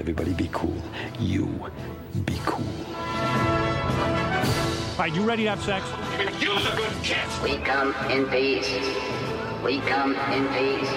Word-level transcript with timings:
Everybody 0.00 0.32
be 0.32 0.48
cool. 0.52 0.74
You 1.18 1.46
be 2.24 2.40
cool. 2.46 2.64
All 4.92 5.06
right, 5.06 5.14
you 5.14 5.22
ready 5.22 5.44
to 5.44 5.50
have 5.50 5.62
sex? 5.62 5.86
Use 6.40 6.66
a 6.66 6.76
good 6.76 6.92
kiss. 7.02 7.42
We 7.42 7.58
come 7.58 7.94
in 8.10 8.26
peace. 8.26 8.70
We 9.62 9.80
come 9.80 10.14
in 10.14 10.48
peace. 10.48 10.90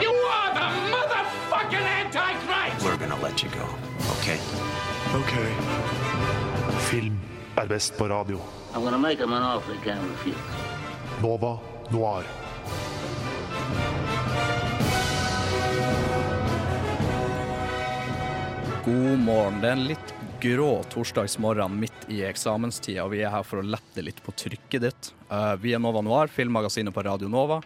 You 0.00 0.10
are 0.10 0.54
the 0.54 0.68
motherfucking 0.90 1.82
Antichrist! 1.82 2.84
We're 2.84 2.96
gonna 2.96 3.20
let 3.20 3.42
you 3.42 3.50
go, 3.50 3.68
okay? 5.20 5.52
Ok. 6.68 6.80
Film 6.90 7.20
er 7.56 7.66
best 7.66 7.98
på 7.98 8.08
radio. 8.08 8.38
Nova 11.22 11.58
Noir. 11.90 12.24
God 18.84 19.18
morgen. 19.18 19.60
Det 19.60 19.68
er 19.68 19.72
en 19.72 19.84
litt 19.86 20.14
grå 20.42 20.82
torsdagsmorgen 20.90 21.76
midt 21.78 22.08
i 22.10 22.24
eksamenstida, 22.26 23.04
og 23.04 23.12
vi 23.14 23.22
er 23.22 23.30
her 23.30 23.44
for 23.46 23.60
å 23.60 23.66
lette 23.66 24.02
litt 24.02 24.18
på 24.24 24.34
trykket 24.34 24.82
ditt. 24.82 25.12
Eh, 25.30 25.54
vi 25.62 25.76
er 25.76 25.82
Nova 25.82 26.02
Noir, 26.02 26.32
filmmagasinet 26.32 26.94
på 26.94 27.04
Radio 27.06 27.30
Nova. 27.30 27.60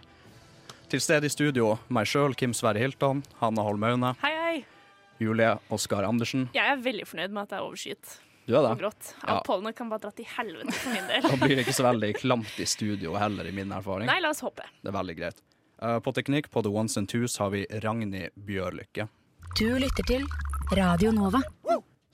Til 0.87 1.01
stede 1.03 1.27
i 1.27 1.33
studio 1.33 1.73
meg 1.89 2.07
sjøl, 2.07 2.37
Kim 2.37 2.53
Sverre 2.55 2.83
Hilton, 2.83 3.25
Hanna 3.41 3.65
Holm 3.65 3.87
Aune, 3.89 4.13
hei. 4.21 4.36
Julie 5.19 5.51
Oskar 5.73 6.03
Andersen. 6.07 6.47
Jeg 6.55 6.71
er 6.73 6.79
veldig 6.83 7.05
fornøyd 7.09 7.33
med 7.35 7.43
at 7.47 7.49
det 7.53 7.57
er 7.59 7.65
overskyet 7.67 8.15
Du 8.47 8.53
er 8.55 8.59
og 8.61 8.67
det? 8.69 8.73
grått. 8.83 9.11
Ja. 9.23 9.27
Ja. 9.33 9.37
Pollenet 9.47 9.75
kan 9.75 9.89
bare 9.91 10.05
dra 10.05 10.11
til 10.15 10.25
helvete 10.37 10.71
for 10.77 10.93
min 10.95 11.07
del. 11.11 11.27
Da 11.31 11.39
blir 11.41 11.55
det 11.57 11.65
ikke 11.65 11.75
så 11.79 11.87
veldig 11.89 12.13
klamt 12.21 12.59
i 12.63 12.67
studio 12.69 13.15
heller, 13.19 13.47
i 13.49 13.51
min 13.55 13.71
erfaring. 13.75 14.07
Nei, 14.09 14.19
la 14.23 14.31
oss 14.35 14.43
håpe. 14.45 14.65
Det 14.81 14.91
er 14.93 14.97
veldig 14.97 15.17
greit. 15.19 15.41
Eh, 15.81 15.99
på 16.01 16.13
teknikk 16.15 16.49
på 16.53 16.63
The 16.65 16.71
Ones 16.73 16.97
and 16.97 17.09
Twos 17.11 17.37
har 17.41 17.51
vi 17.53 17.65
Ragnhild 17.83 18.33
Bjørlykke. 18.47 19.07
Du 19.59 19.67
lytter 19.81 20.05
til 20.07 20.25
Radio 20.77 21.11
Nova. 21.15 21.41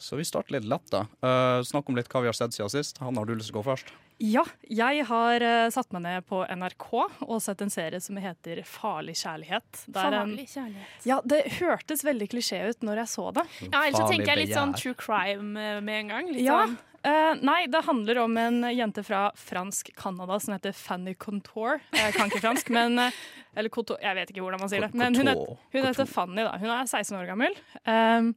Så 0.04 0.18
vi 0.20 0.26
starter 0.28 0.58
litt 0.58 0.66
lett, 0.68 0.84
da. 0.92 1.06
Uh, 1.24 1.62
snakk 1.64 1.88
om 1.88 1.96
litt 1.96 2.10
hva 2.12 2.20
vi 2.26 2.28
har 2.28 2.36
sett 2.36 2.52
siden 2.52 2.72
sist. 2.74 2.98
Han 3.00 3.16
har 3.16 3.24
du 3.30 3.38
lyst 3.38 3.54
til 3.54 3.56
å 3.56 3.62
gå 3.62 3.70
først? 3.70 3.94
Ja, 4.22 4.44
jeg 4.70 5.06
har 5.10 5.44
uh, 5.44 5.70
satt 5.74 5.92
meg 5.96 6.04
ned 6.06 6.26
på 6.30 6.44
NRK 6.46 6.88
og 7.26 7.36
sett 7.44 7.62
en 7.66 7.72
serie 7.74 8.00
som 8.04 8.18
heter 8.22 8.62
Farlig 8.68 9.16
kjærlighet. 9.20 9.84
En- 9.90 9.98
Farlig 9.98 10.48
kjærlighet. 10.52 11.06
Ja, 11.10 11.20
det 11.26 11.42
hørtes 11.60 12.06
veldig 12.06 12.30
klisjé 12.32 12.62
ut 12.70 12.86
når 12.86 13.04
jeg 13.04 13.12
så 13.16 13.28
det. 13.36 13.46
Ja, 13.68 13.84
ellers 13.84 14.00
så 14.00 14.08
tenker 14.12 14.34
jeg 14.34 14.46
litt 14.46 14.56
sånn 14.58 14.76
true 14.78 14.98
crime 15.00 15.80
med 15.82 15.96
en 16.04 16.12
gang. 16.14 16.34
Litt 16.34 16.46
Ja, 16.46 16.66
sånn. 16.68 16.78
Uh, 17.04 17.34
nei, 17.44 17.66
det 17.68 17.82
handler 17.84 18.22
om 18.22 18.38
en 18.40 18.62
jente 18.72 19.04
fra 19.04 19.26
fransk 19.36 19.90
Canada 20.00 20.38
som 20.40 20.54
heter 20.56 20.72
Fanny 20.72 21.12
Contour. 21.20 21.82
Jeg 21.92 22.14
kan 22.16 22.32
ikke 22.32 22.40
fransk, 22.46 22.70
men 22.78 22.96
eh, 23.10 23.18
Eller 23.60 23.74
Couture, 23.74 24.00
jeg 24.00 24.16
vet 24.16 24.32
ikke 24.32 24.46
hvordan 24.46 24.64
man 24.64 24.72
sier 24.72 24.86
det. 24.86 24.94
Men 24.96 25.18
hun, 25.20 25.28
het, 25.28 25.42
hun 25.74 25.84
heter 25.90 26.08
Fanny, 26.08 26.46
da. 26.48 26.54
Hun 26.62 26.72
er 26.72 26.88
16 26.88 27.18
år 27.20 27.28
gammel. 27.28 27.60
Uh, 27.84 28.32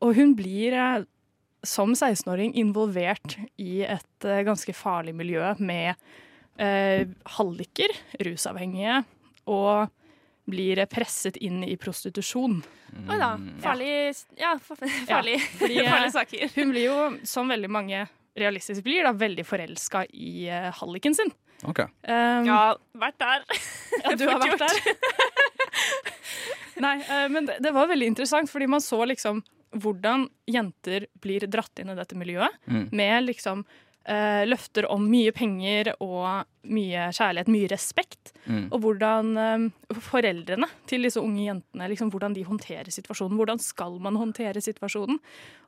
og 0.00 0.16
hun 0.16 0.32
blir 0.38 0.78
som 1.66 1.92
16-åring 1.96 2.54
involvert 2.58 3.36
i 3.60 3.82
et 3.86 4.24
eh, 4.26 4.42
ganske 4.46 4.72
farlig 4.76 5.14
miljø 5.18 5.42
med 5.58 5.94
uh, 6.60 7.04
halliker, 7.36 7.92
rusavhengige, 8.22 9.02
og 9.50 9.88
blir 10.46 10.78
presset 10.90 11.36
inn 11.42 11.64
i 11.66 11.74
prostitusjon. 11.80 12.60
Oi 13.10 13.16
da. 13.18 13.32
Farlig 13.64 13.90
Ja, 14.38 14.52
fa- 14.62 14.78
farlig, 15.10 15.40
fordi, 15.58 15.80
eh, 15.82 15.90
farlige 15.90 16.14
saker. 16.14 16.52
Hun 16.54 16.70
blir 16.74 16.86
jo, 16.86 17.00
som 17.26 17.50
veldig 17.50 17.70
mange 17.74 18.04
realistisk 18.36 18.84
blir, 18.86 19.02
da, 19.06 19.14
veldig 19.16 19.46
forelska 19.48 20.04
i 20.12 20.46
uh, 20.52 20.70
halliken 20.82 21.14
sin. 21.18 21.32
OK. 21.64 21.80
Um, 22.04 22.46
Ja, 22.46 22.60
vært 23.00 23.18
der. 23.22 23.44
ja, 24.04 24.14
du 24.14 24.26
har 24.28 24.42
vært 24.44 24.60
der. 24.60 24.80
Nei, 26.84 26.96
uh, 27.08 27.26
men 27.32 27.46
det, 27.48 27.58
det 27.64 27.72
var 27.72 27.88
veldig 27.88 28.10
interessant, 28.12 28.50
fordi 28.52 28.68
man 28.68 28.84
så 28.84 29.00
liksom 29.08 29.40
hvordan 29.74 30.28
jenter 30.46 31.06
blir 31.20 31.46
dratt 31.50 31.78
inn 31.82 31.90
i 31.90 31.98
dette 31.98 32.14
miljøet, 32.16 32.54
Mm. 32.66 32.88
med 32.92 33.24
liksom 33.26 33.64
eh, 34.08 34.44
løfter 34.46 34.86
om 34.88 35.02
mye 35.10 35.32
penger 35.34 35.88
og 36.00 36.44
mye 36.70 37.08
kjærlighet, 37.10 37.48
mye 37.50 37.66
respekt. 37.72 38.30
Mm. 38.46 38.68
Og 38.70 38.80
hvordan 38.84 39.32
eh, 39.36 39.96
foreldrene 39.98 40.68
til 40.86 41.02
disse 41.02 41.18
unge 41.18 41.42
jentene 41.48 41.88
liksom, 41.90 42.12
hvordan 42.14 42.32
de 42.36 42.44
håndterer 42.46 42.86
situasjonen. 42.94 43.34
Hvordan 43.36 43.58
skal 43.58 43.98
man 43.98 44.14
håndtere 44.14 44.62
situasjonen? 44.62 45.18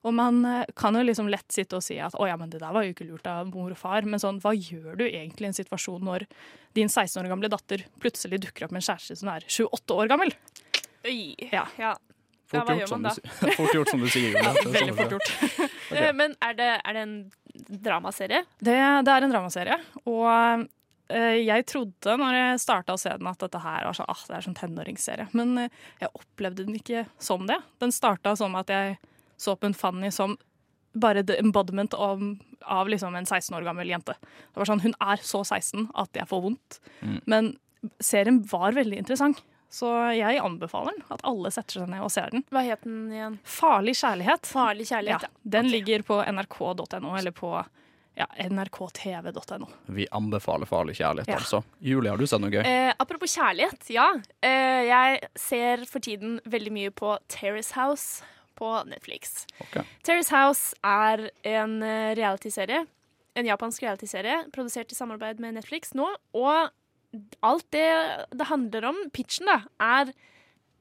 Og 0.06 0.14
man 0.14 0.38
eh, 0.46 0.64
kan 0.78 0.94
jo 0.94 1.02
liksom 1.02 1.26
lett 1.28 1.50
sitte 1.50 1.80
og 1.80 1.82
si 1.82 1.98
at 1.98 2.14
å 2.14 2.28
ja, 2.30 2.36
men 2.38 2.48
det 2.54 2.60
der 2.62 2.70
var 2.72 2.86
jo 2.86 2.94
ikke 2.94 3.08
lurt 3.10 3.26
av 3.26 3.50
mor 3.50 3.74
og 3.74 3.76
far. 3.80 4.06
Men 4.06 4.22
sånn, 4.22 4.38
hva 4.40 4.54
gjør 4.54 4.94
du 5.02 5.08
egentlig 5.08 5.48
i 5.48 5.50
en 5.50 5.58
situasjon 5.58 6.06
når 6.06 6.28
din 6.78 6.86
16 6.88 7.18
år 7.24 7.28
gamle 7.34 7.50
datter 7.50 7.82
plutselig 7.98 8.38
dukker 8.46 8.68
opp 8.68 8.70
med 8.70 8.84
en 8.84 8.92
kjæreste 8.94 9.18
som 9.18 9.34
er 9.34 9.42
28 9.50 9.98
år 9.98 10.06
gammel? 10.14 10.30
Oi. 11.10 11.34
Ja. 11.50 11.66
Ja. 11.78 11.96
Fort, 12.48 12.64
hva 12.64 12.72
gjort, 12.72 12.80
gjør 12.80 12.88
som 12.88 13.02
man 13.04 13.12
du, 13.12 13.50
fort 13.58 13.74
gjort, 13.76 13.90
som 13.92 14.00
du 14.00 14.08
sier. 14.08 14.38
ja, 14.38 14.54
Det 14.56 14.72
Veldig 14.78 14.94
sånn 14.94 14.98
fort 15.02 15.14
gjort. 15.18 15.30
okay. 15.90 16.10
Men 16.16 16.34
er 16.44 16.56
det, 16.56 16.70
er 16.80 16.96
det 16.96 17.04
en 17.04 17.14
dramaserie? 17.84 18.42
Det, 18.56 18.76
det 19.04 19.14
er 19.14 19.26
en 19.26 19.34
dramaserie, 19.34 19.78
og 20.08 20.64
eh, 21.12 21.36
jeg 21.42 21.66
trodde 21.68 22.16
når 22.22 22.38
jeg 22.38 22.64
starta 22.64 22.96
å 22.96 23.00
se 23.00 23.12
den 23.20 23.28
at 23.28 23.44
dette 23.44 23.60
her 23.62 23.84
var 23.90 23.98
sånn, 23.98 24.08
ah, 24.08 24.24
det 24.30 24.38
er 24.38 24.48
sånn 24.48 24.58
tenåringsserie, 24.58 25.28
men 25.36 25.66
eh, 25.66 25.78
jeg 26.00 26.12
opplevde 26.22 26.64
den 26.64 26.80
ikke 26.80 27.04
som 27.20 27.44
det. 27.50 27.60
Den 27.84 27.92
starta 27.94 28.32
som 28.38 28.56
at 28.60 28.72
jeg 28.72 28.96
så 29.38 29.54
på 29.54 29.68
en 29.68 29.76
Fanny 29.76 30.10
som 30.14 30.38
bare 30.98 31.22
the 31.22 31.36
embodiment 31.38 31.94
av, 31.94 32.22
av 32.64 32.88
liksom 32.88 33.14
en 33.14 33.26
16 33.26 33.54
år 33.56 33.66
gammel 33.66 33.90
jente. 33.92 34.16
Det 34.22 34.60
var 34.60 34.70
sånn, 34.70 34.82
Hun 34.82 34.96
er 35.04 35.20
så 35.22 35.44
16 35.44 35.90
at 35.94 36.16
jeg 36.16 36.28
får 36.30 36.42
vondt. 36.42 36.80
Mm. 37.02 37.18
Men 37.28 37.52
serien 38.02 38.40
var 38.50 38.74
veldig 38.74 38.98
interessant, 39.04 39.44
så 39.70 39.88
jeg 40.16 40.38
anbefaler 40.40 40.94
den. 40.96 41.04
At 41.12 41.20
alle 41.28 41.50
setter 41.52 41.82
seg 41.82 41.90
ned 41.92 42.00
og 42.06 42.10
ser 42.14 42.30
den. 42.32 42.44
Hva 42.52 42.62
het 42.64 42.84
den 42.86 43.10
igjen? 43.12 43.38
Farlig 43.44 43.96
kjærlighet. 44.00 44.46
Farlig 44.48 44.86
kjærlighet. 44.88 45.26
Ja. 45.28 45.50
den 45.58 45.68
ligger 45.72 46.02
på 46.08 46.22
nrk.no, 46.24 47.16
eller 47.18 47.34
på 47.36 47.50
ja, 48.18 48.26
nrktv.no. 48.48 49.68
Vi 49.86 50.06
anbefaler 50.10 50.66
farlig 50.66 50.96
kjærlighet, 50.98 51.28
Ja. 51.28 51.36
altså. 51.36 51.60
Julie, 51.78 52.10
har 52.10 52.18
du 52.18 52.26
sett 52.26 52.40
noe 52.42 52.50
gøy? 52.50 52.64
Eh, 52.66 52.92
apropos 52.98 53.36
kjærlighet, 53.36 53.90
ja. 53.94 54.08
Eh, 54.42 54.88
jeg 54.88 55.20
ser 55.38 55.84
for 55.86 56.00
tiden 56.00 56.40
veldig 56.44 56.72
mye 56.74 56.90
på 56.90 57.12
Terrace 57.28 57.74
House 57.78 58.24
på 58.58 58.72
Netflix. 58.90 59.46
Okay. 59.68 59.84
Terrace 60.02 60.34
House 60.34 60.74
er 60.82 61.28
en 61.46 61.82
eh, 61.82 62.14
realityserie. 62.18 62.86
En 63.38 63.46
japansk 63.46 63.82
realityserie 63.84 64.48
produsert 64.50 64.90
i 64.90 64.96
samarbeid 64.98 65.38
med 65.38 65.54
Netflix 65.54 65.92
nå. 65.94 66.08
Og 66.34 66.70
alt 67.42 67.64
det 67.74 67.86
det 68.36 68.48
handler 68.50 68.90
om, 68.90 68.98
pitchen, 69.14 69.48
da, 69.48 69.62
er 69.80 70.12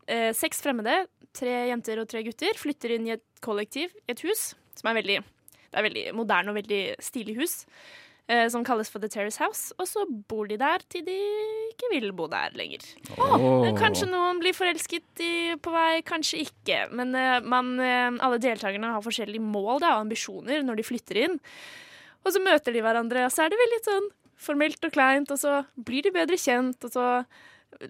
eh, 0.07 0.31
seks 0.35 0.61
fremmede, 0.65 1.05
tre 1.37 1.53
jenter 1.69 2.01
og 2.01 2.09
tre 2.11 2.23
gutter, 2.25 2.57
flytter 2.59 2.95
inn 2.95 3.07
i 3.07 3.15
et 3.15 3.23
kollektiv, 3.45 3.93
et 4.09 4.21
hus, 4.25 4.51
som 4.77 4.91
er 4.91 4.99
veldig 5.01 5.21
Det 5.67 5.79
er 5.79 5.85
veldig 5.85 6.03
moderne 6.15 6.51
og 6.51 6.57
veldig 6.57 6.83
stilig 7.03 7.37
hus. 7.41 7.65
eh, 8.27 8.47
som 8.49 8.63
kalles 8.63 8.89
for 8.89 8.99
The 8.99 9.07
Terrace 9.07 9.39
House. 9.39 9.73
Og 9.79 9.87
så 9.87 10.05
bor 10.27 10.47
de 10.47 10.57
der 10.59 10.83
til 10.91 11.05
de 11.07 11.15
ikke 11.71 11.91
vil 11.93 12.11
bo 12.11 12.27
der 12.27 12.55
lenger. 12.59 12.83
Oh. 13.17 13.63
Kanskje 13.77 14.09
noen 14.09 14.41
blir 14.41 14.55
forelsket 14.55 15.23
i, 15.23 15.55
på 15.55 15.71
vei, 15.71 16.01
kanskje 16.07 16.43
ikke. 16.43 16.87
Men 16.91 17.15
eh, 17.15 17.39
man, 17.39 17.75
alle 17.79 18.39
deltakerne 18.43 18.93
har 18.95 19.05
forskjellige 19.05 19.43
mål 19.43 19.79
da, 19.83 19.95
og 19.95 20.07
ambisjoner 20.07 20.63
når 20.65 20.81
de 20.81 20.87
flytter 20.87 21.21
inn. 21.25 21.39
Og 22.25 22.33
så 22.35 22.43
møter 22.43 22.75
de 22.75 22.83
hverandre, 22.83 23.23
og 23.27 23.31
så 23.31 23.45
er 23.45 23.53
det 23.53 23.59
veldig 23.61 23.83
sånn 23.85 24.09
formelt 24.37 24.83
og 24.85 24.93
kleint, 24.95 25.31
og 25.33 25.39
så 25.41 25.61
blir 25.75 26.05
de 26.05 26.13
bedre 26.15 26.37
kjent, 26.39 26.83
og 26.85 26.93
så 26.93 27.07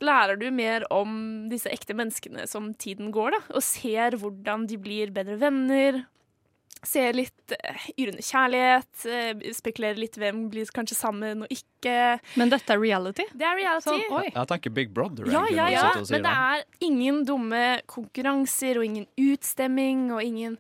lærer 0.02 0.40
du 0.40 0.50
mer 0.52 0.86
om 0.94 1.48
disse 1.52 1.70
ekte 1.72 1.96
menneskene 1.98 2.48
som 2.50 2.72
tiden 2.80 3.12
går, 3.16 3.36
da, 3.38 3.42
og 3.56 3.66
ser 3.66 4.18
hvordan 4.20 4.68
de 4.70 4.80
blir 4.82 5.14
bedre 5.16 5.38
venner. 5.42 6.06
Ser 6.86 7.16
litt 7.18 7.54
eh, 7.56 7.86
yrende 7.98 8.22
kjærlighet, 8.22 9.06
eh, 9.10 9.46
spekulerer 9.58 9.98
litt 9.98 10.18
hvem 10.22 10.44
blir 10.54 10.70
kanskje 10.74 10.98
sammen 10.98 11.42
og 11.46 11.54
ikke. 11.54 11.96
Men 12.38 12.52
dette 12.54 12.76
er 12.76 12.82
reality? 12.82 13.26
Det 13.34 13.48
er 13.50 13.58
reality. 13.58 13.88
Sånn, 13.90 14.20
oi. 14.20 14.28
Jeg 14.30 14.50
tenker 14.52 14.76
Big 14.76 14.92
Brother. 14.94 15.26
Ja, 15.34 15.42
ja, 15.50 15.66
ja, 15.74 15.88
men 15.98 16.28
det 16.28 16.36
er 16.52 16.62
ingen 16.86 17.24
dumme 17.26 17.64
konkurranser 17.90 18.78
og 18.78 18.86
ingen 18.86 19.10
utstemming 19.18 20.12
og 20.14 20.22
ingen 20.22 20.60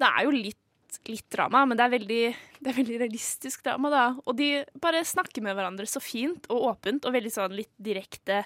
Det 0.00 0.08
er 0.08 0.24
jo 0.24 0.32
litt, 0.32 0.60
litt 1.08 1.26
drama, 1.32 1.64
men 1.68 1.78
det 1.78 1.84
er, 1.84 1.92
veldig, 1.96 2.22
det 2.60 2.70
er 2.70 2.76
veldig 2.78 2.98
realistisk 3.04 3.64
drama, 3.66 3.90
da. 3.92 4.04
Og 4.24 4.36
de 4.38 4.50
bare 4.80 5.04
snakker 5.06 5.44
med 5.44 5.56
hverandre 5.58 5.88
så 5.88 6.02
fint 6.02 6.48
og 6.52 6.70
åpent 6.72 7.08
og 7.08 7.16
veldig 7.16 7.32
sånn 7.34 7.56
litt 7.56 7.72
direkte. 7.76 8.44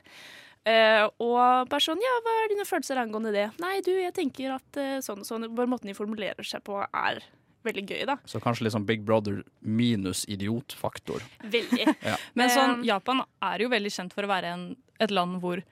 Uh, 0.63 1.09
og 1.19 1.67
bare 1.67 1.83
sånn 1.83 1.99
Ja, 1.99 2.11
hva 2.23 2.33
er 2.39 2.53
dine 2.53 2.63
følelser 2.63 3.01
angående 3.03 3.33
det? 3.35 3.49
Nei, 3.59 3.81
du, 3.83 3.91
jeg 3.99 4.15
tenker 4.15 4.55
at 4.55 4.79
uh, 4.79 4.99
sånn 5.03 5.25
og 5.25 5.27
sånn. 5.27 5.49
Bare 5.57 5.71
måten 5.71 5.91
de 5.91 5.97
formulerer 5.99 6.47
seg 6.47 6.63
på, 6.67 6.79
er 6.79 7.23
veldig 7.67 7.85
gøy, 7.87 8.03
da. 8.11 8.17
Så 8.31 8.41
kanskje 8.43 8.71
sånn 8.75 8.87
Big 8.87 9.03
Brother 9.07 9.43
minus 9.61 10.25
idiotfaktor. 10.31 11.25
Veldig. 11.43 11.87
Ja. 12.13 12.19
Men 12.39 12.51
sånn, 12.51 12.79
Um, 12.81 12.85
Japan 12.87 13.23
er 13.45 13.63
jo 13.63 13.71
veldig 13.73 13.91
kjent 13.95 14.15
for 14.15 14.27
å 14.27 14.31
være 14.31 14.55
en, 14.55 14.65
et 15.03 15.13
land 15.15 15.39
hvor 15.43 15.63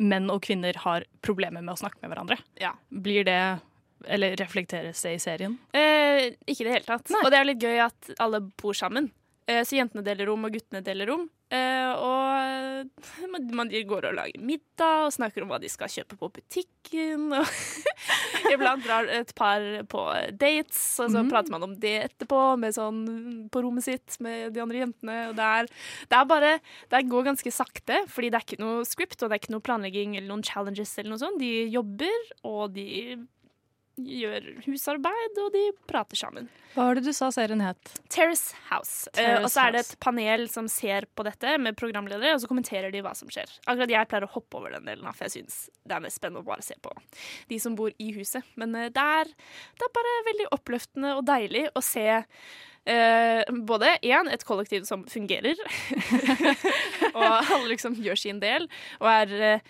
menn 0.00 0.30
og 0.32 0.40
kvinner 0.46 0.76
har 0.84 1.04
problemer 1.24 1.62
med 1.62 1.74
å 1.74 1.80
snakke 1.80 2.00
med 2.02 2.12
hverandre. 2.12 2.38
Ja. 2.60 2.72
Blir 2.90 3.26
det 3.28 3.40
Eller 4.06 4.36
reflekteres 4.40 5.02
det 5.04 5.16
i 5.16 5.22
serien? 5.22 5.58
Eh, 5.76 6.30
ikke 6.46 6.64
i 6.64 6.68
det 6.68 6.76
hele 6.78 6.88
tatt. 6.88 7.10
Nei. 7.12 7.24
Og 7.24 7.32
det 7.32 7.40
er 7.40 7.48
litt 7.48 7.64
gøy 7.64 7.82
at 7.84 8.12
alle 8.22 8.42
bor 8.62 8.76
sammen. 8.76 9.10
Eh, 9.50 9.64
så 9.66 9.80
jentene 9.80 10.04
deler 10.06 10.30
rom, 10.30 10.46
og 10.46 10.54
guttene 10.54 10.82
deler 10.84 11.10
rom. 11.10 11.28
Eh, 11.50 11.92
og 11.98 12.90
man, 13.32 13.46
man 13.58 13.70
går 13.70 14.06
og 14.06 14.14
lager 14.14 14.42
middag 14.46 15.08
og 15.08 15.14
snakker 15.16 15.42
om 15.42 15.50
hva 15.50 15.58
de 15.62 15.70
skal 15.72 15.90
kjøpe 15.90 16.18
på 16.20 16.28
butikken. 16.36 17.26
Og 17.34 17.48
iblant 18.54 18.84
drar 18.86 19.10
et 19.10 19.32
par 19.38 19.64
på 19.90 20.04
dates, 20.38 20.82
og 21.02 21.10
så 21.14 21.24
prater 21.30 21.54
man 21.54 21.66
om 21.66 21.74
det 21.82 21.96
etterpå 22.06 22.42
med 22.60 22.76
sånn, 22.76 23.02
på 23.50 23.64
rommet 23.64 23.88
sitt 23.88 24.20
med 24.22 24.54
de 24.54 24.62
andre 24.62 24.84
jentene. 24.84 25.18
Og 25.32 25.34
det, 25.38 25.50
er, 25.58 25.72
det 26.10 26.20
er 26.20 26.30
bare 26.30 26.54
Det 26.92 27.02
går 27.10 27.28
ganske 27.32 27.54
sakte, 27.54 28.04
fordi 28.12 28.30
det 28.30 28.40
er 28.40 28.46
ikke 28.46 28.62
noe 28.62 28.86
script 28.88 29.18
og 29.20 29.28
det 29.28 29.36
er 29.36 29.42
ikke 29.42 29.56
noe 29.56 29.66
planlegging 29.66 30.16
eller 30.16 30.30
noen 30.30 30.46
challenges. 30.46 30.94
eller 30.98 31.16
noe 31.16 31.22
sånt. 31.22 31.42
De 31.42 31.66
jobber, 31.72 32.32
og 32.46 32.70
de 32.76 32.88
gjør 34.06 34.46
husarbeid, 34.66 35.40
og 35.42 35.50
de 35.54 35.64
prater 35.90 36.18
sammen. 36.20 36.48
Hva 36.74 36.86
var 36.86 36.98
det 36.98 37.04
du 37.08 37.12
sa 37.16 37.30
serien 37.34 37.62
het? 37.64 37.92
Terrace 38.12 38.56
House. 38.68 39.10
Terrace 39.16 39.40
uh, 39.40 39.46
og 39.46 39.52
så 39.52 39.66
er 39.66 39.74
det 39.74 39.82
et 39.84 39.98
panel 40.02 40.46
som 40.52 40.68
ser 40.70 41.08
på 41.18 41.26
dette 41.26 41.56
med 41.62 41.78
programledere, 41.80 42.36
og 42.36 42.42
så 42.42 42.50
kommenterer 42.50 42.94
de 42.94 43.02
hva 43.04 43.14
som 43.18 43.30
skjer. 43.32 43.50
Akkurat 43.66 43.92
jeg 43.92 44.10
pleier 44.10 44.28
å 44.28 44.32
hoppe 44.36 44.60
over 44.60 44.76
den 44.76 44.88
delen, 44.88 45.10
for 45.12 45.26
jeg 45.26 45.40
syns 45.40 45.60
det 45.84 45.96
er 45.96 46.04
mest 46.04 46.20
spennende 46.20 46.44
å 46.44 46.50
bare 46.50 46.64
se 46.64 46.78
på 46.80 46.94
de 47.50 47.60
som 47.62 47.76
bor 47.78 47.94
i 47.98 48.10
huset. 48.16 48.46
Men 48.60 48.74
uh, 48.78 48.88
det, 48.88 49.06
er, 49.20 49.30
det 49.76 49.86
er 49.86 49.94
bare 50.00 50.18
veldig 50.30 50.50
oppløftende 50.56 51.14
og 51.18 51.24
deilig 51.28 51.68
å 51.74 51.84
se 51.84 52.08
uh, 52.88 53.54
både 53.66 53.94
én, 54.06 54.30
et 54.32 54.44
kollektiv 54.46 54.86
som 54.88 55.04
fungerer, 55.10 55.58
og 57.16 57.24
alle 57.24 57.72
liksom 57.74 57.98
gjør 58.00 58.20
sin 58.20 58.40
del, 58.42 58.68
og 59.00 59.10
er 59.10 59.34
eh, 59.40 59.66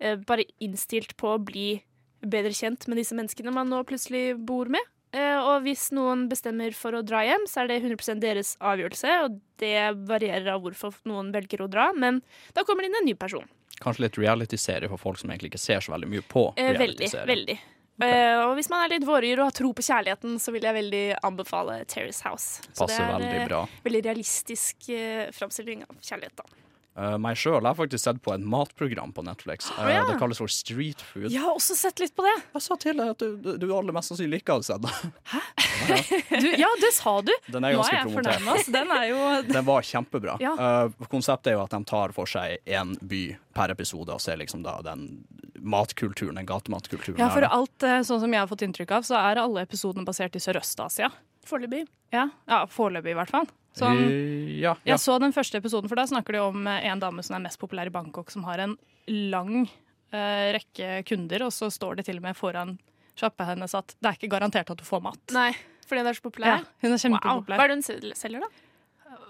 eh, 0.00 0.20
bare 0.26 0.46
innstilt 0.62 1.16
på 1.20 1.34
å 1.34 1.42
bli 1.42 1.82
bedre 2.22 2.52
kjent 2.54 2.86
med 2.88 2.98
disse 3.00 3.16
menneskene 3.18 3.52
man 3.54 3.70
nå 3.72 3.82
plutselig 3.88 4.36
bor 4.38 4.70
med. 4.72 4.80
Eh, 5.12 5.36
Og 5.42 5.62
hvis 5.66 5.90
noen 5.92 6.28
bestemmer 6.30 6.72
for 6.72 6.96
å 6.96 7.02
dra 7.04 7.20
hjem, 7.26 7.44
så 7.50 7.62
er 7.62 7.68
det 7.68 7.80
100% 7.82 8.20
deres 8.22 8.54
avgjørelse, 8.64 9.16
og 9.26 9.40
det 9.60 9.74
varierer 10.08 10.54
av 10.54 10.62
hvorfor 10.64 10.94
noen 11.04 11.32
velger 11.34 11.60
å 11.66 11.68
dra, 11.68 11.90
men 11.92 12.22
da 12.54 12.64
kommer 12.64 12.82
det 12.82 12.88
inn 12.92 13.00
en 13.02 13.10
ny 13.10 13.14
person. 13.14 13.44
Kanskje 13.82 14.06
litt 14.06 14.16
reality-serie 14.18 14.88
for 14.88 14.96
folk 15.02 15.18
som 15.18 15.28
egentlig 15.30 15.50
ikke 15.52 15.60
ser 15.60 15.80
så 15.84 15.92
veldig 15.92 16.08
mye 16.08 16.22
på 16.22 16.46
Eh, 16.56 16.72
veldig, 16.78 17.10
veldig. 17.26 17.58
Okay. 18.02 18.36
og 18.46 18.54
hvis 18.56 18.70
man 18.72 18.82
er 18.86 18.94
litt 18.94 19.04
våryr 19.06 19.38
og 19.38 19.50
har 19.50 19.54
tro 19.54 19.68
på 19.76 19.82
kjærligheten, 19.84 20.38
så 20.40 20.50
vil 20.54 20.64
jeg 20.64 20.74
veldig 20.74 21.02
anbefale 21.28 21.84
Terrace 21.84 22.22
House. 22.24 22.62
Så 22.72 22.86
Passer 22.86 23.04
veldig 23.06 23.42
eh, 23.42 23.46
bra. 23.50 23.60
veldig 23.84 24.02
realistisk 24.08 24.88
eh, 24.88 25.28
framstilling 25.30 25.84
av 25.84 25.98
kjærlighet, 26.00 26.34
da. 26.40 26.44
Uh, 26.92 27.14
meg 27.16 27.38
sjøl 27.40 27.64
har 27.64 27.76
faktisk 27.78 28.04
sett 28.04 28.18
på 28.24 28.34
et 28.34 28.42
matprogram 28.44 29.14
på 29.16 29.24
Netflix. 29.24 29.70
Uh, 29.78 29.86
ja. 29.88 30.02
Det 30.08 30.18
kalles 30.20 30.40
for 30.42 30.52
Street 30.52 31.00
Food. 31.00 31.30
Jeg 31.32 31.40
har 31.40 31.54
også 31.54 31.76
sett 31.78 32.02
litt 32.02 32.12
på 32.16 32.24
det. 32.26 32.34
Jeg 32.52 32.64
sa 32.66 32.76
til 32.82 32.98
deg 33.00 33.14
at 33.14 33.22
du, 33.22 33.38
du, 33.40 33.50
du 33.62 33.66
aller 33.72 33.96
mest 33.96 34.12
sannsynlig 34.12 34.42
ikke 34.42 34.58
hadde 34.58 34.68
sett 34.68 34.88
Hæ? 35.32 35.42
Du, 36.42 36.46
ja, 36.56 36.68
det 36.80 36.92
sa 36.94 37.16
du. 37.24 37.32
Den 37.48 37.64
er 37.64 37.74
Nå 37.74 37.80
ganske 37.80 37.94
er 37.94 37.98
jeg 37.98 38.10
promotert. 38.10 38.42
fornærma. 38.42 38.56
altså. 38.56 38.74
Den 38.76 38.92
er 38.94 39.06
jo 39.08 39.22
Den 39.56 39.66
var 39.66 39.88
kjempebra. 39.88 40.36
Ja. 40.42 40.52
Uh, 40.58 41.08
konseptet 41.12 41.52
er 41.52 41.58
jo 41.58 41.64
at 41.64 41.74
de 41.74 41.82
tar 41.88 42.14
for 42.16 42.30
seg 42.30 42.60
én 42.68 42.94
by 43.00 43.22
per 43.56 43.72
episode 43.74 44.12
og 44.12 44.22
ser 44.22 44.38
liksom 44.40 44.64
da 44.64 44.78
den 44.84 45.08
matkulturen, 45.62 46.36
den 46.36 46.46
gatematkulturen. 46.48 47.20
Ja, 47.20 47.30
for 47.32 47.46
alt 47.46 47.86
eh, 47.86 48.00
sånn 48.06 48.22
som 48.22 48.32
jeg 48.32 48.42
har 48.42 48.48
fått 48.50 48.64
inntrykk 48.66 48.96
av, 48.98 49.06
så 49.06 49.18
er 49.20 49.40
alle 49.42 49.62
episodene 49.66 50.06
basert 50.08 50.36
i 50.36 50.42
Sørøst-Asia. 50.42 51.12
Foreløpig. 51.46 51.84
Ja, 52.14 52.28
ja 52.50 52.62
foreløpig 52.70 53.14
i 53.14 53.18
hvert 53.18 53.32
fall. 53.32 53.50
Sånn, 53.72 54.00
ja, 54.52 54.74
ja. 54.84 54.92
jeg 54.92 55.00
så 55.00 55.16
den 55.22 55.32
første 55.32 55.56
episoden, 55.62 55.88
for 55.88 55.96
da 55.96 56.04
snakker 56.08 56.36
de 56.36 56.42
om 56.44 56.66
eh, 56.68 56.84
en 56.90 57.00
dame 57.00 57.24
som 57.24 57.38
er 57.38 57.46
mest 57.46 57.60
populær 57.60 57.88
i 57.88 57.94
Bangkok, 57.94 58.28
som 58.32 58.44
har 58.44 58.60
en 58.60 58.74
lang 59.08 59.62
uh, 59.64 60.48
rekke 60.54 60.98
kunder, 61.08 61.46
og 61.46 61.54
så 61.56 61.70
står 61.72 62.00
det 62.00 62.06
til 62.10 62.20
og 62.20 62.26
med 62.26 62.36
foran 62.38 62.76
sjappa 63.18 63.46
hennes 63.48 63.72
at 63.76 63.94
det 63.98 64.10
er 64.10 64.18
ikke 64.18 64.32
garantert 64.34 64.72
at 64.72 64.80
du 64.80 64.84
får 64.86 65.02
mat. 65.04 65.22
Nei, 65.34 65.50
fordi 65.86 66.02
den 66.02 66.10
er 66.12 66.18
så 66.18 66.26
populær. 66.26 66.52
Ja, 66.52 66.84
hun 66.84 66.96
er 66.96 67.16
Wow. 67.16 67.42
Hva 67.48 67.64
er 67.64 67.72
det 67.72 67.78
hun 67.80 68.14
selger, 68.16 68.44
da? 68.44 68.50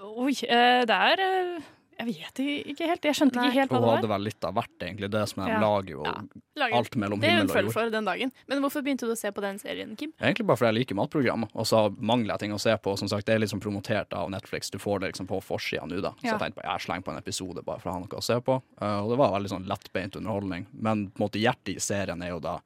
Oi, 0.03 0.35
uh, 0.35 0.83
det 0.91 0.99
er 0.99 1.23
eh, 1.23 1.71
Jeg 1.99 2.07
vet 2.09 2.39
ikke 2.73 2.87
helt. 2.89 3.05
Jeg 3.05 3.15
skjønte 3.15 3.37
Nei. 3.37 3.45
ikke 3.51 3.59
helt 3.61 3.71
hva 3.71 3.79
det 3.79 3.83
var. 3.83 3.91
Hun 3.93 3.97
hadde 4.03 4.09
vel 4.11 4.23
litt 4.27 4.45
av 4.45 4.55
hvert, 4.55 4.79
egentlig. 4.81 5.11
Det 5.13 5.29
som 5.29 5.45
de 5.45 5.51
Ja. 5.53 5.61
lager 5.61 5.91
jo 5.91 6.03
Ja. 6.05 6.15
Lager. 6.57 6.75
alt 6.77 6.97
mellom 6.97 7.21
Det 7.21 7.29
er 7.29 7.33
hun 7.33 7.39
himmel 7.39 7.51
og 7.51 7.57
føler 7.57 7.65
jord. 7.65 7.73
for 7.73 7.91
den 7.91 8.05
dagen. 8.05 8.33
Men 8.49 8.61
hvorfor 8.63 8.83
begynte 8.83 9.07
du 9.07 9.13
å 9.13 9.17
se 9.17 9.31
på 9.31 9.41
den 9.41 9.59
serien, 9.59 9.97
Kim? 9.97 10.13
Egentlig 10.21 10.47
bare 10.47 10.57
fordi 10.57 10.73
jeg 10.75 10.87
liker 10.87 10.95
matprogram, 10.97 11.45
og 11.55 11.65
så 11.67 11.97
mangler 12.01 12.33
jeg 12.35 12.39
ting 12.41 12.53
å 12.53 12.61
se 12.61 12.77
på. 12.77 12.99
Som 12.99 13.09
sagt, 13.09 13.27
Det 13.27 13.35
er 13.35 13.39
liksom 13.47 13.61
promotert 13.61 14.13
av 14.13 14.29
Netflix, 14.31 14.71
du 14.71 14.79
får 14.79 15.01
det 15.01 15.15
liksom 15.15 15.27
på 15.29 15.41
forsida 15.43 15.87
nå, 15.87 16.01
da. 16.03 16.11
Så 16.11 16.25
Ja. 16.25 16.39
jeg 16.39 16.41
tenkte 16.41 16.63
bare 16.63 16.73
jeg 16.79 16.81
slenger 16.81 17.05
på 17.05 17.13
en 17.13 17.19
episode 17.19 17.65
bare 17.65 17.79
for 17.79 17.91
å 17.91 17.93
ha 17.93 17.99
noe 18.01 18.09
å 18.09 18.23
se 18.23 18.41
på. 18.41 18.63
Uh, 18.81 19.05
og 19.05 19.11
det 19.11 19.19
var 19.19 19.31
veldig 19.41 19.49
sånn 19.51 19.67
lettbeint 19.67 20.17
underholdning. 20.17 20.67
Men 20.73 21.11
på 21.11 21.21
en 21.21 21.29
måte 21.29 21.41
hjertet 21.41 21.77
i 21.77 21.79
serien 21.79 22.23
er 22.23 22.31
jo 22.31 22.41
da, 22.41 22.59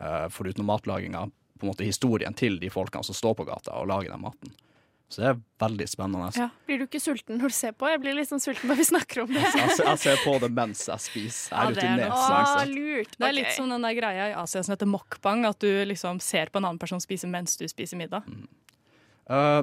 uh, 0.00 0.28
foruten 0.28 0.64
matlaginga, 0.66 1.30
på 1.58 1.62
en 1.62 1.70
måte 1.72 1.84
historien 1.86 2.34
til 2.34 2.58
de 2.58 2.68
folkene 2.68 3.04
som 3.04 3.14
står 3.14 3.36
på 3.36 3.46
gata 3.46 3.72
og 3.80 3.86
lager 3.88 4.10
den 4.10 4.20
maten. 4.20 4.50
Så 5.12 5.20
det 5.20 5.26
er 5.28 5.36
veldig 5.62 5.86
spennende. 5.86 6.30
Ja. 6.34 6.48
Blir 6.66 6.80
du 6.80 6.84
ikke 6.88 6.98
sulten 7.02 7.36
når 7.38 7.52
du 7.52 7.54
ser 7.54 7.74
på? 7.76 7.86
Jeg 7.92 8.00
blir 8.02 8.16
litt 8.16 8.30
sånn 8.30 8.40
sulten 8.42 8.70
når 8.72 8.80
vi 8.80 8.86
snakker 8.88 9.20
om 9.22 9.30
det. 9.34 9.42
Jeg, 9.44 9.68
ser, 9.76 9.84
jeg 9.86 10.00
ser 10.02 10.22
på 10.24 10.32
det 10.42 10.50
mens 10.56 10.86
jeg 10.88 11.04
spiser. 11.04 11.52
Jeg 11.52 11.54
Ja, 11.54 11.68
er 11.68 11.76
det 11.76 11.84
er 11.84 11.92
rutinert. 12.00 12.72
lurt. 12.74 13.14
Det 13.18 13.28
er 13.28 13.36
litt 13.36 13.46
litt 13.46 13.58
som 13.58 13.70
den 13.70 13.86
der 13.86 13.94
greia 14.00 14.26
i 14.32 14.34
Asia 14.40 14.64
som 14.64 14.74
heter 14.74 14.90
mokbang, 14.90 15.44
at 15.46 15.60
du 15.62 15.70
liksom 15.86 16.18
ser 16.24 16.50
på 16.50 16.58
en 16.58 16.66
annen 16.70 16.80
person 16.82 17.02
spise 17.04 17.28
mens 17.30 17.56
du 17.60 17.66
spiser 17.70 18.00
middag. 18.00 18.26
Uh, 19.30 19.62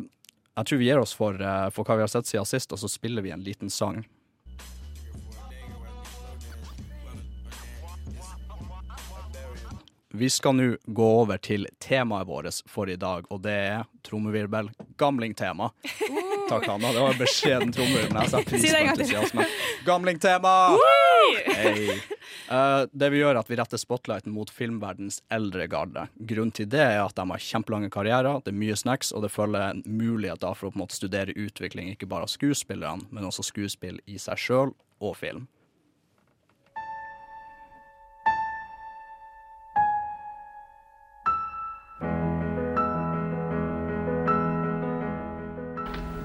jeg 0.57 0.69
tror 0.69 0.79
vi 0.81 0.87
gir 0.87 1.01
oss 1.01 1.13
for, 1.17 1.35
uh, 1.41 1.67
for 1.73 1.83
hva 1.89 1.99
vi 1.99 2.05
har 2.05 2.11
sett 2.13 2.29
siden 2.29 2.47
sist, 2.47 2.71
og 2.71 2.79
så 2.79 2.89
spiller 2.91 3.25
vi 3.25 3.33
en 3.35 3.43
liten 3.43 3.69
sang. 3.73 4.05
Vi 10.13 10.29
skal 10.29 10.55
nå 10.55 10.75
gå 10.85 11.05
over 11.21 11.39
til 11.39 11.67
temaet 11.79 12.27
vårt 12.27 12.57
for 12.67 12.89
i 12.89 12.97
dag, 12.99 13.27
og 13.31 13.43
det 13.45 13.53
er 13.55 13.85
trommevirvel 14.03 14.67
gamlingtema. 14.99 15.69
Takk, 16.49 16.65
Hanna. 16.67 16.91
Det 16.91 17.03
var 17.05 17.19
beskjeden 17.19 17.71
trommevirvel. 17.71 18.17
Jeg 18.19 18.33
setter 18.33 18.49
pris 18.49 18.65
på 18.67 18.81
entusiasme. 18.81 19.45
Gamlingtema! 19.87 20.55
Hei. 21.55 21.95
Eh, 22.51 22.81
det 22.91 23.09
vi 23.13 23.21
gjør, 23.21 23.37
er 23.37 23.39
at 23.39 23.47
vi 23.47 23.55
retter 23.55 23.79
spotlighten 23.79 24.33
mot 24.35 24.51
filmverdens 24.51 25.21
eldre 25.31 25.69
garde. 25.71 26.03
Grunnen 26.19 26.51
til 26.51 26.67
det 26.67 26.83
er 26.83 26.99
at 27.05 27.15
de 27.15 27.23
har 27.31 27.45
kjempelange 27.45 27.87
karrierer, 27.93 28.41
det 28.43 28.51
er 28.51 28.59
mye 28.59 28.75
snacks, 28.75 29.13
og 29.15 29.23
det 29.23 29.31
følger 29.31 29.69
en 29.69 29.83
mulighet 29.87 30.43
da 30.43 30.51
for 30.57 30.67
å 30.67 30.73
på 30.73 30.81
en 30.81 30.83
måte 30.83 30.99
studere 30.99 31.37
utvikling 31.39 31.93
ikke 31.93 32.09
bare 32.11 32.27
av 32.27 32.33
skuespillerne, 32.33 33.07
men 33.15 33.29
også 33.29 33.47
skuespill 33.47 34.03
i 34.11 34.19
seg 34.19 34.43
sjøl 34.43 34.75
og 34.99 35.15
film. 35.21 35.47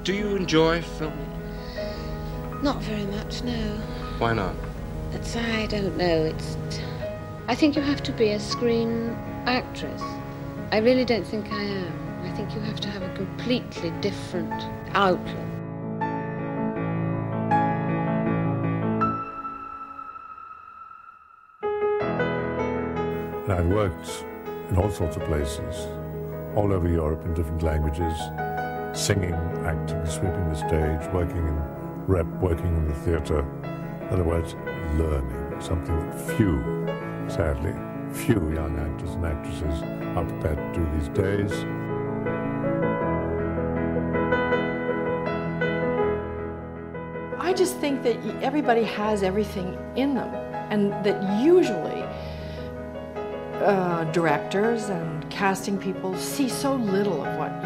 Do 0.06 0.14
you 0.14 0.36
enjoy 0.36 0.82
film? 0.82 1.18
Not 2.62 2.80
very 2.80 3.06
much, 3.06 3.42
no. 3.42 3.76
Why 4.18 4.34
not? 4.34 4.54
It's, 5.10 5.34
I 5.34 5.66
don't 5.66 5.96
know. 5.96 6.26
It's. 6.26 6.56
I 7.48 7.56
think 7.56 7.74
you 7.74 7.82
have 7.82 8.04
to 8.04 8.12
be 8.12 8.30
a 8.30 8.38
screen 8.38 9.16
actress. 9.46 10.00
I 10.70 10.76
really 10.76 11.04
don't 11.04 11.26
think 11.26 11.52
I 11.52 11.60
am. 11.60 12.22
I 12.22 12.30
think 12.36 12.54
you 12.54 12.60
have 12.60 12.78
to 12.82 12.88
have 12.88 13.02
a 13.02 13.12
completely 13.16 13.90
different 14.00 14.54
outlook. 14.94 15.26
And 23.42 23.52
I've 23.52 23.66
worked 23.66 24.24
in 24.68 24.76
all 24.76 24.92
sorts 24.92 25.16
of 25.16 25.24
places, 25.24 25.88
all 26.54 26.72
over 26.72 26.88
Europe 26.88 27.24
in 27.24 27.34
different 27.34 27.64
languages, 27.64 28.14
singing, 28.96 29.34
acting, 29.64 30.04
sweeping 30.06 30.48
the 30.48 30.54
stage, 30.54 31.12
working 31.12 31.36
in 31.36 31.62
rep, 32.06 32.26
working 32.40 32.66
in 32.66 32.88
the 32.88 32.94
theatre. 32.94 33.40
In 34.00 34.08
other 34.08 34.24
words, 34.24 34.54
learning, 34.94 35.60
something 35.60 35.98
that 35.98 36.36
few, 36.36 36.62
sadly, 37.28 37.74
few 38.12 38.54
young 38.54 38.78
actors 38.78 39.10
and 39.10 39.26
actresses 39.26 39.82
are 40.16 40.24
prepared 40.24 40.74
to 40.74 40.80
do 40.80 40.88
these 40.98 41.08
days. 41.10 41.52
I 47.38 47.52
just 47.52 47.76
think 47.76 48.02
that 48.02 48.16
everybody 48.42 48.84
has 48.84 49.22
everything 49.22 49.76
in 49.96 50.14
them, 50.14 50.34
and 50.70 50.92
that 51.04 51.42
usually 51.42 52.02
uh, 53.62 54.04
directors 54.12 54.88
and 54.88 55.28
casting 55.30 55.76
people 55.78 56.16
see 56.16 56.48
so 56.48 56.76
little 56.76 57.22
of 57.22 57.36
what. 57.36 57.65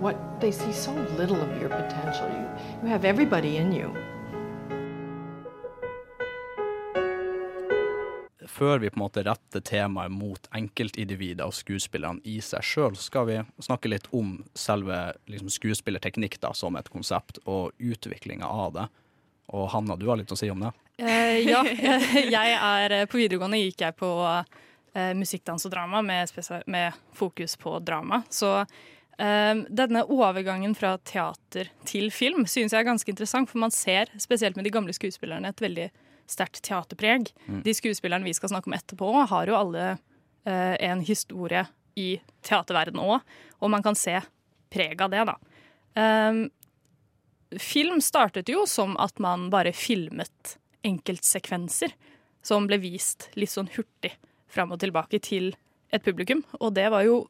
What 0.00 0.16
they 0.40 0.50
see 0.50 0.72
so 0.72 0.92
little 1.18 1.36
of 1.36 1.60
your 1.60 1.68
potential. 1.68 2.26
You, 2.28 2.48
you 2.82 2.88
have 2.88 3.04
everybody 3.04 3.56
in 3.56 3.72
you. 3.72 3.90
Før 8.46 8.78
vi 8.78 8.90
på 8.90 8.96
en 8.96 9.02
måte 9.02 9.22
retter 9.22 9.60
temaet 9.60 10.10
mot 10.10 10.46
enkeltindivider 10.56 11.44
og 11.44 11.52
skuespillerne 11.52 12.24
i 12.24 12.38
seg 12.40 12.64
sjøl, 12.64 12.96
skal 12.96 13.26
vi 13.28 13.36
snakke 13.60 13.90
litt 13.92 14.08
om 14.16 14.38
selve 14.56 14.96
liksom, 15.28 15.50
skuespillerteknikk 15.52 16.38
da, 16.40 16.54
som 16.56 16.78
et 16.80 16.88
konsept, 16.88 17.42
og 17.44 17.76
utviklinga 17.76 18.48
av 18.48 18.72
det. 18.78 18.86
Og 19.52 19.68
Hanna, 19.74 19.98
du 20.00 20.06
har 20.08 20.16
litt 20.16 20.32
å 20.32 20.38
si 20.38 20.48
om 20.48 20.64
det? 20.64 20.70
Eh, 20.96 21.42
ja, 21.44 21.60
jeg 22.36 22.56
er 22.56 22.96
På 23.04 23.20
videregående 23.20 23.60
gikk 23.60 23.84
jeg 23.84 23.98
på 24.00 24.10
eh, 24.24 25.12
musikk, 25.12 25.44
dans 25.44 25.68
og 25.68 25.76
drama 25.76 26.00
med, 26.00 26.32
med 26.72 27.04
fokus 27.12 27.58
på 27.60 27.76
drama. 27.84 28.22
Så 28.32 28.54
eh, 28.62 28.80
denne 29.20 30.00
overgangen 30.08 30.72
fra 30.72 30.94
teater 31.04 31.68
til 31.84 32.06
film 32.14 32.46
synes 32.48 32.72
jeg 32.72 32.80
er 32.80 32.86
ganske 32.88 33.10
interessant, 33.12 33.50
for 33.50 33.60
man 33.60 33.74
ser, 33.74 34.08
spesielt 34.16 34.56
med 34.56 34.64
de 34.64 34.72
gamle 34.72 34.94
skuespillerne, 34.96 35.50
et 35.50 35.60
veldig 35.60 35.90
sterkt 36.30 36.62
teaterpreg. 36.64 37.28
Mm. 37.44 37.60
De 37.66 37.74
skuespillerne 37.76 38.24
vi 38.24 38.32
skal 38.36 38.52
snakke 38.52 38.70
om 38.70 38.76
etterpå, 38.78 39.10
har 39.28 39.50
jo 39.50 39.58
alle 39.58 39.84
eh, 39.90 40.76
en 40.88 41.02
historie 41.04 41.66
i 42.00 42.14
teaterverdenen 42.46 43.02
òg, 43.02 43.34
og 43.60 43.72
man 43.72 43.84
kan 43.84 43.98
se 43.98 44.16
preg 44.70 45.02
av 45.02 45.12
det, 45.12 45.26
da. 45.28 45.36
Um, 46.00 46.44
film 47.58 47.98
startet 48.04 48.48
jo 48.48 48.62
som 48.70 48.94
at 49.02 49.18
man 49.18 49.48
bare 49.50 49.74
filmet 49.74 50.56
enkeltsekvenser 50.86 51.92
som 52.46 52.68
ble 52.70 52.78
vist 52.80 53.28
litt 53.36 53.52
sånn 53.52 53.68
hurtig 53.74 54.14
fram 54.50 54.72
og 54.72 54.80
tilbake 54.82 55.20
til 55.22 55.50
et 55.92 56.04
publikum. 56.06 56.44
Og 56.62 56.72
det 56.78 56.86
var 56.94 57.04
jo 57.04 57.24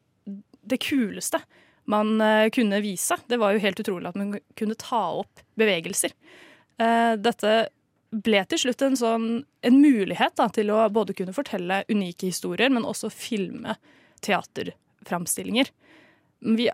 det 0.61 0.79
kuleste 0.85 1.41
man 1.85 2.21
eh, 2.21 2.51
kunne 2.51 2.81
vise. 2.81 3.17
Det 3.27 3.39
var 3.41 3.55
jo 3.55 3.63
helt 3.63 3.81
utrolig 3.81 4.11
at 4.11 4.19
man 4.19 4.39
kunne 4.59 4.79
ta 4.79 5.03
opp 5.23 5.43
bevegelser. 5.59 6.15
Eh, 6.81 7.15
dette 7.21 7.55
ble 8.11 8.43
til 8.51 8.59
slutt 8.65 8.83
en, 8.83 8.99
sånn, 8.99 9.27
en 9.63 9.77
mulighet 9.79 10.35
da, 10.39 10.49
til 10.51 10.73
å 10.75 10.83
både 10.91 11.15
kunne 11.19 11.35
fortelle 11.35 11.85
unike 11.91 12.27
historier, 12.31 12.73
men 12.73 12.87
også 12.87 13.11
filme 13.15 13.77
teaterframstillinger. 14.27 15.71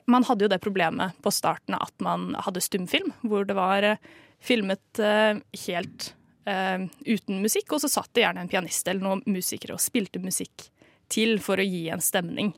Man 0.07 0.25
hadde 0.29 0.47
jo 0.47 0.53
det 0.53 0.63
problemet 0.63 1.19
på 1.25 1.33
starten 1.35 1.75
at 1.77 1.93
man 2.05 2.31
hadde 2.47 2.63
stumfilm, 2.65 3.11
hvor 3.27 3.45
det 3.49 3.57
var 3.59 3.85
eh, 3.85 4.01
filmet 4.41 5.01
helt 5.01 6.11
uh, 6.47 6.85
uten 7.09 7.41
musikk, 7.43 7.73
og 7.73 7.81
så 7.83 7.89
satt 7.91 8.13
det 8.15 8.23
gjerne 8.23 8.45
en 8.45 8.51
pianist 8.53 8.87
eller 8.87 9.03
noen 9.03 9.23
musikere 9.27 9.75
og 9.75 9.83
spilte 9.83 10.21
musikk 10.23 10.69
til 11.13 11.41
for 11.43 11.59
å 11.59 11.67
gi 11.67 11.87
en 11.91 12.05
stemning. 12.05 12.53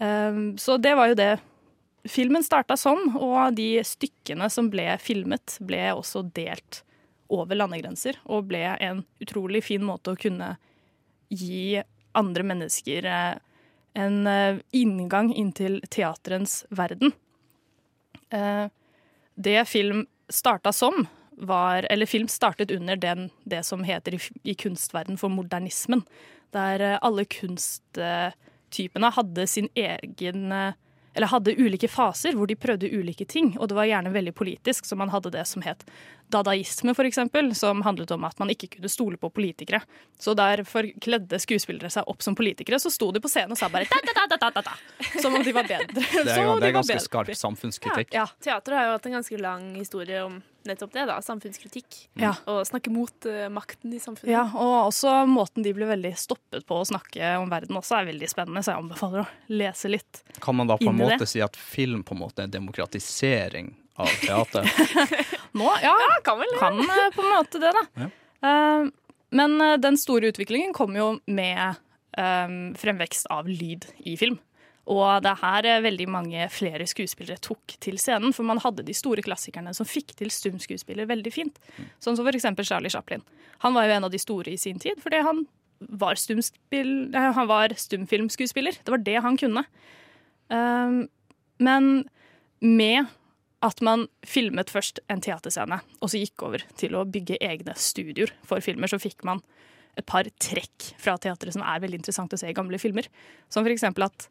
Uh, 0.00 0.56
så 0.58 0.80
det 0.82 0.96
var 0.98 1.12
jo 1.12 1.18
det 1.20 1.34
filmen 2.10 2.44
starta 2.44 2.76
sånn, 2.78 3.14
og 3.16 3.56
de 3.56 3.80
stykkene 3.84 4.48
som 4.52 4.70
ble 4.72 4.88
filmet, 5.02 5.58
ble 5.60 5.82
også 5.94 6.24
delt 6.36 6.82
over 7.32 7.58
landegrenser, 7.58 8.18
og 8.30 8.48
ble 8.50 8.62
en 8.80 9.02
utrolig 9.22 9.64
fin 9.66 9.84
måte 9.84 10.12
å 10.12 10.20
kunne 10.20 10.54
gi 11.32 11.82
andre 12.16 12.46
mennesker 12.46 13.06
eh, 13.10 13.34
en 13.98 14.26
eh, 14.30 14.60
inngang 14.76 15.32
inn 15.34 15.52
til 15.56 15.80
teaterens 15.90 16.64
verden. 16.70 17.12
Eh, 18.30 18.66
Det 19.36 19.68
film 19.68 20.06
starta 20.32 20.72
som, 20.72 21.06
var 21.36 21.84
Eller 21.90 22.06
film 22.06 22.28
startet 22.28 22.70
under 22.70 22.96
den, 22.96 23.30
det 23.44 23.66
som 23.66 23.84
heter 23.84 24.14
i, 24.14 24.20
i 24.42 24.54
kunstverden 24.54 25.18
for 25.18 25.28
modernismen. 25.28 26.06
Der 26.52 26.96
alle 27.02 27.26
kunsttypene 27.28 29.10
hadde 29.12 29.46
sin 29.46 29.68
egen 29.76 30.54
eller 31.16 31.30
hadde 31.32 31.54
ulike 31.56 31.88
faser 31.88 32.36
hvor 32.36 32.48
de 32.50 32.56
prøvde 32.60 32.90
ulike 32.92 33.24
ting, 33.24 33.54
og 33.58 33.70
det 33.70 33.76
var 33.78 33.88
gjerne 33.88 34.12
veldig 34.12 34.34
politisk. 34.36 34.84
Så 34.84 34.98
man 35.00 35.08
hadde 35.08 35.32
det 35.32 35.46
som 35.48 35.64
het 35.64 35.86
dadaisme, 36.32 36.92
eksempel, 37.06 37.54
som 37.56 37.80
handlet 37.86 38.10
om 38.10 38.24
at 38.28 38.38
man 38.38 38.50
ikke 38.52 38.68
kunne 38.76 38.90
stole 38.92 39.16
på 39.16 39.30
politikere. 39.30 39.80
Så 40.20 40.34
derfor 40.36 40.90
kledde 41.00 41.40
skuespillere 41.40 41.90
seg 41.92 42.08
opp 42.10 42.22
som 42.22 42.36
politikere, 42.36 42.80
så 42.82 42.92
sto 42.92 43.08
de 43.14 43.22
på 43.22 43.30
scenen 43.32 43.56
og 43.56 43.60
sa 43.60 43.70
bare 43.72 43.88
da, 43.88 44.00
da, 44.04 44.26
da, 44.26 44.36
da, 44.36 44.50
da, 44.58 44.64
da, 44.66 44.76
som 45.22 45.34
om 45.34 45.44
de 45.46 45.54
var 45.56 45.68
bedre. 45.70 45.88
Det 45.94 46.04
er, 46.04 46.52
det 46.60 46.68
er 46.68 46.76
ganske 46.76 47.00
skarp 47.06 47.32
samfunnskritikk. 47.32 48.12
Ja, 48.16 48.26
Teater 48.42 48.76
har 48.76 48.90
jo 48.90 48.98
hatt 48.98 49.08
en 49.08 49.18
ganske 49.20 49.40
lang 49.40 49.72
historie 49.78 50.20
om 50.26 50.42
nettopp 50.68 50.92
det. 50.94 51.06
da, 51.08 51.16
Samfunnskritikk. 51.24 51.98
Ja. 52.20 52.34
Og 52.50 52.62
snakke 52.68 52.92
mot 52.92 53.28
uh, 53.28 53.46
makten 53.52 53.94
i 53.96 54.00
samfunnet. 54.02 54.32
Ja, 54.32 54.44
og 54.52 54.90
også 54.90 55.14
måten 55.30 55.66
de 55.66 55.72
blir 55.76 55.90
veldig 55.90 56.12
stoppet 56.20 56.66
på 56.68 56.80
å 56.80 56.86
snakke 56.88 57.36
om 57.40 57.50
verden 57.52 57.78
også 57.78 58.00
er 58.00 58.10
veldig 58.10 58.30
spennende, 58.30 58.64
så 58.64 58.74
jeg 58.74 58.84
anbefaler 58.84 59.24
å 59.24 59.54
lese 59.54 59.90
litt. 59.92 60.22
Kan 60.44 60.58
man 60.60 60.70
da 60.70 60.78
på 60.80 60.90
en 60.90 61.00
måte 61.00 61.22
det. 61.24 61.30
si 61.30 61.42
at 61.44 61.56
film 61.56 62.04
på 62.06 62.16
en 62.16 62.22
måte 62.24 62.42
er 62.42 62.50
en 62.50 62.56
demokratisering 62.58 63.72
av 64.02 64.12
teater? 64.22 64.68
Nå, 65.58 65.72
ja, 65.82 65.96
kan 66.26 66.38
vel 66.42 66.54
kan 66.60 66.78
eh, 66.84 67.08
på 67.14 67.24
en 67.24 67.32
måte 67.32 67.62
det, 67.62 67.72
da. 67.72 67.86
Ja. 68.04 68.12
Eh, 68.50 68.92
men 69.36 69.58
den 69.82 69.96
store 69.98 70.30
utviklingen 70.30 70.70
kom 70.72 70.94
jo 70.96 71.16
med 71.26 71.80
um, 72.16 72.74
fremvekst 72.78 73.26
av 73.32 73.48
lyd 73.50 73.86
i 74.06 74.16
film. 74.16 74.38
Og 74.86 75.22
det 75.24 75.32
er 75.32 75.42
her 75.42 75.66
eh, 75.66 75.82
veldig 75.84 76.06
mange 76.14 76.46
flere 76.52 76.86
skuespillere 76.86 77.42
tok 77.42 77.74
til 77.82 77.98
scenen, 77.98 78.34
for 78.36 78.46
man 78.46 78.60
hadde 78.62 78.86
de 78.86 78.94
store 78.94 79.24
klassikerne 79.26 79.74
som 79.74 79.88
fikk 79.88 80.14
til 80.18 80.30
stumskuespiller 80.30 81.08
veldig 81.10 81.32
fint. 81.34 81.58
Sånn 82.02 82.18
som 82.18 82.28
eksempel 82.30 82.66
Charlie 82.68 82.92
Chaplin. 82.92 83.24
Han 83.64 83.74
var 83.74 83.88
jo 83.88 83.96
en 83.96 84.06
av 84.06 84.14
de 84.14 84.22
store 84.22 84.54
i 84.54 84.60
sin 84.60 84.78
tid, 84.82 85.00
fordi 85.02 85.24
han 85.26 85.44
var, 85.80 86.14
eh, 86.14 87.30
han 87.40 87.50
var 87.50 87.74
stumfilmskuespiller. 87.74 88.78
Det 88.84 88.94
var 88.94 89.02
det 89.02 89.20
han 89.26 89.38
kunne. 89.40 89.66
Um, 90.48 91.08
men 91.58 92.06
med 92.62 93.10
at 93.66 93.80
man 93.82 94.06
filmet 94.22 94.70
først 94.70 95.00
en 95.10 95.22
teaterscene, 95.24 95.80
og 95.98 96.12
så 96.12 96.20
gikk 96.20 96.44
over 96.46 96.62
til 96.78 96.94
å 96.94 97.06
bygge 97.08 97.40
egne 97.42 97.74
studioer 97.74 98.30
for 98.46 98.62
filmer, 98.62 98.86
så 98.86 99.00
fikk 99.02 99.24
man 99.26 99.42
et 99.96 100.06
par 100.06 100.28
trekk 100.42 100.92
fra 101.00 101.16
teatret 101.18 101.56
som 101.56 101.64
er 101.64 101.80
veldig 101.82 102.02
interessant 102.02 102.34
å 102.36 102.38
se 102.38 102.50
i 102.50 102.56
gamle 102.56 102.78
filmer. 102.78 103.08
Som 103.50 103.66
eksempel 103.66 104.06
at 104.06 104.28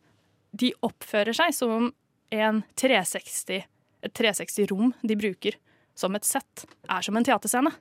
de 0.56 0.72
oppfører 0.86 1.36
seg 1.36 1.56
som 1.56 1.74
om 1.74 1.90
en 2.36 2.62
360, 2.80 3.66
et 4.06 4.16
360-rom 4.20 4.94
de 5.04 5.18
bruker 5.20 5.58
som 5.96 6.16
et 6.18 6.28
sett, 6.28 6.66
er 6.92 7.06
som 7.06 7.16
en 7.18 7.26
teaterscene. 7.26 7.72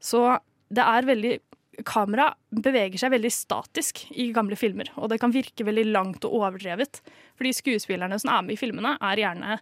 Så 0.00 0.22
det 0.70 0.84
er 0.86 1.08
veldig 1.08 1.38
Kamera 1.86 2.26
beveger 2.52 3.00
seg 3.00 3.12
veldig 3.14 3.30
statisk 3.32 4.02
i 4.10 4.26
gamle 4.36 4.56
filmer, 4.58 4.90
og 5.00 5.08
det 5.08 5.20
kan 5.22 5.32
virke 5.32 5.64
veldig 5.64 5.86
langt 5.94 6.26
og 6.28 6.34
overdrevet. 6.40 7.00
Fordi 7.38 7.52
skuespillerne 7.56 8.18
som 8.20 8.32
er 8.34 8.42
med 8.44 8.56
i 8.56 8.60
filmene, 8.60 8.96
er 9.00 9.22
gjerne 9.22 9.56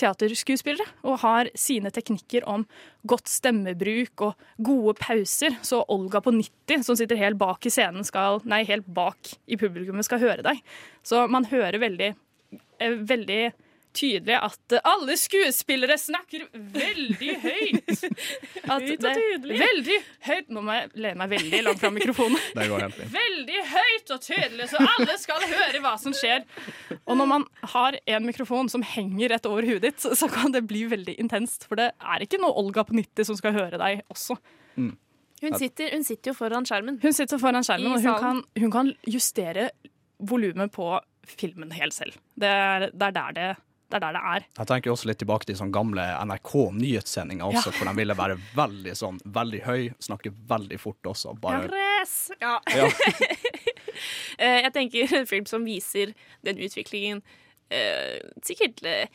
teaterskuespillere 0.00 0.86
og 1.06 1.20
har 1.24 1.50
sine 1.58 1.92
teknikker 1.94 2.46
om 2.50 2.66
godt 3.08 3.30
stemmebruk 3.30 4.24
og 4.28 4.46
gode 4.64 4.96
pauser. 5.00 5.58
Så 5.64 5.82
Olga 5.92 6.22
på 6.24 6.34
90, 6.34 6.84
som 6.86 6.98
sitter 6.98 7.20
helt 7.20 7.40
bak 7.40 7.66
i 7.66 7.72
scenen, 7.72 8.06
skal, 8.06 8.40
nei, 8.48 8.62
helt 8.68 8.86
bak 8.86 9.34
i 9.46 9.58
publikummet, 9.60 10.06
skal 10.06 10.22
høre 10.22 10.44
deg. 10.46 10.62
Så 11.06 11.26
man 11.30 11.48
hører 11.50 11.80
veldig, 11.82 12.14
eh, 12.80 12.98
veldig 13.12 13.42
tydelig 13.94 14.36
at 14.36 14.74
alle 14.86 15.16
skuespillere 15.18 15.96
snakker 16.00 16.46
veldig 16.52 17.36
høyt. 17.44 18.04
At 18.64 18.82
Høyt 18.82 19.04
og 19.04 19.18
tydelig. 19.18 19.58
Veldig 19.60 19.96
høyt. 20.24 20.50
Nå 20.54 20.62
må 20.64 20.76
jeg 20.76 20.90
lene 21.04 21.18
meg 21.20 21.34
veldig 21.34 21.60
langt 21.66 21.82
fra 21.82 21.90
mikrofonen. 21.94 22.40
Det 22.56 22.66
går 22.70 22.84
helt 22.86 22.98
fint. 22.98 23.14
Veldig 23.14 23.62
høyt 23.74 24.12
og 24.16 24.24
tydelig, 24.24 24.68
så 24.72 24.82
alle 24.82 25.16
skal 25.20 25.46
høre 25.50 25.82
hva 25.84 25.94
som 26.00 26.16
skjer. 26.16 26.44
Og 27.04 27.18
når 27.20 27.30
man 27.30 27.46
har 27.74 27.98
en 28.16 28.28
mikrofon 28.28 28.70
som 28.72 28.84
henger 28.94 29.34
rett 29.34 29.48
over 29.50 29.66
huet 29.68 29.84
ditt, 29.84 30.02
så 30.04 30.30
kan 30.32 30.54
det 30.54 30.64
bli 30.70 30.84
veldig 30.90 31.16
intenst. 31.20 31.68
For 31.68 31.80
det 31.80 31.92
er 31.98 32.24
ikke 32.24 32.40
noe 32.42 32.56
Olga 32.64 32.86
på 32.88 32.96
90 32.96 33.30
som 33.30 33.38
skal 33.40 33.56
høre 33.56 33.80
deg 33.80 34.04
også. 34.12 34.38
Hun 35.44 35.58
sitter, 35.60 35.92
hun 35.92 36.04
sitter 36.06 36.32
jo 36.32 36.38
foran 36.38 36.66
skjermen. 36.68 36.98
Hun 37.02 37.14
sitter 37.16 37.40
foran 37.42 37.66
skjermen, 37.66 37.92
og 37.92 38.04
hun 38.04 38.20
kan, 38.22 38.40
hun 38.62 38.72
kan 38.72 38.92
justere 39.10 39.68
volumet 40.24 40.72
på 40.72 40.88
filmen 41.28 41.72
helt 41.74 41.94
selv. 41.96 42.16
Det 42.38 42.48
er, 42.48 42.88
det 42.92 43.08
er 43.08 43.16
der 43.16 43.36
det, 43.36 43.50
det 43.94 44.00
er 44.00 44.04
der 44.04 44.16
det 44.16 44.22
er. 44.34 44.46
Jeg 44.58 44.68
tenker 44.70 44.92
også 44.92 45.08
litt 45.10 45.20
tilbake 45.22 45.46
til 45.46 45.58
sånn 45.58 45.72
gamle 45.74 46.02
NRK-nyhetssendinger 46.24 47.46
også, 47.46 47.70
Ja. 47.70 47.76
hvor 47.78 47.90
de 47.90 47.94
ville 48.00 48.16
være 48.18 48.36
veldig 48.56 48.94
sånn, 48.98 49.20
veldig 49.24 49.62
høy, 49.64 49.94
snakke 50.02 50.32
veldig 50.50 50.80
fort 50.80 51.10
også. 51.14 51.38
Bare! 51.40 51.70
Ja. 52.40 52.58
Ja. 52.74 52.90
Eh, 54.34 54.64
jeg 54.64 54.72
tenker 54.74 55.12
en 55.14 55.26
film 55.30 55.44
som 55.46 55.62
viser 55.62 56.10
den 56.42 56.58
utviklingen 56.58 57.20
eh, 57.70 58.16
Sikkert 58.42 58.80
eh, 58.82 59.06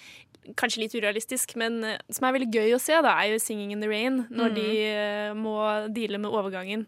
kanskje 0.56 0.86
litt 0.86 0.96
urealistisk, 0.96 1.52
men 1.60 1.84
som 2.08 2.26
er 2.26 2.38
veldig 2.38 2.48
gøy 2.48 2.78
å 2.78 2.80
se, 2.80 2.96
da, 3.04 3.18
er 3.20 3.34
jo 3.34 3.42
'Singing 3.44 3.74
in 3.76 3.84
the 3.84 3.90
Rain'. 3.92 4.22
Når 4.32 4.54
mm. 4.54 4.56
de 4.56 5.36
må 5.36 5.58
deale 5.92 6.18
med 6.24 6.32
overgangen. 6.32 6.88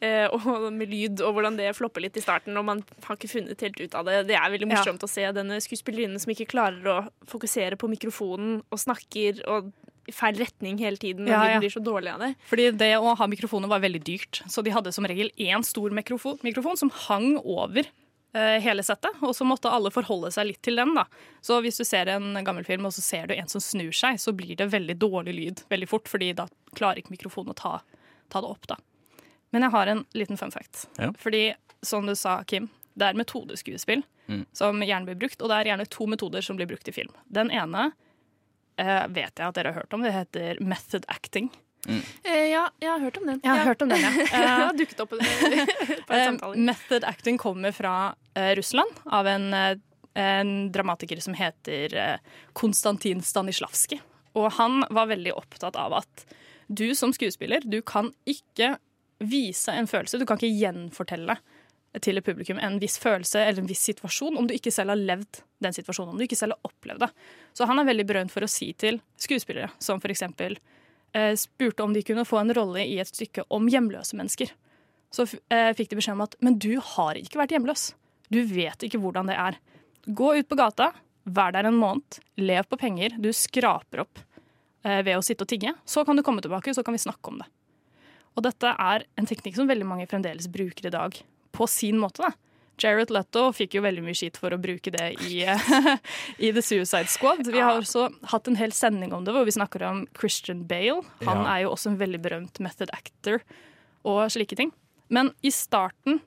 Eh, 0.00 0.26
og 0.32 0.72
med 0.72 0.88
lyd, 0.90 1.20
og 1.24 1.34
hvordan 1.36 1.56
det 1.56 1.70
flopper 1.76 2.02
litt 2.04 2.16
i 2.16 2.22
starten. 2.24 2.56
Og 2.60 2.64
man 2.64 2.84
har 3.06 3.16
ikke 3.16 3.30
funnet 3.32 3.60
helt 3.64 3.80
ut 3.80 3.94
av 3.94 4.04
det. 4.08 4.26
Det 4.28 4.36
er 4.36 4.50
veldig 4.52 4.68
Ja. 4.70 4.76
morsomt 4.76 5.02
å 5.02 5.08
se 5.08 5.24
denne 5.32 5.56
skuespillerinnen 5.62 6.20
som 6.20 6.32
ikke 6.34 6.48
klarer 6.52 6.84
å 6.84 7.08
fokusere 7.26 7.76
på 7.80 7.88
mikrofonen 7.88 8.62
og 8.70 8.78
snakker 8.78 9.42
og 9.48 9.72
i 10.08 10.12
feil 10.14 10.36
retning 10.38 10.78
hele 10.78 10.96
tiden. 10.96 11.24
Og 11.26 11.32
Ja, 11.34 11.44
ja. 11.56 11.58
blir 11.58 11.70
så 11.72 11.82
dårlig 11.82 12.12
av 12.14 12.20
det. 12.20 12.36
Fordi 12.46 12.70
det 12.78 12.92
å 12.96 13.16
ha 13.16 13.26
mikrofoner 13.26 13.66
var 13.68 13.80
veldig 13.80 14.04
dyrt, 14.04 14.42
så 14.46 14.62
de 14.62 14.70
hadde 14.70 14.92
som 14.94 15.04
regel 15.04 15.30
én 15.36 15.64
stor 15.64 15.90
mikrofon, 15.90 16.38
mikrofon 16.46 16.76
som 16.78 16.90
hang 16.90 17.36
over 17.42 17.82
eh, 18.36 18.60
hele 18.60 18.82
settet, 18.84 19.16
og 19.22 19.32
så 19.34 19.46
måtte 19.48 19.70
alle 19.72 19.90
forholde 19.90 20.30
seg 20.30 20.46
litt 20.46 20.62
til 20.62 20.76
den. 20.76 20.94
da. 20.94 21.06
Så 21.42 21.58
hvis 21.64 21.78
du 21.78 21.84
ser 21.88 22.06
en 22.12 22.34
gammel 22.44 22.64
film 22.68 22.84
og 22.84 22.92
så 22.92 23.00
ser 23.00 23.26
du 23.26 23.34
en 23.34 23.48
som 23.48 23.60
snur 23.64 23.90
seg, 23.96 24.20
så 24.20 24.30
blir 24.36 24.54
det 24.54 24.70
veldig 24.70 24.98
dårlig 24.98 25.34
lyd 25.34 25.62
veldig 25.70 25.88
fort, 25.88 26.04
fordi 26.06 26.34
da 26.36 26.46
klarer 26.76 26.98
ikke 27.02 27.16
mikrofonen 27.16 27.54
å 27.54 27.56
ta, 27.56 27.80
ta 28.28 28.40
det 28.44 28.50
opp. 28.50 28.66
da. 28.68 28.76
Men 29.56 29.64
jeg 29.64 29.72
har 29.72 29.90
en 29.94 30.04
liten 30.12 30.36
fun 30.36 30.52
fact. 30.52 30.84
Ja. 31.00 31.08
Fordi 31.18 31.46
som 31.86 32.04
du 32.08 32.12
sa, 32.18 32.42
Kim, 32.44 32.68
det 32.96 33.08
er 33.12 33.16
metodeskuespill 33.24 34.04
Mm. 34.26 34.40
som 34.58 34.80
gjerne 34.82 35.06
blir 35.06 35.14
brukt, 35.20 35.38
og 35.44 35.48
det 35.52 35.56
er 35.60 35.68
gjerne 35.70 35.84
to 35.86 36.06
metoder 36.10 36.42
som 36.42 36.56
blir 36.58 36.66
brukt 36.66 36.88
i 36.90 36.92
film. 36.92 37.12
Den 37.30 37.46
ene 37.54 37.92
eh, 38.76 39.04
vet 39.14 39.38
jeg 39.38 39.46
at 39.46 39.54
dere 39.54 39.70
har 39.70 39.76
hørt 39.84 39.94
om, 39.94 40.02
det 40.02 40.10
heter 40.16 40.58
method 40.66 41.04
acting. 41.14 41.46
Eh, 41.86 42.48
ja, 42.50 42.64
jeg 42.82 42.90
har 42.90 42.98
hørt 43.04 43.20
om 43.20 43.28
den. 43.30 43.38
Jeg 43.44 43.52
har 43.54 43.68
hørt 43.68 43.84
om 43.86 43.92
den, 43.92 44.02
ja. 44.02 44.10
Den 44.32 44.48
har 44.50 44.72
dukket 44.80 45.02
opp 45.04 45.12
på 45.14 45.20
et 45.22 46.02
par 46.08 46.16
Eh, 46.18 46.24
samtaler. 46.26 46.58
method 46.72 47.06
acting 47.06 47.38
kommer 47.38 47.70
fra 47.76 47.92
eh, 48.34 48.50
Russland, 48.58 48.98
av 49.06 49.30
en, 49.30 49.46
eh, 49.54 49.76
en 50.18 50.50
dramatiker 50.74 51.22
som 51.22 51.38
heter 51.38 51.94
eh, 51.94 52.18
Konstantin 52.52 53.22
Stanislavskij. 53.22 54.00
Og 54.34 54.50
han 54.58 54.82
var 54.90 55.06
veldig 55.14 55.36
opptatt 55.38 55.78
av 55.78 55.94
at 56.02 56.26
du 56.66 56.88
som 56.98 57.14
skuespiller, 57.14 57.62
du 57.62 57.78
kan 57.86 58.10
ikke 58.26 58.74
vise 59.22 59.72
en 59.72 59.88
følelse, 59.88 60.18
du 60.20 60.26
kan 60.28 60.40
ikke 60.40 60.58
gjenfortelle 60.60 61.38
til 62.04 62.20
et 62.20 62.26
publikum 62.26 62.58
en 62.60 62.76
viss 62.82 62.98
følelse 63.00 63.40
eller 63.40 63.62
en 63.62 63.68
viss 63.70 63.86
situasjon 63.88 64.36
om 64.36 64.48
du 64.48 64.52
ikke 64.52 64.72
selv 64.74 64.92
har 64.92 65.00
levd 65.00 65.40
den 65.64 65.72
situasjonen, 65.72 66.12
om 66.12 66.20
du 66.20 66.26
ikke 66.26 66.36
selv 66.36 66.56
har 66.56 66.68
opplevd 66.68 67.06
det. 67.06 67.08
Så 67.56 67.64
han 67.70 67.80
er 67.80 67.88
veldig 67.88 68.04
berømt 68.08 68.34
for 68.34 68.44
å 68.44 68.50
si 68.50 68.72
til 68.76 69.00
skuespillere, 69.16 69.70
som 69.80 70.02
eksempel 70.04 70.58
eh, 71.16 71.32
spurte 71.40 71.86
om 71.86 71.96
de 71.96 72.04
kunne 72.04 72.26
få 72.28 72.42
en 72.42 72.52
rolle 72.58 72.84
i 72.84 72.98
et 73.00 73.08
stykke 73.08 73.46
om 73.48 73.70
hjemløse 73.72 74.18
mennesker 74.18 74.52
så 75.16 75.26
eh, 75.52 75.72
fikk 75.76 75.90
de 75.90 75.98
beskjed 76.00 76.16
om 76.16 76.24
at 76.26 76.36
men 76.44 76.58
du 76.60 76.76
har 76.82 77.18
ikke 77.18 77.40
vært 77.40 77.54
hjemløs. 77.54 77.90
Du 78.32 78.40
vet 78.50 78.86
ikke 78.86 79.00
hvordan 79.02 79.30
det 79.30 79.36
er. 79.38 79.58
Gå 80.06 80.32
ut 80.38 80.48
på 80.48 80.58
gata, 80.58 80.90
vær 81.24 81.54
der 81.54 81.68
en 81.68 81.78
måned, 81.78 82.20
lev 82.38 82.66
på 82.70 82.78
penger 82.80 83.16
du 83.22 83.30
skraper 83.34 84.04
opp 84.04 84.20
eh, 84.84 85.02
ved 85.06 85.16
å 85.16 85.24
sitte 85.24 85.46
og 85.46 85.52
tigge. 85.52 85.74
Så 85.88 86.04
kan 86.06 86.18
du 86.18 86.24
komme 86.26 86.44
tilbake, 86.44 86.74
så 86.74 86.84
kan 86.86 86.96
vi 86.96 87.02
snakke 87.02 87.32
om 87.32 87.40
det. 87.42 87.48
Og 88.36 88.42
dette 88.44 88.68
er 88.78 89.04
en 89.16 89.26
teknikk 89.28 89.56
som 89.56 89.68
veldig 89.70 89.86
mange 89.88 90.06
fremdeles 90.10 90.48
bruker 90.52 90.86
i 90.86 90.92
dag, 90.92 91.16
på 91.56 91.66
sin 91.68 91.96
måte. 91.98 92.20
da. 92.26 92.32
Jared 92.78 93.08
Leto 93.10 93.46
fikk 93.56 93.72
jo 93.78 93.80
veldig 93.80 94.02
mye 94.04 94.14
skit 94.18 94.36
for 94.36 94.52
å 94.52 94.58
bruke 94.60 94.90
det 94.92 95.06
i, 95.24 95.38
i 96.44 96.50
The 96.52 96.60
Suicide 96.60 97.08
Squad. 97.08 97.46
Vi 97.48 97.58
har 97.64 97.78
også 97.80 98.10
hatt 98.32 98.48
en 98.48 98.58
hel 98.60 98.74
sending 98.76 99.14
om 99.16 99.24
det, 99.24 99.32
hvor 99.32 99.46
vi 99.48 99.54
snakker 99.56 99.82
om 99.88 100.02
Christian 100.20 100.66
Bale. 100.68 101.00
Han 101.24 101.40
Ja. 101.46 101.54
er 101.54 101.62
jo 101.64 101.70
også 101.72 101.94
en 101.94 101.96
veldig 102.02 102.20
berømt 102.20 102.60
method 102.60 102.92
actor 102.92 103.40
og 104.04 104.26
slike 104.30 104.56
ting. 104.60 104.72
Men 105.08 105.32
i 105.42 105.48
starten 105.54 106.20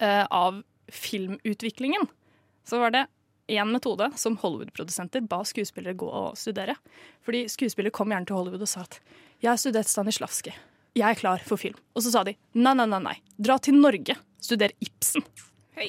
eh, 0.00 0.26
av 0.30 0.60
filmutviklingen 0.92 2.04
så 2.68 2.78
var 2.82 2.90
det 2.94 3.06
én 3.50 3.72
metode 3.72 4.10
som 4.20 4.36
Hollywood-produsenter 4.38 5.24
ba 5.26 5.40
skuespillere 5.48 5.96
gå 5.98 6.06
og 6.06 6.36
studere. 6.38 6.76
Fordi 7.26 7.46
skuespillere 7.50 7.90
kom 7.94 8.12
gjerne 8.12 8.28
til 8.28 8.36
Hollywood 8.36 8.62
og 8.62 8.68
sa 8.68 8.82
at 8.84 9.00
'jeg 9.40 9.50
har 9.50 9.56
studert 9.56 9.88
Stanislavskij, 9.88 10.52
jeg 10.96 11.06
er 11.06 11.18
klar 11.18 11.42
for 11.44 11.56
film'. 11.60 11.78
Og 11.94 12.02
så 12.02 12.10
sa 12.10 12.24
de 12.24 12.36
'nei, 12.54 12.74
nei, 12.74 12.86
nei, 12.86 12.98
nei, 12.98 13.16
dra 13.38 13.58
til 13.58 13.74
Norge, 13.74 14.16
studer 14.40 14.70
Ibsen'. 14.80 15.24
Hei, 15.80 15.88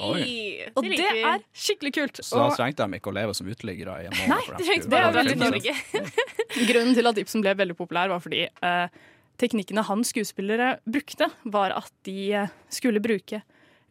Og 0.76 0.84
det 0.86 0.98
det 0.98 1.24
er 1.26 1.42
skikkelig 1.52 1.92
kult. 1.94 2.20
Så 2.24 2.38
da 2.40 2.56
trengte 2.56 2.86
de 2.88 3.00
ikke 3.00 3.12
å 3.12 3.16
leve 3.16 3.34
som 3.36 3.48
uteliggere 3.48 4.04
i 4.04 4.08
en 4.08 4.14
måned. 4.16 4.30
Nei, 4.30 4.44
det 4.46 4.58
de 4.58 4.64
de 4.64 4.68
trengte 4.68 4.86
skulle 4.86 5.02
bare 5.02 5.14
være 5.18 5.34
å 5.34 5.40
Norge. 5.42 5.74
grunnen 6.72 6.96
til 6.96 7.12
at 7.12 7.18
Ibsen 7.18 7.44
ble 7.44 7.56
veldig 7.60 7.76
populær, 7.76 8.12
var 8.14 8.22
fordi 8.24 8.46
eh, 8.48 8.88
teknikkene 9.42 9.84
hans 9.84 10.14
skuespillere 10.14 10.78
brukte, 10.88 11.28
var 11.44 11.76
at 11.76 11.92
de 12.08 12.34
eh, 12.44 12.54
skulle 12.70 13.04
bruke 13.04 13.42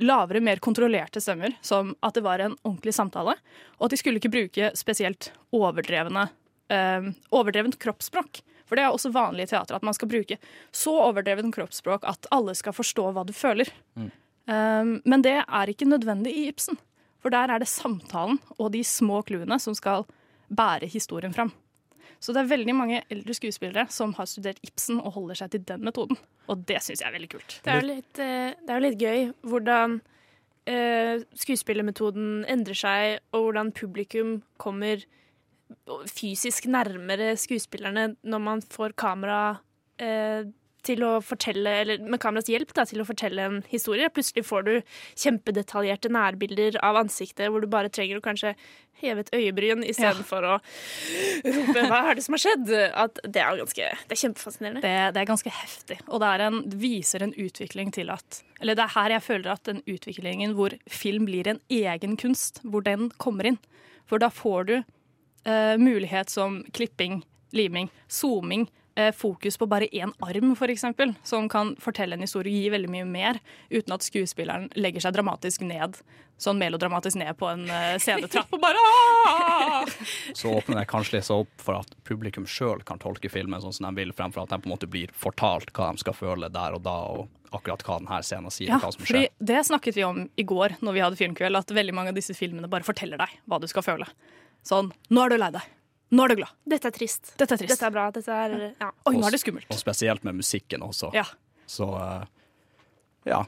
lavere, 0.01 0.41
mer 0.41 0.57
kontrollerte 0.65 1.21
stemmer, 1.21 1.53
som 1.61 1.93
at 2.01 2.17
det 2.17 2.25
var 2.25 2.41
en 2.41 2.57
ordentlig 2.63 2.95
samtale, 2.97 3.35
og 3.77 3.89
at 3.89 3.93
de 3.93 4.01
skulle 4.01 4.23
ikke 4.23 4.33
bruke 4.33 4.71
spesielt 4.79 5.33
overdrevne, 5.53 6.31
eh, 6.73 7.11
overdrevent 7.37 7.77
kroppsspråk. 7.83 8.41
For 8.71 8.79
det 8.79 8.87
er 8.87 8.95
også 8.95 9.11
vanlig 9.11 9.49
i 9.49 9.51
teater 9.51 9.75
at 9.75 9.87
man 9.87 9.97
skal 9.97 10.09
bruke 10.13 10.39
så 10.71 10.95
overdreven 11.09 11.51
kroppsspråk 11.55 12.07
at 12.07 12.29
alle 12.31 12.55
skal 12.55 12.77
forstå 12.77 13.09
hva 13.17 13.27
du 13.27 13.35
føler. 13.35 13.73
Um, 13.99 15.01
men 15.03 15.27
det 15.27 15.41
er 15.43 15.73
ikke 15.73 15.89
nødvendig 15.91 16.37
i 16.39 16.47
Ibsen. 16.53 16.79
For 17.21 17.35
der 17.35 17.51
er 17.51 17.61
det 17.61 17.69
samtalen 17.69 18.39
og 18.57 18.71
de 18.73 18.85
små 18.87 19.25
clouene 19.27 19.59
som 19.61 19.75
skal 19.77 20.07
bære 20.49 20.89
historien 20.91 21.35
fram. 21.35 21.51
Så 22.21 22.35
det 22.37 22.43
er 22.43 22.53
veldig 22.53 22.75
mange 22.77 23.03
eldre 23.13 23.35
skuespillere 23.37 23.87
som 23.93 24.13
har 24.19 24.29
studert 24.29 24.61
Ibsen 24.65 25.01
og 25.01 25.15
holder 25.17 25.41
seg 25.41 25.55
til 25.55 25.65
den 25.69 25.85
metoden. 25.89 26.19
Og 26.53 26.65
det 26.69 26.83
syns 26.85 27.01
jeg 27.01 27.09
er 27.09 27.17
veldig 27.17 27.31
kult. 27.33 27.61
Det 27.65 27.73
er 27.73 27.81
jo 27.81 27.89
litt, 27.89 28.21
eh, 28.21 28.57
det 28.61 28.73
er 28.73 28.81
jo 28.81 28.87
litt 28.87 29.01
gøy 29.01 29.23
hvordan 29.53 29.97
eh, 30.69 31.25
skuespillermetoden 31.43 32.45
endrer 32.51 32.77
seg, 32.77 33.23
og 33.33 33.49
hvordan 33.49 33.73
publikum 33.77 34.41
kommer 34.61 35.05
fysisk 36.11 36.69
nærmere 36.71 37.35
skuespillerne 37.41 38.15
når 38.23 38.43
man 38.45 38.65
får 38.73 38.97
kamera 38.99 39.43
eh, 40.01 40.49
til 40.87 41.03
å 41.05 41.11
fortelle, 41.25 41.73
eller 41.83 42.05
med 42.11 42.21
kameras 42.23 42.49
hjelp 42.51 42.73
da, 42.77 42.87
til 42.89 43.03
å 43.03 43.07
fortelle 43.09 43.47
en 43.47 43.59
historie. 43.71 44.09
Plutselig 44.13 44.47
får 44.49 44.67
du 44.67 44.73
kjempedetaljerte 45.21 46.13
nærbilder 46.13 46.79
av 46.87 47.01
ansiktet 47.03 47.51
hvor 47.51 47.65
du 47.65 47.69
bare 47.71 47.93
trenger 47.93 48.21
å 48.21 48.25
kanskje 48.25 48.55
heve 49.01 49.25
et 49.25 49.33
øyebryn 49.37 49.85
istedenfor 49.87 50.45
ja. 50.45 50.57
å 50.59 51.55
rope 51.57 51.85
'hva 51.89 52.01
er 52.11 52.19
det 52.19 52.25
som 52.25 52.37
har 52.37 52.43
skjedd?' 52.45 52.73
At 53.05 53.21
det 53.25 53.43
er 53.43 53.61
ganske, 53.61 53.89
det 54.09 54.17
er 54.17 54.23
kjempefascinerende. 54.23 54.85
Det, 54.85 54.95
det 55.15 55.23
er 55.23 55.31
ganske 55.31 55.53
heftig. 55.57 55.99
Og 56.09 56.21
det, 56.21 56.31
er 56.31 56.47
en, 56.49 56.63
det 56.69 56.81
viser 56.81 57.25
en 57.25 57.35
utvikling 57.37 57.93
til 57.97 58.13
at 58.13 58.43
Eller 58.61 58.77
det 58.77 58.85
er 58.85 58.97
her 58.97 59.17
jeg 59.17 59.25
føler 59.25 59.53
at 59.53 59.65
den 59.65 59.83
utviklingen 59.89 60.57
hvor 60.57 60.77
film 60.87 61.29
blir 61.29 61.49
en 61.49 61.61
egen 61.73 62.17
kunst, 62.21 62.61
hvor 62.65 62.85
den 62.85 63.11
kommer 63.17 63.49
inn. 63.53 63.61
For 64.05 64.21
da 64.21 64.29
får 64.29 64.65
du 64.69 64.77
eh, 65.45 65.77
mulighet 65.81 66.31
som 66.31 66.61
klipping, 66.77 67.23
liming, 67.57 67.91
zooming, 68.09 68.69
eh, 68.97 69.13
fokus 69.17 69.59
på 69.59 69.67
bare 69.71 69.89
én 69.93 70.13
arm, 70.21 70.53
f.eks., 70.53 70.85
som 71.23 71.49
kan 71.49 71.75
fortelle 71.81 72.15
en 72.19 72.25
historie 72.27 72.53
og 72.53 72.63
gi 72.65 72.73
veldig 72.75 72.91
mye 72.91 73.07
mer, 73.09 73.41
uten 73.71 73.95
at 73.97 74.07
skuespilleren 74.07 74.69
legger 74.77 75.01
seg 75.07 75.15
dramatisk 75.17 75.63
ned, 75.67 75.99
sånn 76.41 76.57
melodramatisk 76.57 77.19
ned 77.21 77.37
på 77.37 77.51
en 77.51 77.67
eh, 77.69 77.97
scenetrapp 78.01 78.49
og 78.57 78.63
bare 78.63 78.81
«Aah!» 78.81 79.91
Så 80.41 80.53
åpner 80.57 80.81
det 80.81 80.87
kanskje 80.89 81.19
litt 81.19 81.29
opp 81.35 81.51
for 81.61 81.81
at 81.83 81.93
publikum 82.09 82.47
sjøl 82.49 82.81
kan 82.87 82.99
tolke 83.03 83.29
filmen 83.33 83.61
sånn 83.61 83.75
som 83.77 83.91
de 83.91 84.01
vil, 84.01 84.15
fremfor 84.17 84.47
at 84.47 84.55
de 84.55 84.61
på 84.63 84.71
en 84.71 84.75
måte 84.75 84.89
blir 84.91 85.13
fortalt 85.17 85.73
hva 85.77 85.91
de 85.93 86.01
skal 86.01 86.17
føle 86.17 86.49
der 86.53 86.77
og 86.79 86.85
da, 86.87 86.97
og 87.13 87.29
akkurat 87.53 87.83
hva 87.85 87.99
denne 87.99 88.21
scenen 88.25 88.53
sier, 88.55 88.71
Ja, 88.71 88.79
hva 88.81 88.93
som 88.95 89.03
fordi 89.05 89.27
skjer. 89.27 89.33
det 89.53 89.63
snakket 89.67 89.97
vi 89.99 90.05
om 90.07 90.23
i 90.39 90.45
går 90.47 90.77
når 90.81 90.97
vi 90.97 91.03
hadde 91.05 91.19
filmkveld, 91.19 91.59
at 91.61 91.73
veldig 91.75 91.97
mange 91.97 92.13
av 92.15 92.19
disse 92.21 92.37
filmene 92.39 92.71
bare 92.71 92.87
forteller 92.87 93.19
deg 93.21 93.33
hva 93.51 93.59
du 93.61 93.67
skal 93.71 93.85
føle. 93.85 94.07
Sånn, 94.67 94.91
nå 95.11 95.23
er 95.25 95.33
du 95.35 95.37
lei 95.41 95.51
deg. 95.55 95.69
Nå 96.11 96.25
er 96.25 96.33
du 96.35 96.41
glad. 96.41 96.51
Dette 96.67 96.91
er 96.91 96.95
trist. 96.97 97.33
Dette 97.39 97.55
er 97.55 97.61
trist. 97.63 97.71
Dette 97.77 97.87
er 97.87 97.95
bra. 97.95 98.09
Dette 98.11 98.35
er 98.35 98.55
ja. 98.81 98.91
Oi, 99.07 99.15
nå 99.17 99.27
er 99.29 99.37
det 99.37 99.41
skummelt. 99.45 99.69
Og 99.71 99.79
spesielt 99.79 100.25
med 100.27 100.35
musikken 100.41 100.83
også. 100.83 101.13
Ja. 101.15 101.25
Så 101.71 101.87
eh, 101.97 102.25
ja. 103.31 103.45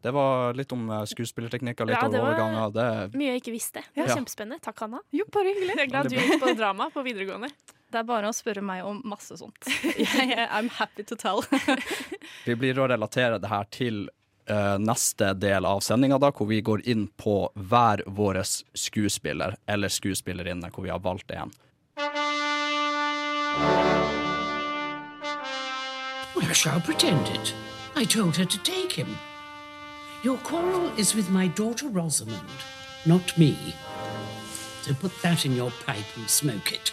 Det 0.00 0.14
var 0.16 0.54
litt 0.56 0.70
om 0.72 0.86
eh, 0.88 1.02
skuespillerteknikker, 1.10 1.84
litt 1.90 1.98
Ja, 2.00 2.06
det 2.08 2.22
var- 2.22 2.30
overganger. 2.32 2.70
Det, 2.72 2.86
Mye 3.20 3.34
jeg 3.34 3.42
ikke 3.42 3.52
visste. 3.52 3.82
Det 3.92 4.00
var 4.00 4.08
Ja. 4.08 4.16
Kjempespennende. 4.16 4.60
Takk, 4.64 4.80
Hanna. 4.86 5.02
Jo, 5.12 5.26
bare 5.32 5.52
hyggelig. 5.52 5.76
Jeg 5.76 5.84
er 5.84 5.90
glad 5.92 6.08
du 6.08 6.16
gikk 6.16 6.40
på 6.40 6.54
drama 6.56 6.88
på 6.94 7.04
videregående. 7.04 7.50
Det 7.90 7.98
er 8.00 8.06
bare 8.08 8.30
å 8.30 8.32
spørre 8.32 8.62
meg 8.64 8.84
om 8.86 9.02
masse 9.04 9.36
sånt. 9.36 9.60
Jeg, 9.98 10.48
I'm 10.48 10.70
happy 10.78 11.02
to 11.04 11.16
tell. 11.20 11.42
vi 12.46 12.54
blir 12.56 12.78
å 12.80 12.88
relatere 12.88 13.38
det 13.42 13.50
her 13.50 13.68
til 13.74 14.06
Eh, 14.50 14.78
neste 14.78 15.34
del 15.34 15.66
av 15.66 15.80
sendinga, 15.80 16.18
da, 16.18 16.32
hvor 16.34 16.48
vi 16.50 16.60
går 16.60 16.80
inn 16.90 17.04
på 17.22 17.52
hver 17.54 18.02
vår 18.06 18.40
skuespiller 18.74 19.54
eller 19.70 19.88
skuespillerinne, 19.88 20.72
hvor 20.74 20.82
vi 20.82 20.90
har 20.90 20.98
valgt 20.98 21.30
en. 21.30 21.52
Well, 26.34 26.50
I 26.50 26.54
shall 26.54 26.80
pretend 26.80 27.28
it. 27.28 27.54
I 27.94 28.04
told 28.04 28.36
her 28.36 28.44
to 28.44 28.58
take 28.64 28.92
him. 28.92 29.16
Your 30.24 30.38
quarrel 30.38 30.90
is 30.98 31.14
with 31.14 31.30
my 31.30 31.46
daughter 31.46 31.88
Rosamond, 31.88 32.64
not 33.06 33.38
me. 33.38 33.54
So 34.82 34.94
put 34.94 35.12
that 35.22 35.46
in 35.46 35.54
your 35.54 35.70
pipe 35.86 36.16
and 36.16 36.28
smoke 36.28 36.72
it. 36.72 36.92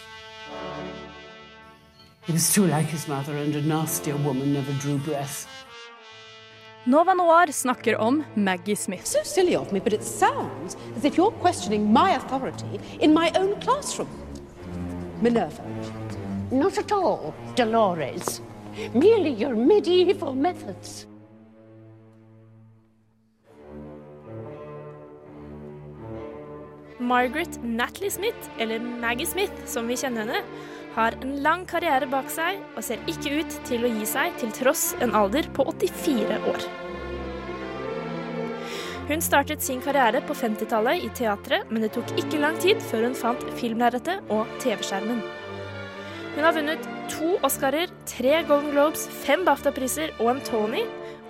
He 2.24 2.32
was 2.32 2.54
too 2.54 2.66
like 2.66 2.86
his 2.86 3.08
mother, 3.08 3.36
and 3.36 3.56
a 3.56 3.62
nastier 3.62 4.16
woman 4.16 4.52
never 4.52 4.72
drew 4.74 4.98
breath. 4.98 5.48
Nova 6.88 7.14
Noir 7.14 7.52
snakker 7.52 7.96
om 7.96 8.24
Maggie 8.34 8.76
Smith. 8.76 9.04
So 9.06 9.18
silly 9.22 9.56
of 9.56 9.72
me, 9.72 9.80
but 9.80 9.92
it 9.92 10.02
sounds 10.02 10.76
as 10.96 11.04
if 11.04 11.18
you're 11.18 11.38
questioning 11.40 11.92
my 11.92 12.16
authority 12.16 12.80
in 13.00 13.12
my 13.12 13.30
own 13.38 13.60
classroom. 13.60 14.08
Minerva. 15.20 15.62
Not 16.50 16.78
at 16.78 16.90
all, 16.92 17.34
Dolores. 17.56 18.40
Merely 18.94 19.34
your 19.34 19.54
medieval 19.54 20.34
methods. 20.34 21.06
Margaret 26.98 27.62
Natalie 27.62 28.10
Smith, 28.10 28.50
eller 28.58 28.78
Maggie 28.78 29.26
Smith 29.26 29.52
som 29.66 29.88
vi 29.88 29.96
kjenner 29.96 30.24
henne, 30.24 30.40
har 30.98 31.14
en 31.22 31.38
lang 31.44 31.64
karriere 31.68 32.08
bak 32.10 32.30
seg 32.32 32.58
og 32.74 32.82
ser 32.84 33.02
ikke 33.10 33.38
ut 33.38 33.56
til 33.68 33.86
å 33.86 33.92
gi 33.92 34.06
seg 34.08 34.34
til 34.40 34.52
tross 34.56 34.90
en 35.04 35.14
alder 35.14 35.46
på 35.54 35.66
84 35.70 36.38
år. 36.50 36.68
Hun 39.08 39.22
startet 39.24 39.62
sin 39.64 39.80
karriere 39.80 40.20
på 40.26 40.34
50-tallet 40.36 41.06
i 41.06 41.08
teatret, 41.16 41.70
men 41.72 41.84
det 41.84 41.94
tok 41.94 42.10
ikke 42.20 42.42
lang 42.42 42.58
tid 42.60 42.82
før 42.90 43.06
hun 43.06 43.16
fant 43.16 43.46
filmlerretet 43.56 44.26
og 44.34 44.50
TV-skjermen. 44.60 45.22
Hun 46.34 46.44
har 46.44 46.52
vunnet 46.58 46.90
to 47.08 47.38
Oscarer, 47.46 47.88
tre 48.10 48.42
Golden 48.50 48.74
Globes, 48.74 49.06
fem 49.24 49.46
BAFTA-priser 49.48 50.12
og 50.18 50.34
en 50.34 50.44
Tony, 50.50 50.84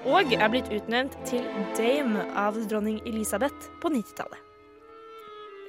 og 0.09 0.35
er 0.35 0.50
blitt 0.50 0.74
utnevnt 0.74 1.14
til 1.28 1.46
Dame 1.78 2.26
av 2.35 2.59
dronning 2.66 2.98
Elisabeth 3.07 3.70
på 3.83 3.94
90-tallet. 3.94 4.47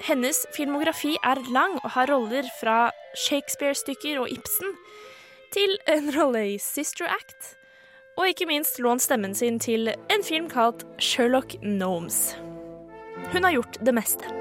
Hennes 0.07 0.45
filmografi 0.55 1.17
er 1.23 1.41
lang 1.51 1.75
og 1.83 1.91
har 1.95 2.07
roller 2.11 2.47
fra 2.59 2.91
Shakespeare-stykker 3.17 4.21
og 4.21 4.31
Ibsen. 4.31 4.75
til 5.51 5.71
en 5.89 6.11
rolle 6.17 6.43
i 6.53 6.57
Sister 6.61 7.07
Act, 7.09 7.55
og 8.17 8.27
ikke 8.29 8.45
minst 8.45 8.77
lånt 8.79 9.01
stemmen 9.01 9.33
sin 9.35 9.57
til 9.59 9.89
en 9.89 10.23
film 10.23 10.49
kalt 10.49 10.85
Sherlock 11.01 11.55
Gnomes. 11.63 12.35
Hun 13.33 13.43
har 13.43 13.55
gjort 13.55 13.79
det 13.81 13.93
meste. 13.97 14.35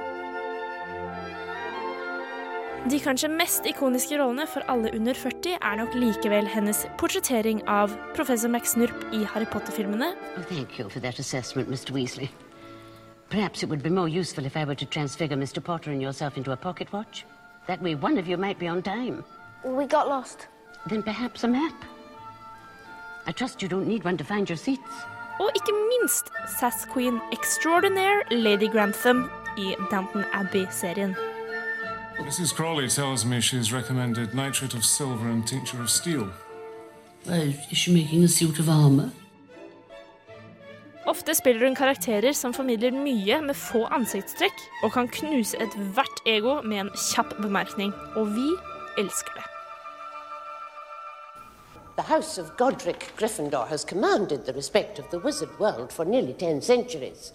De 2.89 3.01
kanskje 3.01 3.29
mest 3.33 3.67
ikoniske 3.67 4.19
rollene 4.21 4.47
for 4.47 4.65
alle 4.69 4.93
under 4.95 5.17
40 5.17 5.57
er 5.57 5.81
nok 5.81 5.97
likevel 5.97 6.47
hennes 6.47 6.85
portrettering 7.01 7.63
av 7.69 7.97
professor 8.15 8.53
McSnurp 8.53 9.09
i 9.17 9.25
Harry 9.25 9.49
Potter-filmene, 9.49 10.13
Well, 10.37 10.47
Perhaps 13.31 13.63
it 13.63 13.69
would 13.69 13.83
be 13.83 13.91
more 13.91 14.09
useful 14.09 14.47
if 14.47 14.57
I 14.57 14.65
were 14.65 14.75
to 14.75 14.87
transfigure 14.87 15.37
Mr. 15.37 15.63
Potter 15.63 15.91
and 15.91 16.01
yourself 16.01 16.37
into 16.37 16.53
a 16.53 16.57
pocket 16.57 16.93
watch. 16.93 17.27
That 17.67 17.83
way, 17.83 17.95
one 17.95 18.17
of 18.19 18.27
you 18.27 18.37
might 18.37 18.59
be 18.59 18.69
on 18.69 18.83
time. 18.83 19.25
We 19.65 19.87
got 19.87 20.09
lost. 20.09 20.49
Then 20.87 21.03
perhaps 21.03 21.45
a 21.45 21.49
map. 21.49 21.75
I 23.27 23.33
trust 23.33 23.61
you 23.61 23.69
don't 23.69 23.87
need 23.87 24.05
one 24.05 24.17
to 24.17 24.25
find 24.25 24.49
your 24.49 24.57
seats. 24.57 25.05
og 25.41 25.51
ikke 25.55 25.73
minst 25.73 26.27
Sass 26.61 26.87
Queen 26.93 27.21
Extraordinaire 27.33 28.23
Lady 28.31 28.69
Grantham 28.73 29.31
i 29.57 29.75
Downton 29.91 30.25
Abbey-serien. 30.33 31.15
Mrs. 32.19 32.55
Crawley 32.55 32.89
tells 32.89 33.25
me 33.25 33.41
she's 33.41 33.73
recommended 33.73 34.35
nitrate 34.35 34.75
of 34.75 34.85
silver 34.85 35.29
and 35.29 35.47
tincture 35.47 35.83
of 35.83 35.91
steel. 35.91 36.29
Oh, 37.29 37.53
is 37.71 37.79
she 37.79 37.95
making 37.95 38.25
a 38.25 38.29
suit 38.29 38.59
of 38.59 38.69
armour? 38.69 39.11
Ofte 41.09 41.35
spiller 41.35 41.65
hun 41.65 41.75
karakterer 41.75 42.35
som 42.37 42.53
formidler 42.53 42.93
mye 42.93 43.39
med 43.41 43.57
få 43.57 43.87
ansiktstrekk, 43.97 44.59
og 44.85 44.93
kan 44.93 45.07
knuse 45.09 45.57
ethvert 45.57 46.21
ego 46.29 46.59
med 46.61 46.83
en 46.83 46.91
kjapp 46.93 47.33
bemerkning. 47.41 47.95
Og 48.21 48.29
vi 48.35 48.49
elsker 49.01 49.39
det. 49.39 49.47
The 51.97 52.05
House 52.13 52.37
of 52.43 52.53
Godric 52.59 53.09
Gryffindor 53.17 53.65
has 53.73 53.85
commanded 53.89 54.45
the 54.45 54.53
respect 54.53 54.99
of 54.99 55.09
the 55.11 55.19
wizard 55.19 55.51
world 55.59 55.93
for 55.93 56.05
nearly 56.05 56.35
ten 56.35 56.61
centuries. 56.61 57.33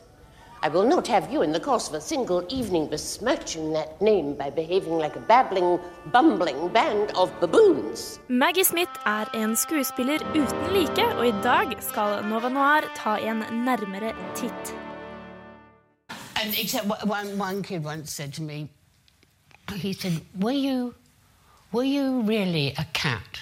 I 0.66 0.70
will 0.70 0.88
not 0.88 1.06
have 1.08 1.30
you, 1.30 1.42
in 1.42 1.52
the 1.52 1.60
course 1.60 1.90
of 1.90 1.94
a 1.94 2.00
single 2.00 2.46
evening, 2.50 2.88
besmirching 2.88 3.74
that 3.74 4.02
name 4.02 4.34
by 4.34 4.50
behaving 4.50 4.98
like 4.98 5.18
a 5.18 5.20
babbling, 5.20 5.78
bumbling 6.14 6.70
band 6.70 7.12
of 7.18 7.38
baboons. 7.42 8.20
Maggie 8.30 8.64
Smith 8.64 8.90
er 9.06 9.26
en 9.34 9.56
skuespiller 9.56 10.20
uten 10.34 10.74
like, 10.74 11.06
og 11.18 11.28
i 11.28 11.34
dag 11.44 11.76
skal 11.82 12.24
Nova 12.30 12.50
Noir 12.50 12.82
ta 12.96 13.18
en 13.18 13.44
nærmere 13.66 14.14
titt. 14.36 14.76
And 16.42 16.54
except 16.58 16.86
one- 16.86 17.10
one, 17.10 17.38
one 17.42 17.64
kid 17.64 17.84
once 17.84 18.14
said 18.14 18.32
to 18.34 18.42
me, 18.42 18.70
he 19.76 19.92
said, 19.94 20.22
Were 20.40 20.56
you, 20.56 20.94
were 21.74 21.84
you 21.88 22.22
really 22.22 22.68
a 22.78 22.86
cat? 22.94 23.42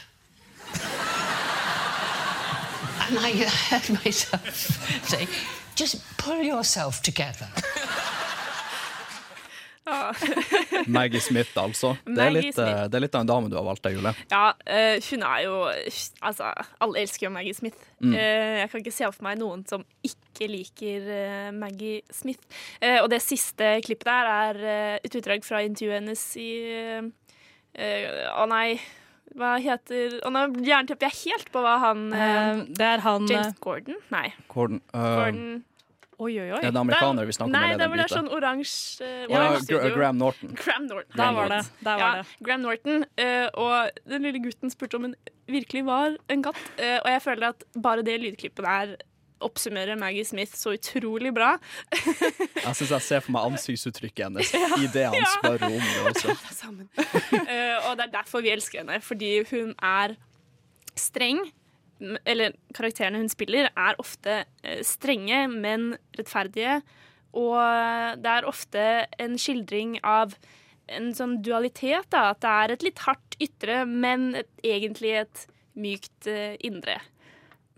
and 3.10 3.20
I 3.20 3.32
heard 3.46 3.90
myself 4.04 4.56
say, 5.08 5.28
Just 5.76 6.04
pull 6.18 6.44
yourself 6.44 7.02
together. 7.02 7.48
Maggie 10.88 11.20
Smith, 11.20 11.50
altså. 11.56 11.96
Det 12.06 12.24
er, 12.24 12.30
litt, 12.30 12.56
Smith. 12.56 12.70
eh, 12.70 12.84
det 12.88 12.96
er 12.98 13.04
litt 13.06 13.16
av 13.18 13.22
en 13.26 13.30
dame 13.32 13.50
du 13.52 13.56
har 13.58 13.66
valgt 13.66 13.84
deg, 13.86 13.94
Julie. 13.98 14.14
Ja, 14.32 14.52
uh, 14.54 14.98
hun 15.10 15.24
er 15.28 15.40
jo 15.46 15.56
Altså, 16.22 16.52
alle 16.84 17.02
elsker 17.02 17.28
jo 17.28 17.32
Maggie 17.34 17.54
Smith. 17.58 17.78
Mm. 18.00 18.14
Uh, 18.14 18.20
jeg 18.62 18.70
kan 18.72 18.80
ikke 18.84 18.94
se 18.96 19.10
for 19.10 19.24
meg 19.28 19.40
noen 19.42 19.66
som 19.70 19.82
ikke 20.06 20.48
liker 20.52 21.00
uh, 21.10 21.50
Maggie 21.56 22.02
Smith. 22.14 22.44
Eh, 22.80 23.00
og 23.02 23.10
det 23.12 23.22
siste 23.26 23.74
klippet 23.86 24.08
der 24.08 24.32
er 24.32 24.56
et 25.02 25.16
utdrag 25.18 25.44
fra 25.46 25.64
intervjuet 25.66 26.00
hennes 26.02 26.24
i 26.40 26.50
Å 27.72 28.44
nei, 28.52 28.76
hva 29.38 29.56
heter 29.62 30.20
Og 30.26 30.34
nå 30.36 30.46
jerntepper 30.66 31.10
jeg 31.10 31.32
helt 31.32 31.52
på 31.54 31.64
hva 31.64 31.78
han 31.88 32.08
eh, 32.14 32.30
Eh, 32.32 32.64
det 32.78 32.88
er 32.88 33.04
han 33.06 33.28
James 33.30 33.52
eh, 33.52 33.60
Gordon? 33.64 34.00
Nei. 34.14 34.30
Gordon, 34.52 34.82
Uh, 34.94 35.02
Gordon 35.02 35.52
Oi, 36.22 36.36
oi, 36.38 36.52
oi. 36.54 36.60
Er 36.62 36.70
det 36.70 36.78
amerikaner 36.78 37.26
vi 37.26 37.34
snakker 37.34 37.50
om, 37.50 37.56
Nei, 37.56 37.72
eller 37.72 37.74
er 37.74 37.80
det 37.80 37.86
det 37.88 37.90
var 37.90 38.00
det 38.02 38.14
sånn 38.14 38.28
oransje 38.30 39.08
uh, 39.08 39.32
Ja, 39.32 39.46
studio. 39.58 39.94
Graham 39.96 40.20
Norton. 40.22 40.52
Graham 40.60 40.84
Norton. 40.86 41.16
Der 41.18 41.32
var 41.34 41.50
det, 41.50 41.62
der 41.82 41.96
var 41.98 42.04
ja, 42.04 42.10
det. 42.20 42.36
Graham 42.46 42.66
Norton. 42.68 43.06
Uh, 43.18 43.48
og 43.64 44.04
den 44.12 44.28
lille 44.28 44.42
gutten 44.44 44.74
spurte 44.74 45.00
om 45.00 45.08
hun 45.08 45.16
virkelig 45.50 45.82
var 45.88 46.20
en 46.30 46.44
katt. 46.46 46.62
Uh, 46.78 47.00
og 47.00 47.10
jeg 47.10 47.24
føler 47.26 47.48
at 47.56 47.66
bare 47.88 48.06
det 48.06 48.20
lydklippet 48.22 48.68
der 48.68 48.94
oppsummerer 49.46 50.00
Maggie 50.00 50.26
Smith 50.28 50.56
så 50.58 50.76
utrolig 50.78 51.34
bra. 51.36 51.56
Jeg 52.66 52.76
syns 52.78 52.92
jeg 52.94 53.06
ser 53.06 53.24
for 53.26 53.36
meg 53.36 53.52
ansiktsuttrykket 53.52 54.28
hennes 54.28 54.52
Ja, 54.56 54.70
i 54.78 54.90
det 54.94 55.08
han 55.10 55.28
spør 55.38 55.66
om 55.68 55.78
det 55.78 56.04
også. 56.12 56.38
Eh, 57.42 57.78
og 57.88 57.98
det 57.98 58.06
er 58.06 58.14
derfor 58.14 58.44
vi 58.44 58.52
elsker 58.54 58.82
henne, 58.82 59.00
fordi 59.04 59.32
hun 59.50 59.74
er 59.84 60.16
streng. 61.00 61.42
Eller 62.28 62.56
karakterene 62.76 63.20
hun 63.22 63.30
spiller, 63.32 63.70
er 63.76 64.00
ofte 64.02 64.44
eh, 64.64 64.82
strenge, 64.86 65.44
men 65.52 65.92
rettferdige. 66.18 66.80
Og 67.38 67.58
det 68.22 68.32
er 68.32 68.48
ofte 68.50 68.88
en 69.22 69.38
skildring 69.40 69.98
av 70.04 70.36
en 70.92 71.12
sånn 71.16 71.40
dualitet, 71.46 72.10
da. 72.14 72.32
At 72.34 72.44
det 72.44 72.52
er 72.52 72.76
et 72.76 72.86
litt 72.86 73.04
hardt 73.06 73.38
ytre, 73.42 73.82
men 73.88 74.32
et, 74.42 74.52
egentlig 74.68 75.16
et 75.24 75.46
mykt 75.80 76.28
eh, 76.30 76.56
indre. 76.68 77.00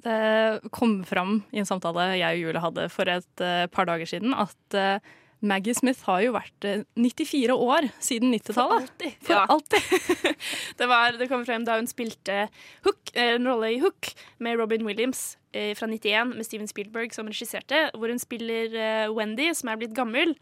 Det 0.04 0.72
kom 0.76 0.98
fram 1.08 1.42
i 1.56 1.62
en 1.62 1.68
samtale 1.70 2.10
jeg 2.20 2.40
og 2.40 2.42
Julie 2.48 2.64
hadde 2.64 2.88
for 2.92 3.08
et 3.12 3.44
eh, 3.44 3.66
par 3.72 3.88
dager 3.88 4.10
siden, 4.10 4.34
at 4.36 4.76
eh, 4.76 5.00
Maggie 5.44 5.76
Smith 5.76 6.04
har 6.08 6.22
jo 6.24 6.34
vært 6.36 6.68
eh, 6.68 6.84
94 7.00 7.56
år 7.56 7.88
siden 8.04 8.32
90-tallet. 8.36 8.92
For 9.24 9.36
Ja. 9.36 9.46
alltid. 9.52 10.36
det, 10.80 10.88
var, 10.92 11.16
det 11.20 11.30
kom 11.32 11.46
frem 11.48 11.66
da 11.68 11.78
hun 11.80 11.88
spilte 11.92 12.46
Hook, 12.86 13.14
eh, 13.16 13.34
en 13.38 13.48
rolle 13.48 13.74
i 13.76 13.80
Hook 13.84 14.12
med 14.44 14.60
Robin 14.60 14.86
Williams 14.88 15.38
eh, 15.56 15.72
fra 15.76 15.88
91 15.92 16.36
med 16.36 16.48
Steven 16.48 16.68
Spielberg 16.72 17.16
som 17.16 17.28
regisserte, 17.32 17.86
hvor 17.96 18.12
hun 18.12 18.20
spiller 18.24 18.76
eh, 18.76 19.10
Wendy, 19.12 19.50
som 19.56 19.72
er 19.72 19.80
blitt 19.82 19.96
gammel, 19.98 20.36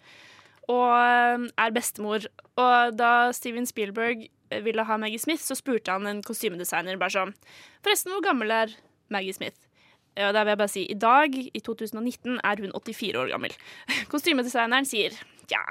og 0.69 0.91
eh, 0.97 1.50
er 1.65 1.74
bestemor. 1.78 2.26
Og 2.62 2.93
da 2.97 3.13
Steven 3.34 3.65
Spielberg 3.69 4.28
eh, 4.52 4.62
ville 4.65 4.86
ha 4.86 4.97
Maggie 5.02 5.21
Smith, 5.21 5.41
så 5.45 5.58
spurte 5.58 5.97
han 5.97 6.06
en 6.10 6.21
kostymedesigner 6.26 6.97
bare 7.02 7.13
sånn 7.17 7.36
Forresten, 7.82 8.13
hvor 8.13 8.26
gammel 8.26 8.54
er 8.54 8.78
Maggie 9.12 9.36
Smith? 9.36 9.60
Og 10.19 10.34
der 10.36 10.43
vil 10.43 10.52
jeg 10.52 10.60
bare 10.60 10.71
si, 10.74 10.82
I 10.91 10.97
dag, 11.00 11.36
i 11.56 11.60
2019, 11.63 12.39
er 12.43 12.60
hun 12.65 12.74
84 12.76 13.15
år 13.21 13.30
gammel. 13.32 13.54
Kostymedesigneren 14.12 14.88
sier 14.89 15.15
ja, 15.52 15.62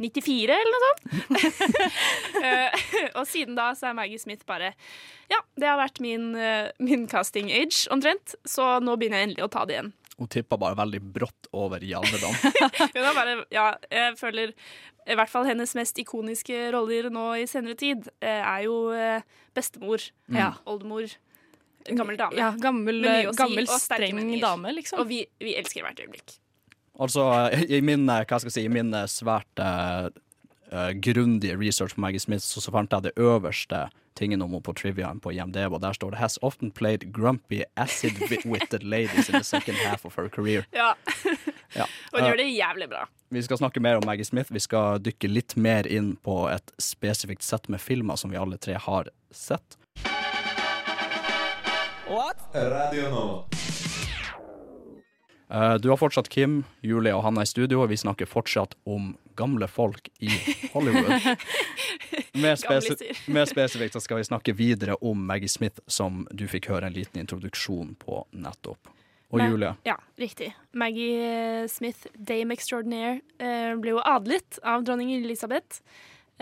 94 0.00 0.54
eller 0.56 0.72
noe 0.72 0.86
sånt. 0.86 1.04
Eh, 2.40 2.72
og 3.20 3.26
siden 3.28 3.56
da 3.58 3.66
så 3.76 3.90
er 3.90 3.96
Maggie 3.98 4.16
Smith 4.18 4.46
bare 4.48 4.70
Ja, 5.28 5.36
det 5.60 5.66
har 5.68 5.76
vært 5.76 5.98
min, 6.00 6.30
eh, 6.38 6.70
min 6.80 7.02
casting 7.10 7.50
age 7.52 7.84
omtrent, 7.92 8.32
så 8.48 8.78
nå 8.80 8.94
begynner 8.96 9.20
jeg 9.20 9.28
endelig 9.28 9.44
å 9.44 9.50
ta 9.52 9.64
det 9.68 9.74
igjen. 9.76 9.90
Hun 10.16 10.30
tippa 10.32 10.56
bare 10.60 10.76
veldig 10.78 11.00
brått 11.14 11.50
over 11.56 11.84
i 11.84 11.92
alderdom. 11.96 12.32
Er 12.94 13.44
ja, 13.52 13.66
jeg 13.92 14.16
føler 14.20 14.54
i 15.10 15.16
hvert 15.16 15.32
fall 15.32 15.46
hennes 15.48 15.72
mest 15.76 16.00
ikoniske 16.00 16.70
roller 16.74 17.10
nå 17.12 17.26
i 17.42 17.46
senere 17.50 17.76
tid 17.80 18.08
eh, 18.20 18.40
er 18.40 18.64
jo 18.66 18.78
bestemor. 19.56 20.00
bestemor, 20.30 20.38
Ja. 20.40 20.50
oldemor, 20.68 21.12
gammel 21.88 22.16
dame. 22.20 22.36
Ja, 22.38 22.50
gammel, 22.60 23.02
si, 23.04 23.36
gammel 23.38 23.68
streng 23.80 24.20
dame, 24.40 24.72
liksom. 24.76 25.02
Og 25.02 25.10
vi, 25.10 25.24
vi 25.42 25.56
elsker 25.60 25.86
hvert 25.86 26.00
øyeblikk. 26.02 26.36
Altså, 27.00 27.24
i 27.68 27.80
min, 27.80 28.04
eh, 28.12 28.26
hva 28.26 28.40
skal 28.40 28.50
jeg 28.50 28.58
si, 28.58 28.66
i 28.68 28.72
min 28.72 28.92
eh, 28.94 29.06
svært 29.08 29.62
eh, 29.64 30.10
eh, 30.72 30.90
grundige 31.00 31.56
research 31.56 31.96
på 31.96 32.04
Maggie 32.04 32.20
Smith, 32.20 32.44
så, 32.44 32.60
så 32.60 32.74
fant 32.74 32.92
jeg 32.92 33.08
det 33.08 33.16
øverste 33.16 33.86
tingen 34.18 34.42
om 34.42 34.52
henne 34.52 34.64
på 34.66 34.74
triviaen 34.76 35.20
på 35.22 35.32
IMDb, 35.32 35.72
og 35.72 35.80
der 35.80 35.96
står 35.96 36.12
det 36.12 36.20
Has 36.20 36.38
often 36.42 36.70
played 36.70 37.08
grumpy, 37.16 37.62
acid-witted 37.76 38.84
ladies 38.94 39.30
in 39.30 39.38
the 39.38 39.44
second 39.44 39.78
half 39.78 40.04
of 40.04 40.16
her 40.16 40.28
career. 40.28 40.66
Ja. 40.76 40.92
Ja. 41.70 41.84
Og 42.10 42.18
hun 42.18 42.24
gjør 42.26 42.38
det 42.40 42.44
jævlig 42.50 42.86
bra. 42.90 43.04
Vi 43.30 43.42
skal 43.46 43.60
snakke 43.60 43.78
mer 43.78 44.00
om 44.00 44.02
Maggie 44.02 44.26
Smith. 44.26 44.50
Vi 44.50 44.58
skal 44.58 44.98
dykke 44.98 45.28
litt 45.30 45.54
mer 45.54 45.86
inn 45.86 46.16
på 46.18 46.48
et 46.50 46.72
spesifikt 46.82 47.46
sett 47.46 47.68
med 47.70 47.78
filmer 47.78 48.18
som 48.18 48.32
vi 48.32 48.40
alle 48.40 48.58
tre 48.58 48.74
har 48.74 49.10
sett. 49.30 49.76
Radio 52.10 53.10
Nova. 53.10 53.44
Eh, 55.50 55.74
Du 55.78 55.88
har 55.90 55.96
fortsatt 55.96 56.28
Kim, 56.28 56.64
Julie 56.82 57.12
og 57.14 57.22
Hanna 57.22 57.42
i 57.42 57.46
studio, 57.46 57.82
og 57.84 57.88
vi 57.92 57.96
snakker 58.00 58.26
fortsatt 58.26 58.74
om 58.84 59.12
gamle 59.38 59.68
folk 59.70 60.08
i 60.18 60.30
Hollywood. 60.72 61.12
Mer, 62.42 62.56
spesi 62.58 62.96
mer 63.34 63.46
spesifikt 63.46 63.94
så 63.94 64.00
skal 64.02 64.18
vi 64.20 64.24
snakke 64.26 64.52
videre 64.58 64.94
om 65.06 65.22
Maggie 65.26 65.48
Smith, 65.50 65.78
som 65.86 66.24
du 66.34 66.46
fikk 66.50 66.66
høre 66.70 66.86
en 66.90 66.94
liten 66.98 67.20
introduksjon 67.22 67.94
på 68.02 68.24
nettopp. 68.32 68.90
Og 69.30 69.38
Men- 69.38 69.50
Julie. 69.52 69.70
Ja, 69.86 69.94
riktig. 70.18 70.50
Maggie 70.74 71.20
eh, 71.62 71.66
Smith, 71.70 72.06
Dame 72.18 72.54
Extraordinaire, 72.58 73.20
eh, 73.38 73.74
ble 73.78 73.94
jo 73.94 74.02
adlet 74.02 74.58
av 74.66 74.82
dronning 74.86 75.12
Elisabeth 75.14 75.78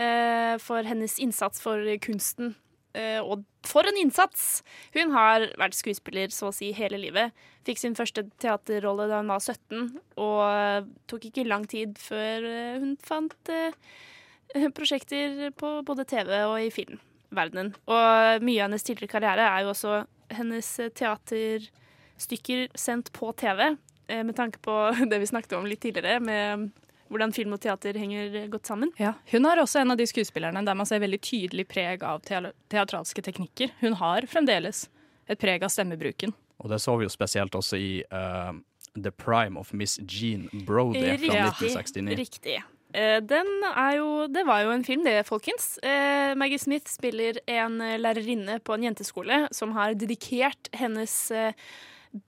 eh, 0.01 0.57
for 0.57 0.81
hennes 0.89 1.19
innsats 1.21 1.61
for 1.61 1.85
kunsten. 2.01 2.55
Eh, 2.97 3.19
og 3.21 3.43
for 3.67 3.85
en 3.85 3.97
innsats! 4.01 4.61
Hun 4.95 5.13
har 5.13 5.45
vært 5.59 5.77
skuespiller 5.77 6.31
så 6.33 6.49
å 6.49 6.55
si 6.55 6.71
hele 6.75 6.99
livet. 7.01 7.35
Fikk 7.67 7.81
sin 7.81 7.97
første 7.97 8.25
teaterrolle 8.41 9.09
da 9.11 9.21
hun 9.21 9.29
var 9.29 9.43
17, 9.43 9.99
og 10.17 10.41
eh, 10.47 10.87
tok 11.11 11.29
ikke 11.29 11.47
lang 11.47 11.67
tid 11.69 11.99
før 12.01 12.47
eh, 12.49 12.79
hun 12.81 12.95
fant 13.05 13.53
prosjekter 14.77 15.51
på 15.57 15.75
både 15.85 16.07
TV 16.09 16.33
og 16.47 16.57
i 16.63 16.71
filmverdenen. 16.73 17.75
Og 17.85 18.45
mye 18.45 18.63
av 18.63 18.69
hennes 18.69 18.87
tidligere 18.87 19.13
karriere 19.13 19.51
er 19.51 19.65
jo 19.65 19.75
også 19.75 20.01
hennes 20.33 20.73
teaterstykker 20.97 22.67
sendt 22.77 23.13
på 23.13 23.31
TV, 23.37 23.75
med 24.09 24.33
tanke 24.37 24.61
på 24.65 24.73
det 25.11 25.21
vi 25.21 25.29
snakket 25.29 25.59
om 25.59 25.69
litt 25.69 25.83
tidligere, 25.85 26.17
med 26.25 26.71
hvordan 27.09 27.33
film 27.35 27.55
og 27.57 27.61
teater 27.63 27.97
henger 27.99 28.47
godt 28.53 28.69
sammen. 28.69 28.93
Ja, 29.01 29.15
Hun 29.31 29.45
er 29.49 29.61
også 29.61 29.81
en 29.81 29.93
av 29.93 29.99
de 29.99 30.07
skuespillerne 30.09 30.63
der 30.65 30.77
man 30.77 30.87
ser 30.89 31.01
veldig 31.03 31.21
tydelig 31.25 31.67
preg 31.69 32.05
av 32.05 32.23
teatralske 32.25 33.23
teknikker. 33.25 33.73
Hun 33.81 33.97
har 34.01 34.27
fremdeles 34.29 34.87
et 35.29 35.41
preg 35.41 35.65
av 35.65 35.73
stemmebruken. 35.73 36.33
Og 36.59 36.71
det 36.71 36.81
så 36.83 36.97
vi 36.99 37.07
jo 37.07 37.13
spesielt 37.13 37.55
også 37.55 37.79
i 37.79 37.91
uh, 38.11 38.51
The 38.97 39.11
Prime 39.11 39.59
of 39.59 39.71
Miss 39.73 39.99
Jean 40.03 40.49
Brody 40.65 40.99
fra 40.99 41.15
Riktig. 41.15 41.71
1969. 41.75 42.17
Riktig. 42.19 42.57
Eh, 42.93 43.19
Den 43.21 43.49
er 43.69 43.97
jo, 43.99 44.09
det 44.27 44.45
var 44.47 44.63
jo 44.65 44.73
en 44.73 44.83
film, 44.83 45.03
det, 45.05 45.21
folkens. 45.27 45.77
Eh, 45.85 46.33
Maggie 46.35 46.59
Smith 46.59 46.89
spiller 46.89 47.37
en 47.45 47.77
lærerinne 48.01 48.59
på 48.59 48.73
en 48.73 48.89
jenteskole 48.89 49.45
som 49.55 49.75
har 49.77 49.93
dedikert 49.93 50.71
hennes 50.73 51.13
eh, 51.31 51.53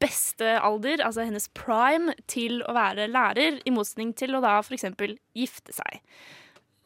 beste 0.02 0.58
alder, 0.62 1.02
altså 1.06 1.26
hennes 1.26 1.48
prime, 1.58 2.14
til 2.30 2.62
å 2.70 2.76
være 2.78 3.10
lærer, 3.12 3.62
i 3.66 3.74
motsetning 3.74 4.14
til 4.18 4.36
å 4.38 4.42
da 4.44 4.60
f.eks. 4.62 4.86
gifte 5.38 5.74
seg. 5.76 6.02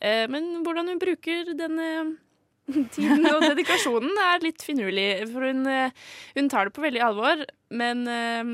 Eh, 0.01 0.25
Men 0.31 0.63
hvordan 0.63 0.93
hun 0.93 1.01
bruker 1.01 1.51
denne 1.57 1.89
tiden 2.95 3.27
og 3.29 3.43
dedikasjonen 3.43 4.15
er 4.25 4.45
litt 4.45 4.63
finurlig, 4.65 5.09
for 5.33 5.45
hun, 5.49 5.65
eh, 5.69 6.07
hun 6.37 6.49
tar 6.49 6.69
det 6.69 6.75
på 6.77 6.85
veldig 6.85 7.03
alvor. 7.03 7.45
Men 7.73 8.03
øh, 8.05 8.49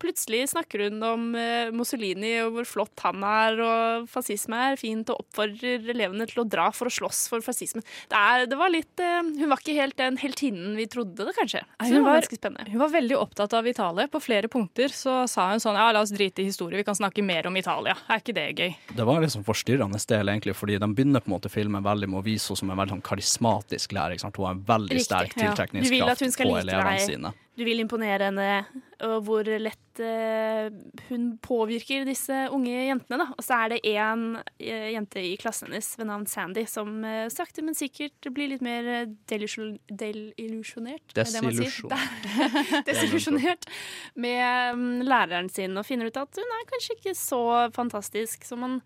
plutselig 0.00 0.42
snakker 0.52 0.84
hun 0.86 1.00
om 1.06 1.22
øh, 1.38 1.70
Mussolini 1.72 2.34
og 2.44 2.58
hvor 2.58 2.68
flott 2.68 3.04
han 3.06 3.24
er, 3.24 3.60
og 3.64 4.08
fascisme 4.10 4.58
er 4.70 4.76
fint, 4.80 5.08
og 5.12 5.24
oppfordrer 5.24 5.88
elevene 5.94 6.26
til 6.28 6.42
å 6.42 6.46
dra 6.48 6.68
for 6.76 6.90
å 6.90 6.92
slåss 6.92 7.22
for 7.32 7.44
fascismen. 7.44 7.84
Det, 8.10 8.18
er, 8.18 8.44
det 8.50 8.58
var 8.60 8.72
litt 8.72 9.00
øh, 9.00 9.32
Hun 9.40 9.48
var 9.48 9.62
ikke 9.62 9.76
helt 9.78 9.96
den 10.00 10.18
heltinnen 10.20 10.76
vi 10.76 10.86
trodde 10.90 11.24
det, 11.28 11.34
kanskje. 11.38 11.64
Så 11.80 11.88
Hun 11.88 12.04
var 12.04 12.10
var, 12.10 12.20
ganske 12.20 12.40
spennende. 12.40 12.68
hun 12.70 12.82
var 12.84 12.92
veldig 12.94 13.18
opptatt 13.20 13.56
av 13.56 13.68
Italia. 13.70 14.08
På 14.12 14.20
flere 14.22 14.50
punkter 14.52 14.92
så 14.94 15.22
sa 15.30 15.50
hun 15.54 15.62
sånn 15.62 15.78
ja, 15.78 15.88
la 15.94 16.04
oss 16.04 16.12
drite 16.14 16.44
i 16.44 16.50
historie, 16.50 16.80
vi 16.80 16.86
kan 16.86 16.98
snakke 16.98 17.24
mer 17.24 17.48
om 17.48 17.56
Italia. 17.56 17.96
Er 18.10 18.22
ikke 18.22 18.36
det 18.36 18.48
gøy? 18.60 18.74
Det 18.96 19.08
var 19.08 19.24
liksom 19.24 19.46
forstyrrende 19.46 20.00
del, 20.10 20.32
egentlig, 20.32 20.56
fordi 20.56 20.78
de 20.80 20.88
begynner 20.92 21.24
på 21.24 21.30
en 21.30 21.36
måte 21.36 21.52
filmen 21.52 21.84
veldig 21.84 22.08
med 22.10 22.20
å 22.20 22.24
vise 22.26 22.50
henne 22.50 22.60
som 22.60 22.72
en 22.72 22.80
veldig 22.80 22.96
sånn 22.96 23.06
karismatisk 23.06 23.94
lærer. 23.96 24.16
Ikke 24.16 24.26
sant? 24.26 24.40
Hun 24.40 24.48
har 24.48 24.56
en 24.56 24.64
veldig 24.68 24.96
Riktig, 24.96 25.06
sterk 25.06 25.36
ja. 25.36 25.52
Du 25.70 25.88
vil 25.92 26.04
at 26.04 26.18
tiltrekningskraft 26.18 26.50
ja. 26.50 26.54
på 26.54 26.60
elevene 26.64 26.96
deg. 26.96 27.06
sine. 27.06 27.32
Du 27.58 27.64
vil 27.66 27.82
imponere 27.82 28.28
henne, 28.28 28.50
og 29.04 29.24
hvor 29.26 29.48
lett 29.60 30.00
eh, 30.00 30.70
hun 31.08 31.24
påvirker 31.42 32.06
disse 32.08 32.36
unge 32.54 32.72
jentene. 32.86 33.18
Da. 33.20 33.26
Og 33.34 33.42
så 33.44 33.58
er 33.58 33.72
det 33.72 33.80
én 33.90 34.22
eh, 34.62 34.92
jente 34.94 35.22
i 35.26 35.34
klassen 35.40 35.68
hennes 35.68 35.88
ved 35.98 36.08
navn 36.08 36.28
Sandy 36.30 36.64
som 36.70 37.02
eh, 37.04 37.26
sakte, 37.32 37.64
men 37.66 37.76
sikkert 37.76 38.30
blir 38.32 38.52
litt 38.52 38.62
mer 38.64 38.86
eh, 38.94 39.10
desillusjonert. 39.32 39.82
er? 40.94 41.02
Desillusjon. 41.18 41.92
Desillusjonert 42.88 43.66
med 44.14 44.78
um, 44.78 44.86
læreren 45.04 45.50
sin, 45.52 45.74
og 45.76 45.88
finner 45.88 46.08
ut 46.08 46.22
at 46.22 46.40
hun 46.40 46.56
er 46.60 46.68
kanskje 46.70 47.00
ikke 47.00 47.16
så 47.18 47.42
fantastisk 47.74 48.46
som 48.46 48.62
man 48.62 48.78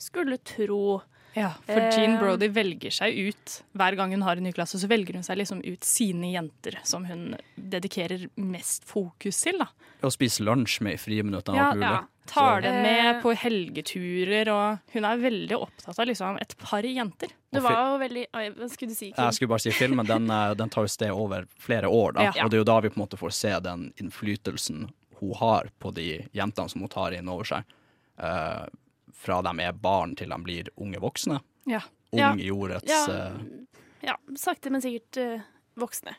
skulle 0.00 0.38
tro. 0.46 1.02
Ja, 1.34 1.50
for 1.66 1.80
Jean 1.90 2.14
Eh, 2.14 2.20
Brody 2.20 2.48
velger 2.54 2.90
seg 2.94 3.16
ut 3.28 3.54
hver 3.74 3.96
gang 3.98 4.12
hun 4.14 4.22
har 4.22 4.36
en 4.38 4.44
ny 4.46 4.52
klasse, 4.54 4.78
så 4.78 4.86
velger 4.90 5.14
hun 5.18 5.24
seg 5.26 5.38
liksom 5.40 5.62
ut 5.66 5.82
sine 5.84 6.30
jenter 6.32 6.78
som 6.86 7.04
hun 7.08 7.34
dedikerer 7.58 8.28
mest 8.36 8.84
fokus 8.86 9.40
til. 9.42 9.58
da. 9.58 9.66
Å 10.04 10.10
spise 10.12 10.44
lunsj 10.46 10.80
med 10.84 10.94
i 10.94 11.00
friminuttene 11.00 11.56
Ja, 11.58 11.70
og 11.72 11.80
ja. 11.82 11.94
Tar 12.26 12.62
det 12.62 12.70
dem 12.70 12.82
med 12.86 13.18
på 13.20 13.34
helgeturer, 13.36 14.48
og 14.48 14.94
hun 14.94 15.04
er 15.04 15.18
veldig 15.20 15.56
opptatt 15.58 15.98
av 16.00 16.06
liksom 16.08 16.38
et 16.40 16.54
par 16.56 16.86
jenter. 16.86 17.28
Det 17.52 17.60
var 17.62 17.74
jo 17.92 17.98
veldig 18.00 18.22
Oi, 18.32 18.44
hva 18.56 18.68
skulle 18.72 18.94
du 18.94 18.96
si? 18.96 19.10
Kim? 19.12 19.24
Jeg 19.26 19.34
skulle 19.36 19.52
bare 19.52 19.60
si 19.66 19.70
Filmen 19.76 20.06
den, 20.08 20.30
eh, 20.30 20.54
den 20.56 20.70
tar 20.72 20.86
jo 20.86 20.92
sted 20.94 21.10
over 21.12 21.44
flere 21.60 21.90
år, 21.90 22.14
da. 22.16 22.22
Ja. 22.30 22.44
og 22.44 22.50
det 22.50 22.56
er 22.56 22.62
jo 22.64 22.70
da 22.70 22.78
vi 22.80 22.88
på 22.94 22.96
en 23.00 23.04
måte 23.06 23.18
får 23.20 23.32
se 23.36 23.52
den 23.60 23.92
innflytelsen 24.00 24.86
hun 25.20 25.34
har 25.34 25.68
på 25.80 25.92
de 25.94 26.26
jentene 26.34 26.70
som 26.70 26.80
hun 26.80 26.88
tar 26.88 27.12
inn 27.12 27.28
over 27.28 27.44
seg. 27.44 27.64
Eh, 28.18 28.64
fra 29.24 29.40
de 29.44 29.54
er 29.64 29.72
barn 29.72 30.14
til 30.18 30.30
de 30.32 30.38
blir 30.44 30.68
unge 30.76 31.00
voksne. 31.02 31.40
Ja. 31.70 31.80
Ung 32.14 32.40
i 32.40 32.50
ordets 32.52 32.90
Ja. 32.90 33.04
eh, 33.08 33.60
Ja, 34.04 34.18
sakte, 34.36 34.68
men 34.70 34.82
sikkert 34.84 35.16
uh, 35.16 35.44
voksne. 35.80 36.12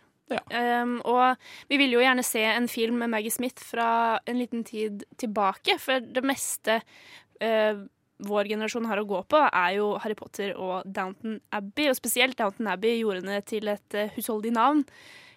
Um, 0.50 0.96
og 1.06 1.36
vi 1.70 1.78
vil 1.78 1.92
jo 1.94 2.00
gjerne 2.02 2.24
se 2.26 2.42
en 2.50 2.66
film 2.68 2.98
med 2.98 3.12
Maggie 3.14 3.30
Smith 3.30 3.62
fra 3.62 4.18
en 4.26 4.40
liten 4.42 4.64
tid 4.66 5.04
tilbake, 5.22 5.76
for 5.78 6.02
det 6.02 6.24
meste 6.26 6.80
uh, 6.82 7.84
vår 8.26 8.50
generasjon 8.50 8.88
har 8.90 8.98
å 8.98 9.06
gå 9.06 9.20
på, 9.30 9.38
er 9.38 9.76
jo 9.78 9.92
Harry 10.02 10.18
Potter 10.18 10.56
og 10.58 10.82
Downton 10.90 11.38
Abbey. 11.54 11.92
Og 11.92 12.00
spesielt 12.00 12.40
Downton 12.42 12.72
Abbey 12.74 12.98
gjorde 13.04 13.22
henne 13.22 13.44
til 13.46 13.70
et 13.70 14.00
uh, 14.00 14.10
husholdig 14.18 14.56
navn. 14.56 14.82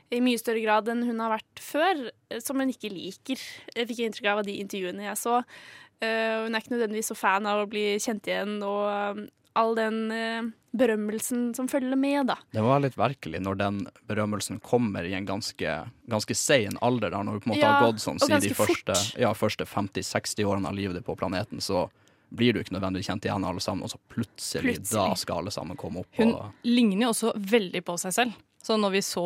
I 0.09 0.22
mye 0.24 0.40
større 0.40 0.62
grad 0.64 0.88
enn 0.88 1.04
hun 1.04 1.20
har 1.20 1.35
vært 1.35 1.61
før, 1.61 2.07
som 2.40 2.57
hun 2.62 2.72
ikke 2.72 2.88
liker. 2.88 3.42
Jeg 3.76 3.90
fikk 3.90 4.07
inntrykk 4.07 4.31
av 4.33 4.40
av 4.40 4.46
de 4.48 4.54
intervjuene 4.62 5.04
jeg 5.04 5.20
så. 5.20 5.42
Eh, 6.04 6.44
hun 6.44 6.54
er 6.54 6.62
ikke 6.62 6.76
nødvendigvis 6.76 7.11
så 7.12 7.18
fan 7.18 7.48
av 7.48 7.64
å 7.64 7.68
bli 7.70 7.90
kjent 8.02 8.28
igjen, 8.30 8.58
og 8.62 9.18
um, 9.18 9.24
all 9.58 9.74
den 9.74 10.00
uh, 10.14 10.48
berømmelsen 10.78 11.48
som 11.56 11.68
følger 11.70 11.98
med, 11.98 12.28
da. 12.30 12.37
Det 12.54 12.62
var 12.62 12.82
litt 12.84 12.98
virkelig 12.98 13.40
når 13.42 13.58
den 13.58 13.80
berømmelsen 14.11 14.61
kommer 14.62 15.06
i 15.08 15.16
en 15.18 15.26
ganske, 15.26 15.78
ganske 16.11 16.37
sein 16.38 16.78
alder, 16.84 17.11
da, 17.16 17.22
når 17.26 17.38
du 17.38 17.42
på 17.42 17.50
en 17.50 17.54
måte 17.56 17.64
Ja, 17.64 17.72
har 17.80 17.90
gått 17.90 18.04
sånn 18.04 18.20
siden 18.22 18.44
de 18.44 18.54
første, 18.54 18.98
ja, 19.18 19.32
første 19.34 19.66
50-60 19.66 20.46
årene 20.46 20.70
av 20.70 20.78
livet 20.78 21.00
ditt 21.00 21.08
på 21.08 21.18
planeten, 21.18 21.62
så 21.64 21.88
blir 22.28 22.54
du 22.54 22.61
ikke 22.61 22.76
nødvendigvis 22.76 23.08
kjent 23.08 23.24
igjen 23.26 23.46
alle 23.48 23.62
sammen, 23.64 23.87
og 23.87 23.92
så 23.92 24.00
plutselig, 24.12 24.76
Plutselig. 24.76 24.92
da 24.92 25.16
skal 25.16 25.42
alle 25.42 25.54
sammen 25.54 25.78
komme 25.80 26.04
opp 26.04 26.20
Hun 26.20 26.34
og 26.34 26.66
ligner 26.68 27.08
jo 27.08 27.14
også 27.14 27.32
veldig 27.40 27.82
på 27.87 27.96
seg 28.00 28.14
selv. 28.14 28.42
Så 28.62 28.76
når 28.76 28.98
vi 28.98 29.02
så 29.06 29.24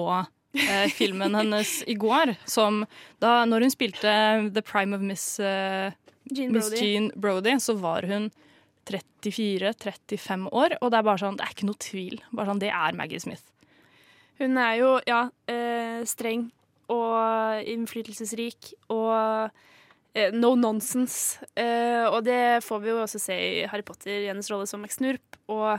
eh, 0.54 0.86
filmen 1.00 1.34
hennes 1.34 1.80
i 1.90 1.96
går, 1.98 2.36
som 2.46 2.84
da 3.22 3.42
når 3.48 3.66
hun 3.66 3.74
spilte 3.74 4.14
The 4.54 4.62
Prime 4.62 4.94
of 4.96 5.02
Miss, 5.02 5.26
eh, 5.42 5.90
Jean 6.30 6.52
Miss 6.54 6.70
Jean 6.78 7.10
Brody, 7.16 7.56
så 7.60 7.74
var 7.80 8.06
hun 8.08 8.30
34-35 8.88 10.48
år, 10.50 10.76
og 10.80 10.90
det 10.90 10.98
er 10.98 11.06
bare 11.06 11.20
sånn, 11.22 11.38
det 11.38 11.46
er 11.46 11.54
ikke 11.54 11.68
noe 11.68 11.82
tvil. 11.82 12.20
Bare 12.32 12.50
sånn, 12.50 12.62
Det 12.62 12.70
er 12.74 12.98
Maggie 12.98 13.22
Smith. 13.22 13.44
Hun 14.40 14.58
er 14.58 14.76
jo, 14.80 14.94
ja, 15.06 15.26
eh, 15.46 16.02
streng 16.08 16.48
og 16.90 17.68
innflytelsesrik 17.68 18.72
og 18.90 19.50
eh, 20.14 20.32
no 20.34 20.54
nonsense. 20.58 21.44
Eh, 21.54 22.06
og 22.08 22.24
det 22.26 22.62
får 22.66 22.82
vi 22.82 22.90
jo 22.90 23.02
også 23.04 23.20
se 23.22 23.36
i 23.36 23.66
Harry 23.70 23.86
Potter 23.86 24.24
i 24.24 24.30
hennes 24.30 24.50
rolle 24.50 24.66
som 24.66 24.82
McSnurp. 24.82 25.38
Og 25.52 25.78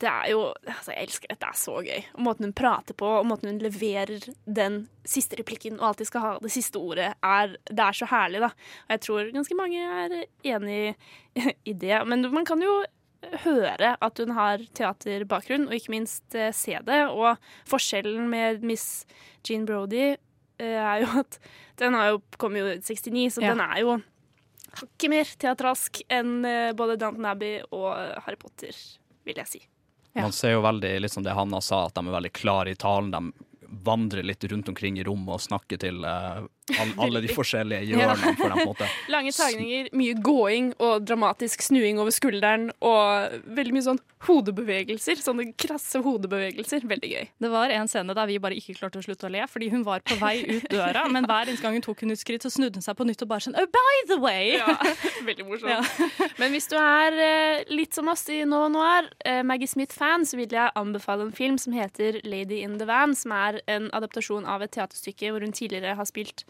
det 0.00 0.08
er 0.08 0.30
jo 0.32 0.40
altså 0.64 0.92
Jeg 0.94 1.06
elsker 1.08 1.28
dette. 1.32 1.40
Det 1.42 1.48
er 1.50 1.58
så 1.58 1.74
gøy. 1.84 2.04
Og 2.14 2.22
måten 2.26 2.46
hun 2.48 2.54
prater 2.56 2.96
på, 2.98 3.08
og 3.20 3.26
måten 3.28 3.50
hun 3.50 3.58
leverer 3.62 4.24
den 4.46 4.86
siste 5.04 5.36
replikken 5.40 5.78
og 5.80 5.88
alltid 5.90 6.08
skal 6.08 6.24
ha 6.24 6.32
det 6.42 6.52
siste 6.54 6.78
ordet, 6.80 7.10
er, 7.26 7.56
det 7.68 7.84
er 7.84 7.98
så 7.98 8.08
herlig, 8.10 8.40
da. 8.44 8.52
Og 8.86 8.94
jeg 8.96 9.04
tror 9.06 9.30
ganske 9.34 9.58
mange 9.58 9.82
er 9.82 10.16
enig 10.54 10.94
i 11.70 11.74
det. 11.74 11.96
Men 12.08 12.28
man 12.32 12.46
kan 12.48 12.62
jo 12.62 12.80
høre 13.44 13.92
at 14.02 14.18
hun 14.18 14.32
har 14.34 14.62
teaterbakgrunn, 14.74 15.68
og 15.68 15.74
ikke 15.76 15.92
minst 15.94 16.34
eh, 16.34 16.50
se 16.56 16.78
det. 16.86 17.02
Og 17.14 17.36
forskjellen 17.70 18.26
med 18.30 18.64
Miss 18.66 19.04
Jean 19.46 19.66
Brody 19.68 20.14
eh, 20.14 20.78
er 20.78 21.04
jo 21.04 21.10
at 21.22 21.38
den 21.82 21.94
har 21.98 22.12
jo, 22.14 22.22
kom 22.38 22.56
jo 22.58 22.66
i 22.70 22.78
69, 22.80 23.36
så 23.36 23.44
Ja. 23.44 23.52
den 23.54 23.62
er 23.66 23.78
jo 23.82 23.98
hakket 24.72 25.10
mer 25.12 25.28
teatralsk 25.38 26.00
enn 26.12 26.44
eh, 26.48 26.72
både 26.78 26.96
Downton 27.00 27.26
Abbey 27.28 27.60
og 27.70 27.92
Harry 28.24 28.38
Potter, 28.40 28.72
vil 29.26 29.36
jeg 29.42 29.50
si. 29.50 29.60
Man 30.14 30.32
ser 30.32 30.56
jo 30.56 30.60
veldig 30.60 31.00
liksom 31.00 31.24
det 31.24 31.32
Hanna 31.32 31.60
sa, 31.60 31.86
at 31.86 31.94
de 31.96 32.04
er 32.06 32.16
veldig 32.16 32.32
klare 32.36 32.74
i 32.74 32.76
talen. 32.76 33.10
De 33.10 33.32
vandrer 33.72 34.22
litt 34.26 34.44
rundt 34.44 34.68
omkring 34.68 34.98
i 35.00 35.04
rommet 35.06 35.36
og 35.36 35.42
snakke 35.42 35.78
til 35.80 36.04
uh, 36.04 36.44
all, 36.78 36.92
alle 37.00 37.22
de 37.24 37.30
forskjellige 37.38 37.88
hjørnene. 37.92 38.34
For 38.38 38.52
dem, 38.52 38.60
på 38.60 38.72
måte. 38.72 38.88
Lange 39.14 39.32
tagninger, 39.34 39.90
mye 39.96 40.16
gåing 40.20 40.72
og 40.82 41.06
dramatisk 41.08 41.64
snuing 41.64 42.00
over 42.02 42.14
skulderen, 42.14 42.70
og 42.84 43.38
veldig 43.56 43.76
mye 43.76 43.86
sånn 43.86 44.02
hodebevegelser. 44.26 45.18
Sånne 45.22 45.48
krasse 45.58 46.02
hodebevegelser. 46.04 46.86
Veldig 46.88 47.12
gøy. 47.14 47.30
Det 47.42 47.52
var 47.52 47.72
en 47.74 47.90
scene 47.90 48.14
der 48.16 48.30
vi 48.30 48.38
bare 48.42 48.58
ikke 48.58 48.76
klarte 48.78 49.00
å 49.00 49.06
slutte 49.06 49.28
å 49.28 49.32
le, 49.32 49.46
fordi 49.50 49.70
hun 49.72 49.86
var 49.86 50.04
på 50.06 50.18
vei 50.20 50.36
ut 50.46 50.68
døra, 50.70 51.06
men 51.12 51.26
hver 51.28 51.48
eneste 51.48 51.64
gang 51.64 51.78
hun 51.78 51.86
tok 51.86 52.04
hun 52.04 52.14
et 52.14 52.20
skritt, 52.20 52.44
så 52.44 52.52
snudde 52.52 52.78
hun 52.78 52.86
seg 52.86 52.98
på 52.98 53.06
nytt 53.08 53.24
og 53.24 53.32
bare 53.32 53.46
sånn 53.46 53.58
Oh, 53.58 53.68
by 53.72 53.96
the 54.10 54.18
way! 54.20 54.56
Ja, 54.58 54.76
veldig 55.28 55.48
morsomt. 55.48 56.38
Men 56.40 56.54
hvis 56.54 56.68
du 56.70 56.76
er 56.78 57.18
eh, 57.24 57.64
litt 57.72 57.96
som 57.96 58.10
oss 58.12 58.24
i 58.32 58.42
Nova 58.48 58.68
Noir, 58.72 59.10
eh, 59.26 59.42
Maggie 59.46 59.70
Smith-fan, 59.70 60.26
så 60.28 60.38
vil 60.40 60.52
jeg 60.52 60.74
anbefale 60.78 61.26
en 61.26 61.34
film 61.34 61.58
som 61.60 61.74
heter 61.76 62.20
Lady 62.26 62.62
in 62.62 62.78
the 62.80 62.88
Van, 62.88 63.14
som 63.18 63.34
er 63.36 63.61
en 63.70 63.90
adaptasjon 63.94 64.46
av 64.48 64.64
et 64.64 64.72
teaterstykke 64.74 65.32
hvor 65.32 65.44
hun 65.44 65.54
tidligere 65.56 65.96
har 65.98 66.08
spilt 66.08 66.46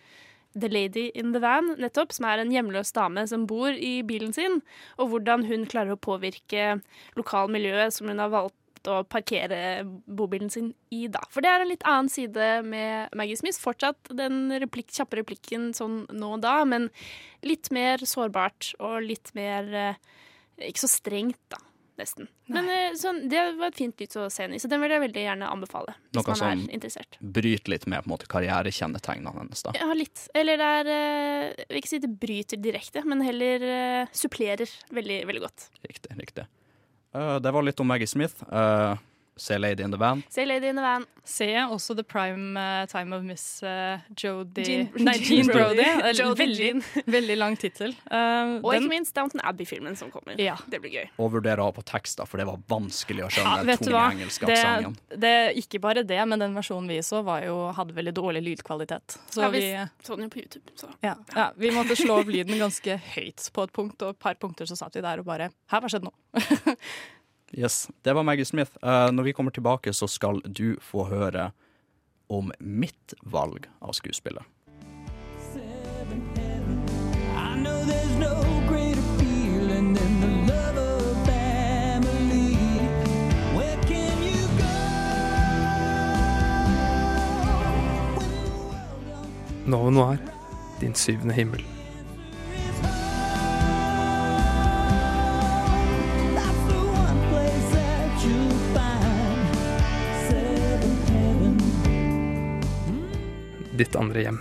The 0.55 0.68
Lady 0.68 1.11
in 1.16 1.33
the 1.33 1.40
Van, 1.40 1.75
nettopp, 1.81 2.12
som 2.12 2.27
er 2.29 2.42
en 2.42 2.53
hjemløs 2.53 2.92
dame 2.92 3.25
som 3.29 3.46
bor 3.48 3.72
i 3.72 4.03
bilen 4.05 4.35
sin, 4.37 4.61
og 5.01 5.12
hvordan 5.12 5.46
hun 5.48 5.64
klarer 5.70 5.94
å 5.94 6.01
påvirke 6.01 6.83
lokalmiljøet 7.16 7.96
som 7.96 8.11
hun 8.12 8.20
har 8.20 8.33
valgt 8.33 8.59
å 8.90 9.03
parkere 9.07 9.85
bobilen 10.11 10.51
sin 10.51 10.72
i, 10.90 11.07
da. 11.12 11.22
For 11.31 11.44
det 11.44 11.53
er 11.53 11.64
en 11.64 11.70
litt 11.70 11.87
annen 11.88 12.11
side 12.12 12.48
med 12.66 13.14
Maggie 13.16 13.38
Smith. 13.38 13.61
Fortsatt 13.62 14.11
den 14.18 14.51
replik, 14.62 14.90
kjappe 14.92 15.20
replikken 15.20 15.70
sånn 15.77 16.03
nå 16.11 16.35
og 16.37 16.42
da, 16.44 16.57
men 16.68 16.90
litt 17.46 17.70
mer 17.75 18.03
sårbart 18.07 18.72
og 18.83 19.01
litt 19.07 19.33
mer 19.38 19.70
eh, 19.72 20.01
Ikke 20.62 20.85
så 20.85 20.90
strengt, 20.90 21.40
da. 21.51 21.59
Nesten. 22.01 22.29
Men 22.53 22.69
eh, 22.73 22.95
sånn, 22.99 23.23
det 23.31 23.43
var 23.59 23.71
et 23.71 23.79
fint 23.79 24.01
lys 24.01 24.17
å 24.21 24.29
se 24.33 24.47
henne 24.47 24.57
i, 24.59 24.63
så 24.63 24.71
den 24.71 24.83
vil 24.83 24.95
jeg 24.95 25.03
veldig 25.05 25.25
gjerne 25.27 25.51
anbefale. 25.53 25.95
Hvis 26.09 26.19
Noe 26.19 26.33
man 26.33 26.41
som 26.41 26.49
er 26.49 26.65
interessert. 26.79 27.19
bryter 27.21 27.75
litt 27.75 27.87
med 27.91 28.05
på 28.05 28.11
en 28.11 28.15
måte 28.15 28.31
karrierekjennetegnene 28.33 29.35
hennes. 29.43 29.63
da. 29.67 29.75
Ja, 29.79 29.91
litt. 29.97 30.27
Eller 30.39 30.61
det 30.61 30.73
er 30.81 30.93
eh, 30.97 31.47
Jeg 31.63 31.69
vil 31.69 31.83
ikke 31.83 31.93
si 31.93 32.03
det 32.03 32.13
bryter 32.25 32.63
direkte, 32.63 33.05
men 33.09 33.25
heller 33.27 33.69
eh, 33.69 34.17
supplerer 34.17 34.71
veldig, 34.91 35.23
veldig 35.31 35.45
godt. 35.47 35.69
Riktig. 35.87 36.19
riktig. 36.19 36.49
Uh, 37.13 37.37
det 37.45 37.53
var 37.53 37.65
litt 37.65 37.81
om 37.83 37.89
Maggie 37.93 38.09
Smith. 38.09 38.41
Eh, 38.49 38.95
Se 39.37 39.57
Lady 39.59 39.83
in 39.83 39.90
the 39.90 39.97
Van. 39.99 40.23
Se 40.29 40.45
Lady 40.45 40.68
in 40.68 40.77
the 40.77 40.83
Van. 40.85 41.05
Se 41.25 41.47
også 41.64 41.95
The 41.97 42.03
Prime 42.05 42.59
uh, 42.59 42.87
Time 42.90 43.16
of 43.16 43.23
Miss 43.25 43.62
uh, 43.64 43.99
Jodie 44.18 44.64
Jean- 44.66 44.90
Nei, 45.07 45.14
Jean 45.18 45.38
Jean 45.38 45.47
Brody. 45.47 45.85
Brody. 45.87 46.21
Eh, 46.21 46.35
veldig, 46.37 46.68
veldig 47.07 47.37
lang 47.40 47.57
tittel. 47.59 47.95
Uh, 48.11 48.59
Og 48.61 48.73
den- 48.75 48.83
ikke 48.85 48.90
minst 48.92 49.14
Downton 49.16 49.40
Abbey-filmen 49.49 49.97
som 49.97 50.11
kommer. 50.12 50.37
Ja. 50.38 50.57
Det 50.68 50.81
blir 50.85 50.92
gøy. 50.99 51.09
Og 51.18 51.33
vurdere 51.33 51.64
å 51.64 51.71
ha 51.71 51.73
på 51.79 51.85
tekster, 51.88 52.29
for 52.29 52.42
det 52.42 52.47
var 52.51 52.59
vanskelig 52.68 53.25
å 53.25 53.31
Ja, 53.31 53.35
skjønne 53.38 53.57
den 53.62 53.71
vet 53.73 53.85
tunge 53.87 54.03
engelske 54.18 54.51
aksenten. 54.51 54.99
det, 55.25 55.33
ikke 55.62 55.81
bare 55.81 56.05
det, 56.05 56.21
men 56.29 56.38
den 56.45 56.55
versjonen 56.59 56.88
vi 56.92 57.01
så, 57.07 57.23
var 57.25 57.42
jo, 57.47 57.57
hadde 57.79 57.97
veldig 57.97 58.14
dårlig 58.21 58.42
lydkvalitet. 58.51 59.16
Så 59.33 59.47
ja, 59.47 59.49
vi 59.55 59.64
vi, 59.64 59.73
så 60.05 60.16
den 60.18 60.29
jo 60.29 60.35
på 60.37 60.42
YouTube. 60.45 60.77
Så. 60.77 60.92
ja, 61.03 61.16
ja, 61.35 61.49
vi 61.57 61.71
måtte 61.73 61.97
slå 61.97 62.21
opp 62.21 62.29
lyden 62.29 62.59
ganske 62.61 62.99
høyt 63.16 63.49
på 63.55 63.64
et 63.64 63.73
punkt, 63.73 64.03
og 64.03 64.11
et 64.16 64.18
par 64.23 64.35
punkter 64.42 64.66
så 64.68 64.77
satt 64.77 64.95
vi 64.95 65.01
der 65.01 65.23
og 65.25 65.27
bare 65.33 65.49
Her, 65.73 65.81
hva 65.81 65.88
skjedde 65.88 66.11
nå? 66.11 66.12
Yes, 67.55 67.91
Det 68.03 68.12
var 68.12 68.23
Maggie 68.23 68.45
Smith. 68.45 68.71
Eh, 68.83 69.12
når 69.12 69.23
vi 69.23 69.33
kommer 69.33 69.51
tilbake, 69.51 69.93
så 69.93 70.09
skal 70.09 70.41
du 70.45 70.77
få 70.81 71.05
høre 71.05 71.51
om 72.27 72.53
mitt 72.59 73.15
valg 73.23 73.67
av 73.81 73.93
skuespiller. 73.93 74.45
Nå 89.65 89.79
Nova 89.79 89.91
Noir, 89.91 90.19
din 90.81 90.95
syvende 90.95 91.35
himmel. 91.35 91.82
Ditt 103.83 103.97
andre 103.99 104.23
hjem. 104.23 104.37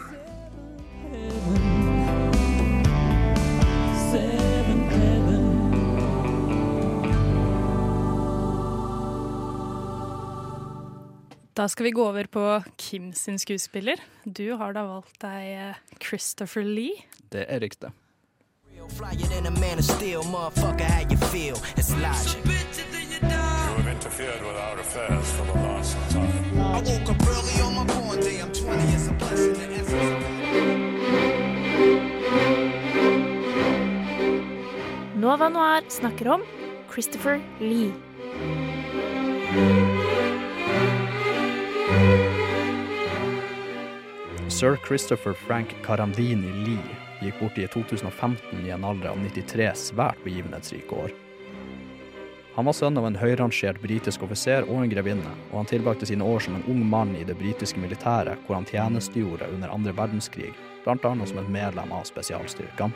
Da 11.53 11.69
skal 11.69 11.83
vi 11.83 11.91
gå 11.91 12.05
over 12.05 12.23
på 12.23 12.63
Kim 12.77 13.13
sin 13.13 13.39
skuespiller. 13.39 13.97
Du 14.23 14.51
har 14.53 14.77
da 14.77 14.85
valgt 14.85 15.17
deg 15.25 15.49
eh, 15.55 15.81
Christopher 15.97 16.61
Lee. 16.61 17.01
Det 17.33 17.47
er 17.49 17.65
riktig. 17.65 17.89
Flyer 18.91 19.25
than 19.29 19.47
a 19.47 19.51
man 19.59 19.79
of 19.79 19.85
steel, 19.85 20.21
motherfucker, 20.23 20.83
how 20.83 21.01
you 21.09 21.17
feel? 21.17 21.55
It's 21.77 21.89
logic. 21.97 22.60
Interfered 24.01 24.41
with 24.41 24.55
our 24.55 24.79
affairs 24.79 25.31
for 25.33 25.45
the 25.45 25.53
last 25.53 25.95
time. 26.09 26.59
I 26.59 26.81
woke 26.81 27.09
up 27.11 27.27
early 27.27 27.61
on 27.61 27.75
my 27.75 27.83
born 27.85 28.19
day. 28.19 28.41
I'm 28.41 28.51
20, 28.51 28.83
it's 28.93 29.07
a 29.07 29.13
blessing. 29.13 29.53
The 29.53 29.75
essence 29.75 30.25
Nova 35.15 35.49
Noir 35.49 35.83
snakker 35.87 36.27
om 36.27 36.41
Christopher 36.89 37.41
Lee. 37.59 37.93
Sir 44.47 44.77
Christopher 44.77 45.33
Frank 45.33 45.75
Carandini 45.85 46.51
Lee 46.65 46.95
gikk 47.21 47.39
bort 47.39 47.57
i 47.57 47.67
2015 47.67 48.65
i 48.65 48.69
en 48.71 48.83
alder 48.83 49.13
av 49.13 49.17
93 49.21 49.75
svært 49.75 50.23
begivenhetsrike 50.25 50.95
år. 50.95 51.11
Han 52.55 52.67
var 52.67 52.75
sønn 52.75 52.97
av 52.99 53.05
en 53.07 53.15
høyrangert 53.15 53.77
britisk 53.79 54.25
offiser 54.25 54.65
og 54.67 54.81
en 54.81 54.91
grevinne, 54.91 55.29
og 55.51 55.61
han 55.61 55.69
tilbrakte 55.69 56.09
sine 56.09 56.25
år 56.27 56.43
som 56.43 56.57
en 56.57 56.65
ung 56.67 56.81
mann 56.83 57.13
i 57.15 57.23
det 57.23 57.37
britiske 57.39 57.79
militæret, 57.79 58.41
hvor 58.43 58.57
han 58.57 58.67
tjenestegjorde 58.67 59.47
under 59.55 59.71
andre 59.71 59.95
verdenskrig, 59.95 60.51
annet 60.83 61.29
som 61.29 61.39
et 61.39 61.49
medlem 61.53 61.95
av 61.95 62.03
spesialstyrkene. 62.09 62.91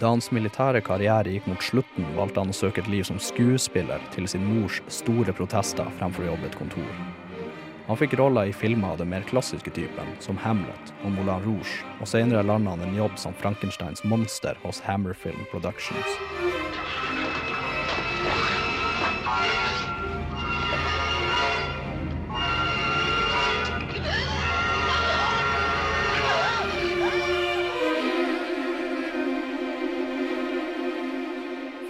Da 0.00 0.08
hans 0.08 0.30
militære 0.32 0.80
karriere 0.80 1.30
gikk 1.30 1.46
mot 1.50 1.62
slutten, 1.62 2.06
valgte 2.16 2.40
han 2.40 2.50
å 2.50 2.56
søke 2.56 2.80
et 2.82 2.90
liv 2.90 3.04
som 3.06 3.20
skuespiller 3.20 4.02
til 4.14 4.26
sin 4.32 4.46
mors 4.48 4.80
store 4.88 5.34
protester 5.36 5.86
fremfor 6.00 6.24
å 6.24 6.32
jobbe 6.32 6.48
et 6.48 6.56
kontor. 6.58 7.19
Han 7.90 7.98
fikk 7.98 8.12
roller 8.14 8.46
i 8.46 8.52
filmer 8.54 8.92
av 8.92 9.00
den 9.00 9.08
mer 9.10 9.24
klassiske 9.26 9.70
typen, 9.74 10.12
som 10.22 10.36
Hamlet 10.38 10.92
og 11.02 11.10
Moulin 11.10 11.42
Rouge, 11.42 11.80
og 11.98 12.06
senere 12.06 12.46
landet 12.46 12.76
han 12.76 12.84
en 12.86 13.00
jobb 13.00 13.18
som 13.18 13.34
Frankensteins 13.34 14.04
monster 14.06 14.54
hos 14.62 14.78
Hammerfilm 14.86 15.42
Productions. 15.50 16.49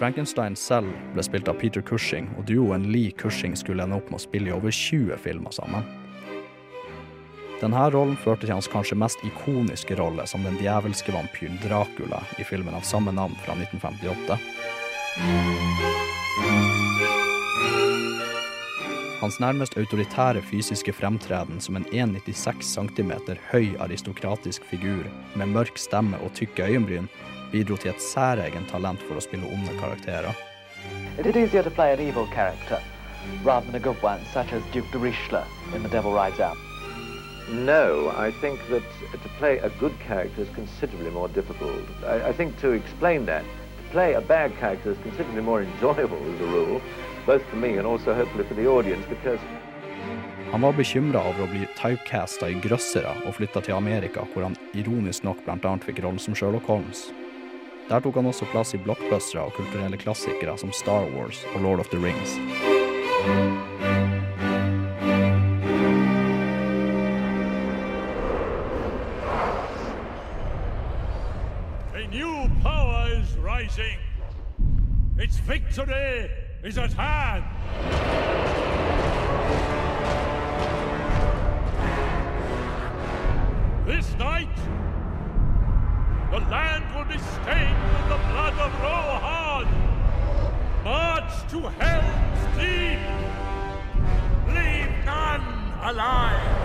Frankenstein 0.00 0.54
selv 0.56 0.88
ble 1.12 1.20
spilt 1.20 1.48
av 1.50 1.58
Peter 1.60 1.82
Cushing, 1.84 2.30
og 2.40 2.46
duoen 2.48 2.86
Lee 2.88 3.12
Cushing 3.12 3.52
skulle 3.58 3.84
ende 3.84 3.98
opp 4.00 4.06
med 4.08 4.16
å 4.16 4.22
spille 4.22 4.48
i 4.48 4.54
over 4.56 4.72
20 4.72 5.18
filmer 5.20 5.52
sammen. 5.52 5.84
Denne 7.60 7.82
rollen 7.92 8.16
førte 8.16 8.46
til 8.46 8.54
hans 8.54 8.70
kanskje 8.72 8.96
mest 8.96 9.20
ikoniske 9.28 9.98
rolle 10.00 10.24
som 10.24 10.46
den 10.46 10.56
djevelske 10.56 11.12
vampyren 11.12 11.60
Dracula 11.60 12.22
i 12.40 12.46
filmen 12.48 12.72
av 12.78 12.86
samme 12.88 13.12
navn 13.12 13.36
fra 13.44 13.52
1958. 13.60 14.38
Hans 19.20 19.36
nærmest 19.44 19.76
autoritære 19.76 20.40
fysiske 20.48 20.94
fremtreden 20.96 21.60
som 21.60 21.76
en 21.76 21.84
1,96 21.92 22.64
cm 22.72 23.12
høy 23.50 23.76
aristokratisk 23.84 24.64
figur 24.72 25.04
med 25.36 25.52
mørk 25.52 25.76
stemme 25.76 26.16
og 26.24 26.32
tykke 26.40 26.70
øyenbryn 26.72 27.12
bidro 27.52 27.76
til 27.76 27.90
et 27.92 28.02
særegent 28.02 28.70
talent 28.70 29.02
for 29.08 29.18
å 29.18 29.24
spille 29.24 29.48
onde 29.48 29.74
karakterer. 29.80 30.34
Is 31.18 31.36
easier 31.36 31.62
to 31.62 31.70
play 31.70 31.92
an 31.92 32.00
evil 32.00 32.26
character 32.26 32.80
rather 33.44 33.66
than 33.66 33.74
a 33.74 33.84
good 33.84 34.00
one, 34.02 34.20
such 34.32 34.52
as 34.52 34.62
Duke 34.72 34.90
de 34.92 34.98
Richelieu 34.98 35.44
in 35.74 35.82
The 35.82 35.88
Devil 35.88 36.12
Rides 36.12 36.40
Out? 36.40 36.56
No, 37.50 38.12
I 38.16 38.30
think 38.40 38.60
that 38.70 38.82
to 39.12 39.28
play 39.38 39.58
a 39.58 39.70
good 39.80 39.98
character 39.98 40.42
is 40.42 40.48
considerably 40.54 41.10
more 41.10 41.28
difficult. 41.28 41.82
I, 42.06 42.28
I 42.28 42.32
think 42.32 42.58
to 42.60 42.70
explain 42.70 43.26
that, 43.26 43.42
to 43.42 43.90
play 43.90 44.14
a 44.14 44.20
bad 44.20 44.56
character 44.58 44.92
is 44.92 44.98
considerably 45.02 45.42
more 45.42 45.62
enjoyable 45.70 46.22
as 46.32 46.40
a 46.40 46.46
rule, 46.46 46.80
both 47.26 47.42
for 47.50 47.56
me 47.56 47.76
and 47.76 47.86
also 47.86 48.14
hopefully 48.14 48.44
for 48.44 48.54
the 48.54 48.66
audience, 48.66 49.04
because 49.08 49.40
Han 50.50 50.60
var 50.60 50.72
bekymra 50.72 51.20
over 51.22 51.44
å 51.44 51.50
bli 51.50 51.66
typecasta 51.78 52.48
i 52.50 52.56
grøssere 52.58 53.12
og 53.22 53.36
flytta 53.36 53.60
til 53.62 53.76
Amerika, 53.76 54.24
hvor 54.32 54.48
han 54.48 54.56
ironisk 54.74 55.22
nok 55.22 55.44
bl.a. 55.46 55.76
fikk 55.84 56.00
rollen 56.02 56.18
som 56.18 56.34
Sherlock 56.34 56.66
Holmes. 56.66 57.04
Der 57.90 58.00
tok 58.00 58.14
han 58.14 58.26
også 58.26 58.46
plass 58.52 58.74
i 58.74 58.78
blockbustere 58.78 59.42
og 59.42 59.52
kulturelle 59.52 59.96
klassikere 59.98 60.52
som 60.58 60.70
Star 60.72 61.08
Wars 61.10 61.42
og 61.54 61.60
Lord 61.60 61.80
of 61.80 61.88
the 61.90 61.98
Rings. 61.98 62.38
A 71.94 72.06
new 72.14 72.48
power 72.62 73.08
is 73.20 73.36
rising. 73.42 73.98
Its 75.18 75.40
victory 75.48 76.30
is 76.64 76.78
at 76.78 76.92
hand. 76.92 77.42
This 83.88 84.16
night, 84.18 84.79
the 86.30 86.38
land 86.38 86.84
will 86.94 87.04
be 87.04 87.18
stained 87.18 87.82
with 87.92 88.08
the 88.08 88.18
blood 88.30 88.54
of 88.54 88.72
Rohan. 88.80 89.66
March 90.84 91.50
to 91.50 91.60
Helm's 91.80 92.42
Deep. 92.56 93.00
Leave 94.54 95.04
none 95.04 95.42
alive. 95.82 96.59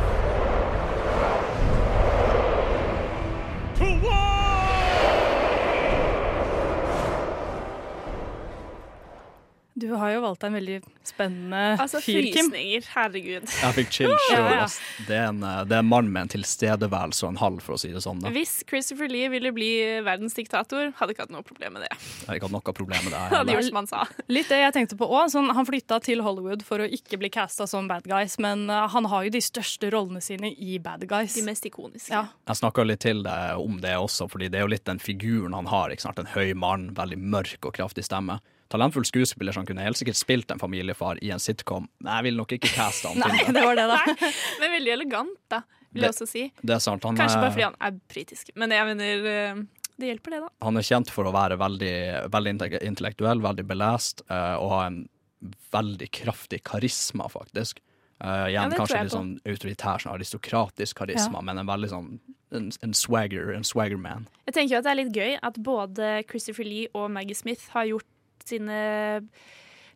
Jo 10.16 10.24
valgt 10.24 10.42
deg 10.44 10.52
en 10.52 10.58
veldig 10.60 10.78
spennende 11.06 11.62
Altså, 11.84 12.00
fyr, 12.04 12.22
Kim. 12.34 12.50
frysninger. 12.50 12.88
Herregud. 12.96 13.46
Jeg 13.62 13.76
fikk 13.80 13.92
chill 13.94 14.14
sjøl. 14.28 14.48
ja. 14.56 14.66
Det, 15.08 15.16
er 15.16 15.28
en, 15.30 15.42
eh, 15.46 15.62
det 15.70 15.78
er 15.78 15.84
en 15.84 15.90
mann 15.92 16.10
med 16.12 16.26
en 16.26 16.32
tilstedeværelse 16.36 17.26
og 17.28 17.34
en 17.36 17.40
halv, 17.42 17.62
for 17.66 17.76
å 17.76 17.80
si 17.82 17.92
det 17.94 18.02
sånn. 18.06 18.22
Da. 18.24 18.32
Hvis 18.36 18.58
Christopher 18.70 19.12
Lee 19.12 19.30
ville 19.34 19.52
bli 19.56 19.70
verdens 20.06 20.38
diktator, 20.38 20.92
hadde 21.00 21.16
ikke 21.16 21.26
hatt 21.28 21.34
noe 21.36 21.46
problem 21.46 21.78
med 21.78 21.86
det. 21.86 21.92
Jeg 21.94 22.26
hadde 22.28 22.40
ikke 22.40 22.50
hatt 22.50 22.56
noe 22.58 22.76
problem 22.82 23.06
med 23.08 23.14
det. 23.16 23.24
Hadde 23.36 23.56
gjort 23.58 23.70
som 23.70 23.80
han 23.82 23.90
sa. 23.92 24.04
Litt 24.32 24.50
det 24.52 24.60
jeg 24.62 24.76
tenkte 24.76 24.98
på 25.00 25.08
òg. 25.10 25.30
Sånn, 25.34 25.50
han 25.56 25.68
flytta 25.68 26.00
til 26.06 26.24
Hollywood 26.26 26.64
for 26.66 26.84
å 26.84 26.88
ikke 26.88 27.20
bli 27.22 27.30
casta 27.34 27.68
som 27.70 27.88
bad 27.92 28.08
guys, 28.10 28.38
men 28.42 28.66
uh, 28.72 28.86
han 28.92 29.08
har 29.12 29.28
jo 29.28 29.34
de 29.36 29.42
største 29.44 29.90
rollene 29.94 30.22
sine 30.24 30.52
i 30.56 30.80
bad 30.82 31.06
guys. 31.10 31.36
De 31.38 31.44
mest 31.46 31.66
ikoniske. 31.68 32.14
Ja. 32.14 32.26
Jeg 32.48 32.62
snakka 32.62 32.86
litt 32.88 33.04
til 33.06 33.24
deg 33.26 33.62
om 33.62 33.80
det 33.84 33.96
også, 34.00 34.30
fordi 34.32 34.50
det 34.54 34.62
er 34.62 34.66
jo 34.68 34.74
litt 34.74 34.86
den 34.88 35.02
figuren 35.04 35.56
han 35.58 35.70
har. 35.72 35.94
Ikke 35.94 36.08
sant? 36.08 36.22
En 36.22 36.32
høy 36.34 36.54
mann, 36.58 36.92
veldig 36.98 37.20
mørk 37.22 37.68
og 37.70 37.76
kraftig 37.78 38.06
stemme. 38.08 38.40
Talentfull 38.74 39.06
skuespiller 39.06 39.54
som 39.54 39.66
kunne 39.66 39.84
helt 39.86 39.98
sikkert 40.00 40.18
spilt 40.18 40.52
en 40.52 40.60
familiefar 40.60 41.20
i 41.22 41.30
en 41.32 41.40
sitcom, 41.40 41.88
Nei, 42.02 42.16
jeg 42.18 42.24
vil 42.30 42.38
nok 42.40 42.56
ikke 42.58 42.72
caste 42.74 43.12
han 43.12 43.20
Nei, 43.26 43.44
det. 43.46 43.62
var 43.62 43.76
det, 43.78 43.88
da. 43.92 44.00
Nei, 44.26 44.32
men 44.64 44.74
veldig 44.80 44.94
elegant, 44.96 45.36
da, 45.54 45.62
vil 45.92 46.02
Det- 46.02 46.08
jeg 46.10 46.16
også 46.16 46.28
si. 46.32 46.44
Det 46.62 46.76
er 46.76 46.80
sant. 46.84 47.04
Han 47.06 47.16
Kanskje 47.20 47.38
er- 47.38 47.46
bare 47.46 47.54
fordi 47.56 47.68
han 47.70 47.78
er 47.90 48.00
britisk. 48.10 48.50
Men 48.56 48.72
jeg 48.74 48.86
mener 48.90 49.28
eh, 49.32 49.64
Det 50.00 50.10
hjelper, 50.10 50.32
det, 50.36 50.40
da. 50.48 50.50
Han 50.66 50.78
er 50.82 50.88
kjent 50.90 51.10
for 51.14 51.30
å 51.30 51.34
være 51.36 51.58
veldig, 51.62 51.94
veldig 52.34 52.56
intellektuell, 52.82 53.40
veldig 53.46 53.68
belest, 53.70 54.26
eh, 54.30 54.56
og 54.60 54.74
ha 54.74 54.82
en 54.90 55.04
veldig 55.72 56.10
kraftig 56.12 56.64
karisma, 56.66 57.30
faktisk. 57.30 57.80
Uh, 58.24 58.48
igjen 58.48 58.72
ja, 58.72 58.78
kanskje 58.80 59.00
litt 59.04 59.12
sånn 59.12 59.32
autoritær, 59.46 60.00
sånn 60.00 60.14
aristokratisk 60.16 60.96
karisma, 61.02 61.42
Ja. 61.42 61.42
men 61.44 61.58
en 61.60 61.68
veldig 61.68 61.90
sånn 61.92 62.08
en, 62.56 62.70
en 62.82 62.94
swagger, 62.96 63.50
en 63.54 63.66
swagger 63.68 64.00
man. 64.00 64.28
Jeg 64.48 64.56
tenker 64.56 64.72
jo 64.76 64.78
at 64.80 64.86
det 64.88 64.92
er 64.94 65.00
litt 65.02 65.14
gøy 65.18 65.34
at 65.44 65.58
både 65.60 66.12
Christopher 66.30 66.64
Lee 66.64 66.88
og 66.96 67.10
Maggie 67.12 67.36
Smith 67.36 67.68
har 67.74 67.84
gjort 67.90 68.08
sine 68.50 68.78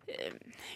eh, 0.10 0.32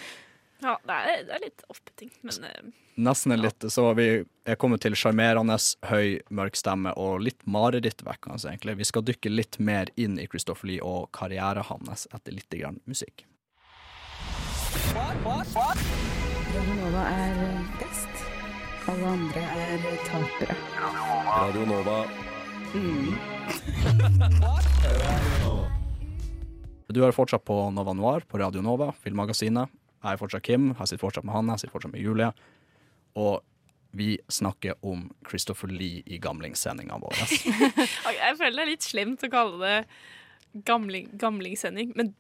Ja, 0.61 0.77
det 0.85 0.93
er, 0.93 1.25
det 1.25 1.35
er 1.37 1.43
litt 1.47 1.65
oppbytting, 1.71 2.13
men 2.27 2.47
eh, 2.49 2.61
Nesten 3.01 3.33
litt, 3.39 3.63
så 3.71 3.85
vi 3.97 4.05
er 4.45 4.57
kommet 4.59 4.83
til 4.83 4.93
sjarmerende, 4.99 5.55
høy, 5.89 6.19
mørk 6.29 6.59
stemme 6.59 6.91
og 6.99 7.23
litt 7.23 7.39
marerittvekkende, 7.49 8.37
egentlig. 8.51 8.75
Vi 8.81 8.87
skal 8.91 9.05
dykke 9.07 9.31
litt 9.31 9.57
mer 9.63 9.89
inn 9.95 10.19
i 10.21 10.27
Christopher 10.29 10.69
Lee 10.69 10.83
og 10.85 11.07
karrieren 11.15 11.65
hans 11.71 12.05
etter 12.11 12.35
litt 12.35 12.51
grann 12.51 12.81
musikk. 12.85 13.23
Radio 14.71 16.61
Nova 16.77 17.01
er 17.11 17.39
best. 17.75 18.21
Alle 18.87 19.07
andre 19.09 19.41
er 19.43 19.81
tapere. 20.07 20.55
Radio 21.27 21.65
Nova. 21.67 21.97
Du 26.91 26.99
er 27.07 27.13
fortsatt 27.15 27.43
på 27.47 27.55
Nova 27.71 27.93
Noir 27.95 28.23
på 28.27 28.39
Radio 28.39 28.59
Nova, 28.63 28.89
filmmagasinet. 28.91 29.71
Jeg 30.03 30.11
er 30.11 30.19
fortsatt 30.19 30.43
Kim, 30.43 30.71
jeg 30.75 30.87
sitter 30.87 31.03
fortsatt 31.03 31.27
med 31.27 31.35
han, 31.35 31.51
jeg 31.53 31.61
sitter 31.61 31.75
fortsatt 31.75 31.93
med 31.93 32.03
Julie. 32.03 32.31
Og 33.19 33.43
vi 33.95 34.09
snakker 34.31 34.75
om 34.87 35.05
Christopher 35.27 35.71
Lee 35.71 36.03
i 36.07 36.19
gamlingssendinga 36.19 36.95
vår. 36.99 37.15
Jeg 38.21 38.35
føler 38.39 38.55
det 38.55 38.63
er 38.63 38.69
litt 38.71 38.87
slemt 38.87 39.23
å 39.27 39.29
kalle 39.31 39.59
det 39.63 40.63
gamling, 40.67 41.09
gamlingssending, 41.19 41.91
men 41.99 42.13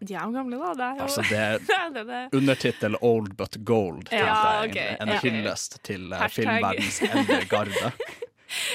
de 0.00 0.14
er 0.14 0.24
jo 0.24 0.32
gamle, 0.32 0.56
da. 0.58 0.72
Det 0.74 0.84
er 0.86 0.96
jo 0.96 1.02
Altså, 1.06 1.22
det 1.28 1.38
er 1.38 2.12
er. 2.20 2.28
Undertittel 2.36 2.96
'Old 3.00 3.34
but 3.36 3.56
Gold'. 3.68 4.08
Ja, 4.12 4.64
okay. 4.64 4.70
egentlig. 4.70 4.96
En 5.00 5.08
Ja. 5.08 5.18
hyllest 5.20 5.78
til 5.82 6.12
eh, 6.12 6.18
Hashtag. 6.18 6.44
filmverdens 6.44 7.02
eldre 7.14 7.44
garde. 7.50 7.92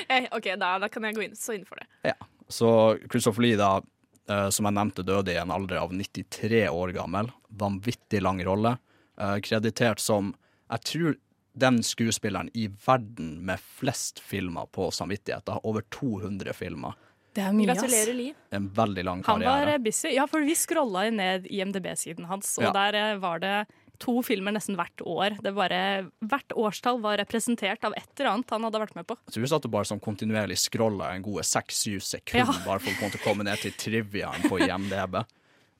Eh, 0.09 0.27
OK, 0.31 0.51
da, 0.59 0.77
da 0.79 0.87
kan 0.87 1.03
jeg 1.03 1.15
gå 1.17 1.23
inn, 1.25 1.35
så 1.35 1.53
inn 1.57 1.65
for 1.65 1.75
det. 1.81 1.87
Ja. 2.03 2.13
Så 2.49 2.69
Christopher 3.09 3.41
Lee, 3.41 3.57
da, 3.57 3.81
eh, 4.29 4.49
som 4.49 4.65
jeg 4.69 4.77
nevnte, 4.77 5.03
døde 5.03 5.33
i 5.33 5.39
en 5.41 5.51
alder 5.51 5.81
av 5.81 5.91
93 5.91 6.67
år 6.69 6.93
gammel. 6.95 7.31
Vanvittig 7.49 8.21
lang 8.21 8.39
rolle. 8.45 8.77
Kreditert 9.17 9.99
som 10.03 10.33
Jeg 10.69 10.81
tror 10.83 11.15
den 11.55 11.77
skuespilleren 11.83 12.49
i 12.53 12.65
verden 12.67 13.45
med 13.45 13.59
flest 13.79 14.19
filmer 14.19 14.65
på 14.75 14.89
samvittigheten. 14.91 15.59
Over 15.63 15.81
200 15.89 16.51
filmer. 16.53 16.95
Det 17.35 17.43
er 17.43 17.55
mye, 17.55 17.67
ass. 17.73 17.81
Gratulerer, 17.83 18.15
Liv. 18.15 18.35
En 18.55 18.67
veldig 18.77 19.03
lang 19.03 19.23
karriere. 19.25 19.51
Han 19.51 19.65
var 19.67 19.73
eh, 19.73 19.81
busy. 19.83 20.13
Ja, 20.15 20.25
for 20.31 20.45
vi 20.45 20.55
scrolla 20.55 21.09
ned 21.11 21.49
IMDb-siden 21.51 22.29
hans, 22.29 22.53
og 22.61 22.69
Ja. 22.69 22.71
der 22.75 22.95
eh, 23.01 23.17
var 23.19 23.41
det 23.43 23.57
to 23.99 24.21
filmer 24.23 24.51
nesten 24.55 24.75
hvert 24.79 25.01
år. 25.07 25.37
Det 25.43 25.53
bare, 25.55 26.09
hvert 26.19 26.55
årstall 26.55 26.99
var 27.03 27.19
representert 27.21 27.83
av 27.87 27.93
et 27.95 28.07
eller 28.19 28.31
annet 28.33 28.49
han 28.55 28.67
hadde 28.67 28.81
vært 28.81 28.95
med 28.95 29.07
på. 29.07 29.17
Jeg 29.27 29.35
tror 29.35 29.45
vi 29.45 29.51
satt 29.51 29.67
og 29.67 29.71
bare 29.75 29.87
sånn 29.89 30.03
kontinuerlig 30.03 30.57
scrolla 30.59 31.13
en 31.15 31.23
gode 31.25 31.43
seks-syv 31.47 32.03
sekunder 32.03 32.53
Ja. 32.53 32.65
bare 32.65 32.79
for 32.83 32.91
å 32.91 33.23
komme 33.23 33.47
ned 33.47 33.59
til 33.63 33.71
triviaen 33.71 34.47
på 34.49 34.59
IMDb. 34.63 35.21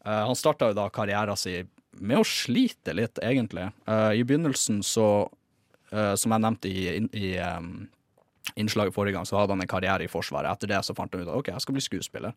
Uh, 0.05 0.23
han 0.29 0.35
starta 0.39 0.69
jo 0.71 0.77
da 0.77 0.89
karrieren 0.89 1.37
sin 1.39 1.71
med 1.99 2.19
å 2.19 2.27
slite 2.27 2.93
litt, 2.95 3.19
egentlig. 3.23 3.69
Uh, 3.87 4.11
I 4.11 4.23
begynnelsen 4.27 4.81
så, 4.83 5.29
uh, 5.91 6.15
som 6.19 6.31
jeg 6.35 6.43
nevnte 6.43 6.67
i, 6.71 7.07
i 7.15 7.35
em, 7.39 7.87
innslaget 8.55 8.93
forrige 8.93 9.13
gang, 9.17 9.25
så 9.25 9.37
hadde 9.39 9.55
han 9.55 9.61
en 9.61 9.67
karriere 9.71 10.05
i 10.05 10.11
Forsvaret. 10.11 10.51
Etter 10.51 10.67
det 10.71 10.83
så 10.85 10.95
fant 10.97 11.13
han 11.13 11.23
ut 11.25 11.27
at 11.31 11.35
OK, 11.39 11.47
jeg 11.53 11.61
skal 11.65 11.77
bli 11.77 11.81
skuespiller. 11.85 12.35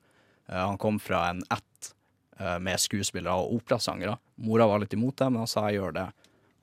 Uh, 0.49 0.63
han 0.65 0.79
kom 0.81 0.99
fra 1.03 1.27
en 1.31 1.43
ett 1.53 1.93
uh, 2.41 2.57
med 2.63 2.81
skuespillere 2.81 3.35
og 3.37 3.59
operasangere. 3.61 4.17
Mora 4.37 4.67
var 4.71 4.81
litt 4.85 4.97
imot 4.97 5.17
det, 5.21 5.29
men 5.31 5.45
han 5.45 5.51
sa 5.51 5.67
jeg 5.69 5.81
gjør 5.83 5.95
det. 5.99 6.07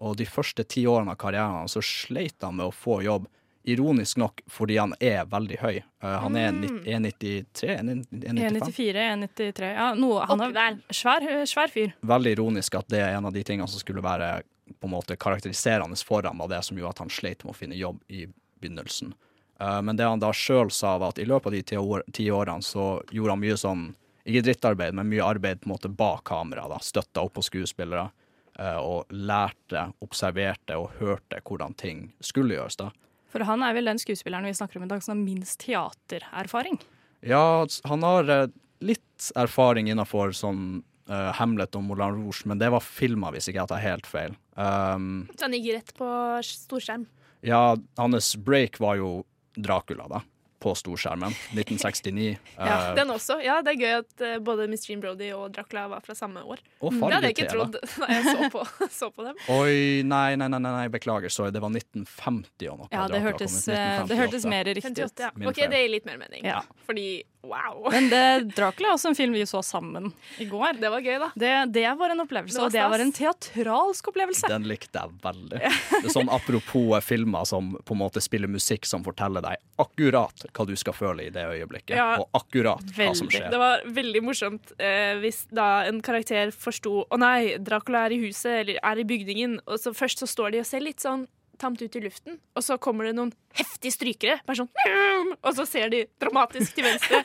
Og 0.06 0.18
de 0.20 0.26
første 0.28 0.66
ti 0.68 0.84
årene 0.91 1.14
av 1.14 1.20
karrieren 1.22 1.62
hans 1.62 1.78
så 1.78 1.84
sleit 1.86 2.41
han 2.43 2.58
med 2.58 2.68
å 2.68 2.74
få 2.76 3.02
jobb. 3.06 3.30
Ironisk 3.66 4.20
nok 4.22 4.43
fordi 4.52 4.76
han 4.78 4.91
er 5.02 5.24
veldig 5.26 5.58
høy. 5.62 5.78
Uh, 6.04 6.18
han 6.22 6.36
er 6.38 6.52
Mm. 6.52 6.82
1,93? 6.86 7.70
1,95? 7.80 8.34
1,94, 8.34 9.06
1,93 9.14 9.72
Ja, 9.74 9.93
noe, 9.98 10.26
han 10.30 10.41
er 10.41 10.78
svær, 10.93 11.26
svær 11.50 11.72
fyr. 11.74 11.93
Veldig 12.06 12.36
ironisk 12.38 12.76
at 12.76 12.88
det 12.93 13.00
er 13.02 13.16
en 13.18 13.26
av 13.26 13.34
de 13.34 13.43
tingene 13.43 13.68
som 13.68 13.80
skulle 13.82 14.04
være 14.06 14.43
på 14.80 14.88
en 14.88 14.93
måte 14.93 15.18
karakteriserende 15.18 15.98
for 16.06 16.26
ham, 16.26 16.38
var 16.41 16.48
det 16.50 16.64
som 16.66 16.78
gjorde 16.78 16.89
at 16.96 17.00
han 17.04 17.10
sleit 17.14 17.43
med 17.46 17.54
å 17.54 17.58
finne 17.58 17.78
jobb 17.78 18.00
i 18.10 18.26
begynnelsen. 18.62 19.14
Eh, 19.60 19.82
men 19.82 19.95
det 19.95 20.03
han 20.08 20.20
da 20.20 20.32
sjøl 20.36 20.72
sa, 20.72 20.97
var 20.97 21.14
at 21.14 21.20
i 21.20 21.26
løpet 21.26 21.47
av 21.47 21.56
de 21.56 21.64
ti, 22.12 22.30
årene 22.32 22.64
så 22.66 23.01
gjorde 23.12 23.36
han 23.36 23.43
mye 23.43 23.58
sånn, 23.58 23.86
ikke 24.26 24.41
drittarbeid, 24.47 24.95
men 24.97 25.10
mye 25.12 25.24
arbeid 25.24 25.62
på 25.62 25.70
en 25.70 25.76
måte 25.76 25.89
bak 25.91 26.24
kamera. 26.26 26.68
da, 26.72 26.80
Støtta 26.82 27.22
opp 27.22 27.34
på 27.38 27.43
skuespillere. 27.45 28.10
eh, 28.58 28.78
og 28.80 29.10
lærte, 29.12 29.89
observerte 30.01 30.78
og 30.80 30.93
hørte 30.99 31.41
hvordan 31.43 31.74
ting 31.76 32.14
skulle 32.24 32.56
gjøres. 32.56 32.78
da. 32.80 32.89
For 33.28 33.43
han 33.43 33.62
er 33.68 33.74
vel 33.76 33.86
den 33.89 33.99
skuespilleren 33.99 34.45
vi 34.47 34.53
snakker 34.56 34.80
om 34.80 34.86
i 34.86 34.88
dag 34.88 35.03
som 35.03 35.18
har 35.18 35.26
minst 35.26 35.60
teatererfaring. 35.60 36.80
Ja, 37.22 37.66
han 37.84 38.03
har 38.03 38.30
eh, 38.30 38.47
litt 38.80 39.32
erfaring 39.36 39.89
innenfor 39.91 40.32
sånn 40.32 40.84
uh, 41.10 41.32
Hamlet 41.36 41.76
og 41.76 41.84
Moulin 41.84 42.16
Rouge, 42.16 42.45
men 42.45 42.60
det 42.60 42.70
var 42.72 42.80
filma, 42.84 43.32
hvis 43.32 43.49
ikke 43.49 43.60
jeg 43.62 43.72
tar 43.72 43.84
helt 43.84 44.08
feil. 44.08 44.36
Um, 44.56 45.28
Så 45.36 45.47
han 45.49 45.56
gikk 45.58 45.74
rett 45.76 45.93
på 45.97 46.08
storskjerm. 46.43 47.06
ja, 47.45 47.76
hans 47.97 48.36
break 48.36 48.80
var 48.80 48.95
jo 48.99 49.26
Dracula, 49.56 50.08
da. 50.12 50.22
På 50.60 50.72
storskjermen. 50.76 51.34
1969. 51.51 52.38
Ja, 52.58 52.78
uh, 52.89 52.95
den 52.95 53.12
også. 53.12 53.38
Ja, 53.43 53.60
det 53.62 53.76
er 53.76 53.82
gøy 53.82 53.93
at 53.99 54.24
uh, 54.24 54.38
både 54.43 54.66
Miss 54.72 54.88
Jean 54.89 55.01
Brody 55.03 55.28
og 55.36 55.51
Dracula 55.53 55.86
var 55.91 56.06
fra 56.06 56.16
samme 56.16 56.41
år. 56.41 56.64
Og 56.80 56.95
det 56.95 57.12
hadde 57.12 57.30
jeg 57.30 57.36
ikke 57.36 57.49
trodd 57.51 57.78
da 58.01 58.10
jeg 58.10 58.24
så 58.26 58.49
på, 58.53 58.64
så 58.99 59.12
på 59.12 59.28
dem. 59.28 59.38
Oi, 59.53 59.76
nei, 60.08 60.30
nei, 60.39 60.49
nei, 60.56 60.62
nei, 60.64 60.88
beklager. 60.93 61.34
Sorry, 61.34 61.53
det 61.53 61.62
var 61.64 61.76
1950 61.76 62.72
og 62.72 62.82
noe. 62.82 62.89
Ja, 62.95 63.06
det 63.12 63.22
hørtes, 63.26 63.60
eh, 63.68 64.01
det 64.10 64.18
hørtes 64.20 64.47
mer 64.49 64.66
riktig 64.72 64.95
ut. 64.95 65.06
58, 65.12 65.30
ja. 65.43 65.51
OK, 65.51 65.64
det 65.76 65.84
gir 65.84 65.95
litt 65.97 66.10
mer 66.10 66.22
mening. 66.24 66.47
Ja. 66.47 66.64
Fordi 66.88 67.10
wow. 67.48 67.86
Men 67.93 68.10
det, 68.12 68.22
Dracula 68.56 68.89
er 68.91 68.98
også 68.98 69.12
en 69.12 69.18
film 69.18 69.34
vi 69.38 69.43
så 69.50 69.62
sammen 69.66 70.12
i 70.41 70.48
går. 70.50 70.80
Det 70.82 70.91
var 70.93 71.04
gøy, 71.06 71.18
da. 71.22 71.30
Det, 71.36 71.52
det 71.76 71.86
var 72.00 72.14
en 72.14 72.24
opplevelse, 72.26 72.56
Det 72.58 72.62
var 72.62 72.68
og 72.72 72.76
det 72.76 72.86
var 72.96 73.04
en 73.06 73.14
teatralsk 73.16 74.10
opplevelse. 74.12 74.50
Den 74.52 74.68
likte 74.70 75.02
jeg 75.04 75.16
veldig. 75.24 75.62
Det 75.96 76.02
er 76.10 76.14
sånn 76.14 76.32
Apropos 76.34 77.00
filmer 77.06 77.46
som 77.50 77.74
på 77.86 77.96
en 77.96 78.02
måte 78.02 78.22
spiller 78.24 78.52
musikk 78.52 78.88
som 78.89 79.04
forteller 79.06 79.43
deg 79.46 79.62
akkurat 79.82 80.46
hva 80.56 80.66
du 80.70 80.76
skal 80.80 80.96
føle 80.96 81.28
i 81.28 81.32
det 81.36 81.43
øyeblikket, 81.52 81.96
Ja. 81.98 82.10
og 82.22 82.30
akkurat 82.38 82.84
hva 82.96 83.10
som 83.18 83.30
skjer. 83.32 83.50
Det 83.52 83.60
var 83.62 83.84
veldig 83.96 84.22
morsomt 84.26 84.74
eh, 84.80 85.16
hvis 85.22 85.46
da 85.54 85.86
en 85.89 86.02
karakter 86.06 86.52
forsto 86.56 87.06
Å 87.12 87.18
nei, 87.20 87.56
Dracula 87.62 88.06
er 88.08 88.16
i 88.16 88.22
huset 88.26 88.62
eller 88.64 88.80
er 88.82 89.02
i 89.02 89.08
bygningen. 89.08 89.60
Og 89.68 89.80
så 89.82 89.91
først 89.96 90.22
så 90.24 90.28
står 90.30 90.56
de 90.56 90.62
og 90.64 90.70
ser 90.70 90.84
litt 90.86 91.04
sånn 91.04 91.26
tamt 91.60 91.82
ut 91.82 91.95
i 91.97 92.03
luften, 92.03 92.39
og 92.56 92.64
så 92.66 92.78
kommer 92.82 93.08
det 93.08 93.16
noen 93.18 93.34
heftige 93.58 93.93
strykere. 93.95 94.39
Bare 94.47 94.64
sånn! 94.64 95.36
Og 95.41 95.51
så 95.58 95.66
ser 95.70 95.91
de 95.93 96.06
dramatisk 96.22 96.76
til 96.78 96.88
venstre 96.88 97.22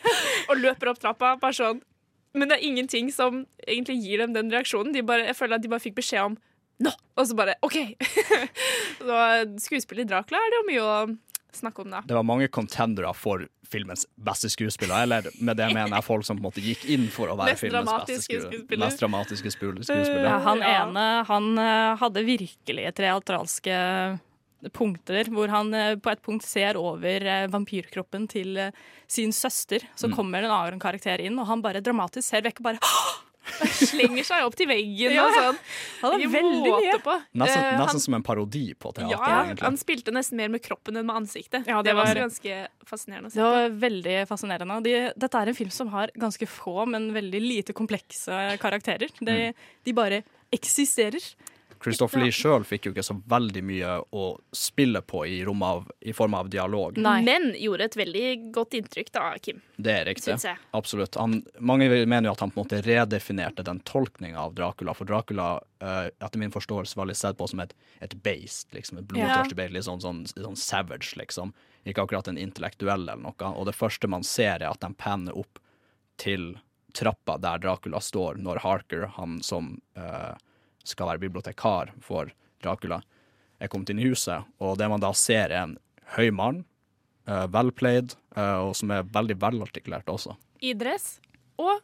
og 0.48 0.60
løper 0.60 0.92
opp 0.92 1.00
trappa. 1.02 1.34
Bare 1.40 1.56
sånn. 1.56 1.82
Men 2.36 2.50
det 2.50 2.58
er 2.58 2.68
ingenting 2.68 3.10
som 3.14 3.44
egentlig 3.66 3.98
gir 4.04 4.22
dem 4.22 4.36
den 4.36 4.52
reaksjonen. 4.52 4.94
De 4.94 5.02
bare, 5.06 5.26
jeg 5.30 5.38
føler 5.38 5.58
at 5.58 5.64
de 5.64 5.72
bare 5.72 5.82
fikk 5.82 5.98
beskjed 5.98 6.30
om 6.30 6.38
nå! 6.80 6.92
Og 7.18 7.26
så 7.28 7.36
bare 7.36 7.58
OK. 7.66 7.76
så 9.08 9.18
skuespiller 9.60 10.06
i 10.06 10.08
Dracula 10.08 10.40
er 10.40 10.52
det 10.52 10.60
jo 10.60 10.68
mye 10.70 10.84
å 10.84 10.94
snakke 11.56 11.82
om, 11.82 11.90
det. 11.90 12.02
Det 12.06 12.14
var 12.14 12.22
mange 12.22 12.48
contendere 12.48 13.10
for 13.14 13.46
filmens 13.70 14.06
beste 14.18 14.50
skuespiller. 14.50 15.02
Eller 15.02 15.28
med 15.40 15.56
det 15.56 15.68
mener 15.74 15.94
jeg 15.96 16.04
folk 16.04 16.24
som 16.26 16.36
på 16.36 16.42
en 16.42 16.48
måte 16.50 16.62
gikk 16.64 16.84
inn 16.90 17.08
for 17.10 17.30
å 17.30 17.36
være 17.38 17.52
Mest 17.54 17.60
filmens 17.66 17.90
beste 17.90 18.22
skuespiller. 18.26 18.82
Mest 18.84 19.00
dramatiske 19.00 19.52
skuespiller. 19.54 20.24
Ja, 20.26 20.38
han 20.46 20.62
ene 20.62 21.04
han 21.28 21.52
eh, 21.58 21.96
hadde 22.02 22.24
virkelig 22.26 22.90
teatralske 22.98 23.76
punkter, 24.76 25.24
hvor 25.32 25.48
han 25.48 25.72
eh, 25.74 25.94
på 25.96 26.10
et 26.12 26.20
punkt 26.26 26.44
ser 26.44 26.76
over 26.76 27.24
eh, 27.24 27.46
vampyrkroppen 27.48 28.26
til 28.28 28.58
sin 29.08 29.32
søster. 29.32 29.86
Så 29.96 30.10
Mm. 30.10 30.16
kommer 30.16 30.42
en 30.44 30.50
annen 30.50 30.80
karakter 30.82 31.20
inn, 31.24 31.38
og 31.38 31.46
han 31.46 31.62
bare 31.62 31.80
dramatisk 31.80 32.28
ser 32.28 32.42
vekk 32.42 32.60
og 32.60 32.64
bare 32.64 32.78
Slenger 33.90 34.24
seg 34.26 34.44
opp 34.46 34.56
til 34.58 34.68
veggen 34.70 35.14
Ja, 35.14 35.26
og 35.26 35.36
sånn. 35.36 35.58
Han 36.02 36.16
er 36.20 36.32
veldig 36.32 36.72
mye. 36.74 36.98
på. 37.04 37.14
Nesten, 37.40 37.60
Eh, 37.64 37.78
nesten 37.78 37.86
han, 37.94 38.00
som 38.00 38.14
en 38.18 38.22
parodi 38.26 38.64
på 38.74 38.92
teater, 38.96 39.10
ja, 39.12 39.42
egentlig. 39.44 39.64
han 39.66 39.76
spilte 39.80 40.14
nesten 40.14 40.36
mer 40.40 40.48
med 40.48 40.62
kroppen 40.64 40.96
enn 41.00 41.06
med 41.06 41.16
ansiktet. 41.22 41.66
Ja, 41.66 41.82
det, 41.82 41.90
det 41.90 41.96
var 41.98 42.06
var- 42.10 42.22
ganske 42.24 42.58
fascinerende 42.86 43.30
Det 43.34 43.42
var 43.42 43.68
veldig 43.84 44.16
fascinerende. 44.28 44.80
De, 44.82 44.94
dette 45.16 45.34
er 45.42 45.48
en 45.52 45.54
film 45.60 45.70
som 45.70 45.88
har 45.94 46.10
ganske 46.18 46.46
få, 46.48 46.86
men 46.88 47.10
veldig 47.14 47.40
lite 47.40 47.72
komplekse 47.76 48.58
karakterer. 48.62 49.08
De, 49.20 49.52
de 49.84 49.92
bare 49.92 50.22
eksisterer. 50.52 51.20
Christopher 51.80 52.20
Lee 52.20 52.34
sjøl 52.34 52.64
fikk 52.68 52.86
jo 52.86 52.92
ikke 52.92 53.04
så 53.06 53.16
veldig 53.30 53.62
mye 53.64 53.94
å 54.12 54.24
spille 54.52 55.00
på 55.00 55.22
i, 55.26 55.38
rom 55.46 55.62
av, 55.64 55.86
i 56.00 56.12
form 56.12 56.36
av 56.36 56.50
dialog. 56.52 56.98
Men 57.00 57.54
gjorde 57.56 57.88
et 57.88 57.96
veldig 57.96 58.26
godt 58.52 58.76
inntrykk 58.76 59.12
da, 59.16 59.24
Kim. 59.40 59.62
Det 59.76 59.94
er 59.94 60.04
riktig. 60.10 60.36
Absolutt. 60.76 61.16
Han, 61.16 61.40
mange 61.58 61.88
mener 61.88 62.28
jo 62.28 62.34
at 62.36 62.44
han 62.44 62.52
på 62.52 62.60
en 62.60 62.66
måte 62.66 62.82
redefinerte 62.84 63.64
den 63.64 63.80
tolkninga 63.88 64.40
av 64.44 64.54
Dracula. 64.58 64.96
For 64.96 65.08
Dracula, 65.08 65.56
Uh, 65.80 66.10
etter 66.20 66.36
min 66.36 66.52
forståelse, 66.52 66.92
var 66.98 67.06
litt 67.08 67.16
sett 67.16 67.38
på 67.38 67.46
som 67.48 67.62
et, 67.64 67.70
et 68.04 68.12
beist. 68.20 68.66
Liksom, 68.76 68.98
et 69.00 69.06
blodtørstig 69.08 69.56
beist. 69.56 69.72
Litt 69.72 69.86
sånn, 69.86 70.02
sånn, 70.04 70.18
sånn 70.28 70.58
savage, 70.60 71.14
liksom. 71.16 71.54
Ikke 71.88 72.04
akkurat 72.04 72.28
en 72.28 72.36
intellektuell 72.36 73.06
eller 73.06 73.22
noe. 73.22 73.52
Og 73.56 73.64
det 73.64 73.72
første 73.78 74.10
man 74.12 74.26
ser, 74.28 74.60
er 74.60 74.68
at 74.68 74.82
de 74.84 74.90
penner 75.00 75.38
opp 75.40 75.56
til 76.20 76.58
trappa 76.92 77.38
der 77.40 77.62
Dracula 77.64 78.00
står, 78.04 78.42
når 78.44 78.60
Harker, 78.66 79.06
han 79.16 79.38
som 79.46 79.78
eh, 79.96 80.36
skal 80.86 81.12
være 81.12 81.24
bibliotekar 81.26 81.94
for 82.04 82.30
Dracula, 82.62 83.00
Jeg 83.60 83.68
kom 83.68 83.84
inn 83.88 84.00
i 84.00 84.08
huset. 84.08 84.46
Og 84.60 84.78
det 84.80 84.88
man 84.88 85.02
da 85.02 85.12
ser, 85.12 85.52
er 85.52 85.66
en 85.66 85.76
høy 86.16 86.30
mann, 86.32 86.62
uh, 87.28 87.44
velpleid, 87.52 88.16
uh, 88.36 88.70
og 88.70 88.74
som 88.78 88.92
er 88.94 89.04
veldig 89.04 89.36
velartikulert 89.40 90.08
også. 90.08 90.36
I 90.64 90.72
dress 90.72 91.18
og 91.60 91.82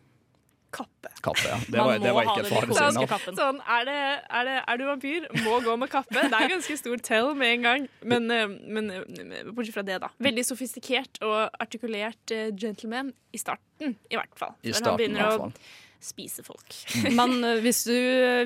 kappe. 0.72 1.12
Kappe, 1.24 1.44
ja. 1.44 1.58
Det 1.72 1.78
var, 1.78 1.98
det 2.00 2.14
var 2.16 2.30
ikke 2.30 2.46
et 2.46 2.50
faresignal. 2.50 3.36
Sånn, 3.36 3.60
er, 3.60 3.84
det, 3.88 3.98
er, 4.24 4.48
det, 4.48 4.56
er 4.64 4.80
du 4.80 4.84
vampyr, 4.88 5.28
må 5.44 5.60
gå 5.64 5.76
med 5.80 5.92
kappe. 5.92 6.16
Det 6.16 6.40
er 6.40 6.52
ganske 6.56 6.76
stor 6.80 7.04
tell 7.04 7.32
med 7.38 7.58
en 7.58 7.68
gang. 7.68 7.88
Men, 8.04 8.28
eh, 8.36 8.46
men 8.48 8.92
bortsett 9.52 9.76
fra 9.76 9.84
det, 9.86 10.00
da. 10.04 10.12
Veldig 10.28 10.46
sofistikert 10.48 11.20
og 11.24 11.60
artikulert 11.62 12.36
gentleman 12.56 13.12
i 13.36 13.40
starten, 13.40 13.98
i 14.08 14.16
hvert 14.16 14.32
fall. 14.36 14.56
I 14.62 14.72
starten, 14.72 14.88
han 14.88 15.02
begynner 15.02 15.20
i 15.20 15.26
hvert 15.26 15.36
å 15.36 15.44
fall. 15.48 15.58
Spise 16.06 16.44
folk. 16.46 16.76
Men 17.18 17.36
eh, 17.44 17.60
hvis 17.64 17.82
du, 17.88 17.96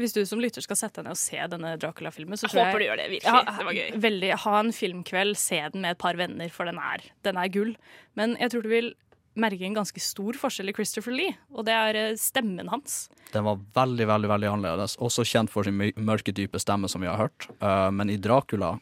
hvis 0.03 0.17
du 0.17 0.23
som 0.29 0.43
lytter 0.43 0.65
skal 0.65 0.79
sette 0.81 1.01
deg 1.01 1.11
ned 1.11 1.19
og 1.19 1.21
se 1.21 1.45
denne 1.53 1.75
Dracula-filmen 1.81 2.41
så 2.41 2.49
Jeg 2.49 2.55
tror 2.57 2.67
håper 2.71 2.83
du 2.83 2.87
gjør 2.89 3.03
det, 3.03 3.07
virkelig. 3.17 3.45
Det 3.61 3.69
var 3.69 3.79
gøy. 3.79 3.93
Veldig, 4.09 4.33
ha 4.47 4.57
en 4.65 4.75
filmkveld, 4.81 5.39
se 5.41 5.61
den 5.75 5.85
med 5.87 5.97
et 5.97 6.03
par 6.03 6.19
venner, 6.21 6.51
for 6.55 6.71
den 6.71 6.81
er, 6.83 7.07
den 7.27 7.41
er 7.41 7.53
gull. 7.55 7.73
Men 8.19 8.37
jeg 8.41 8.55
tror 8.55 8.67
du 8.67 8.73
vil 8.73 8.93
merke 9.41 9.63
en 9.65 9.77
ganske 9.79 10.03
stor 10.03 10.37
forskjell 10.37 10.73
i 10.73 10.75
Christopher 10.75 11.15
Lee, 11.15 11.37
og 11.55 11.65
det 11.69 11.75
er 11.77 11.99
eh, 12.01 12.13
stemmen 12.19 12.69
hans. 12.73 13.05
Den 13.31 13.47
var 13.47 13.61
veldig, 13.77 14.09
veldig 14.11 14.31
veldig 14.33 14.49
annerledes. 14.57 14.97
Også 14.99 15.25
kjent 15.29 15.53
for 15.53 15.67
sin 15.67 15.79
mørke, 15.79 16.35
dype 16.35 16.59
stemme, 16.63 16.91
som 16.91 17.05
vi 17.05 17.09
har 17.11 17.21
hørt. 17.21 17.47
Eh, 17.63 17.89
men 17.95 18.11
i 18.11 18.19
Dracula 18.21 18.75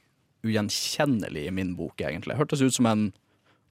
ugjenkjennelig 0.47 1.47
i 1.47 1.51
min 1.55 1.75
bok, 1.77 2.01
egentlig. 2.01 2.37
Hørtes 2.39 2.63
ut 2.63 2.75
som 2.75 2.87
en 2.87 3.09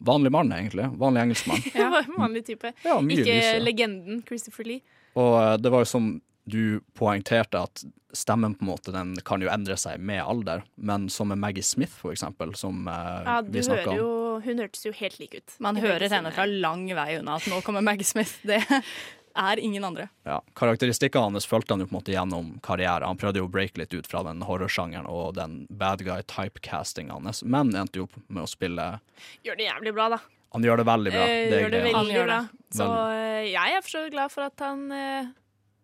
vanlig 0.04 0.32
mann, 0.32 0.52
egentlig. 0.54 0.90
Vanlig 1.00 1.24
engelskmann. 1.26 1.64
Ja, 1.78 2.04
vanlig 2.18 2.46
type. 2.46 2.74
Ja, 2.86 3.00
Ikke 3.02 3.26
lyse. 3.26 3.60
legenden 3.64 4.22
Christopher 4.28 4.68
Lee. 4.68 4.82
Og 5.18 5.36
eh, 5.42 5.54
det 5.62 5.74
var 5.74 5.84
jo 5.86 5.90
som 5.90 6.10
du 6.48 6.80
poengterte, 6.96 7.60
at 7.60 7.84
stemmen 8.16 8.54
på 8.56 8.64
en 8.64 8.70
måte 8.72 8.94
den 8.96 9.16
kan 9.28 9.42
jo 9.44 9.50
endre 9.52 9.76
seg 9.78 10.00
med 10.00 10.22
alder. 10.24 10.64
Men 10.80 11.10
som 11.12 11.28
med 11.34 11.42
Maggie 11.42 11.66
Smith, 11.66 11.92
for 12.00 12.14
eksempel, 12.16 12.54
som 12.58 12.88
eh, 12.88 13.20
Ja, 13.28 13.42
du 13.44 13.52
vi 13.52 13.66
snakka 13.66 13.92
om. 13.92 14.00
jo, 14.00 14.10
hun 14.46 14.62
hørtes 14.64 14.86
jo 14.88 14.94
helt 14.96 15.20
lik 15.20 15.36
ut. 15.42 15.58
Man 15.64 15.80
hører 15.82 16.08
henne 16.14 16.32
fra 16.34 16.46
lang 16.48 16.88
vei 16.96 17.18
unna 17.20 17.36
at 17.42 17.50
nå 17.52 17.60
kommer 17.66 17.84
Maggie 17.86 18.08
Smith. 18.08 18.38
Det 18.48 18.62
er 19.38 19.60
ingen 19.62 19.84
andre. 19.86 20.08
Ja, 20.26 20.40
Karakteristikkene 20.58 21.28
hans 21.36 21.46
fulgte 21.46 21.76
han 21.76 21.84
jo 21.84 21.90
på 21.90 21.94
en 21.94 22.00
måte 22.00 22.14
gjennom 22.16 22.48
karrieren. 22.66 23.06
Han 23.06 23.20
prøvde 23.22 23.44
jo 23.44 23.46
å 23.46 23.52
breake 23.54 23.78
litt 23.78 23.94
ut 23.94 24.08
fra 24.10 24.24
den 24.26 24.42
horrorsjangeren 24.48 25.06
og 25.06 25.36
den 25.38 25.60
bad 25.70 26.02
guy 26.08 26.24
typecastingen 26.26 27.12
hans, 27.14 27.44
men 27.46 27.70
endte 27.78 28.02
jo 28.02 28.08
opp 28.08 28.18
med 28.28 28.48
å 28.48 28.50
spille 28.50 28.88
Gjør 29.46 29.60
det 29.60 29.68
jævlig 29.68 29.94
bra, 29.94 30.08
da. 30.16 30.22
Han 30.56 30.64
gjør 30.64 30.82
det 30.82 30.88
veldig 30.88 31.12
bra. 31.14 31.26
Eh, 31.26 31.50
det 31.52 31.60
gjør 31.62 31.74
det 31.74 31.82
veldig 31.90 32.22
bra. 32.24 32.40
Så 32.78 32.88
eh, 33.12 33.50
jeg 33.52 33.76
er 33.76 33.84
for 33.84 33.94
så 33.96 34.06
glad 34.14 34.34
for 34.34 34.48
at 34.48 34.64
han 34.64 34.88
eh, 34.96 35.30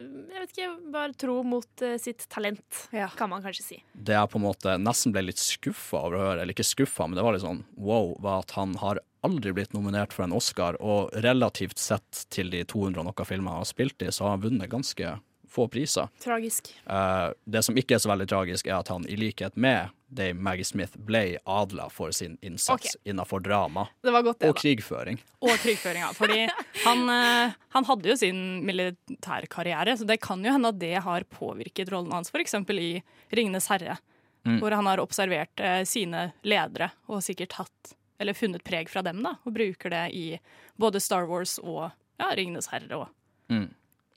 jeg 0.03 0.41
vet 0.41 0.51
ikke, 0.51 0.69
bare 0.91 1.15
tro 1.15 1.35
mot 1.47 1.83
sitt 2.01 2.25
talent, 2.27 2.79
kan 3.15 3.29
man 3.31 3.43
kanskje 3.45 3.63
si. 3.63 3.77
Det 3.93 4.15
jeg 4.17 4.31
på 4.33 4.39
en 4.39 4.43
måte 4.43 4.73
nesten 4.81 5.13
ble 5.15 5.21
litt 5.29 5.39
skuffa 5.39 6.01
over 6.01 6.17
å 6.17 6.23
høre, 6.25 6.41
eller 6.41 6.55
ikke 6.55 6.65
skuffa, 6.67 7.07
men 7.07 7.15
det 7.15 7.23
var 7.23 7.37
litt 7.37 7.45
sånn 7.45 7.61
wow, 7.77 8.09
var 8.19 8.41
at 8.41 8.51
han 8.57 8.73
har 8.81 8.99
aldri 9.23 9.53
blitt 9.55 9.71
nominert 9.77 10.11
for 10.11 10.25
en 10.25 10.35
Oscar, 10.35 10.75
og 10.83 11.13
relativt 11.23 11.79
sett 11.79 12.25
til 12.33 12.51
de 12.51 12.65
200 12.67 12.99
og 12.99 13.07
noe 13.07 13.27
filmer 13.29 13.55
han 13.55 13.63
har 13.63 13.69
spilt 13.69 14.03
i, 14.03 14.11
så 14.11 14.25
har 14.25 14.35
han 14.35 14.43
vunnet 14.43 14.73
ganske 14.73 15.13
få 15.53 15.67
priser. 15.71 16.09
Tragisk. 16.23 16.71
Uh, 16.89 17.29
det 17.45 17.61
som 17.65 17.77
ikke 17.77 17.95
er 17.97 18.01
så 18.01 18.09
veldig 18.09 18.25
tragisk, 18.31 18.67
er 18.67 18.79
at 18.79 18.89
han 18.89 19.05
i 19.09 19.17
likhet 19.19 19.55
med 19.55 19.91
Dave 20.13 20.37
Maggie 20.37 20.65
Smith 20.65 20.97
ble 20.97 21.37
adla 21.49 21.87
for 21.93 22.11
sin 22.13 22.35
innsats 22.45 22.95
innenfor 23.09 23.41
drama 23.41 23.87
Det 24.05 24.11
var 24.13 24.21
godt, 24.27 24.39
det, 24.43 24.49
og 24.51 24.55
da. 24.57 24.61
krigføring. 24.61 25.17
Og 25.41 25.53
krigføring, 25.63 26.03
ja. 26.05 26.11
Fordi 26.17 26.43
han, 26.83 27.03
uh, 27.09 27.53
han 27.77 27.87
hadde 27.89 28.09
jo 28.11 28.17
sin 28.21 28.41
militærkarriere, 28.65 29.97
så 29.97 30.05
det 30.09 30.19
kan 30.21 30.43
jo 30.45 30.51
hende 30.53 30.69
at 30.73 30.79
det 30.81 30.95
har 31.05 31.25
påvirket 31.33 31.89
rollen 31.93 32.11
hans, 32.13 32.29
f.eks. 32.33 32.53
i 32.53 33.03
'Ringenes 33.31 33.69
herre', 33.69 33.97
Mm. 34.45 34.57
hvor 34.59 34.71
han 34.75 34.85
har 34.85 34.99
observert 34.99 35.59
uh, 35.63 35.85
sine 35.87 36.33
ledere 36.43 36.89
og 37.07 37.21
sikkert 37.23 37.53
hatt 37.55 37.93
eller 38.19 38.33
funnet 38.35 38.63
preg 38.67 38.89
fra 38.91 39.01
dem, 39.01 39.21
da, 39.23 39.37
og 39.47 39.53
bruker 39.55 39.89
det 39.89 40.01
i 40.11 40.39
både 40.75 40.99
Star 40.99 41.23
Wars 41.29 41.59
og 41.63 41.91
ja, 42.19 42.27
'Ringenes 42.35 42.67
herre'. 42.67 42.91
Og. 42.97 43.07
Mm. 43.49 43.69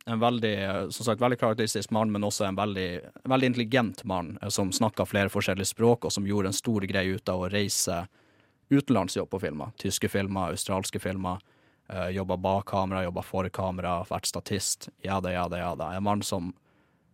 En 0.06 0.20
veldig, 0.22 0.64
eh, 0.64 0.88
som 0.88 1.04
sagt, 1.04 1.20
veldig 1.20 1.38
karakteristisk 1.40 1.90
mann, 1.90 2.12
men 2.12 2.24
også 2.24 2.44
en 2.46 2.56
veldig, 2.56 3.00
veldig 3.26 3.46
intelligent 3.46 4.04
mann 4.04 4.36
eh, 4.42 4.48
som 4.54 4.70
snakka 4.72 5.06
flere 5.06 5.32
forskjellige 5.32 5.72
språk, 5.72 6.06
og 6.06 6.14
som 6.14 6.26
gjorde 6.26 6.52
en 6.52 6.56
stor 6.56 6.86
greie 6.86 7.16
ut 7.16 7.28
av 7.28 7.42
å 7.42 7.48
reise 7.50 8.04
utenlandsjobb 8.70 9.30
på 9.30 9.40
filmer. 9.42 9.72
Tyske 9.82 10.10
filmer, 10.10 10.54
australske 10.54 11.02
filmer. 11.02 11.42
Uh, 11.86 12.08
jobba 12.10 12.34
bak 12.36 12.64
kamera, 12.66 13.04
jobba 13.06 13.22
for 13.22 13.46
kamera, 13.54 14.00
vært 14.08 14.26
statist. 14.26 14.88
Ja 15.06 15.20
da, 15.22 15.30
ja 15.30 15.44
da, 15.46 15.60
ja 15.60 15.68
da. 15.78 15.92
En 15.94 16.02
mann 16.02 16.22
som 16.26 16.48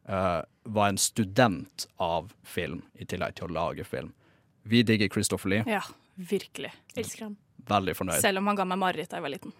uh, 0.08 0.40
var 0.64 0.88
en 0.88 1.00
student 1.00 1.84
av 2.00 2.32
film, 2.44 2.80
i 2.96 3.04
tillegg 3.04 3.36
til 3.36 3.50
å 3.50 3.52
lage 3.52 3.84
film. 3.84 4.14
Vi 4.64 4.80
digger 4.88 5.12
Christopher 5.12 5.52
Lee. 5.52 5.66
Ja, 5.68 5.82
virkelig. 6.16 6.72
Elsker 6.96 7.26
ham. 7.26 7.36
Veldig 7.68 7.96
fornøyd. 8.00 8.24
Selv 8.24 8.40
om 8.40 8.48
han 8.48 8.62
ga 8.62 8.68
meg 8.72 8.80
mareritt 8.80 9.12
da 9.12 9.20
jeg 9.20 9.26
var 9.26 9.34
liten. 9.34 9.52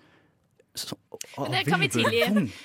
Men 1.39 1.53
det 1.53 1.65
kan 1.69 1.81
vi 1.81 1.89
tilgi. 1.93 2.23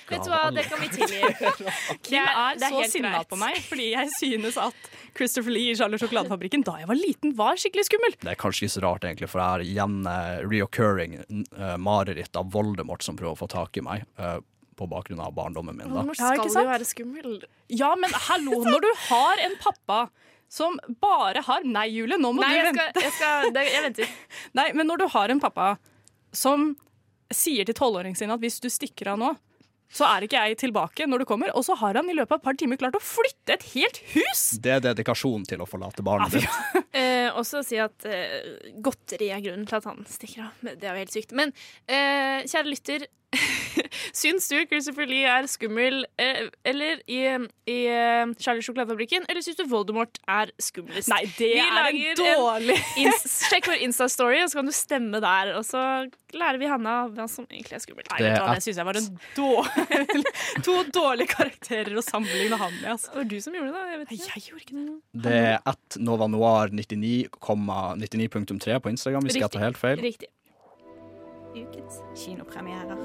Vet 0.08 0.24
du 0.24 0.30
hva, 0.32 0.48
det 0.54 0.64
kan 0.68 0.80
vi 0.80 0.88
tilgi. 0.92 1.20
Kim 2.06 2.22
er, 2.22 2.56
er 2.56 2.62
så 2.62 2.84
sinna 2.88 3.20
på 3.28 3.36
meg 3.40 3.58
fordi 3.66 3.90
jeg 3.92 4.12
synes 4.16 4.56
at 4.60 4.88
Christopher 5.18 5.52
Lee 5.52 5.72
i 5.72 5.76
Charlie 5.76 6.00
sjokoladefabrikken 6.00 6.64
da 6.64 6.78
jeg 6.80 6.88
var 6.88 6.98
liten, 6.98 7.34
var 7.36 7.60
skikkelig 7.60 7.88
skummel. 7.88 8.16
Det 8.22 8.32
er 8.32 8.38
kanskje 8.40 8.66
ikke 8.66 8.74
så 8.76 8.84
rart, 8.86 9.04
egentlig, 9.08 9.28
for 9.32 9.42
jeg 9.42 9.54
har 9.54 9.64
igjen 9.64 9.98
eh, 10.08 10.38
reoccurring 10.46 11.18
uh, 11.20 11.74
mareritt 11.80 12.38
av 12.38 12.48
Voldemort 12.54 13.04
som 13.04 13.18
prøver 13.18 13.36
å 13.36 13.40
få 13.42 13.50
tak 13.52 13.76
i 13.80 13.84
meg. 13.84 14.08
Uh, 14.20 14.38
på 14.78 14.86
bakgrunn 14.86 15.20
av 15.20 15.34
barndommen 15.34 15.74
min. 15.74 15.88
Da. 15.88 15.94
Voldemort 15.98 16.22
Ja, 16.22 16.32
ikke 16.38 16.52
skal 16.54 16.68
jo 16.68 16.72
være 16.72 16.88
skummel. 16.88 17.38
Ja, 17.74 17.92
men 17.98 18.14
hallo, 18.28 18.62
når 18.64 18.84
du 18.86 18.90
har 19.08 19.44
en 19.48 19.56
pappa 19.60 20.00
som 20.48 20.78
bare 21.02 21.42
har 21.44 21.64
Nei, 21.68 21.88
Julie, 21.92 22.16
nå 22.16 22.32
må 22.32 22.40
Nei, 22.40 22.54
du 22.54 22.56
jeg 22.56 22.68
vente. 22.70 22.84
skal, 22.88 23.02
jeg, 23.04 23.16
skal, 23.18 23.64
jeg 23.68 23.86
venter. 23.88 24.12
Nei, 24.60 24.68
men 24.78 24.88
når 24.88 25.02
du 25.02 25.08
har 25.12 25.34
en 25.34 25.42
pappa 25.42 25.72
som 26.32 26.70
sier 27.34 27.68
til 27.68 27.76
tolvåringen 27.76 28.18
sin 28.18 28.32
at 28.32 28.42
hvis 28.42 28.60
du 28.62 28.68
stikker 28.72 29.12
av 29.14 29.20
nå, 29.20 29.34
så 29.88 30.04
er 30.04 30.26
ikke 30.26 30.40
jeg 30.50 30.58
tilbake 30.60 31.06
når 31.08 31.22
du 31.22 31.28
kommer, 31.28 31.52
og 31.56 31.64
så 31.64 31.76
har 31.80 31.96
han 31.96 32.10
i 32.12 32.16
løpet 32.16 32.34
av 32.34 32.42
et 32.42 32.44
par 32.44 32.56
timer 32.60 32.80
klart 32.80 32.98
å 32.98 33.02
flytte 33.02 33.54
et 33.56 33.64
helt 33.72 34.00
hus! 34.12 34.42
Det 34.60 34.74
er 34.74 34.82
dedikasjon 34.84 35.46
til 35.48 35.64
å 35.64 35.68
forlate 35.68 36.04
barnet 36.04 36.36
ditt. 36.36 36.84
Eh, 36.98 37.28
også 37.36 37.60
si 37.62 37.76
at 37.78 38.04
eh, 38.08 38.72
godteri 38.82 39.28
er 39.30 39.42
grunnen 39.44 39.68
til 39.68 39.76
at 39.78 39.84
han 39.86 40.00
stikker 40.08 40.48
av. 40.48 40.62
Det 40.66 40.82
er 40.82 40.96
jo 40.96 41.02
helt 41.04 41.12
sykt. 41.14 41.34
Men 41.36 41.52
eh, 41.86 42.42
kjære 42.48 42.72
lytter, 42.72 43.04
syns 44.18 44.48
du 44.48 44.56
Christopher 44.70 45.06
Lee 45.08 45.28
er 45.28 45.46
skummel 45.50 46.00
eh, 46.20 46.46
eller 46.66 47.02
i, 47.10 47.18
i 47.68 47.76
eh, 47.92 48.30
Charlie 48.40 48.64
Sjokoladefabrikken, 48.64 49.26
eller 49.28 49.44
syns 49.44 49.58
du 49.60 49.66
Voldemort 49.68 50.20
er 50.30 50.52
skumlest? 50.62 51.10
Nei, 51.12 51.24
det 51.38 51.50
Vi 51.52 51.60
er 51.62 51.90
en 51.92 52.20
dårlig- 52.22 52.78
en 53.04 53.18
Sjekk 53.28 53.68
vår 53.70 53.84
Insta-story, 53.86 54.40
og 54.44 54.52
så 54.52 54.60
kan 54.60 54.70
du 54.70 54.74
stemme 54.76 55.20
der. 55.24 55.52
Og 55.58 55.66
så 55.68 55.82
lærer 56.36 56.60
vi 56.60 56.70
Hanna 56.70 56.96
hva 57.12 57.28
som 57.30 57.46
egentlig 57.50 57.78
er 57.78 57.84
skummelt. 57.84 58.08
Nei, 58.14 58.22
det, 58.24 58.32
du 58.38 58.48
det 58.48 58.64
syns 58.66 58.80
jeg 58.80 58.88
var 58.88 59.00
en 59.00 59.10
dårlig 59.38 60.34
To 60.66 60.78
dårlige 60.94 61.32
karakterer 61.34 62.00
å 62.00 62.04
sammenligne 62.04 62.58
han 62.60 62.74
med. 62.80 62.90
Altså. 62.96 63.12
Det 63.12 63.20
var 63.22 63.28
du 63.30 63.38
som 63.44 63.58
gjorde 63.58 63.74
det. 63.74 63.84
Jeg, 63.92 64.00
vet 64.02 64.16
ikke. 64.16 64.32
jeg 64.34 64.46
gjorde 64.48 64.64
ikke 64.64 64.78
det. 64.78 64.96
Det 65.28 65.36
er 65.52 65.60
at 65.74 66.00
Nova 66.00 66.28
Noir 66.32 66.72
99,99.3 66.72 67.98
99 67.98 68.80
på 68.84 68.92
Instagram, 68.92 69.28
Vi 69.28 69.36
skal 69.36 69.52
ta 69.52 69.62
helt 69.62 69.80
feil. 69.80 70.00
Riktig. 70.02 70.30
Ukens 71.54 72.02
kinopremierer. 72.14 72.98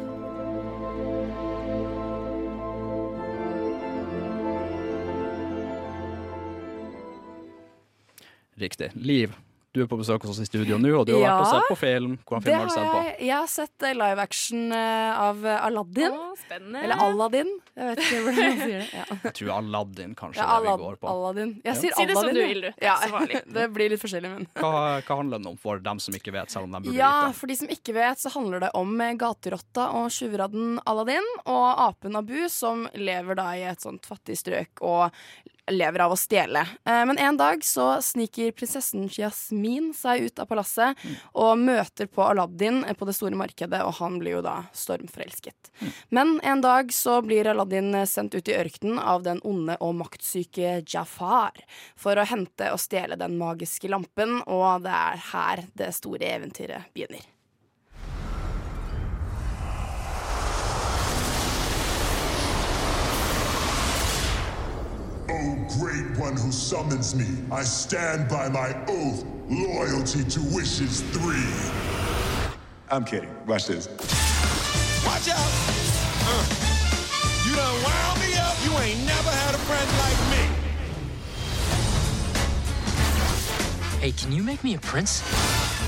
Riktig. 8.56 8.92
Liv, 8.94 9.36
du 9.74 9.82
er 9.82 9.88
på 9.90 9.98
besøk 9.98 10.22
hos 10.22 10.36
oss 10.36 10.44
i 10.44 10.46
studio 10.46 10.78
nå, 10.78 10.92
og 11.00 11.08
du 11.10 11.16
har 11.16 11.24
vært 11.24 11.40
og 11.42 11.48
sett 11.50 11.70
på 11.72 11.78
film. 11.82 12.12
Hvilken 12.22 12.44
Det 12.44 12.46
film 12.46 12.60
har 12.60 12.68
du 12.68 12.74
sett 12.76 12.90
på? 12.94 13.00
jeg. 13.08 13.14
Jeg 13.26 13.34
har 13.40 13.48
sett 13.50 13.86
eh, 13.90 13.94
live 13.98 14.22
action 14.22 14.72
eh, 14.72 15.22
av 15.24 15.46
eh, 15.50 15.66
Aladdin. 15.66 16.18
spennende. 16.44 16.84
Eller 16.86 17.02
Aladdin. 17.02 17.50
Jeg 17.74 17.88
vet 17.90 18.02
ikke 18.04 18.20
hvordan 18.22 18.44
man 18.44 18.60
sier 18.62 18.84
det. 18.84 18.90
Ja. 18.94 19.06
Jeg 19.24 19.34
tror 19.40 19.52
Aladdin 19.56 20.14
kanskje 20.20 20.44
Ja, 20.44 20.50
er 20.60 20.62
det 20.68 20.74
vi 20.78 20.84
går 20.84 21.00
på. 21.02 21.08
Aladdin. 21.10 21.54
Jeg 21.64 21.72
Ja. 21.74 21.74
sier 21.82 21.98
Si 21.98 22.06
det 22.06 22.18
som 22.20 22.30
du 22.30 22.42
vil, 22.44 22.62
du. 22.62 22.68
Det 22.70 22.74
er 22.78 22.86
Ja, 22.86 22.96
så 23.02 23.10
farlig. 23.16 23.42
det 23.58 23.66
blir 23.74 23.90
litt 23.96 24.04
forskjellig, 24.04 24.30
men 24.36 24.48
Hva, 24.62 24.72
hva 25.02 25.18
handler 25.24 25.42
den 25.42 25.48
om 25.54 25.58
for 25.58 25.82
dem 25.90 26.00
som 26.06 26.14
ikke 26.14 26.36
vet, 26.38 26.54
selv 26.54 26.70
om 26.70 26.72
de 26.78 26.84
burde 26.86 26.98
Ja, 27.00 27.12
vite? 27.26 27.40
for 27.40 27.48
de 27.48 27.56
som 27.64 27.68
ikke 27.74 27.94
vet, 27.98 28.22
så 28.22 28.30
handler 28.38 28.60
det 28.68 28.72
om 28.78 28.94
gaterotta 29.18 29.90
og 29.98 30.12
tjuvradden 30.14 30.78
Aladdin 30.86 31.26
og 31.48 31.66
apen 31.90 32.16
Abu, 32.22 32.44
som 32.54 32.86
lever 32.94 33.36
da 33.42 33.50
i 33.58 33.66
et 33.74 33.82
sånt 33.82 34.06
fattig 34.06 34.38
strøk 34.38 34.86
og 34.86 35.10
lever 35.72 36.04
av 36.06 36.14
å 36.14 36.18
stjele. 36.20 36.66
Eh, 36.86 37.06
Men 37.06 37.18
en 37.18 37.38
dag 37.38 37.64
så 37.66 38.02
sniker 38.02 38.52
prinsessen 38.52 39.08
Jasmin 39.12 39.94
seg 39.96 40.28
ut 40.28 40.40
av 40.40 40.50
palasset 40.50 40.98
og 41.34 41.58
møter 41.62 42.08
på 42.08 42.24
Aladdin 42.26 42.84
på 42.98 43.08
det 43.08 43.16
store 43.16 43.38
markedet, 43.40 43.82
og 43.84 43.96
han 44.00 44.20
blir 44.20 44.38
jo 44.38 44.44
da 44.46 44.56
stormforelsket. 44.74 45.72
Men 46.10 46.40
en 46.44 46.62
dag 46.62 46.94
så 46.94 47.22
blir 47.26 47.48
Aladdin 47.48 47.94
sendt 48.08 48.36
ut 48.36 48.48
i 48.48 48.58
ørkenen 48.58 49.00
av 49.00 49.24
den 49.24 49.42
onde 49.44 49.78
og 49.80 49.96
maktsyke 50.02 50.82
Jafar 50.88 51.64
for 51.96 52.20
å 52.20 52.28
hente 52.28 52.72
og 52.74 52.82
stjele 52.82 53.20
den 53.20 53.38
magiske 53.40 53.92
lampen, 53.92 54.42
og 54.48 54.84
det 54.84 54.94
er 54.94 55.24
her 55.32 55.64
det 55.74 55.94
store 55.96 56.36
eventyret 56.38 56.92
begynner. 56.94 57.33
O 65.34 65.56
great 65.80 66.16
one 66.20 66.38
who 66.38 66.52
summons 66.52 67.16
me, 67.16 67.26
I 67.52 67.64
stand 67.64 68.30
by 68.30 68.50
my 68.50 68.76
oath, 68.88 69.26
loyalty 69.50 70.24
to 70.24 70.40
wishes 70.54 71.02
three. 71.02 71.50
I'm 72.92 73.04
kidding. 73.04 73.32
Watch 73.48 73.66
this. 73.66 73.88
Watch 75.04 75.30
out! 75.30 75.52
Uh, 76.26 76.46
you 77.48 77.56
done 77.56 77.84
wound 77.84 78.20
me 78.22 78.36
up. 78.36 78.56
You 78.64 78.78
ain't 78.78 79.04
never 79.08 79.32
had 79.32 79.56
a 79.56 79.58
friend 79.58 79.90
like 80.04 80.20
me. 80.30 80.44
Hey, 84.00 84.12
can 84.12 84.32
you 84.32 84.44
make 84.44 84.64
me 84.64 84.76
a 84.76 84.80
prince? 84.80 85.24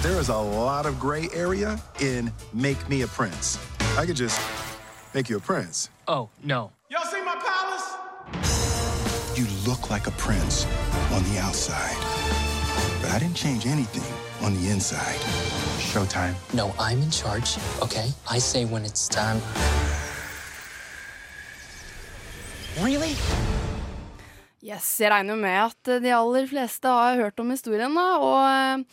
There 0.02 0.20
is 0.20 0.30
a 0.30 0.38
lot 0.38 0.88
of 0.88 1.00
gray 1.00 1.30
area 1.34 1.80
in 2.00 2.34
Make 2.52 2.90
Me 2.90 3.04
a 3.04 3.08
Prince. 3.08 3.60
I 3.96 4.08
could 4.08 4.16
just 4.16 4.42
make 5.14 5.30
you 5.30 5.38
a 5.38 5.40
prince. 5.40 5.90
Oh, 6.08 6.30
no. 6.44 6.72
Y'all 6.90 7.06
see 7.06 7.22
my 7.22 7.36
palace? 7.36 7.65
You 9.36 9.48
look 9.68 9.90
like 9.90 10.08
a 10.08 10.12
prince 10.12 10.66
on 11.12 11.22
the 11.28 11.38
outside, 11.44 12.00
but 13.02 13.12
I 13.12 13.20
didn't 13.20 13.36
change 13.36 13.66
anything 13.66 14.08
on 14.40 14.54
the 14.56 14.70
inside. 14.72 15.20
Showtime. 15.92 16.36
No, 16.54 16.74
I'm 16.80 17.02
in 17.02 17.12
charge, 17.12 17.58
okay? 17.82 18.14
I 18.32 18.40
say 18.40 18.64
when 18.64 18.86
it's 18.86 19.10
time. 19.10 19.42
Really? 22.80 23.12
Yes, 24.64 25.00
jeg 25.00 25.12
regner 25.12 25.36
med 25.36 25.66
at 25.66 26.02
de 26.04 26.16
aller 26.16 26.48
fleste 26.48 26.88
har 26.88 27.16
hørt 27.16 27.40
om 27.40 27.50
historien, 27.50 27.92
da. 27.92 28.08
Og 28.18 28.86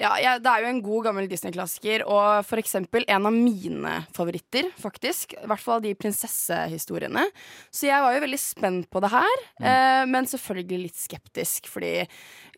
ja, 0.00 0.14
jeg, 0.16 0.40
det 0.40 0.48
er 0.48 0.64
jo 0.64 0.70
en 0.70 0.80
god 0.84 1.06
gammel 1.10 1.26
Disney-klassiker, 1.28 2.06
og 2.08 2.46
for 2.48 2.60
eksempel 2.62 3.04
en 3.10 3.28
av 3.28 3.34
mine 3.36 3.98
favoritter, 4.16 4.70
faktisk. 4.80 5.34
I 5.36 5.50
hvert 5.50 5.60
fall 5.60 5.82
de 5.84 5.92
prinsessehistoriene. 5.98 7.26
Så 7.68 7.90
jeg 7.90 8.00
var 8.00 8.16
jo 8.16 8.22
veldig 8.24 8.40
spent 8.40 8.88
på 8.88 9.02
det 9.04 9.12
her, 9.12 9.44
eh, 9.60 10.02
men 10.08 10.28
selvfølgelig 10.30 10.80
litt 10.86 11.00
skeptisk, 11.00 11.68
fordi 11.68 11.92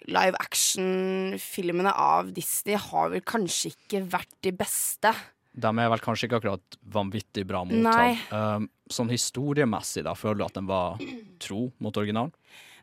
live 0.07 0.39
action-filmene 0.39 1.91
av 1.91 2.31
Disney 2.37 2.79
har 2.79 3.11
vel 3.11 3.27
kanskje 3.27 3.75
ikke 3.75 4.05
vært 4.15 4.39
de 4.47 4.55
beste. 4.63 5.11
De 5.53 5.69
er 5.69 5.91
vel 5.93 6.03
kanskje 6.03 6.29
ikke 6.29 6.39
akkurat 6.41 6.83
vanvittig 6.95 7.45
bra 7.49 7.67
mottatt. 7.67 8.23
Um, 8.33 8.71
sånn 8.93 9.11
historiemessig, 9.13 10.07
da, 10.07 10.15
føler 10.17 10.41
du 10.41 10.47
at 10.47 10.57
den 10.57 10.71
var 10.71 11.03
tro 11.43 11.67
mot 11.83 11.99
originalen? 11.99 12.33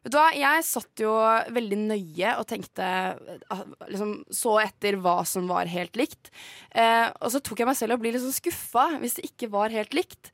Vet 0.03 0.13
du 0.13 0.19
hva, 0.19 0.29
Jeg 0.35 0.67
satt 0.67 1.03
jo 1.03 1.13
veldig 1.55 1.79
nøye 1.81 2.35
og 2.39 2.47
tenkte 2.49 2.85
eh, 2.85 3.65
liksom, 3.89 4.13
Så 4.31 4.55
etter 4.63 4.99
hva 5.01 5.19
som 5.27 5.49
var 5.51 5.69
helt 5.71 5.99
likt. 5.99 6.31
Eh, 6.71 7.09
og 7.19 7.33
så 7.33 7.43
tok 7.43 7.63
jeg 7.63 7.69
meg 7.69 7.79
selv 7.79 7.97
og 7.97 8.03
ble 8.03 8.13
litt 8.15 8.23
sånn 8.23 8.39
skuffa 8.39 8.89
hvis 9.01 9.19
det 9.19 9.29
ikke 9.31 9.51
var 9.53 9.75
helt 9.75 9.95
likt. 9.97 10.31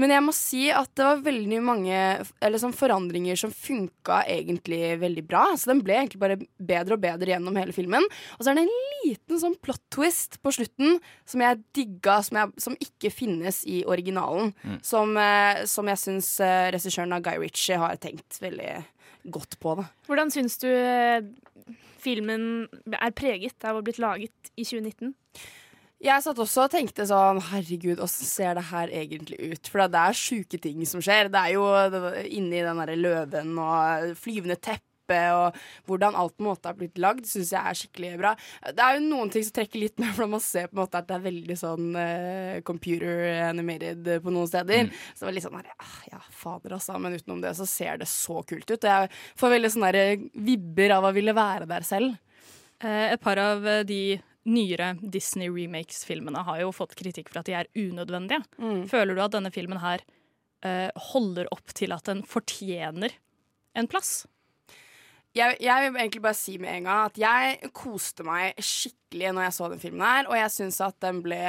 Men 0.00 0.12
jeg 0.12 0.24
må 0.24 0.32
si 0.36 0.66
at 0.74 0.90
det 0.98 1.04
var 1.06 1.22
veldig 1.24 1.60
mange 1.64 2.00
eller 2.44 2.60
sånn 2.60 2.74
forandringer 2.76 3.38
som 3.40 3.52
funka 3.52 4.22
egentlig 4.28 4.96
veldig 5.00 5.24
bra. 5.28 5.44
Så 5.56 5.70
den 5.70 5.80
ble 5.84 5.96
egentlig 5.96 6.20
bare 6.20 6.38
bedre 6.40 6.98
og 6.98 7.04
bedre 7.04 7.32
gjennom 7.32 7.56
hele 7.56 7.72
filmen. 7.76 8.04
Og 8.36 8.44
så 8.44 8.52
er 8.52 8.58
det 8.58 8.66
en 8.66 9.06
liten 9.06 9.40
sånn 9.40 9.56
plot 9.64 9.80
twist 9.92 10.38
på 10.44 10.52
slutten 10.58 11.00
som 11.28 11.44
jeg 11.44 11.62
digga, 11.76 12.18
som, 12.26 12.42
jeg, 12.42 12.66
som 12.66 12.76
ikke 12.88 13.12
finnes 13.14 13.62
i 13.64 13.82
originalen. 13.88 14.52
Mm. 14.66 14.76
Som, 14.84 15.16
eh, 15.20 15.64
som 15.70 15.88
jeg 15.92 16.02
syns 16.02 16.34
eh, 16.44 16.68
regissøren 16.76 17.16
av 17.16 17.24
Guy 17.24 17.40
Ritchie 17.40 17.80
har 17.80 17.96
tenkt 18.02 18.40
veldig 18.44 18.74
godt 19.32 19.58
på. 19.62 19.76
det. 19.80 19.86
Hvordan 20.08 20.32
syns 20.34 20.58
du 20.62 20.68
eh, 20.70 21.24
filmen 22.02 22.66
er 22.94 23.14
preget 23.16 23.56
av 23.64 23.76
å 23.76 23.80
ha 23.80 23.86
blitt 23.86 24.02
laget 24.02 24.52
i 24.56 24.64
2019? 24.64 25.14
Jeg 26.06 26.22
satt 26.22 26.40
også 26.42 26.66
og 26.66 26.72
tenkte 26.74 27.06
sånn 27.08 27.38
Herregud, 27.48 28.02
åssen 28.04 28.28
ser 28.28 28.58
det 28.58 28.66
her 28.68 28.90
egentlig 28.92 29.38
ut? 29.40 29.70
For 29.72 29.80
det 29.88 30.02
er 30.02 30.18
sjuke 30.18 30.60
ting 30.60 30.82
som 30.88 31.00
skjer. 31.04 31.30
Det 31.32 31.40
er 31.40 31.54
jo 31.56 31.64
inni 32.28 32.60
den 32.60 32.82
derre 32.82 32.98
løven 33.00 33.54
og 33.56 34.12
flyvende 34.20 34.58
teppe 34.60 34.84
og 35.14 35.56
hvordan 35.86 36.16
alt 36.18 36.34
på 36.36 36.44
en 36.44 36.48
måte 36.50 36.70
har 36.70 36.78
blitt 36.78 36.98
lagd, 37.02 37.26
syns 37.28 37.52
jeg 37.54 37.60
er 37.60 37.78
skikkelig 37.78 38.12
bra. 38.20 38.32
Det 38.66 38.82
er 38.82 38.98
jo 38.98 39.04
noen 39.06 39.30
ting 39.32 39.46
som 39.46 39.56
trekker 39.58 39.82
litt 39.82 40.02
med, 40.02 40.12
for 40.16 40.30
man 40.30 40.42
ser 40.42 40.66
på 40.70 40.76
en 40.76 40.82
måte 40.82 41.00
at 41.00 41.08
det 41.08 41.16
er 41.16 41.26
veldig 41.26 41.58
sånn 41.60 41.88
uh, 41.94 42.58
computer 42.66 43.24
animated 43.46 44.10
på 44.24 44.34
noen 44.34 44.50
steder. 44.50 44.90
Så 45.12 45.22
det 45.22 45.28
var 45.30 45.36
litt 45.38 45.46
sånn 45.46 45.58
her, 45.60 45.72
ah, 45.78 45.96
ja, 46.12 46.22
fader 46.34 46.76
altså, 46.76 46.98
men 47.02 47.16
utenom 47.16 47.42
det 47.44 47.54
så 47.58 47.68
ser 47.70 48.02
det 48.02 48.10
så 48.10 48.42
kult 48.46 48.70
ut. 48.70 48.88
Jeg 48.90 49.10
får 49.38 49.56
veldig 49.56 49.72
sånne 49.76 49.92
der 49.96 50.24
vibber 50.46 50.96
av 50.98 51.08
å 51.08 51.14
ville 51.16 51.36
være 51.36 51.68
der 51.70 51.86
selv. 51.86 52.16
Eh, 52.84 53.12
et 53.14 53.22
par 53.22 53.40
av 53.40 53.66
eh, 53.66 53.84
de 53.88 54.18
nyere 54.46 54.92
Disney 55.02 55.48
remakes-filmene 55.50 56.44
har 56.46 56.60
jo 56.62 56.74
fått 56.74 56.94
kritikk 56.98 57.32
for 57.32 57.40
at 57.40 57.48
de 57.48 57.56
er 57.58 57.70
unødvendige. 57.74 58.44
Mm. 58.60 58.84
Føler 58.90 59.16
du 59.16 59.22
at 59.24 59.34
denne 59.34 59.52
filmen 59.54 59.80
her 59.82 60.04
eh, 60.66 60.90
holder 61.12 61.50
opp 61.54 61.74
til 61.76 61.94
at 61.96 62.06
den 62.10 62.22
fortjener 62.26 63.16
en 63.76 63.88
plass? 63.90 64.24
Jeg, 65.36 65.56
jeg 65.60 65.90
vil 65.90 66.00
egentlig 66.00 66.22
bare 66.24 66.38
si 66.38 66.56
med 66.60 66.72
en 66.72 66.88
gang 66.88 67.08
at 67.10 67.18
jeg 67.20 67.72
koste 67.76 68.24
meg 68.26 68.56
skikkelig 68.56 69.34
når 69.36 69.48
jeg 69.48 69.56
så 69.58 69.72
den 69.72 69.82
filmen 69.82 70.06
her, 70.06 70.30
og 70.30 70.38
jeg 70.38 70.54
syns 70.54 70.80
at 70.84 70.96
den 71.04 71.20
ble 71.24 71.42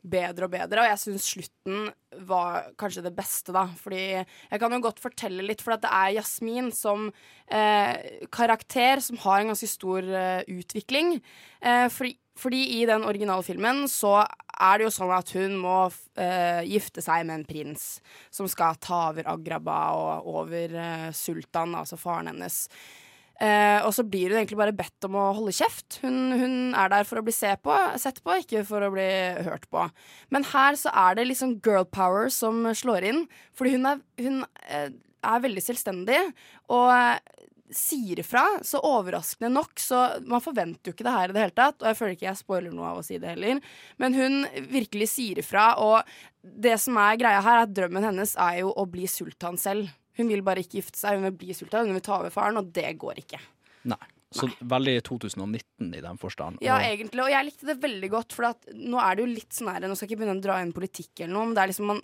bedre 0.00 0.46
og 0.46 0.52
bedre. 0.52 0.82
Og 0.82 0.88
jeg 0.88 1.00
syns 1.02 1.28
slutten 1.34 1.90
var 2.26 2.70
kanskje 2.80 3.04
det 3.04 3.14
beste, 3.16 3.52
da. 3.56 3.66
Fordi 3.80 4.02
jeg 4.20 4.60
kan 4.62 4.72
jo 4.72 4.80
godt 4.84 5.02
fortelle 5.02 5.44
litt, 5.46 5.62
for 5.64 5.76
det 5.80 5.90
er 5.90 6.16
Jasmin 6.16 6.70
som 6.74 7.08
eh, 7.46 8.24
karakter 8.32 9.02
som 9.04 9.20
har 9.24 9.42
en 9.42 9.52
ganske 9.52 9.68
stor 9.70 10.04
eh, 10.04 10.42
utvikling. 10.48 11.18
Eh, 11.60 11.86
fordi, 11.92 12.14
fordi 12.40 12.62
i 12.78 12.86
den 12.88 13.04
originale 13.08 13.44
filmen 13.46 13.84
så 13.90 14.20
er 14.60 14.78
det 14.78 14.88
jo 14.88 14.94
sånn 14.94 15.12
at 15.16 15.34
hun 15.36 15.58
må 15.60 15.76
eh, 16.20 16.62
gifte 16.68 17.04
seg 17.04 17.26
med 17.26 17.40
en 17.40 17.46
prins 17.48 17.92
som 18.32 18.48
skal 18.50 18.80
ta 18.80 19.06
over 19.10 19.28
Agraba 19.32 19.82
og 19.96 20.34
over 20.40 20.80
eh, 20.80 21.06
sultan, 21.16 21.76
altså 21.76 22.00
faren 22.00 22.32
hennes. 22.32 22.66
Eh, 23.40 23.80
og 23.86 23.94
så 23.96 24.04
blir 24.04 24.28
hun 24.28 24.42
egentlig 24.42 24.58
bare 24.60 24.76
bedt 24.76 25.06
om 25.08 25.16
å 25.16 25.30
holde 25.38 25.54
kjeft. 25.56 26.00
Hun, 26.02 26.34
hun 26.36 26.56
er 26.76 26.90
der 26.92 27.06
for 27.08 27.20
å 27.20 27.24
bli 27.24 27.32
på, 27.32 27.76
sett 28.00 28.20
på, 28.20 28.36
ikke 28.42 28.66
for 28.68 28.84
å 28.84 28.92
bli 28.92 29.08
hørt 29.46 29.64
på. 29.72 29.86
Men 30.28 30.44
her 30.52 30.76
så 30.76 30.92
er 30.92 31.16
det 31.16 31.30
liksom 31.30 31.56
girl 31.64 31.86
power 31.88 32.28
som 32.28 32.66
slår 32.76 33.06
inn, 33.08 33.22
fordi 33.56 33.78
hun 33.78 33.88
er, 33.88 34.02
hun, 34.20 34.42
eh, 34.68 34.90
er 35.24 35.44
veldig 35.46 35.64
selvstendig. 35.64 36.20
Og 36.68 36.92
eh, 36.92 37.46
sier 37.72 38.20
ifra, 38.20 38.44
så 38.66 38.82
overraskende 38.84 39.52
nok, 39.54 39.72
så 39.80 40.02
man 40.28 40.42
forventer 40.44 40.90
jo 40.90 40.96
ikke 40.96 41.06
det 41.06 41.14
her 41.14 41.32
i 41.32 41.36
det 41.36 41.44
hele 41.46 41.56
tatt. 41.56 41.78
Og 41.80 41.88
jeg 41.88 41.98
føler 42.00 42.16
ikke 42.16 42.28
jeg 42.28 42.40
spoiler 42.42 42.74
noe 42.74 42.90
av 42.92 43.00
å 43.00 43.06
si 43.06 43.16
det 43.22 43.32
heller. 43.32 43.64
Men 44.02 44.18
hun 44.18 44.42
virkelig 44.68 45.12
sier 45.14 45.40
ifra, 45.40 45.70
og 45.80 46.04
det 46.42 46.76
som 46.82 46.98
er 47.00 47.16
greia 47.20 47.40
her, 47.40 47.62
er 47.62 47.68
at 47.68 47.74
drømmen 47.76 48.10
hennes 48.10 48.36
er 48.36 48.60
jo 48.62 48.74
å 48.74 48.84
bli 48.90 49.08
sultan 49.08 49.56
selv. 49.60 49.88
Hun 50.18 50.30
vil 50.30 50.42
bare 50.46 50.64
ikke 50.64 50.80
gifte 50.80 50.98
seg, 51.00 51.18
hun 51.18 51.28
vil 51.30 51.36
bli 51.42 51.56
sulta, 51.56 51.84
hun 51.84 51.94
vil 51.96 52.04
ta 52.04 52.18
over 52.18 52.32
faren, 52.34 52.58
og 52.60 52.72
det 52.74 52.88
går 53.00 53.22
ikke. 53.22 53.40
Nei. 53.90 54.02
Så 54.30 54.46
veldig 54.62 54.92
2019 55.02 55.88
i 55.98 56.00
den 56.04 56.18
forstand. 56.20 56.60
Ja, 56.62 56.76
egentlig, 56.86 57.18
og 57.24 57.32
jeg 57.32 57.46
likte 57.48 57.66
det 57.66 57.80
veldig 57.82 58.10
godt, 58.12 58.34
for 58.36 58.46
at 58.52 58.68
nå 58.78 59.00
er 59.02 59.16
det 59.18 59.24
jo 59.24 59.30
litt 59.32 59.56
sånn 59.56 59.72
her 59.72 59.82
Nå 59.82 59.96
skal 59.98 60.06
jeg 60.06 60.12
ikke 60.12 60.20
begynne 60.20 60.36
å 60.38 60.44
dra 60.44 60.60
inn 60.62 60.70
politikk 60.74 61.24
eller 61.24 61.34
noe, 61.34 61.48
men 61.48 61.56
det 61.56 61.64
er 61.64 61.70
liksom 61.72 61.90
man, 61.90 62.02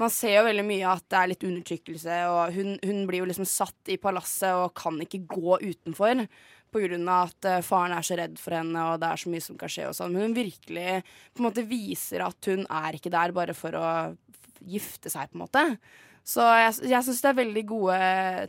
man 0.00 0.14
ser 0.14 0.38
jo 0.38 0.46
veldig 0.46 0.64
mye 0.70 0.94
at 0.94 1.04
det 1.12 1.18
er 1.20 1.30
litt 1.34 1.44
undertrykkelse, 1.50 2.16
og 2.32 2.56
hun, 2.56 2.70
hun 2.80 3.02
blir 3.10 3.20
jo 3.20 3.28
liksom 3.28 3.48
satt 3.50 3.92
i 3.92 3.98
palasset 4.00 4.56
og 4.56 4.72
kan 4.80 4.96
ikke 5.04 5.26
gå 5.28 5.58
utenfor. 5.66 6.24
På 6.72 6.80
grunn 6.82 7.12
av 7.12 7.28
at 7.28 7.50
eh, 7.50 7.60
faren 7.64 7.94
er 7.94 8.08
så 8.08 8.16
redd 8.18 8.40
for 8.40 8.56
henne, 8.56 8.88
og 8.88 8.96
det 9.02 9.12
er 9.12 9.20
så 9.20 9.30
mye 9.32 9.44
som 9.44 9.60
kan 9.60 9.70
skje. 9.70 9.90
og 9.90 9.94
sånn 9.96 10.16
Men 10.16 10.30
hun 10.30 10.38
virkelig 10.40 10.88
på 11.04 11.42
en 11.42 11.48
måte 11.50 11.68
viser 11.68 12.24
at 12.24 12.50
hun 12.50 12.64
er 12.64 12.96
ikke 12.96 13.12
der 13.12 13.36
bare 13.36 13.54
for 13.56 13.76
å 13.76 13.86
gifte 14.64 15.12
seg, 15.12 15.28
på 15.28 15.36
en 15.36 15.44
måte. 15.44 15.68
Så 16.26 16.42
jeg, 16.42 16.72
jeg 16.90 17.06
syns 17.06 17.20
det 17.22 17.28
er 17.30 17.36
veldig 17.38 17.62
gode 17.70 17.96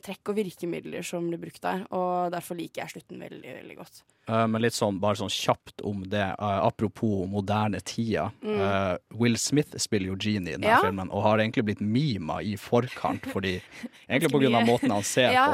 trekk 0.01 0.31
og 0.31 0.37
virkemidler 0.39 1.03
som 1.05 1.27
blir 1.29 1.37
brukt 1.43 1.61
der. 1.61 1.83
Og 1.93 2.31
derfor 2.33 2.57
liker 2.57 2.81
jeg 2.81 2.95
slutten 2.95 3.19
veldig, 3.21 3.51
veldig 3.59 3.75
godt. 3.77 3.99
Uh, 4.27 4.47
men 4.49 4.63
litt 4.65 4.73
sånn, 4.73 4.97
bare 5.03 5.19
sånn 5.19 5.29
kjapt 5.29 5.83
om 5.85 6.01
det. 6.09 6.23
uh, 6.41 6.63
apropos 6.65 7.27
moderne 7.29 7.77
tider. 7.85 8.33
Mm. 8.41 8.57
Uh, 8.57 9.19
Will 9.21 9.37
Smith 9.37 9.77
spiller 9.77 10.09
jo 10.09 10.17
Genie 10.17 10.55
i 10.55 10.57
denne 10.57 10.73
Ja. 10.73 10.81
filmen, 10.81 11.11
og 11.13 11.21
har 11.27 11.37
egentlig 11.45 11.67
blitt 11.69 11.85
mima 11.85 12.39
i 12.41 12.55
forkant, 12.57 13.29
fordi 13.29 13.59
Egentlig 14.09 14.33
på 14.33 14.41
grunn 14.41 14.57
av 14.57 14.65
måten 14.67 14.91
han 14.97 15.05
ser 15.05 15.31
Ja. 15.37 15.47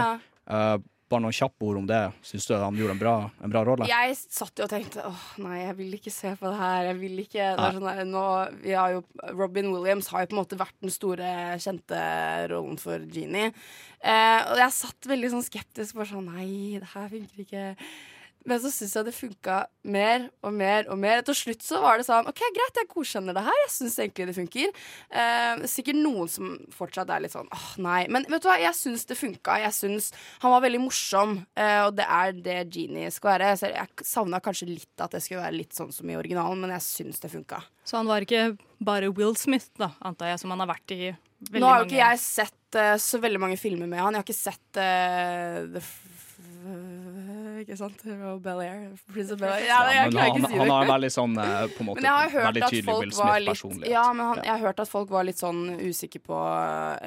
på. 0.48 0.82
Bare 1.14 1.22
noen 1.22 1.36
kjappe 1.36 1.68
ord 1.68 1.80
om 1.84 1.88
det. 1.90 2.02
Syns 2.26 2.48
du 2.50 2.56
han 2.58 2.78
gjorde 2.80 2.96
en 2.96 3.02
bra, 3.02 3.16
en 3.46 3.54
bra 3.54 3.62
rolle? 3.68 3.88
Jeg 3.90 4.16
satt 4.20 4.58
jo 4.58 4.66
og 4.66 4.72
tenkte 4.72 5.04
åh 5.06 5.26
nei, 5.44 5.60
jeg 5.62 5.76
vil 5.78 5.98
ikke 6.00 6.14
se 6.14 6.34
på 6.40 6.50
det 6.50 6.58
her. 6.58 6.88
Jeg 6.90 7.00
vil 7.04 7.24
ikke 7.24 7.50
det 7.60 7.70
sånn 7.78 8.14
nå, 8.14 8.26
vi 8.64 8.74
har 8.78 8.96
jo, 8.96 9.04
Robin 9.38 9.70
Williams 9.76 10.10
har 10.14 10.26
jo 10.26 10.32
på 10.32 10.38
en 10.38 10.42
måte 10.42 10.60
vært 10.60 10.78
den 10.82 10.94
store, 10.94 11.30
kjente 11.62 12.00
rollen 12.52 12.82
for 12.82 13.06
Genie. 13.14 13.52
Eh, 14.04 14.42
og 14.50 14.60
jeg 14.60 14.76
satt 14.76 15.12
veldig 15.14 15.32
sånn 15.36 15.46
skeptisk. 15.46 16.00
Bare 16.00 16.10
sånn 16.10 16.32
nei, 16.34 16.82
det 16.82 16.90
her 16.96 17.08
funker 17.14 17.46
ikke. 17.46 17.68
Men 18.50 18.60
så 18.60 18.72
syns 18.74 18.96
jeg 18.98 19.08
det 19.08 19.14
funka 19.16 19.58
mer 19.94 20.26
og 20.44 20.56
mer 20.56 20.88
og 20.92 21.00
mer. 21.00 21.22
Til 21.26 21.38
slutt 21.38 21.64
så 21.64 21.80
var 21.84 22.00
det 22.00 22.08
sånn 22.08 22.28
OK, 22.30 22.42
greit, 22.56 22.80
jeg 22.80 22.90
godkjenner 22.92 23.38
det 23.38 23.44
her. 23.46 23.60
Jeg 23.64 23.72
syns 23.78 23.98
egentlig 24.04 24.28
det 24.30 24.36
funker. 24.38 24.82
Eh, 25.22 25.64
sikkert 25.72 26.00
noen 26.00 26.32
som 26.32 26.56
fortsatt 26.76 27.14
er 27.14 27.24
litt 27.24 27.36
sånn 27.36 27.52
åh, 27.54 27.70
nei. 27.84 28.02
Men 28.12 28.28
vet 28.32 28.44
du 28.44 28.50
hva, 28.50 28.58
jeg 28.62 28.76
syns 28.80 29.08
det 29.10 29.20
funka. 29.20 29.60
Jeg 29.64 29.76
syns 29.78 30.12
han 30.44 30.56
var 30.56 30.66
veldig 30.66 30.84
morsom, 30.84 31.38
eh, 31.56 31.80
og 31.86 31.96
det 32.00 32.08
er 32.20 32.36
det 32.46 32.60
Genie 32.74 33.12
skal 33.14 33.36
være. 33.36 33.54
Så 33.60 33.72
jeg 33.72 34.08
savna 34.14 34.42
kanskje 34.44 34.72
litt 34.74 35.04
at 35.04 35.16
det 35.16 35.24
skulle 35.24 35.44
være 35.46 35.60
litt 35.62 35.78
sånn 35.78 35.94
som 35.96 36.12
i 36.12 36.20
originalen, 36.20 36.64
men 36.64 36.76
jeg 36.76 36.88
syns 36.90 37.24
det 37.24 37.32
funka. 37.32 37.64
Så 37.88 38.00
han 38.00 38.10
var 38.12 38.24
ikke 38.24 38.58
bare 38.84 39.12
Will 39.16 39.38
Smith, 39.40 39.72
da, 39.80 39.94
antar 40.04 40.34
jeg, 40.34 40.44
som 40.44 40.52
han 40.54 40.64
har 40.64 40.74
vært 40.76 40.96
i 40.96 41.02
veldig 41.04 41.54
mange 41.54 41.64
Nå 41.64 41.70
har 41.70 41.82
jo 41.82 41.88
ikke 41.90 42.02
jeg 42.02 42.20
sett 42.24 42.80
uh, 42.80 42.96
så 43.00 43.20
veldig 43.24 43.42
mange 43.44 43.60
filmer 43.60 43.88
med 43.88 44.04
han. 44.04 44.16
Jeg 44.16 44.24
har 44.24 44.28
ikke 44.28 44.40
sett 44.40 44.80
uh, 44.80 45.64
The 45.76 45.84
Ikke 47.64 47.78
sant? 47.80 48.06
Og 48.30 48.40
Bel-Air. 48.44 48.86
Prince 49.12 49.36
of 49.36 49.42
Bel-Air. 49.42 49.66
Ja, 49.68 49.82
jeg 49.92 50.14
klarer 50.14 50.32
ikke 50.32 50.48
å 50.48 50.52
si 50.52 50.62
han 50.62 50.74
har 50.74 50.88
en 50.88 50.94
veldig 50.94 51.12
sånn 51.16 51.38
eh, 51.44 51.60
på 51.74 51.84
en 51.84 51.90
måte, 51.90 52.02
Men 52.02 52.10
jeg 52.10 52.16
har 52.16 52.34
hørt 52.38 52.64
at 52.68 52.80
folk 52.90 53.20
var 53.20 53.44
litt. 53.44 53.92
Ja, 53.92 54.08
men 54.14 54.26
han, 54.32 54.42
jeg 54.44 54.54
har 54.54 54.66
hørt 54.68 54.82
at 54.84 54.92
folk 54.92 55.14
var 55.14 55.28
litt 55.28 55.42
sånn 55.42 55.62
usikre 55.82 56.24
på 56.24 56.42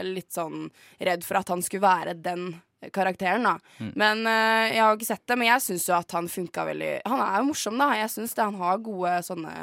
litt 0.06 0.32
sånn 0.34 0.70
redd 0.98 1.26
for 1.26 1.40
at 1.42 1.52
han 1.52 1.64
skulle 1.64 1.84
være 1.86 2.16
den 2.24 2.48
karakteren, 2.92 3.46
da. 3.46 3.56
Mm. 3.80 3.92
Men 3.96 4.24
uh, 4.28 4.64
jeg 4.70 4.82
har 4.84 4.96
ikke 4.96 5.08
sett 5.08 5.24
det. 5.26 5.36
Men 5.40 5.48
jeg 5.54 5.64
syns 5.64 5.86
jo 5.88 5.94
at 5.96 6.16
han 6.16 6.28
funka 6.30 6.66
veldig 6.68 6.90
Han 7.08 7.22
er 7.24 7.38
jo 7.40 7.46
morsom, 7.50 7.78
da. 7.80 7.92
Jeg 8.02 8.12
syns 8.12 8.36
det. 8.36 8.44
Han 8.44 8.58
har 8.60 8.82
gode 8.84 9.14
sånne 9.26 9.54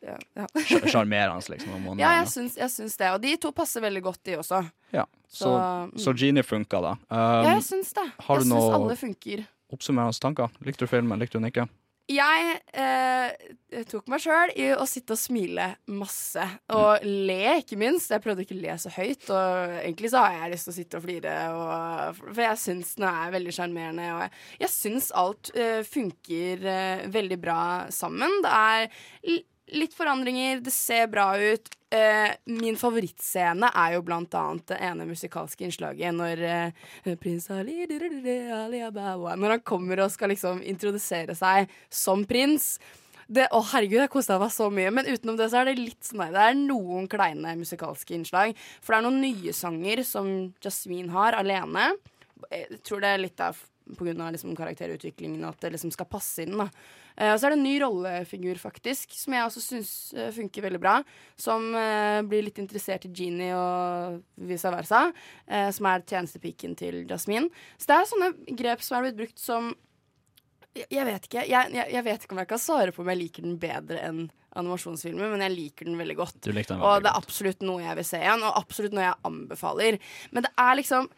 ja, 0.00 0.18
ja. 0.34 0.46
Liksom. 1.48 1.86
om 1.88 1.98
ja, 2.00 2.12
jeg 2.20 2.28
syns, 2.32 2.56
jeg 2.56 2.70
syns 2.72 2.96
det. 2.96 3.10
Og 3.12 3.20
de 3.22 3.34
to 3.40 3.52
passer 3.56 3.84
veldig 3.84 4.02
godt, 4.04 4.22
de 4.24 4.38
også. 4.40 4.62
Ja, 4.94 5.04
så, 5.28 5.36
Så, 5.36 6.04
så, 6.04 6.10
mm. 6.10 6.16
Genie 6.22 6.42
funka, 6.42 6.80
da. 6.80 6.92
Um, 7.08 7.18
ja, 7.18 7.54
jeg 7.56 7.66
syns 7.68 7.92
det. 7.96 8.06
jeg 8.18 8.44
syns 8.44 8.52
noe- 8.52 8.72
alle 8.78 8.96
funker. 8.96 9.44
Oppsummerende 9.72 10.20
tanker? 10.22 10.52
Likte 10.66 10.86
du 10.86 10.90
filmen, 10.90 11.18
likte 11.20 11.38
du 11.38 11.42
den 11.42 11.52
ikke? 11.52 11.68
Jeg 12.10 12.56
eh, 12.74 13.82
tok 13.88 14.08
meg 14.10 14.20
sjøl 14.24 14.50
i 14.58 14.66
å 14.74 14.84
sitte 14.90 15.14
og 15.14 15.20
smile 15.20 15.68
masse. 15.94 16.42
Og 16.74 17.04
le, 17.06 17.60
ikke 17.62 17.78
minst. 17.78 18.10
Jeg 18.10 18.22
prøvde 18.24 18.42
ikke 18.44 18.56
å 18.56 18.62
le 18.62 18.74
så 18.82 18.90
høyt. 18.92 19.28
Og 19.30 19.76
egentlig 19.78 20.10
så 20.12 20.24
har 20.24 20.36
jeg 20.36 20.52
lyst 20.52 20.68
til 20.68 20.74
å 20.74 20.76
sitte 20.76 20.98
og 20.98 21.06
flire, 21.06 21.36
og, 21.54 22.22
for 22.24 22.42
jeg 22.42 22.60
syns 22.64 22.96
den 22.98 23.06
er 23.08 23.36
veldig 23.36 23.54
sjarmerende. 23.54 24.08
Og 24.16 24.24
jeg, 24.24 24.34
jeg 24.64 24.74
syns 24.74 25.12
alt 25.22 25.52
eh, 25.54 25.80
funker 25.86 26.66
eh, 26.74 27.06
veldig 27.14 27.38
bra 27.44 27.60
sammen. 27.94 28.40
Det 28.44 28.56
er 28.58 29.38
litt 29.78 29.96
forandringer, 29.96 30.60
det 30.64 30.74
ser 30.74 31.06
bra 31.12 31.30
ut. 31.38 31.70
Eh, 31.92 32.30
min 32.48 32.76
favorittscene 32.80 33.68
er 33.76 33.98
jo 33.98 34.04
blant 34.06 34.32
annet 34.38 34.70
det 34.70 34.78
ene 34.80 35.04
musikalske 35.04 35.66
innslaget 35.66 36.16
når 36.16 36.40
eh, 36.48 37.16
prins 37.20 37.50
Ali, 37.52 37.84
Når 37.84 39.50
han 39.50 39.60
kommer 39.60 40.00
og 40.00 40.12
skal 40.14 40.32
liksom 40.32 40.62
introdusere 40.64 41.36
seg 41.36 41.68
som 41.92 42.24
prins. 42.24 42.78
Det, 43.28 43.44
å 43.52 43.60
herregud, 43.64 44.00
jeg 44.00 44.12
kosa 44.12 44.38
meg 44.40 44.54
så 44.54 44.70
mye. 44.72 44.90
Men 44.92 45.10
utenom 45.10 45.36
det 45.36 45.50
så 45.52 45.60
er 45.60 45.68
det 45.68 45.82
litt 45.82 46.08
sånn 46.08 46.24
Det 46.32 46.46
er 46.48 46.56
noen 46.56 47.10
kleine 47.12 47.54
musikalske 47.60 48.16
innslag. 48.16 48.56
For 48.80 48.94
det 48.94 49.02
er 49.02 49.06
noen 49.10 49.20
nye 49.26 49.54
sanger 49.56 50.02
som 50.08 50.32
Jasmin 50.64 51.12
har 51.12 51.36
alene. 51.36 51.92
Jeg 52.48 52.80
tror 52.88 53.04
det 53.04 53.12
er 53.12 53.24
litt 53.26 53.44
av 53.44 53.60
av 53.82 54.32
liksom 54.32 54.56
karakterutviklingen 54.56 55.44
at 55.44 55.60
det 55.60 55.72
liksom 55.74 55.92
skal 55.94 56.10
passe 56.10 56.44
inn. 56.46 56.56
da 56.58 56.68
Eh, 57.16 57.32
og 57.32 57.38
så 57.38 57.46
er 57.46 57.52
det 57.52 57.58
en 57.58 57.66
ny 57.66 57.74
rollefigur, 57.82 58.56
faktisk, 58.60 59.12
som 59.18 59.34
jeg 59.36 59.44
også 59.44 59.62
syns 59.64 59.92
eh, 60.16 60.30
funker 60.32 60.64
veldig 60.64 60.80
bra. 60.80 60.94
Som 61.36 61.74
eh, 61.76 62.22
blir 62.24 62.46
litt 62.46 62.60
interessert 62.62 63.04
i 63.08 63.12
Genie 63.12 63.52
og 63.56 64.22
vice 64.48 64.72
versa. 64.72 65.04
eh, 65.46 65.70
som 65.70 65.88
er 65.90 66.06
tjenestepiken 66.08 66.76
til 66.78 67.02
Jasmine. 67.08 67.50
Så 67.76 67.90
det 67.90 67.98
er 67.98 68.12
sånne 68.12 68.30
grep 68.56 68.84
som 68.84 68.96
er 68.98 69.08
blitt 69.08 69.20
brukt 69.20 69.42
som 69.42 69.74
Jeg, 70.72 70.86
jeg 70.88 71.04
vet 71.04 71.26
ikke 71.28 71.42
jeg, 71.44 71.72
jeg, 71.76 71.88
jeg 71.92 72.04
vet 72.06 72.22
ikke 72.24 72.32
om 72.32 72.38
jeg 72.40 72.48
kan 72.48 72.60
svare 72.62 72.92
på 72.96 73.02
om 73.02 73.08
jeg 73.12 73.18
liker 73.20 73.44
den 73.44 73.58
bedre 73.60 73.98
enn 74.00 74.22
animasjonsfilmer, 74.56 75.30
men 75.32 75.44
jeg 75.44 75.52
liker 75.52 75.88
den 75.88 75.98
veldig 76.00 76.16
godt. 76.16 76.38
Den 76.44 76.56
veldig 76.56 76.78
og 76.80 77.04
det 77.04 77.10
er 77.10 77.20
absolutt 77.20 77.62
noe 77.64 77.84
jeg 77.84 77.96
vil 77.96 78.04
se 78.08 78.20
igjen, 78.20 78.44
og 78.44 78.58
absolutt 78.58 78.96
noe 78.96 79.04
jeg 79.04 79.20
anbefaler. 79.28 79.98
Men 80.32 80.44
det 80.44 80.50
er 80.60 80.78
liksom 80.80 81.08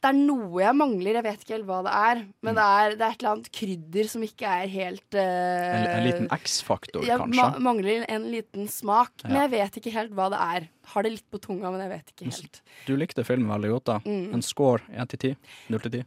det 0.00 0.08
er 0.08 0.16
noe 0.16 0.62
jeg 0.62 0.76
mangler, 0.78 1.16
jeg 1.18 1.24
vet 1.26 1.42
ikke 1.44 1.52
helt 1.58 1.66
hva 1.68 1.78
det 1.84 1.92
er. 1.92 2.20
Men 2.46 2.54
det, 2.56 2.64
er, 2.64 2.94
det 2.96 3.04
er 3.06 3.14
et 3.14 3.20
eller 3.20 3.30
annet 3.34 3.50
krydder 3.52 4.08
som 4.08 4.22
ikke 4.24 4.48
er 4.48 4.70
helt 4.72 5.16
uh, 5.18 5.20
En, 5.20 5.86
en 5.92 6.06
liten 6.06 6.28
X-faktor, 6.38 7.04
kanskje? 7.04 7.36
ma 7.36 7.48
mangler 7.68 8.06
en 8.08 8.24
liten 8.32 8.68
smak, 8.72 9.12
men 9.26 9.36
jeg 9.42 9.52
vet 9.58 9.76
ikke 9.82 9.92
helt 9.98 10.14
hva 10.16 10.30
det 10.32 10.40
er. 10.46 10.68
Har 10.94 11.04
det 11.06 11.12
litt 11.18 11.26
på 11.30 11.40
tunga, 11.44 11.70
men 11.74 11.84
jeg 11.84 11.92
vet 11.92 12.14
ikke 12.14 12.30
helt. 12.30 12.62
Du 12.88 12.94
likte 12.96 13.24
filmen 13.28 13.52
veldig 13.52 13.70
godt, 13.76 13.86
da. 13.92 13.98
Mm. 14.08 14.34
En 14.38 14.42
score 14.42 14.80
1 14.96 15.12
til 15.14 15.22
10? 15.34 15.36
0 15.76 15.84
til 15.86 15.96
ti? 15.98 16.02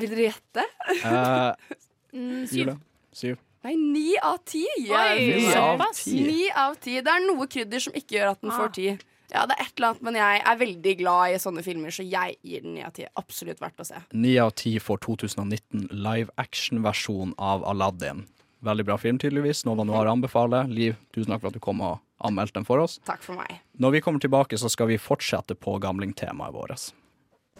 Vil 0.00 0.12
dere 0.16 0.28
gjette? 0.30 0.68
uh, 1.04 1.78
Mm, 2.12 2.42
syv. 2.44 2.74
Syv? 3.16 3.38
Nei, 3.64 3.70
ni 3.78 4.08
av 4.20 4.34
ti. 4.44 4.64
Ni 4.82 5.46
av 5.56 5.92
ti? 5.96 6.16
Ni 6.26 6.42
av 6.50 6.74
ti. 6.82 6.98
Det 7.00 7.08
er 7.12 7.22
noe 7.24 7.46
krydder 7.48 7.80
som 7.80 7.94
ikke 7.96 8.18
gjør 8.18 8.32
at 8.34 8.40
den 8.42 8.50
Ah. 8.52 8.58
får 8.58 8.72
ti. 8.76 8.88
Ja, 9.32 9.46
det 9.48 9.56
er 9.56 9.64
et 9.64 9.72
eller 9.78 9.92
annet, 9.92 10.04
men 10.04 10.18
jeg 10.18 10.42
er 10.44 10.60
veldig 10.60 10.94
glad 11.00 11.32
i 11.32 11.40
sånne 11.40 11.64
filmer, 11.64 11.94
så 11.94 12.04
jeg 12.04 12.36
gir 12.44 12.64
den 12.64 12.76
ni 12.76 12.84
av 12.84 12.92
ti. 12.96 13.06
Absolutt 13.16 13.62
verdt 13.62 13.80
å 13.80 13.86
se. 13.88 14.02
9 14.12 14.34
av 14.44 14.52
10 14.52 14.84
for 14.84 15.00
2019 15.00 15.88
live 15.92 16.28
action-versjon 16.42 17.32
av 17.40 17.64
Aladdin. 17.68 18.26
Veldig 18.62 18.86
bra 18.86 18.98
film, 19.00 19.18
tydeligvis. 19.18 19.64
Nova 19.66 19.86
Noir 19.88 20.10
anbefaler. 20.12 20.68
Liv, 20.70 20.98
tusen 21.16 21.32
takk 21.32 21.42
for 21.42 21.50
at 21.50 21.56
du 21.56 21.62
kom 21.64 21.80
og 21.82 22.02
anmeldte 22.22 22.60
den 22.60 22.68
for 22.68 22.82
oss. 22.84 22.98
Takk 23.08 23.24
for 23.24 23.40
meg. 23.40 23.56
Når 23.82 23.96
vi 23.96 24.02
kommer 24.04 24.22
tilbake, 24.22 24.60
så 24.60 24.70
skal 24.70 24.92
vi 24.92 25.00
fortsette 25.00 25.56
på 25.58 25.78
gamlingtemaet 25.82 26.54
vårt. 26.54 26.92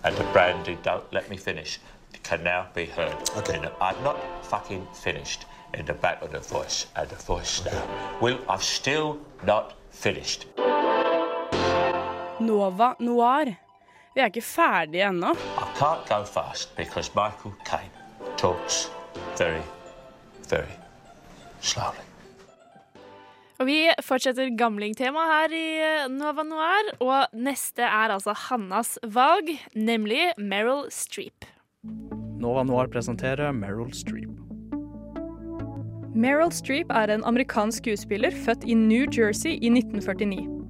And 0.04 0.16
the 0.16 0.26
brandy, 0.32 0.76
don't 0.84 1.10
let 1.12 1.30
me 1.30 1.36
finish, 1.36 1.80
can 2.22 2.44
now 2.44 2.66
be 2.74 2.86
heard. 2.86 3.16
Okay. 3.38 3.58
I've 3.80 4.02
not 4.04 4.18
fucking 4.42 4.86
finished. 4.94 5.46
in 5.74 5.86
the 5.86 5.94
back 5.94 6.22
of 6.22 6.30
the 6.30 6.40
voice 6.40 6.86
and 6.96 7.08
the 7.08 7.16
voice 7.16 7.64
now. 7.64 7.82
will 8.20 8.38
I've 8.48 8.62
still 8.62 9.18
not 9.44 9.74
finished. 9.90 10.46
Nova 12.42 12.92
Noir. 13.00 13.54
Vi 14.14 14.20
er 14.20 14.28
ikke 14.28 14.44
ferdige 14.44 15.08
ennå. 15.08 15.32
I 15.32 15.66
can't 15.78 16.04
go 16.08 16.24
fast 16.24 16.74
because 16.76 17.12
Michael 17.16 17.54
Caine 17.64 17.92
talks 18.36 18.90
very, 19.38 19.62
very 20.50 20.74
slowly. 21.60 22.02
Og 23.62 23.68
vi 23.68 23.78
fortsetter 24.02 24.50
gamlingtemaet 24.58 25.30
her 25.30 25.52
i 25.54 25.66
eh, 25.78 26.06
Nova 26.10 26.42
Noir, 26.42 26.88
og 26.98 27.30
neste 27.30 27.84
er 27.86 28.10
altså 28.10 28.34
Hannas 28.48 28.96
valg, 29.06 29.52
nemlig 29.74 30.32
Meryl 30.38 30.88
Streep. 30.90 31.46
Nova 32.42 32.64
Noir 32.66 32.90
presenterer 32.90 33.52
Meryl 33.54 33.92
Streep. 33.94 34.34
Meryl 36.14 36.50
Streep 36.52 36.90
er 36.90 37.14
en 37.14 37.22
amerikansk 37.24 37.86
skuespiller 37.86 38.34
født 38.44 38.66
i 38.66 38.74
New 38.74 39.06
Jersey 39.06 39.54
i 39.62 39.70
1949. 39.70 40.61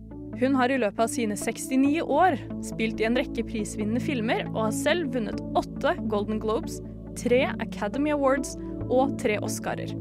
Hun 0.43 0.57
har 0.59 0.73
i 0.75 0.77
løpet 0.83 0.99
av 0.99 1.07
sine 1.07 1.37
69 1.39 2.01
år 2.03 2.35
spilt 2.67 2.99
i 2.99 3.05
en 3.07 3.15
rekke 3.15 3.45
prisvinnende 3.47 4.01
filmer 4.03 4.41
og 4.49 4.65
har 4.65 4.73
selv 4.75 5.13
vunnet 5.15 5.39
åtte 5.55 5.93
Golden 6.11 6.41
Globes, 6.43 6.81
tre 7.15 7.45
Academy 7.63 8.11
Awards 8.11 8.57
og 8.89 9.15
tre 9.23 9.37
Oscarer. 9.39 9.95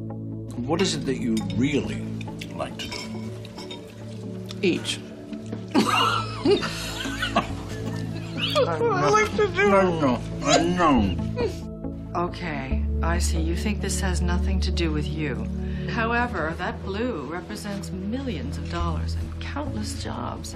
What 0.66 0.82
is 0.82 0.96
it 0.96 1.06
that 1.06 1.22
you 1.22 1.36
really 1.62 2.02
like 2.58 2.74
to 2.82 2.90
do? 2.90 2.98
Eat. 4.64 4.98
I 8.66 9.10
like 9.14 9.30
to 9.38 9.46
do. 9.54 9.70
I 9.70 9.86
know. 10.02 10.18
I 10.42 10.58
know. 10.58 11.16
Okay, 12.16 12.84
I 13.04 13.20
see. 13.20 13.40
You 13.40 13.56
think 13.56 13.82
this 13.82 14.02
has 14.02 14.24
nothing 14.24 14.60
to 14.62 14.72
do 14.72 14.92
with 14.92 15.06
you. 15.06 15.46
However, 15.92 16.56
that 16.58 16.82
blue 16.86 17.26
represents 17.26 17.92
millions 17.92 18.58
of 18.58 18.72
dollars 18.72 19.16
and 19.16 19.42
countless 19.42 20.02
jobs. 20.02 20.56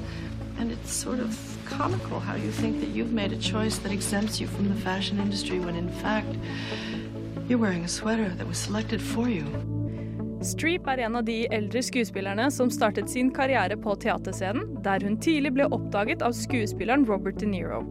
And 0.57 0.71
it's 0.71 0.93
sort 0.93 1.19
of 1.19 1.37
comical 1.65 2.21
how 2.21 2.35
you 2.35 2.51
think 2.51 2.79
that 2.79 2.89
you've 2.89 3.11
made 3.11 3.33
a 3.33 3.37
choice 3.37 3.77
that 3.79 3.91
exempts 3.91 4.39
you 4.39 4.47
from 4.47 4.69
the 4.69 4.81
fashion 4.81 5.19
industry 5.19 5.59
when 5.59 5.75
in 5.75 5.89
fact 5.89 6.33
you're 7.49 7.59
wearing 7.59 7.83
a 7.83 7.87
sweater 7.87 8.29
that 8.29 8.47
was 8.47 8.57
selected 8.57 9.01
for 9.01 9.27
you. 9.27 9.45
Streep 10.41 10.87
er 10.87 10.97
en 10.97 11.15
av 11.15 11.25
de 11.25 11.47
eldre 11.51 11.81
skuespillerne 11.83 12.47
som 12.51 12.71
startet 12.71 13.09
sin 13.09 13.31
karriere 13.33 13.75
på 13.77 13.95
teaterscenen, 13.95 14.77
der 14.83 15.03
hun 15.03 15.17
tidlig 15.19 15.51
ble 15.57 15.67
oppdaget 15.67 16.23
av 16.23 16.35
skuespilleren 16.37 17.05
Robert 17.09 17.39
De 17.41 17.49
Niro. 17.49 17.81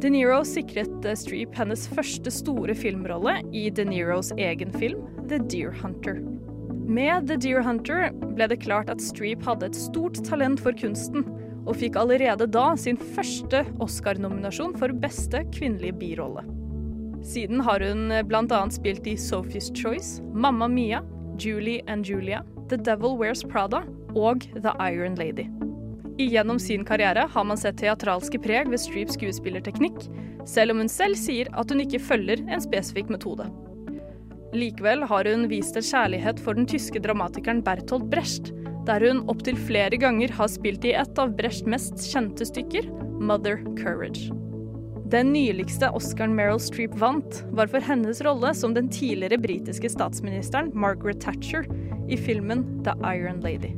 De 0.00 0.10
Niro 0.12 0.40
sikret 0.48 1.04
eh, 1.04 1.16
Streep 1.18 1.54
hennes 1.58 1.84
første 1.92 2.30
store 2.32 2.76
filmrolle 2.78 3.40
i 3.52 3.68
De 3.74 3.84
Niros 3.88 4.32
egen 4.38 4.72
film 4.72 5.04
The 5.28 5.40
Deer 5.50 5.74
Hunter. 5.82 6.22
Med 6.84 7.28
The 7.28 7.36
Deer 7.40 7.62
Hunter 7.64 8.10
ble 8.36 8.48
det 8.50 8.60
klart 8.60 8.90
at 8.92 9.00
Streep 9.00 9.44
hadde 9.46 9.70
et 9.70 9.78
stort 9.78 10.18
talent 10.26 10.60
for 10.60 10.76
kunsten, 10.76 11.24
og 11.64 11.78
fikk 11.80 11.96
allerede 11.96 12.44
da 12.52 12.74
sin 12.76 12.98
første 13.00 13.62
Oscar-nominasjon 13.80 14.74
for 14.76 14.92
beste 15.00 15.40
kvinnelige 15.54 15.96
birolle. 16.02 16.44
Siden 17.24 17.64
har 17.64 17.80
hun 17.80 18.12
bl.a. 18.28 18.60
spilt 18.68 19.08
i 19.08 19.16
Sophie's 19.16 19.70
Choice, 19.72 20.20
Mamma 20.34 20.68
Mia, 20.68 21.00
Julie 21.40 21.80
and 21.88 22.04
Julia, 22.04 22.42
The 22.68 22.76
Devil 22.76 23.16
Wears 23.16 23.42
Prada 23.42 23.80
og 24.14 24.44
The 24.52 24.76
Iron 24.92 25.16
Lady. 25.16 25.48
Igjennom 26.20 26.60
sin 26.60 26.84
karriere 26.84 27.24
har 27.32 27.44
man 27.48 27.58
sett 27.58 27.80
teatralske 27.80 28.38
preg 28.38 28.68
ved 28.70 28.78
Streeps 28.78 29.16
skuespillerteknikk, 29.16 30.04
selv 30.46 30.76
om 30.76 30.84
hun 30.84 30.92
selv 30.92 31.16
sier 31.18 31.48
at 31.56 31.72
hun 31.72 31.80
ikke 31.82 32.02
følger 32.12 32.44
en 32.44 32.62
spesifikk 32.62 33.08
metode. 33.10 33.48
Likevel 34.54 35.02
har 35.02 35.26
hun 35.26 35.48
vist 35.50 35.74
en 35.76 35.82
kjærlighet 35.82 36.38
for 36.38 36.54
den 36.54 36.66
tyske 36.70 37.00
dramatikeren 37.02 37.62
Bertolt 37.66 38.06
Brecht, 38.10 38.52
der 38.86 39.02
hun 39.02 39.24
opptil 39.32 39.58
flere 39.58 39.98
ganger 39.98 40.30
har 40.36 40.50
spilt 40.52 40.84
i 40.86 40.92
et 40.94 41.18
av 41.18 41.32
Brechts 41.34 41.66
mest 41.66 41.98
kjente 42.06 42.46
stykker, 42.46 42.86
Mother 43.18 43.58
Courage. 43.80 44.30
Den 45.10 45.32
nyligste 45.34 45.90
Oscaren 45.90 46.36
Meryl 46.38 46.60
Streep 46.62 46.94
vant, 47.02 47.42
var 47.50 47.66
for 47.72 47.82
hennes 47.82 48.22
rolle 48.22 48.54
som 48.54 48.76
den 48.78 48.88
tidligere 48.94 49.40
britiske 49.42 49.90
statsministeren 49.90 50.70
Margaret 50.74 51.20
Thatcher 51.20 51.66
i 52.08 52.16
filmen 52.16 52.64
The 52.86 52.94
Iron 53.10 53.42
Lady. 53.42 53.74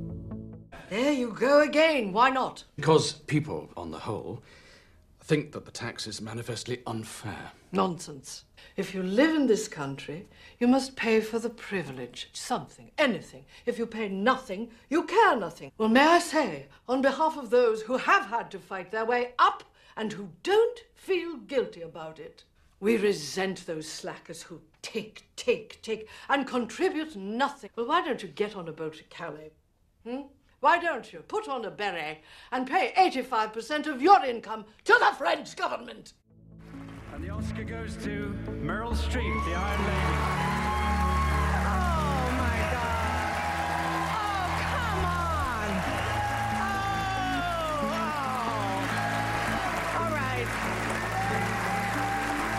There 0.90 1.12
you 1.12 1.32
go 1.32 1.62
again. 1.64 2.12
Why 2.12 2.30
not? 2.30 2.64
Because 2.76 3.16
people, 3.26 3.68
on 3.76 3.90
the 3.92 3.98
whole, 3.98 4.42
think 5.20 5.52
that 5.52 5.64
the 5.64 5.72
tax 5.72 6.06
is 6.06 6.20
manifestly 6.20 6.82
unfair. 6.86 7.52
Nonsense. 7.72 8.44
If 8.76 8.94
you 8.94 9.02
live 9.02 9.34
in 9.34 9.46
this 9.46 9.68
country, 9.68 10.28
you 10.58 10.68
must 10.68 10.96
pay 10.96 11.22
for 11.22 11.38
the 11.38 11.48
privilege. 11.48 12.28
Something, 12.34 12.90
anything. 12.98 13.46
If 13.64 13.78
you 13.78 13.86
pay 13.86 14.10
nothing, 14.10 14.70
you 14.90 15.04
care 15.04 15.34
nothing. 15.34 15.72
Well, 15.78 15.88
may 15.88 16.06
I 16.06 16.18
say, 16.18 16.66
on 16.86 17.00
behalf 17.00 17.38
of 17.38 17.48
those 17.48 17.82
who 17.82 17.96
have 17.96 18.26
had 18.26 18.50
to 18.50 18.58
fight 18.58 18.90
their 18.90 19.06
way 19.06 19.32
up 19.38 19.64
and 19.96 20.12
who 20.12 20.28
don't 20.42 20.80
feel 20.94 21.38
guilty 21.38 21.80
about 21.80 22.18
it, 22.18 22.44
we 22.78 22.98
resent 22.98 23.64
those 23.64 23.88
slackers 23.88 24.42
who 24.42 24.60
take, 24.82 25.24
take, 25.36 25.80
take 25.80 26.06
and 26.28 26.46
contribute 26.46 27.16
nothing. 27.16 27.70
Well, 27.76 27.86
why 27.86 28.04
don't 28.04 28.22
you 28.22 28.28
get 28.28 28.56
on 28.56 28.68
a 28.68 28.72
boat 28.72 28.98
to 28.98 29.04
Calais? 29.04 29.52
Hmm? 30.06 30.22
Why 30.60 30.78
don't 30.78 31.10
you 31.14 31.20
put 31.20 31.48
on 31.48 31.64
a 31.64 31.70
beret 31.70 32.18
and 32.52 32.66
pay 32.66 32.92
85% 32.94 33.86
of 33.86 34.02
your 34.02 34.22
income 34.22 34.66
to 34.84 34.96
the 34.98 35.16
French 35.16 35.56
government? 35.56 36.12
And 37.16 37.24
the 37.24 37.30
Oscar 37.30 37.64
goes 37.64 37.96
to 38.04 38.36
Meryl 38.62 38.92
Streep, 38.92 39.44
the 39.46 39.54
Iron 39.54 39.80
Lady. 39.80 40.16
Oh 41.64 42.28
my 42.36 42.58
God. 42.74 43.32
Oh, 44.12 44.44
come 44.60 45.00
on. 45.00 45.68
Oh, 46.60 47.88
oh. 47.96 48.84
All 49.98 50.12
right. 50.12 50.46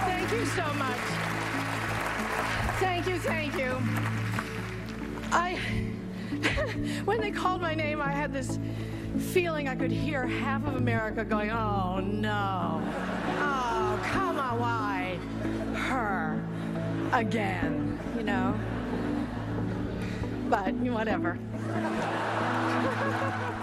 Thank 0.08 0.28
you 0.32 0.44
so 0.48 0.66
much. 0.74 1.06
Thank 2.80 3.06
you, 3.06 3.20
thank 3.20 3.54
you. 3.60 3.78
I. 5.32 5.60
when 7.06 7.22
they 7.22 7.30
called 7.30 7.62
my 7.62 7.76
name, 7.76 8.02
I 8.02 8.12
had 8.12 8.34
this 8.34 8.58
feeling 9.20 9.68
I 9.68 9.76
could 9.76 9.92
hear 9.92 10.26
half 10.26 10.66
of 10.66 10.78
America 10.78 11.24
going, 11.24 11.52
oh 11.52 12.00
no. 12.00 12.82
Oh, 13.40 13.77
why? 14.58 15.20
Her. 15.76 16.44
Again, 17.14 18.00
you 18.18 18.24
know? 18.24 18.54
But 20.50 20.74
whatever. 20.74 21.38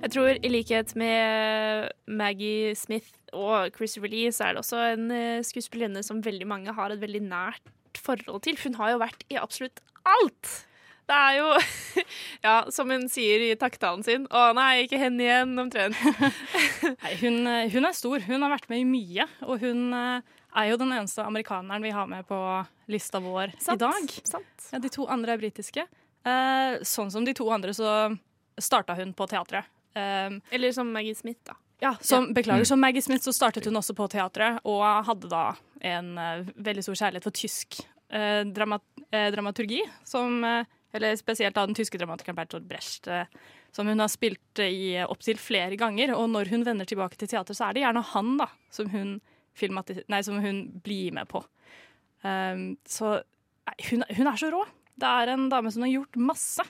Jeg 0.00 0.14
tror 0.14 0.32
i 0.32 0.48
likhet 0.48 0.94
med 0.96 1.90
Maggie 2.08 2.74
Smith 2.74 3.12
og 3.36 3.70
Christopher 3.76 4.08
Lee, 4.08 4.32
så 4.32 4.44
er 4.44 4.56
det 4.56 4.62
også 4.62 4.78
en 4.94 5.10
eh, 5.12 5.44
skuespillerinne 5.44 6.02
som 6.02 6.22
veldig 6.24 6.46
mange 6.48 6.72
har 6.72 6.90
et 6.90 7.02
veldig 7.02 7.20
nært 7.26 7.68
forhold 8.00 8.40
til. 8.46 8.56
Hun 8.64 8.78
har 8.80 8.94
jo 8.94 9.02
vært 9.02 9.26
i 9.28 9.36
absolutt 9.36 9.82
alt! 10.08 10.69
Det 11.10 11.16
er 11.18 11.38
jo 11.40 11.46
Ja, 12.46 12.54
som 12.72 12.90
hun 12.92 13.08
sier 13.12 13.42
i 13.44 13.54
takktalen 13.58 14.04
sin. 14.06 14.26
Å 14.30 14.50
nei, 14.56 14.86
ikke 14.86 15.00
henne 15.00 15.24
igjen, 15.26 15.56
omtrent. 15.60 15.98
Nei, 17.02 17.14
hun, 17.20 17.40
eh, 17.50 17.66
hun 17.74 17.88
er 17.88 17.96
stor. 17.96 18.22
Hun 18.24 18.46
har 18.46 18.54
vært 18.54 18.70
med 18.72 18.80
i 18.80 18.86
mye. 18.88 19.26
Og 19.44 19.60
hun 19.60 19.90
eh, 19.96 20.36
er 20.56 20.70
jo 20.70 20.78
den 20.80 20.94
eneste 20.96 21.26
amerikaneren 21.26 21.84
vi 21.84 21.92
har 21.94 22.08
med 22.10 22.24
på 22.30 22.38
lista 22.90 23.20
vår 23.22 23.52
Sant, 23.60 23.76
i 23.76 23.84
dag. 23.84 24.14
Ja, 24.72 24.80
de 24.82 24.92
to 24.92 25.04
andre 25.12 25.36
er 25.36 25.42
britiske. 25.42 25.84
Eh, 26.24 26.78
sånn 26.86 27.12
som 27.12 27.26
de 27.26 27.34
to 27.36 27.50
andre, 27.52 27.74
så 27.76 28.08
starta 28.60 28.96
hun 28.98 29.12
på 29.16 29.28
teatret. 29.30 29.68
Eh, 29.98 30.40
Eller 30.54 30.72
som 30.76 30.88
Maggie 30.94 31.14
Smith, 31.18 31.42
da. 31.44 31.58
Ja, 31.80 31.94
som, 32.00 32.28
Ja. 32.30 32.34
beklager. 32.40 32.64
Mm. 32.64 32.66
Som 32.72 32.80
Maggie 32.80 33.02
Smith 33.02 33.24
så 33.24 33.32
startet 33.32 33.64
hun 33.68 33.76
også 33.76 33.94
på 33.96 34.08
teatret, 34.12 34.60
og 34.68 34.84
hadde 35.06 35.30
da 35.32 35.44
en 35.80 36.10
uh, 36.18 36.44
veldig 36.60 36.82
stor 36.84 36.98
kjærlighet 37.00 37.24
for 37.24 37.32
tysk 37.32 37.78
uh, 38.12 38.42
dramat 38.44 38.84
uh, 39.14 39.30
dramaturgi, 39.32 39.80
som 40.04 40.44
Eller 40.96 41.16
spesielt 41.18 41.58
av 41.60 41.68
den 41.68 41.76
tyske 41.78 41.98
dramatikeren 42.00 42.38
Bertolt 42.38 42.66
Brecht, 42.68 43.06
eh, 43.06 43.28
som 43.74 43.86
hun 43.86 44.02
har 44.02 44.10
spilt 44.10 44.62
eh, 44.62 44.72
i 44.74 44.88
opptil 45.04 45.38
flere 45.38 45.78
ganger. 45.78 46.14
Og 46.16 46.26
når 46.32 46.50
hun 46.50 46.66
vender 46.66 46.88
tilbake 46.88 47.18
til 47.20 47.30
teater, 47.30 47.56
så 47.56 47.68
er 47.68 47.76
det 47.76 47.84
gjerne 47.84 48.04
han 48.12 48.34
da, 48.40 48.48
som 48.74 48.90
hun, 48.90 49.18
nei, 49.62 50.22
som 50.26 50.40
hun 50.42 50.64
blir 50.84 51.14
med 51.16 51.30
på. 51.30 51.44
Um, 52.20 52.74
så 52.88 53.20
hun, 53.88 54.04
hun 54.04 54.28
er 54.28 54.40
så 54.40 54.50
rå. 54.52 54.64
Det 55.00 55.08
er 55.08 55.32
en 55.32 55.48
dame 55.52 55.72
som 55.72 55.86
har 55.86 55.92
gjort 55.94 56.18
masse. 56.20 56.64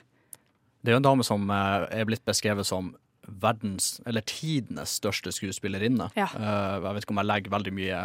Det 0.81 0.91
er 0.91 0.95
jo 0.95 1.01
en 1.01 1.09
dame 1.09 1.25
som 1.25 1.49
eh, 1.53 1.87
er 1.99 2.07
blitt 2.09 2.25
beskrevet 2.25 2.67
som 2.67 2.93
verdens, 3.41 3.99
eller 4.09 4.25
tidenes 4.27 4.95
største 4.97 5.33
skuespillerinne. 5.33 6.09
Ja. 6.17 6.29
Uh, 6.33 6.81
jeg 6.81 6.95
vet 6.95 7.05
ikke 7.05 7.15
om 7.15 7.21
jeg 7.21 7.29
legger 7.29 7.53
veldig 7.53 7.73
mye, 7.77 7.99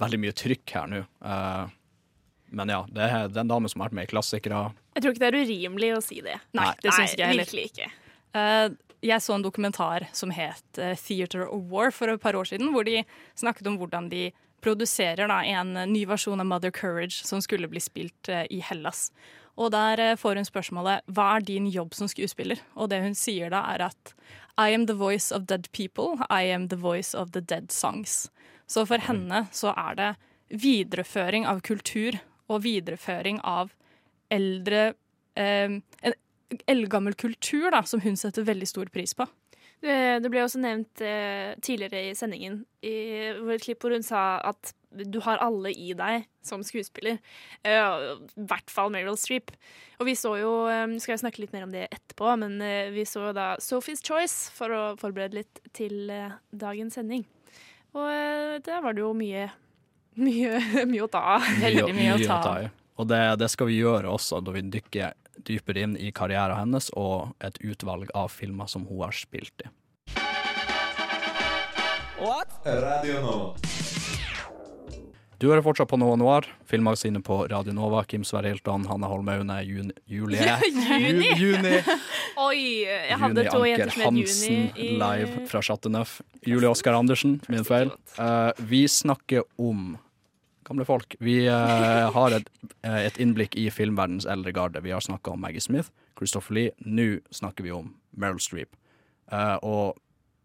veldig 0.00 0.20
mye 0.22 0.36
trykk 0.36 0.76
her 0.76 0.88
nå. 0.92 1.02
Eh, 1.32 1.74
men 2.50 2.72
ja, 2.72 2.82
det 2.88 3.04
er, 3.04 3.28
den 3.28 3.48
damen 3.48 3.54
dame 3.58 3.70
som 3.72 3.82
har 3.82 3.90
vært 3.90 3.98
med 3.98 4.08
i 4.08 4.12
klassikere. 4.12 4.66
Jeg 4.96 5.04
tror 5.04 5.14
ikke 5.14 5.24
det 5.24 5.30
er 5.30 5.40
urimelig 5.44 5.94
å 5.96 6.02
si 6.04 6.20
det. 6.24 6.36
Nei, 6.56 6.68
det 6.82 6.92
syns 6.94 7.14
ikke 7.14 7.24
jeg 7.24 7.32
heller. 7.32 7.48
Virkelig 7.48 7.66
ikke. 7.72 7.88
Uh, 8.36 8.68
jeg 9.04 9.22
så 9.22 9.36
en 9.36 9.44
dokumentar 9.44 10.08
som 10.16 10.32
het 10.34 10.78
eh, 10.82 10.96
Theater 10.98 11.44
of 11.46 11.68
War 11.70 11.92
for 11.94 12.10
et 12.10 12.20
par 12.20 12.34
år 12.34 12.48
siden, 12.50 12.72
hvor 12.74 12.82
de 12.82 13.04
snakket 13.38 13.68
om 13.70 13.76
hvordan 13.78 14.08
de 14.10 14.24
produserer 14.64 15.30
da 15.30 15.36
en 15.46 15.76
ny 15.92 16.02
versjon 16.10 16.42
av 16.42 16.48
Mother 16.50 16.72
Courage 16.74 17.22
som 17.22 17.38
skulle 17.44 17.70
bli 17.70 17.78
spilt 17.78 18.30
uh, 18.32 18.42
i 18.50 18.58
Hellas. 18.58 19.12
Og 19.54 19.70
der 19.70 20.02
uh, 20.02 20.16
får 20.18 20.40
hun 20.40 20.48
spørsmålet 20.48 21.06
hva 21.14 21.28
er 21.36 21.46
din 21.46 21.68
jobb 21.70 21.94
som 21.94 22.10
skuespiller? 22.10 22.58
Og 22.74 22.90
det 22.90 23.04
hun 23.04 23.14
sier 23.14 23.54
da 23.54 23.62
er 23.76 23.86
at 23.92 24.14
I 24.58 24.74
am 24.74 24.88
the 24.90 24.98
voice 24.98 25.30
of 25.30 25.46
dead 25.46 25.70
people, 25.70 26.18
I 26.26 26.50
am 26.50 26.66
the 26.66 26.80
voice 26.80 27.14
of 27.14 27.30
the 27.36 27.40
dead 27.40 27.70
songs. 27.70 28.26
Så 28.66 28.82
for 28.84 28.98
henne 28.98 29.46
så 29.54 29.70
er 29.78 29.94
det 29.94 30.10
videreføring 30.48 31.46
av 31.46 31.62
kultur 31.62 32.18
og 32.48 32.64
videreføring 32.64 33.42
av 33.46 33.74
eldre 34.32 34.92
eh, 35.38 35.78
En 36.48 36.62
eldgammel 36.64 37.12
kultur 37.12 37.68
da, 37.74 37.82
som 37.84 38.00
hun 38.00 38.16
setter 38.16 38.46
veldig 38.48 38.66
stor 38.70 38.88
pris 38.88 39.12
på. 39.12 39.26
Det, 39.78 40.26
ble 40.26 40.40
også 40.42 40.58
nevnt 40.58 41.02
eh, 41.04 41.52
tidligere 41.62 42.08
i 42.08 42.14
sendingen 42.18 42.62
i 42.82 42.94
et 43.28 43.62
klipp 43.62 43.84
hvor 43.84 43.92
hun 43.94 44.02
sa 44.02 44.40
at 44.48 44.72
du 44.88 45.20
har 45.22 45.38
alle 45.44 45.70
i 45.70 45.92
deg 45.94 46.24
som 46.42 46.64
skuespiller. 46.66 47.20
Eh, 47.62 47.76
I 47.76 48.46
hvert 48.48 48.72
fall 48.72 48.90
Meryl 48.90 49.18
Streep. 49.20 49.52
Og 50.00 50.08
vi 50.08 50.16
så 50.18 50.32
jo 50.40 50.52
um, 50.66 50.96
Skal 51.02 51.14
jeg 51.14 51.22
snakke 51.22 51.42
litt 51.42 51.54
mer 51.54 51.66
om 51.66 51.74
det 51.74 51.84
etterpå, 51.92 52.32
men 52.40 52.58
uh, 52.62 52.88
vi 52.94 53.04
så 53.06 53.30
da 53.36 53.52
Sophie's 53.62 54.02
Choice 54.02 54.48
for 54.54 54.74
å 54.74 54.82
forberede 54.98 55.42
litt 55.42 55.62
til 55.76 56.10
uh, 56.10 56.38
dagens 56.50 56.98
sending. 56.98 57.26
Og 57.94 58.08
der 58.64 58.82
var 58.84 58.94
det 58.96 59.04
jo 59.04 59.14
mye 59.16 59.48
mye, 60.18 60.60
mye 60.90 61.02
å 61.06 61.08
ta 61.12 61.22
av. 61.36 61.48
Veldig 61.62 61.94
mye 61.96 62.14
å 62.16 62.20
ta 62.26 62.38
av. 62.52 62.68
Og 62.98 63.06
det, 63.10 63.20
det 63.38 63.48
skal 63.52 63.68
vi 63.70 63.78
gjøre 63.78 64.10
også 64.10 64.40
når 64.42 64.58
vi 64.58 64.62
dykker 64.78 65.12
dypere 65.46 65.84
inn 65.86 65.92
i 66.02 66.10
karrieren 66.10 66.58
hennes 66.58 66.90
og 66.98 67.30
et 67.46 67.58
utvalg 67.62 68.10
av 68.18 68.28
filmer 68.34 68.66
som 68.70 68.86
hun 68.90 69.04
har 69.06 69.14
spilt 69.14 69.62
i. 69.64 69.70
Radio 72.66 73.20
Nova. 73.22 73.54
Du 75.38 75.46
hører 75.46 75.62
fortsatt 75.62 75.86
på 75.86 75.94
Nova 76.02 76.16
Noir, 76.18 76.48
filmmagasinet 76.66 77.22
på 77.22 77.36
Radio 77.52 77.70
Nova. 77.72 78.00
Kim 78.10 78.24
Sverre 78.26 78.50
Hilton, 78.50 78.88
Hanne 78.90 79.06
Holmaune, 79.06 79.60
Juni 79.62 79.94
Julie 80.10 80.42
Juni. 80.98 81.28
Ju- 81.28 81.36
Juni. 81.38 81.76
Oi, 82.42 82.58
jeg 82.82 83.18
hadde 83.22 83.44
Juni 83.46 83.52
to 83.54 83.60
jenter 83.68 83.94
som 83.94 84.02
het 84.02 84.10
Juni. 84.10 84.24
Hansen 84.26 84.82
i- 84.82 84.90
live 84.98 85.46
fra 85.46 85.62
Chateau 85.62 85.92
Neuf. 85.94 86.16
Julie 86.42 86.66
Oskar 86.68 86.98
Andersen, 86.98 87.38
min 87.48 87.62
feil. 87.64 87.94
Uh, 88.18 88.50
vi 88.58 88.82
snakker 88.90 89.46
om 89.62 89.94
gamle 90.68 90.86
folk. 90.88 91.16
Vi 91.24 91.40
eh, 91.48 92.08
har 92.14 92.36
et, 92.36 92.50
eh, 92.82 93.00
et 93.06 93.20
innblikk 93.22 93.56
i 93.58 93.68
filmverdens 93.72 94.28
eldre 94.28 94.52
garde. 94.56 94.82
Vi 94.84 94.92
har 94.94 95.04
snakka 95.04 95.34
om 95.34 95.40
Maggie 95.44 95.64
Smith, 95.64 95.90
Christopher 96.18 96.54
Lee. 96.54 96.74
Nå 96.84 97.18
snakker 97.34 97.66
vi 97.66 97.74
om 97.74 97.94
Meryl 98.16 98.40
Streep. 98.42 98.76
Eh, 99.32 99.56
og 99.62 99.98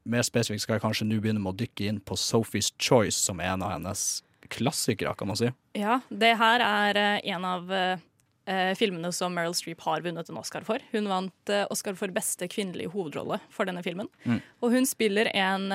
mer 0.03 0.25
spesifikt 0.27 0.65
skal 0.65 0.77
jeg 0.77 0.83
kanskje 0.83 1.07
nå 1.07 1.19
begynne 1.23 1.43
med 1.43 1.53
å 1.53 1.59
dykke 1.63 1.89
inn 1.89 1.99
på 2.03 2.17
Sophie's 2.19 2.73
Choice, 2.81 3.19
som 3.19 3.39
er 3.39 3.53
en 3.53 3.63
av 3.65 3.75
hennes 3.77 4.23
klassikere, 4.51 5.13
kan 5.17 5.29
man 5.29 5.39
si. 5.39 5.51
Ja, 5.77 5.99
det 6.09 6.35
her 6.39 6.63
er 6.63 6.99
eh, 6.99 7.31
en 7.33 7.45
av 7.47 7.71
eh, 7.73 8.03
eh, 8.45 8.71
filmene 8.79 9.13
som 9.15 9.33
Meryl 9.35 9.55
Streep 9.57 9.83
har 9.85 10.03
vunnet 10.05 10.29
en 10.29 10.39
Oscar 10.41 10.65
for. 10.67 10.83
Hun 10.91 11.09
vant 11.11 11.53
Oscar 11.73 11.97
for 11.99 12.13
beste 12.13 12.49
kvinnelige 12.51 12.91
hovedrolle 12.93 13.39
for 13.53 13.69
denne 13.69 13.83
filmen. 13.85 14.11
Mm. 14.27 14.41
Og 14.61 14.75
hun 14.75 14.89
spiller 14.89 15.31
en 15.33 15.69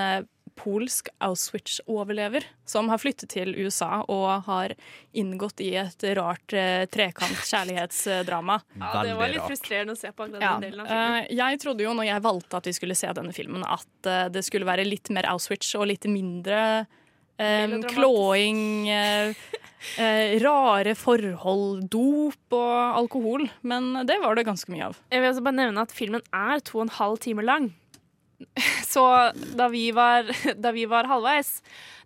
polsk 0.58 1.08
Auschwitz-overlever 1.24 2.44
som 2.68 2.90
har 2.92 3.00
flyttet 3.00 3.30
til 3.32 3.54
USA 3.56 4.02
og 4.10 4.48
har 4.48 4.74
inngått 5.16 5.62
i 5.64 5.70
et 5.80 6.04
rart 6.18 6.52
eh, 6.56 6.84
trekant-kjærlighetsdrama. 6.92 8.60
Ja, 8.82 8.92
det 9.06 9.16
var 9.18 9.32
litt 9.32 9.46
frustrerende 9.46 9.96
å 9.96 10.00
se 10.00 10.12
på 10.12 10.28
den 10.28 10.42
delen 10.42 10.82
av 10.82 10.90
filmen. 10.90 11.18
Eh, 11.24 11.34
jeg 11.38 11.62
trodde 11.64 11.86
jo 11.86 11.96
når 11.96 12.10
jeg 12.10 12.26
valgte 12.28 12.60
at 12.60 12.70
vi 12.70 12.76
skulle 12.76 12.98
se 12.98 13.12
denne 13.16 13.36
filmen, 13.36 13.64
at 13.64 14.10
eh, 14.10 14.26
det 14.34 14.44
skulle 14.46 14.68
være 14.68 14.86
litt 14.88 15.12
mer 15.14 15.30
Auschwitz 15.32 15.74
og 15.78 15.88
litt 15.92 16.08
mindre 16.10 16.86
um, 17.38 17.82
klåing, 17.82 18.88
eh, 18.90 19.28
eh, 19.98 20.38
rare 20.42 20.94
forhold, 20.98 21.88
dop 21.90 22.58
og 22.58 22.98
alkohol. 23.02 23.48
Men 23.62 24.06
det 24.06 24.18
var 24.22 24.36
det 24.36 24.46
ganske 24.48 24.72
mye 24.72 24.90
av. 24.90 25.02
Jeg 25.12 25.22
vil 25.22 25.32
også 25.32 25.44
bare 25.46 25.60
nevne 25.62 25.84
at 25.86 25.94
filmen 25.94 26.24
er 26.34 26.64
to 26.64 26.80
og 26.80 26.88
en 26.88 26.96
halv 26.98 27.22
time 27.24 27.44
lang. 27.46 27.72
Så 28.92 29.04
da 29.58 29.68
vi 29.72 29.88
var, 29.94 30.28
da 30.64 30.72
vi 30.74 30.84
var 30.86 31.08
halvveis 31.10 31.58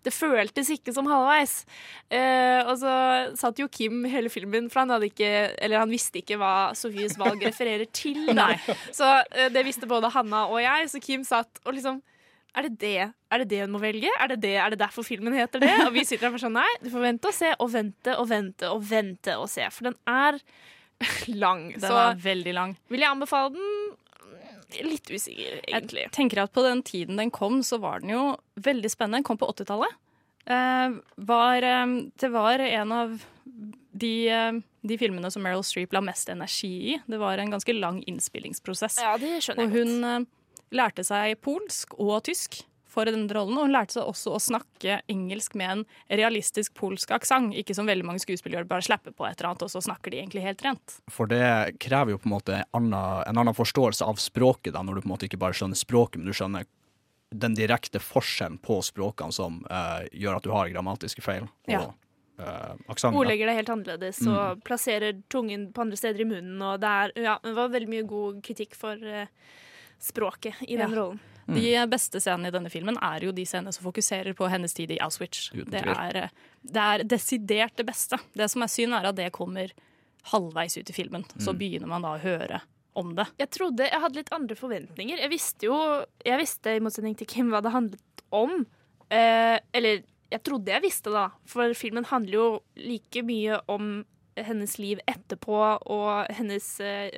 Det 0.03 0.13
føltes 0.13 0.71
ikke 0.73 0.93
som 0.95 1.05
halvveis. 1.07 1.59
Eh, 2.09 2.59
og 2.65 2.73
så 2.81 2.93
satt 3.39 3.61
jo 3.61 3.69
Kim 3.71 4.03
hele 4.09 4.31
filmen, 4.33 4.69
for 4.73 4.83
han 4.83 5.05
ikke 5.05 5.29
Eller 5.57 5.83
han 5.83 5.93
visste 5.93 6.19
ikke 6.23 6.39
hva 6.41 6.73
Sofies 6.77 7.15
valg 7.21 7.43
refererer 7.45 7.85
til. 7.93 8.25
Så 8.99 9.09
eh, 9.31 9.51
det 9.53 9.65
visste 9.67 9.89
både 9.89 10.11
Hanna 10.13 10.47
og 10.49 10.59
jeg, 10.63 10.89
så 10.91 11.03
Kim 11.03 11.23
satt 11.27 11.63
og 11.63 11.77
liksom 11.77 12.01
er 12.53 12.67
det 12.67 12.75
det 12.83 12.99
Er 13.33 13.41
det 13.41 13.47
det 13.49 13.61
hun 13.63 13.71
må 13.73 13.79
velge? 13.81 14.11
Er 14.21 14.29
det, 14.29 14.41
det? 14.43 14.55
er 14.61 14.69
det 14.69 14.77
derfor 14.83 15.01
filmen 15.01 15.33
heter 15.33 15.63
det? 15.63 15.73
Og 15.87 15.93
vi 15.95 16.03
sitter 16.05 16.27
der 16.27 16.35
for 16.35 16.43
sånn, 16.43 16.59
nei, 16.59 16.69
du 16.83 16.91
får 16.93 17.01
vente 17.07 17.31
og 17.31 17.33
se, 17.33 17.49
og 17.57 17.71
vente 17.73 18.13
og 18.13 18.29
vente 18.29 18.69
og 18.69 18.85
vente 18.85 19.37
og 19.41 19.49
se. 19.49 19.65
For 19.73 19.89
den 19.89 19.97
er 20.05 20.37
lang. 21.33 21.71
Den 21.73 21.87
så 21.87 21.97
er 21.97 22.21
veldig 22.21 22.53
lang. 22.53 22.75
vil 22.93 23.01
jeg 23.01 23.09
anbefale 23.09 23.55
den? 23.55 23.73
Litt 24.81 25.11
usikker, 25.11 25.59
egentlig. 25.67 26.07
Jeg 26.07 26.15
tenker 26.15 26.43
at 26.43 26.53
På 26.53 26.63
den 26.65 26.81
tiden 26.83 27.19
den 27.21 27.31
kom, 27.31 27.61
så 27.63 27.79
var 27.81 28.01
den 28.03 28.13
jo 28.15 28.23
veldig 28.55 28.91
spennende. 28.91 29.21
Den 29.21 29.27
kom 29.27 29.39
på 29.41 29.49
80-tallet. 29.53 29.99
Eh, 30.45 30.97
var, 31.15 31.63
eh, 31.63 31.85
det 32.19 32.29
var 32.33 32.59
en 32.59 32.91
av 32.91 33.25
de, 33.93 34.29
eh, 34.29 34.51
de 34.81 34.97
filmene 34.97 35.31
som 35.31 35.43
Meryl 35.43 35.63
Streep 35.63 35.93
la 35.93 36.01
mest 36.01 36.29
energi 36.29 36.93
i. 36.93 36.99
Det 37.07 37.19
var 37.21 37.37
en 37.37 37.51
ganske 37.51 37.73
lang 37.77 38.03
innspillingsprosess. 38.03 38.99
Ja, 39.03 39.15
det 39.17 39.39
skjønner 39.45 39.63
og 39.63 39.77
jeg 39.77 39.87
hun 39.87 40.03
eh, 40.09 40.25
lærte 40.73 41.05
seg 41.07 41.39
polsk 41.41 41.95
og 41.99 42.23
tysk 42.27 42.63
for 42.93 43.09
denne 43.09 43.25
rollen, 43.33 43.57
og 43.57 43.65
hun 43.67 43.73
lærte 43.73 43.95
seg 43.97 44.05
også 44.09 44.35
å 44.35 44.41
snakke 44.43 44.99
engelsk 45.09 45.55
med 45.57 45.71
en 45.71 45.83
realistisk 46.21 46.75
polsk 46.77 47.09
aksent. 47.15 47.55
Ikke 47.57 47.73
som 47.73 47.89
veldig 47.89 48.05
mange 48.05 48.21
skuespillere 48.21 48.61
gjør, 48.61 48.69
bare 48.69 48.85
slapper 48.85 49.15
på 49.17 49.25
et 49.25 49.39
eller 49.39 49.49
annet, 49.53 49.65
og 49.65 49.73
så 49.73 49.81
snakker 49.81 50.13
de 50.13 50.21
egentlig 50.21 50.45
helt 50.45 50.61
rent. 50.65 50.99
For 51.11 51.29
det 51.31 51.79
krever 51.81 52.13
jo 52.13 52.21
på 52.21 52.29
en 52.29 52.35
måte 52.35 52.59
en 52.61 52.69
annen, 52.77 53.23
en 53.25 53.41
annen 53.41 53.57
forståelse 53.57 54.05
av 54.05 54.21
språket, 54.21 54.75
da, 54.75 54.85
når 54.85 54.99
du 54.99 55.05
på 55.05 55.09
en 55.09 55.15
måte 55.15 55.27
ikke 55.29 55.41
bare 55.41 55.57
skjønner 55.57 55.79
språket, 55.79 56.21
men 56.21 56.29
du 56.29 56.37
skjønner 56.37 56.69
den 57.33 57.55
direkte 57.57 57.97
forskjellen 57.97 58.59
på 58.61 58.77
språkene 58.85 59.33
som 59.33 59.63
uh, 59.65 60.05
gjør 60.13 60.37
at 60.37 60.45
du 60.45 60.51
har 60.53 60.69
grammatiske 60.69 61.23
feil 61.25 61.47
og 61.49 61.71
Ja. 61.73 61.87
uh. 62.37 63.09
Ordlegger 63.09 63.49
det 63.49 63.55
helt 63.57 63.69
annerledes 63.73 64.19
og 64.27 64.61
plasserer 64.65 65.17
tungen 65.33 65.71
på 65.73 65.81
andre 65.81 65.97
steder 65.97 66.21
i 66.21 66.29
munnen. 66.29 66.61
Og 66.61 66.79
det, 66.81 66.89
er, 66.89 67.13
ja, 67.23 67.35
det 67.41 67.53
var 67.57 67.73
veldig 67.73 67.89
mye 67.89 68.05
god 68.09 68.41
kritikk 68.45 68.77
for 68.77 68.97
uh, 69.01 69.25
språket 70.01 70.61
i 70.67 70.75
den 70.77 70.89
Ja. 70.89 70.97
rollen. 70.97 71.21
De 71.47 71.87
beste 71.91 72.21
scenene 72.23 72.47
i 72.47 72.51
denne 72.55 72.69
filmen 72.71 72.95
er 73.03 73.25
jo 73.25 73.31
de 73.35 73.43
scenene 73.45 73.73
som 73.75 73.83
fokuserer 73.83 74.33
på 74.37 74.47
hennes 74.49 74.73
tid 74.73 74.91
i 74.91 74.99
Auschwitz. 75.03 75.49
Det 75.51 75.81
er, 75.83 76.29
det 76.63 76.83
er 76.83 77.03
desidert 77.03 77.75
det 77.75 77.85
beste. 77.89 78.19
Det 78.33 78.49
som 78.49 78.63
er 78.63 78.71
synd, 78.71 78.93
er 78.95 79.09
at 79.09 79.15
det 79.17 79.31
kommer 79.35 79.73
halvveis 80.31 80.77
ut 80.77 80.89
i 80.89 80.93
filmen. 80.95 81.25
Så 81.37 81.51
Mm. 81.51 81.57
begynner 81.59 81.87
man 81.91 82.01
da 82.01 82.13
å 82.15 82.21
høre 82.23 82.61
om 82.95 83.15
det. 83.15 83.25
Jeg 83.39 83.49
trodde 83.51 83.89
jeg 83.89 83.99
hadde 83.99 84.15
litt 84.15 84.31
andre 84.31 84.55
forventninger. 84.55 85.17
Jeg 85.19 85.29
visste 85.29 85.65
jo, 85.67 86.05
jeg 86.23 86.39
visste 86.39 86.75
i 86.77 86.79
motsetning 86.79 87.17
til 87.17 87.27
Kim 87.27 87.49
hva 87.51 87.61
det 87.61 87.71
handlet 87.73 88.23
om. 88.31 88.65
Eh, 89.11 89.59
eller 89.73 90.03
jeg 90.31 90.43
trodde 90.43 90.71
jeg 90.71 90.81
visste, 90.81 91.11
da. 91.11 91.29
For 91.45 91.73
filmen 91.73 92.05
handler 92.05 92.33
jo 92.33 92.47
like 92.77 93.21
mye 93.23 93.59
om 93.67 94.05
hennes 94.37 94.79
liv 94.79 94.99
etterpå 95.05 95.59
og 95.85 96.25
hennes 96.33 96.79
eh, 96.81 97.11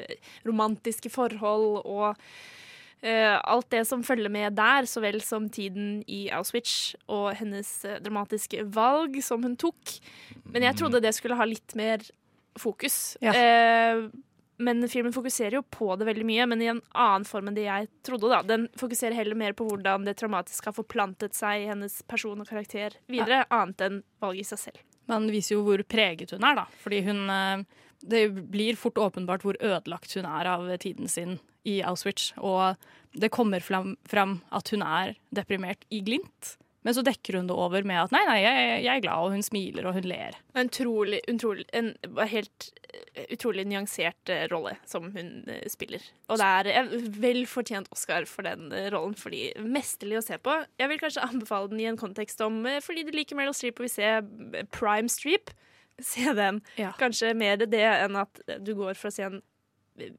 romantiske 0.45 1.09
forhold 1.13 1.85
og 1.85 2.09
eh, 2.09 2.25
alt 3.11 3.69
det 3.69 3.83
som 3.85 4.03
følger 4.03 4.31
med 4.33 4.55
der, 4.57 4.87
så 4.89 5.01
vel 5.03 5.19
som 5.21 5.49
tiden 5.53 5.99
i 6.09 6.25
Auschwitz 6.33 6.95
og 7.11 7.35
hennes 7.37 7.69
eh, 7.85 7.99
dramatiske 8.01 8.65
valg 8.73 9.19
som 9.23 9.43
hun 9.45 9.57
tok. 9.61 9.97
Men 10.49 10.65
jeg 10.65 10.79
trodde 10.79 11.03
det 11.03 11.13
skulle 11.17 11.37
ha 11.37 11.45
litt 11.45 11.75
mer 11.77 12.01
fokus. 12.57 13.17
Ja. 13.21 13.35
Eh, 13.35 14.07
men 14.57 14.87
filmen 14.87 15.13
fokuserer 15.13 15.57
jo 15.59 15.63
på 15.67 15.89
det 15.99 16.07
veldig 16.07 16.25
mye, 16.25 16.45
men 16.47 16.61
i 16.63 16.69
en 16.71 16.81
annen 16.95 17.25
form 17.27 17.49
enn 17.51 17.57
det 17.57 17.67
jeg 17.67 17.89
trodde. 18.07 18.31
da. 18.31 18.41
Den 18.47 18.67
fokuserer 18.79 19.17
heller 19.17 19.35
mer 19.37 19.53
på 19.53 19.67
hvordan 19.67 20.07
det 20.07 20.15
traumatiske 20.21 20.71
har 20.71 20.77
forplantet 20.77 21.35
seg 21.35 21.65
i 21.65 21.71
hennes 21.73 21.99
person 22.07 22.39
og 22.39 22.47
karakter 22.47 22.95
videre, 23.11 23.43
annet 23.51 23.83
enn 23.83 24.03
valget 24.23 24.47
i 24.47 24.51
seg 24.53 24.63
selv. 24.67 24.85
Man 25.11 25.27
viser 25.29 25.57
jo 25.57 25.65
hvor 25.67 25.83
preget 25.85 26.31
hun 26.33 26.45
er, 26.47 26.63
da. 26.63 26.69
Fordi 26.81 27.03
hun 27.05 27.27
eh, 27.29 27.65
Det 28.05 28.29
blir 28.51 28.75
fort 28.77 28.97
åpenbart 28.97 29.43
hvor 29.45 29.57
ødelagt 29.59 30.13
hun 30.15 30.25
er 30.25 30.49
av 30.49 30.65
tiden 30.77 31.07
sin 31.11 31.37
i 31.65 31.79
Auschwitz. 31.85 32.31
Og 32.37 32.75
det 33.15 33.31
kommer 33.33 33.63
fram, 33.63 33.95
fram 34.09 34.39
at 34.55 34.69
hun 34.73 34.85
er 34.85 35.15
deprimert 35.35 35.85
i 35.89 36.01
glimt. 36.05 36.55
Men 36.85 36.93
så 36.93 37.01
dekker 37.01 37.39
hun 37.39 37.47
det 37.49 37.55
over 37.57 37.81
med 37.87 37.97
at 37.97 38.11
nei, 38.13 38.21
nei, 38.27 38.35
jeg, 38.43 38.65
jeg 38.85 38.91
er 38.91 39.01
glad, 39.01 39.25
og 39.25 39.33
hun 39.33 39.43
smiler 39.45 39.87
og 39.89 39.95
hun 39.97 40.05
ler. 40.05 40.35
En 40.53 40.69
utrolig, 40.69 41.17
utrolig, 41.31 41.65
en 41.73 41.89
helt 42.29 42.67
eh, 42.93 43.23
utrolig 43.33 43.65
nyansert 43.71 44.29
eh, 44.29 44.43
rolle 44.51 44.75
som 44.85 45.07
hun 45.15 45.31
eh, 45.49 45.63
spiller. 45.71 46.05
Og 46.29 46.37
det 46.37 46.51
er 46.59 46.69
en 46.83 46.91
vel 47.17 47.41
fortjent 47.49 47.89
Oscar 47.95 48.29
for 48.29 48.45
den 48.45 48.69
rollen, 48.93 49.17
fordi 49.17 49.47
mesterlig 49.65 50.19
å 50.19 50.25
se 50.27 50.37
på. 50.37 50.59
Jeg 50.77 50.91
vil 50.91 51.01
kanskje 51.01 51.25
anbefale 51.25 51.73
den 51.73 51.81
i 51.81 51.89
en 51.89 51.97
kontekst 51.97 52.45
om 52.45 52.61
fordi 52.85 53.07
du 53.07 53.09
liker 53.17 53.39
Meryl 53.39 53.57
Streep 53.57 53.81
og 53.81 53.87
vil 53.87 53.95
se 53.95 54.69
Prime 54.77 55.09
Streep. 55.09 55.55
Se 56.03 56.37
den. 56.37 56.61
Kanskje 56.99 57.33
mer 57.33 57.57
det 57.65 57.81
enn 57.81 58.17
at 58.19 58.41
du 58.61 58.75
går 58.77 58.93
for 58.99 59.09
å 59.09 59.15
se 59.15 59.25
en 59.25 59.41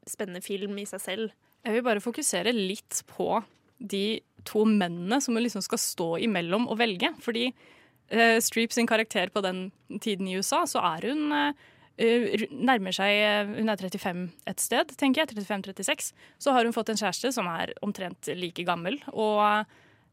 spennende 0.09 0.43
film 0.45 0.77
i 0.81 0.87
seg 0.89 1.03
selv. 1.03 1.37
Jeg 1.67 1.77
vil 1.77 1.87
bare 1.87 2.03
fokusere 2.03 2.53
litt 2.55 3.03
på 3.11 3.41
de 3.79 4.21
to 4.47 4.65
mennene 4.69 5.19
som 5.21 5.37
liksom 5.37 5.65
skal 5.65 5.81
stå 5.83 6.11
imellom 6.27 6.69
og 6.71 6.79
velge. 6.81 7.11
Fordi 7.23 7.49
uh, 7.51 8.39
Streep 8.45 8.75
sin 8.75 8.89
karakter 8.89 9.33
på 9.35 9.43
den 9.45 9.71
tiden 10.01 10.29
i 10.31 10.37
USA, 10.39 10.65
så 10.71 10.83
er 10.95 11.11
hun 11.11 11.33
eh, 11.33 12.45
nærmer 12.53 12.93
seg 12.95 13.57
Hun 13.57 13.73
er 13.73 13.81
35 13.81 14.27
et 14.47 14.63
sted, 14.63 14.93
tenker 15.01 15.25
jeg. 15.25 15.37
35-36. 15.43 16.13
Så 16.39 16.55
har 16.55 16.65
hun 16.65 16.77
fått 16.77 16.93
en 16.93 17.01
kjæreste 17.01 17.33
som 17.35 17.49
er 17.51 17.75
omtrent 17.83 18.31
like 18.37 18.65
gammel. 18.69 19.01
Og 19.13 19.43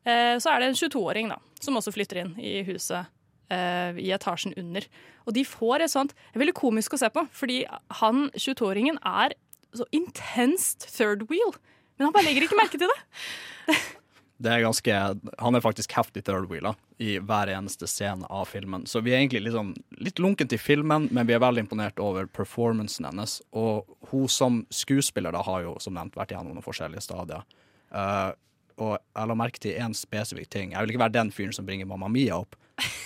eh, 0.07 0.39
så 0.39 0.53
er 0.53 0.61
det 0.61 0.72
en 0.72 0.80
22-åring 0.80 1.34
da, 1.34 1.39
som 1.61 1.78
også 1.80 1.93
flytter 1.95 2.24
inn 2.24 2.34
i 2.39 2.61
huset 2.68 3.11
eh, 3.53 3.99
i 3.99 4.11
etasjen 4.16 4.55
under. 4.59 4.88
Og 5.28 5.36
de 5.38 5.45
får 5.47 5.84
et 5.84 5.93
sånt 5.93 6.16
Det 6.16 6.38
er 6.38 6.45
veldig 6.45 6.57
komisk 6.57 6.95
å 6.95 7.01
se 7.03 7.09
på, 7.14 7.26
fordi 7.32 7.64
han 8.01 8.28
22-åringen 8.36 8.99
er 9.03 9.36
så 9.80 9.88
intenst 9.95 10.88
third 10.93 11.28
wheel. 11.30 11.53
Men 11.97 12.09
han 12.09 12.15
bare 12.15 12.28
legger 12.30 12.47
ikke 12.47 12.59
merke 12.59 12.80
til 12.82 12.91
det. 12.91 13.01
Det 14.43 14.51
er 14.51 14.63
ganske, 14.65 14.95
han 15.39 15.55
er 15.55 15.61
faktisk 15.63 15.93
heftig 15.95 16.26
third 16.28 16.49
wheel 16.49 16.74
i 16.99 17.13
hver 17.24 17.47
eneste 17.53 17.88
scene 17.88 18.28
av 18.28 18.49
filmen. 18.49 18.84
Så 18.89 18.99
vi 19.05 19.13
er 19.13 19.21
egentlig 19.21 19.53
sånn, 19.53 19.71
litt 20.03 20.19
lunken 20.19 20.49
til 20.51 20.59
filmen, 20.59 21.05
men 21.15 21.30
vi 21.30 21.36
er 21.36 21.39
veldig 21.39 21.63
imponert 21.63 22.01
over 22.03 22.28
performancen 22.28 23.07
hennes. 23.07 23.38
Og 23.55 23.88
hun 24.09 24.26
som 24.28 24.57
skuespiller 24.74 25.32
da 25.32 25.45
har 25.47 25.63
jo 25.63 25.78
som 25.84 25.95
nevnt 25.95 26.17
vært 26.19 26.34
gjennom 26.34 26.57
noen 26.57 26.65
forskjellige 26.65 27.05
stadier. 27.05 27.45
Uh, 27.93 28.34
og 28.82 28.97
jeg 28.97 29.30
la 29.30 29.38
merke 29.38 29.63
til 29.63 29.80
én 29.80 29.95
spesifikk 29.95 30.49
ting. 30.51 30.74
Jeg 30.74 30.82
vil 30.82 30.95
ikke 30.95 31.05
være 31.05 31.17
den 31.21 31.32
fyren 31.32 31.55
som 31.55 31.69
bringer 31.69 31.88
Mamma 31.88 32.09
Mia 32.11 32.41
opp, 32.41 32.57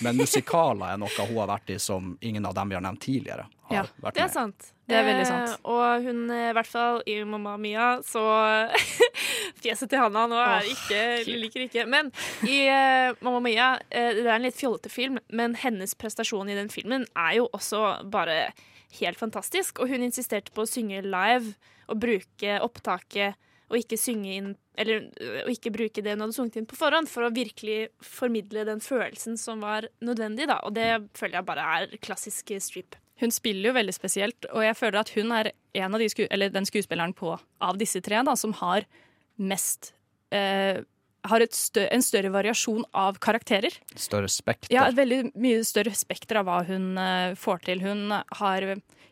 men 0.02 0.18
musikaler 0.18 0.94
er 0.94 1.00
noe 1.02 1.12
hun 1.28 1.38
har 1.42 1.50
vært 1.50 1.74
i 1.74 1.78
som 1.82 2.14
ingen 2.22 2.46
av 2.48 2.54
dem 2.56 2.70
vi 2.70 2.78
har 2.78 2.84
nevnt 2.86 3.02
tidligere. 3.04 3.48
har 3.68 3.76
Ja, 3.76 3.84
vært 4.02 4.16
det 4.16 4.22
er 4.24 4.30
med 4.30 4.34
sant. 4.34 4.68
Det 4.88 4.96
er 4.96 5.04
veldig 5.04 5.26
Eh, 5.28 5.56
og 5.68 6.04
hun, 6.06 6.20
eh, 6.32 6.50
i 6.50 6.54
hvert 6.56 6.70
fall 6.72 7.02
i 7.06 7.18
Mamma 7.28 7.58
Mia, 7.60 7.88
så 8.08 8.24
Fjeset 9.62 9.90
til 9.92 10.00
Hanna 10.00 10.24
nå 10.30 10.38
er 10.40 10.70
ikke 10.72 11.02
liker 11.28 11.66
ikke. 11.66 11.86
Men 11.90 12.12
i 12.48 12.62
eh, 12.72 13.18
Mamma 13.26 13.42
Mia, 13.44 13.74
eh, 13.90 14.14
det 14.16 14.26
er 14.26 14.36
en 14.38 14.46
litt 14.48 14.60
fjollete 14.60 14.92
film, 14.94 15.20
men 15.28 15.58
hennes 15.60 15.96
prestasjon 16.00 16.50
i 16.50 16.56
den 16.56 16.72
filmen 16.72 17.04
er 17.18 17.40
jo 17.42 17.50
også 17.52 18.06
bare 18.14 18.54
helt 19.02 19.20
fantastisk. 19.20 19.82
Og 19.84 19.92
hun 19.92 20.06
insisterte 20.08 20.54
på 20.56 20.64
å 20.64 20.70
synge 20.70 21.04
live 21.04 21.58
og 21.88 22.00
bruke 22.04 22.60
opptaket 22.64 23.36
og 23.68 23.80
ikke 23.80 24.00
synge 24.00 24.36
inn 24.38 24.54
Eller 24.80 25.08
øh, 25.22 25.42
og 25.46 25.52
ikke 25.52 25.74
bruke 25.74 26.04
det 26.04 26.14
hun 26.14 26.24
hadde 26.24 26.36
sunget 26.36 26.60
inn 26.60 26.70
på 26.70 26.78
forhånd, 26.78 27.10
for 27.10 27.26
å 27.26 27.34
virkelig 27.34 27.90
formidle 28.04 28.66
den 28.68 28.82
følelsen 28.84 29.40
som 29.42 29.64
var 29.66 29.90
nødvendig, 30.06 30.46
da. 30.52 30.60
Og 30.68 30.76
det 30.78 30.88
føler 31.18 31.40
jeg 31.40 31.48
bare 31.48 31.66
er 31.78 31.96
klassisk 32.04 32.54
strip. 32.62 32.98
Hun 33.18 33.34
spiller 33.34 33.72
jo 33.72 33.78
veldig 33.78 33.96
spesielt, 33.96 34.46
og 34.54 34.62
jeg 34.62 34.78
føler 34.78 35.00
at 35.02 35.12
hun 35.16 35.34
er 35.34 35.50
en 35.78 35.98
av 35.98 36.02
de 36.02 36.10
sku 36.14 36.28
eller 36.30 36.54
den 36.54 36.68
skuespilleren 36.70 37.16
på, 37.18 37.34
av 37.58 37.80
disse 37.82 38.02
tre 38.06 38.22
da, 38.26 38.36
som 38.38 38.54
har 38.62 38.86
mest 39.38 39.94
eh, 40.34 40.84
Har 41.28 41.44
et 41.44 41.56
stø 41.58 41.88
en 41.92 42.06
større 42.06 42.30
variasjon 42.32 42.86
av 42.96 43.18
karakterer. 43.20 43.74
Større 43.98 44.30
spekter. 44.32 44.70
Ja, 44.72 44.86
et 44.88 44.96
veldig 44.96 45.34
mye 45.36 45.66
større 45.66 45.92
spekter 45.98 46.40
av 46.40 46.46
hva 46.48 46.62
hun 46.70 46.94
uh, 46.96 47.34
får 47.36 47.66
til. 47.66 47.82
Hun 47.84 48.14
har 48.14 48.68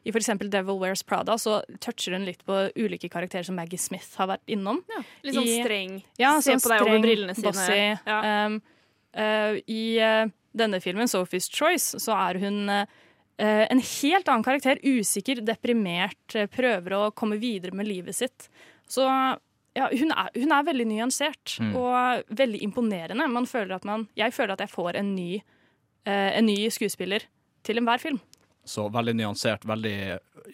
i 0.06 0.12
eksempel 0.22 0.50
Devil 0.54 0.78
Wears 0.80 1.02
Prada 1.04 1.34
så 1.42 1.64
toucher 1.82 2.14
hun 2.14 2.26
litt 2.28 2.44
på 2.46 2.54
ulike 2.78 3.10
karakterer 3.10 3.44
som 3.48 3.56
Maggie 3.58 3.80
Smith 3.82 4.12
har 4.20 4.28
vært 4.28 4.46
innom. 4.54 4.84
litt 5.24 5.34
sånn 5.36 5.48
I- 5.50 5.64
streng. 5.64 6.04
Ja, 6.22 6.36
Se 6.42 6.52
sånn 6.54 6.62
på 6.62 6.70
deg 6.70 6.82
over 6.86 7.00
brillene 7.02 7.34
sine. 7.36 7.50
Bossy. 7.52 7.80
Ja. 8.06 8.46
Um, 8.46 8.62
uh, 9.18 9.58
I 9.68 9.82
uh, 10.00 10.30
denne 10.56 10.80
filmen, 10.82 11.08
Sophie's 11.10 11.50
Choice, 11.52 11.98
så 12.00 12.14
er 12.14 12.38
hun 12.40 12.70
uh, 12.70 12.86
en 13.40 13.82
helt 13.82 14.30
annen 14.30 14.44
karakter. 14.46 14.78
Usikker, 14.86 15.42
deprimert, 15.44 16.36
eh, 16.36 16.46
prøver 16.48 16.94
å 16.96 17.12
komme 17.12 17.36
videre 17.42 17.74
med 17.76 17.88
livet 17.90 18.16
sitt. 18.16 18.46
Så 18.88 19.04
ja, 19.76 19.90
hun 19.92 20.12
er, 20.14 20.30
hun 20.38 20.54
er 20.56 20.64
veldig 20.70 20.86
nyansert 20.88 21.58
Mm. 21.60 21.74
og 21.76 22.24
veldig 22.30 22.62
imponerende. 22.64 23.28
Man 23.28 23.46
føler 23.46 23.76
at 23.76 23.84
man, 23.84 24.08
jeg 24.16 24.32
føler 24.32 24.54
at 24.54 24.60
jeg 24.64 24.70
får 24.72 24.96
en 25.02 25.16
ny, 25.16 25.42
eh, 26.06 26.32
en 26.38 26.46
ny 26.46 26.70
skuespiller 26.70 27.26
til 27.64 27.78
enhver 27.82 28.00
film. 28.00 28.22
Så 28.66 28.88
veldig 28.90 29.14
nyansert, 29.20 29.66
veldig, 29.66 29.98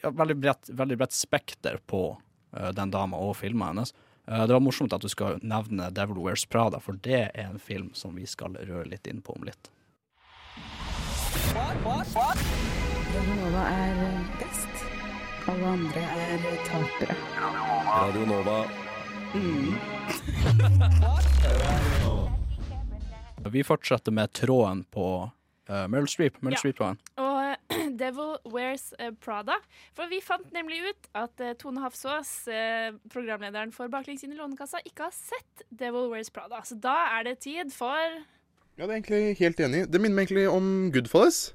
ja, 0.01 0.09
veldig 0.12 0.36
bredt, 0.36 0.70
veldig 0.76 0.97
bredt 0.99 1.14
spekter 1.16 1.78
på 1.88 2.01
uh, 2.57 2.72
den 2.76 2.91
dama 2.91 3.18
og 3.18 3.36
filmen 3.39 3.68
hennes. 3.72 3.93
Uh, 4.28 4.43
det 4.45 4.53
var 4.53 4.59
morsomt 4.64 4.93
at 4.93 5.01
du 5.03 5.07
skal 5.12 5.39
nevne 5.41 5.88
Devil 5.95 6.20
Wears 6.26 6.43
Prada, 6.45 6.80
for 6.84 6.93
det 7.07 7.22
er 7.32 7.45
en 7.47 7.59
film 7.59 7.91
som 7.95 8.16
vi 8.20 8.26
skal 8.28 8.55
røre 8.59 8.86
litt 8.91 9.07
inn 9.07 9.22
på 9.24 9.32
om 9.38 9.43
litt. 9.47 9.72
Radio 13.12 13.34
Nova 13.36 13.64
er 13.72 13.95
eh, 14.05 14.20
best. 14.39 14.84
Alle 15.51 15.66
andre 15.68 15.99
er 15.99 16.39
tapere. 16.68 17.16
Radio 17.88 18.26
Nova. 18.30 18.59
Vi 23.51 23.64
fortsetter 23.64 24.12
med 24.12 24.34
tråden 24.34 24.84
på 24.84 25.32
uh, 25.70 25.88
Meryl 25.88 26.07
Streep. 26.07 26.41
Meryl 26.41 26.53
Ja. 26.53 26.59
Streep-tråden. 26.59 26.97
Og 27.18 27.26
eh, 27.26 27.30
Devil 27.97 28.37
Wears 28.51 28.91
eh, 28.99 29.11
Prada. 29.23 29.57
For 29.97 30.09
vi 30.11 30.21
fant 30.23 30.47
nemlig 30.55 30.81
ut 30.89 31.09
at 31.17 31.43
eh, 31.43 31.55
Tone 31.59 31.83
Hafsås, 31.83 32.31
eh, 32.51 32.91
programlederen 33.13 33.73
for 33.75 33.91
Baklengs 33.91 34.25
inn 34.25 34.35
i 34.35 34.39
Lånekassa, 34.39 34.81
ikke 34.87 35.09
har 35.09 35.15
sett 35.15 35.65
Devil 35.69 36.09
Wears 36.11 36.31
Prada. 36.33 36.63
Så 36.67 36.79
da 36.81 36.95
er 37.17 37.29
det 37.29 37.39
tid 37.47 37.73
for 37.75 37.99
Ja, 38.79 38.87
det 38.87 38.89
er 38.89 38.97
egentlig 38.99 39.23
helt 39.41 39.59
enig. 39.59 39.85
Det 39.91 40.01
minner 40.01 40.17
meg 40.17 40.29
egentlig 40.29 40.47
om 40.49 40.91
Goodfellas. 40.93 41.51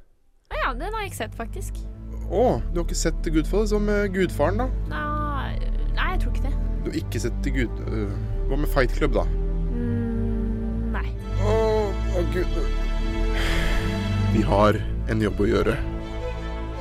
Å 0.53 0.61
ja, 0.61 0.73
den 0.79 0.93
har 0.95 1.03
jeg 1.03 1.15
ikke 1.15 1.23
sett, 1.25 1.37
faktisk. 1.39 1.83
Å, 2.27 2.47
du 2.71 2.81
har 2.81 2.87
ikke 2.87 2.99
sett 2.99 3.31
Goodfellas? 3.35 3.73
Som 3.75 3.91
Gudfaren, 4.15 4.63
da? 4.63 4.71
Nei, 4.93 5.73
nei 5.97 6.13
jeg 6.15 6.23
tror 6.23 6.37
ikke 6.37 6.49
det. 6.51 6.57
Du 6.87 6.91
har 6.93 6.99
ikke 7.01 7.23
sett 7.27 7.53
Gud... 7.55 7.81
øh, 7.91 8.17
hva 8.47 8.57
med 8.61 8.71
Fight 8.71 8.93
Club, 8.95 9.17
da? 9.17 9.25
Mm, 9.75 10.93
nei. 10.95 11.09
Å, 11.43 11.57
å 12.15 12.23
gud 12.31 12.61
Vi 14.37 14.45
har 14.47 14.79
en 15.11 15.23
jobb 15.23 15.43
å 15.43 15.49
gjøre. 15.51 15.75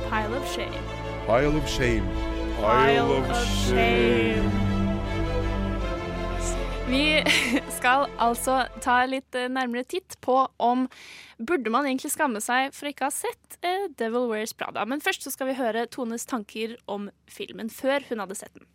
Pile 0.08 0.34
of 0.36 0.46
shame. 0.54 0.82
Pile 1.26 1.56
of 1.56 1.68
shame. 1.68 2.06
Pile 2.60 3.12
of 3.12 3.26
shame. 3.66 4.50
Vi 6.86 7.24
skal 7.78 8.06
altså 8.22 8.60
ta 8.78 9.00
litt 9.10 9.34
eh, 9.34 9.48
nærmere 9.50 9.82
titt 9.82 10.14
på 10.22 10.36
om 10.62 10.86
burde 11.42 11.72
man 11.74 11.88
egentlig 11.88 12.12
skamme 12.14 12.38
seg 12.44 12.70
for 12.76 12.86
ikke 12.86 13.08
å 13.08 13.10
ha 13.10 13.16
sett 13.16 13.58
eh, 13.66 13.88
Devil 13.98 14.30
Wears 14.30 14.54
Prada. 14.54 14.86
Men 14.86 15.02
først 15.02 15.26
så 15.26 15.34
skal 15.34 15.50
vi 15.50 15.58
høre 15.58 15.88
Tones 15.90 16.28
tanker 16.30 16.76
om 16.86 17.10
filmen 17.26 17.72
før 17.74 18.06
hun 18.06 18.22
hadde 18.22 18.38
sett 18.38 18.54
den. 18.54 18.70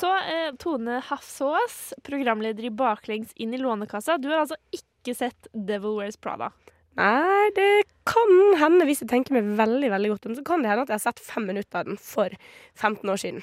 Så 0.00 0.14
eh, 0.16 0.54
Tone 0.56 1.02
Hafsås, 1.04 1.90
programleder 2.08 2.64
i 2.64 2.72
Baklengs 2.72 3.36
inn 3.36 3.52
i 3.52 3.60
Lånekassa. 3.60 4.16
Du 4.16 4.30
har 4.32 4.46
altså 4.46 4.56
ikke 4.72 4.89
sett 5.08 5.48
Devil 5.52 5.96
Wears 5.96 6.16
Prada. 6.20 6.50
Nei, 6.98 7.50
det 7.56 7.84
kan 8.04 8.32
hende, 8.60 8.84
hvis 8.84 9.00
jeg 9.00 9.08
tenker 9.08 9.32
meg 9.32 9.46
veldig 9.56 9.88
veldig 9.92 10.10
godt 10.10 10.26
om, 10.26 10.34
så 10.36 10.42
kan 10.44 10.60
det 10.60 10.68
hende 10.72 10.82
at 10.82 10.90
jeg 10.90 10.98
har 10.98 11.04
sett 11.06 11.20
fem 11.24 11.46
minutter 11.48 11.78
av 11.80 11.86
den 11.86 11.96
for 11.96 12.28
15 12.76 13.08
år 13.08 13.16
siden. 13.22 13.42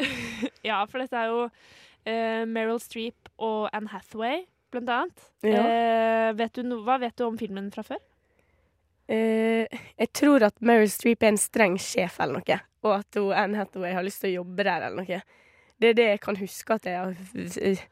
Ja, 0.66 0.84
for 0.86 0.98
dette 1.02 1.18
er 1.18 1.28
jo 1.32 1.40
eh, 2.06 2.44
Meryl 2.46 2.78
Streep 2.82 3.28
og 3.42 3.68
Anne 3.74 3.90
Hathaway, 3.90 4.44
blant 4.72 4.88
annet. 4.94 5.24
Ja. 5.46 5.62
Eh, 5.62 6.28
vet 6.38 6.54
du 6.54 6.62
no 6.66 6.80
hva 6.86 6.98
vet 7.02 7.16
du 7.18 7.24
om 7.26 7.38
filmen 7.40 7.70
fra 7.74 7.82
før? 7.86 7.98
Eh, 9.08 9.64
jeg 9.98 10.10
tror 10.12 10.44
at 10.48 10.58
Meryl 10.60 10.90
Streep 10.92 11.22
er 11.24 11.32
en 11.32 11.40
streng 11.40 11.78
sjef 11.80 12.18
eller 12.20 12.38
noe, 12.42 12.58
og 12.84 12.92
at 13.00 13.18
Anne 13.42 13.56
Hathaway 13.62 13.94
har 13.96 14.04
lyst 14.06 14.20
til 14.22 14.32
å 14.34 14.40
jobbe 14.42 14.66
der 14.68 14.84
eller 14.88 15.00
noe. 15.02 15.20
Det 15.78 15.92
er 15.92 15.96
det 15.98 16.08
jeg 16.12 16.20
kan 16.24 16.36
huske 16.40 16.74
at 16.76 16.88
jeg 16.90 16.98
har 16.98 17.14
f- 17.14 17.84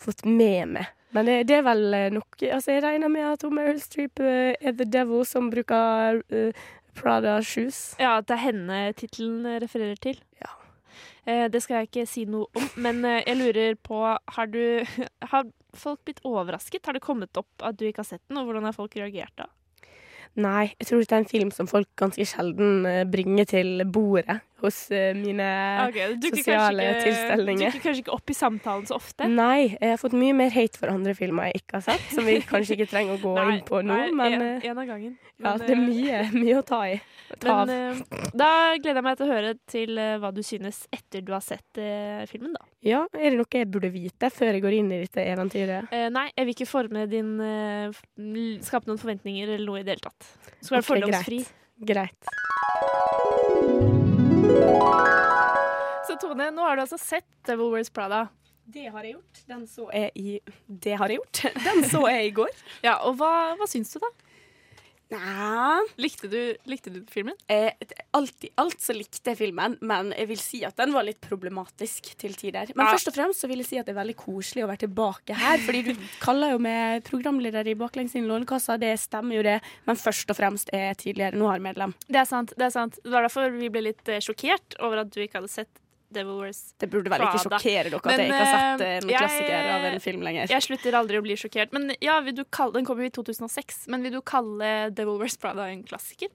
fått 0.00 0.24
med 0.24 0.74
meg. 0.76 0.90
Men 1.14 1.26
det, 1.26 1.36
det 1.50 1.56
er 1.58 1.64
vel 1.66 1.88
eh, 1.96 2.10
nok 2.14 2.42
Altså, 2.46 2.76
jeg 2.76 2.84
regner 2.84 3.10
med 3.10 3.26
at 3.26 3.42
Meryl 3.50 3.80
Streep 3.82 4.20
uh, 4.22 4.52
er 4.54 4.76
the 4.78 4.86
devil 4.86 5.24
som 5.26 5.48
bruker 5.50 6.20
uh, 6.30 6.68
Prada 6.94 7.40
shoes. 7.42 7.96
Ja, 7.98 8.18
at 8.20 8.28
det 8.30 8.36
er 8.36 8.44
henne 8.44 8.80
tittelen 8.98 9.46
refererer 9.62 9.98
til. 10.02 10.20
Ja. 10.42 10.52
Uh, 11.28 11.46
det 11.52 11.62
skal 11.62 11.80
jeg 11.80 11.90
ikke 11.90 12.06
si 12.08 12.26
noe 12.28 12.48
om, 12.56 12.68
men 12.80 13.04
eh, 13.04 13.22
jeg 13.26 13.38
lurer 13.38 13.76
på 13.76 14.00
Har 14.00 14.50
du 14.50 14.82
Har 15.32 15.48
folk 15.76 16.00
blitt 16.06 16.22
overrasket? 16.26 16.86
Har 16.86 16.96
det 16.96 17.04
kommet 17.04 17.36
opp 17.36 17.64
at 17.66 17.78
du 17.78 17.86
ikke 17.86 18.04
har 18.04 18.12
sett 18.14 18.24
den, 18.28 18.40
og 18.40 18.48
hvordan 18.48 18.66
har 18.66 18.76
folk 18.76 18.96
reagert 18.98 19.34
da? 19.38 19.50
Nei, 20.40 20.70
jeg 20.78 20.86
tror 20.86 21.02
det 21.02 21.12
er 21.12 21.22
en 21.24 21.30
film 21.30 21.50
som 21.54 21.68
folk 21.70 21.88
ganske 21.98 22.24
sjelden 22.28 22.86
eh, 22.86 23.04
bringer 23.10 23.48
til 23.50 23.82
bordet 23.90 24.40
hos 24.64 24.78
eh, 24.94 25.10
mine 25.16 25.46
okay, 25.88 26.16
sosiale 26.22 26.84
ikke- 26.90 27.04
tilstelninger. 27.06 27.70
Dukker 27.74 27.84
kanskje 27.88 28.04
ikke 28.04 28.14
opp 28.16 28.30
i 28.30 28.36
samtalen 28.36 28.86
så 28.88 28.96
ofte? 28.98 29.28
Nei, 29.30 29.76
jeg 29.76 29.92
har 29.94 30.00
fått 30.02 30.16
mye 30.18 30.36
mer 30.36 30.50
hate 30.54 30.80
for 30.80 30.92
andre 30.92 31.14
filmer 31.18 31.50
jeg 31.50 31.62
ikke 31.62 31.78
har 31.80 31.86
sett, 31.88 32.06
som 32.14 32.26
vi 32.28 32.38
kanskje 32.52 32.76
ikke 32.78 32.88
trenger 32.90 33.16
å 33.18 33.22
gå 33.22 33.34
Nei, 33.38 33.46
inn 33.58 33.64
på 33.68 33.82
nå, 33.84 33.96
nei, 33.96 34.10
men 34.16 34.36
en, 34.38 34.46
eh, 34.56 34.68
en 34.70 34.82
av 34.84 34.86
gangen. 34.90 35.16
ja, 35.40 35.54
det 35.60 35.70
er 35.70 35.76
eh, 35.76 35.84
mye, 35.86 36.22
mye 36.36 36.58
å 36.60 36.64
ta 36.66 36.82
i. 36.88 37.00
Ta 37.40 37.60
Men 37.64 38.00
da 38.34 38.50
gleder 38.76 38.98
jeg 38.98 39.06
meg 39.06 39.16
til 39.20 39.28
å 39.28 39.30
høre 39.34 39.52
til 39.70 40.00
hva 40.20 40.32
du 40.34 40.40
synes 40.42 40.82
etter 40.92 41.22
du 41.22 41.30
har 41.32 41.44
sett 41.46 41.78
eh, 41.78 42.24
filmen, 42.30 42.52
da. 42.58 42.66
Ja, 42.82 43.02
er 43.14 43.30
det 43.30 43.38
noe 43.38 43.46
jeg 43.52 43.68
burde 43.70 43.90
vite 43.92 44.30
før 44.32 44.54
jeg 44.56 44.62
går 44.64 44.76
inn 44.80 44.90
i 44.96 45.02
dette 45.04 45.22
eventyret? 45.30 45.90
Eh, 45.94 46.08
nei, 46.12 46.26
jeg 46.34 46.48
vil 46.48 46.56
ikke 46.56 46.70
forme 46.70 47.06
din 47.10 47.34
eh, 47.44 48.00
Skape 48.64 48.88
noen 48.88 48.98
forventninger 49.00 49.54
eller 49.54 49.66
noe 49.66 49.80
i 49.80 49.84
det 49.86 49.96
hele 49.96 50.06
tatt. 50.08 50.30
Du 50.60 50.66
skal 50.68 50.78
være 50.78 50.84
Ok, 50.84 50.90
fordomsfri. 50.94 51.40
Greit. 51.90 53.49
Så 56.06 56.16
Tone, 56.20 56.50
nå 56.50 56.62
har 56.66 56.76
du 56.76 56.82
altså 56.84 56.98
sett 57.00 57.26
Devil 57.46 57.72
Wears 57.74 57.90
Prada. 57.90 58.26
Det 58.70 58.86
har 58.92 59.04
jeg 59.04 59.16
gjort. 59.16 59.42
Den 59.50 59.62
så 59.66 59.86
jeg 59.94 60.10
i 60.14 60.38
Det 60.66 60.96
har 60.98 61.10
jeg 61.10 61.18
gjort. 61.20 61.40
Den 61.66 61.84
så 61.90 62.02
jeg 62.10 62.28
i 62.28 62.34
går. 62.36 62.50
Ja, 62.86 62.96
og 63.06 63.16
hva, 63.18 63.30
hva 63.58 63.66
syns 63.70 63.90
du, 63.94 63.98
da? 64.02 64.10
Nei 65.10 65.80
Likte 66.00 66.28
du, 66.30 66.38
likte 66.70 66.90
du 66.94 67.00
filmen? 67.10 67.34
Eh, 67.50 67.72
alltid, 68.16 68.50
alt 68.62 68.80
så 68.82 68.94
likte 68.94 69.32
jeg 69.32 69.38
filmen, 69.40 69.74
men 69.82 70.12
jeg 70.16 70.28
vil 70.30 70.38
si 70.40 70.60
at 70.66 70.76
den 70.78 70.92
var 70.94 71.04
litt 71.06 71.18
problematisk 71.24 72.12
til 72.20 72.36
tider. 72.38 72.70
Men 72.76 72.86
Ja. 72.86 72.92
først 72.94 73.10
og 73.10 73.16
fremst 73.16 73.42
så 73.42 73.48
vil 73.50 73.58
jeg 73.62 73.66
si 73.66 73.78
at 73.80 73.86
det 73.86 73.96
er 73.96 74.00
veldig 74.00 74.16
koselig 74.16 74.64
å 74.64 74.70
være 74.70 74.84
tilbake 74.86 75.34
her. 75.34 75.58
Fordi 75.66 75.82
du 75.90 75.92
kaller 76.26 76.54
jo 76.54 76.58
meg 76.62 77.02
programleder 77.08 77.66
i 77.66 77.74
Baklengs 77.74 78.14
inn 78.14 78.28
Lånekassa, 78.30 78.78
det 78.78 78.94
stemmer 79.02 79.36
jo 79.40 79.42
det. 79.42 79.58
Men 79.86 79.96
først 79.98 80.30
og 80.30 80.36
fremst 80.38 80.70
er 80.72 80.90
jeg 80.92 81.00
tidligere 81.04 81.36
Noir-medlem. 81.40 81.94
Det 82.06 82.22
er 82.22 82.30
sant. 82.30 82.54
det 82.56 82.68
er 82.70 82.74
sant. 82.78 82.98
Det 83.02 83.10
var 83.12 83.26
derfor 83.26 83.50
vi 83.50 83.68
ble 83.68 83.88
litt 83.90 84.08
eh, 84.08 84.20
sjokkert 84.22 84.78
over 84.80 85.02
at 85.04 85.10
du 85.10 85.20
ikke 85.24 85.40
hadde 85.42 85.50
sett 85.52 85.68
Devil 86.10 86.40
Wears 86.40 86.60
Det 86.80 86.90
burde 86.90 87.12
vel 87.12 87.22
ikke 87.22 87.38
Prada. 87.38 87.58
sjokkere 87.58 87.90
dere 87.90 88.00
at 88.00 88.18
jeg 88.18 88.28
ikke 88.28 88.40
har 88.40 88.52
sett 88.52 88.84
eh, 88.86 88.96
en 88.98 89.08
jeg- 89.08 89.22
klassiker 89.24 89.70
av 89.76 89.88
en 89.92 90.00
film 90.00 90.26
lenger. 90.26 90.50
Jeg 90.50 90.66
slutter 90.66 90.98
aldri 90.98 91.20
å 91.20 91.24
bli 91.24 91.38
sjokkert. 91.38 91.72
Men 91.72 91.94
ja, 92.00 92.20
kalle, 92.50 92.72
Den 92.74 92.84
kom 92.88 92.98
jo 92.98 93.06
i 93.06 93.14
2006, 93.14 93.86
men 93.88 94.02
vil 94.02 94.18
du 94.18 94.22
kalle 94.22 94.90
Devil 94.94 95.18
Wears 95.20 95.36
Prada 95.40 95.68
en 95.70 95.84
klassiker? 95.84 96.28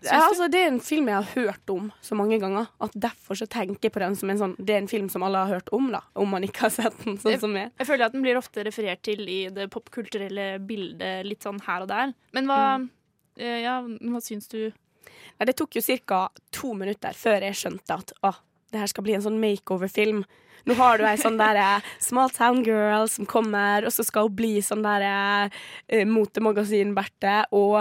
Ja, 0.00 0.28
altså, 0.28 0.46
det 0.48 0.60
er 0.62 0.68
en 0.70 0.80
film 0.80 1.08
jeg 1.10 1.18
har 1.18 1.32
hørt 1.34 1.72
om 1.72 1.88
så 2.04 2.16
mange 2.16 2.38
ganger. 2.40 2.68
At 2.80 2.94
Derfor 2.94 3.36
så 3.36 3.48
tenker 3.50 3.88
jeg 3.88 3.92
på 3.92 4.02
den 4.02 4.14
som 4.16 4.30
en 4.30 4.38
sånn 4.38 4.54
Det 4.58 4.76
er 4.76 4.82
en 4.84 4.90
film 4.90 5.08
som 5.12 5.24
alle 5.26 5.42
har 5.42 5.58
hørt 5.58 5.72
om, 5.76 5.90
da. 5.92 6.00
Om 6.14 6.30
man 6.36 6.46
ikke 6.46 6.68
har 6.68 6.74
sett 6.74 6.96
den, 7.04 7.18
sånn 7.20 7.40
som 7.42 7.52
meg. 7.52 7.74
Jeg 7.80 7.88
føler 7.90 8.06
at 8.06 8.14
den 8.16 8.24
blir 8.24 8.38
ofte 8.40 8.64
referert 8.66 9.02
til 9.06 9.26
i 9.28 9.40
det 9.52 9.68
popkulturelle 9.74 10.52
bildet 10.64 11.26
litt 11.26 11.44
sånn 11.44 11.60
her 11.66 11.84
og 11.84 11.90
der. 11.90 12.14
Men 12.36 12.48
hva, 12.48 12.60
mm. 12.80 12.86
ja, 13.60 13.80
hva 13.82 14.22
syns 14.24 14.48
du? 14.52 14.70
Nei, 15.06 15.46
det 15.48 15.56
tok 15.56 15.78
jo 15.78 15.82
ca. 16.04 16.28
to 16.52 16.74
minutter 16.76 17.16
før 17.16 17.46
jeg 17.48 17.56
skjønte 17.56 17.96
at 17.96 18.12
å, 18.26 18.34
det 18.70 18.82
her 18.82 18.90
skal 18.92 19.06
bli 19.06 19.16
en 19.16 19.24
sånn 19.24 19.40
makeover-film. 19.40 20.22
Nå 20.68 20.76
har 20.76 21.00
du 21.00 21.06
ei 21.08 21.16
sånn 21.16 21.38
der 21.40 21.56
eh, 21.56 21.86
small 22.04 22.30
town 22.36 22.60
girl 22.66 23.08
som 23.08 23.26
kommer, 23.26 23.86
og 23.88 23.94
så 23.94 24.04
skal 24.04 24.28
hun 24.28 24.36
bli 24.36 24.58
sånn 24.62 24.84
der 24.84 25.06
eh, 25.88 26.04
motemagasin-Berthe. 26.04 27.38
Og 27.56 27.80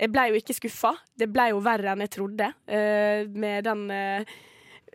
jeg 0.00 0.12
ble 0.12 0.24
jo 0.30 0.40
ikke 0.40 0.56
skuffa. 0.56 0.94
Det 1.16 1.28
ble 1.32 1.50
jo 1.52 1.60
verre 1.64 1.92
enn 1.92 2.04
jeg 2.06 2.14
trodde. 2.16 2.52
eh, 2.66 3.28
med 3.28 3.68
den 3.68 3.84
eh, 3.92 4.36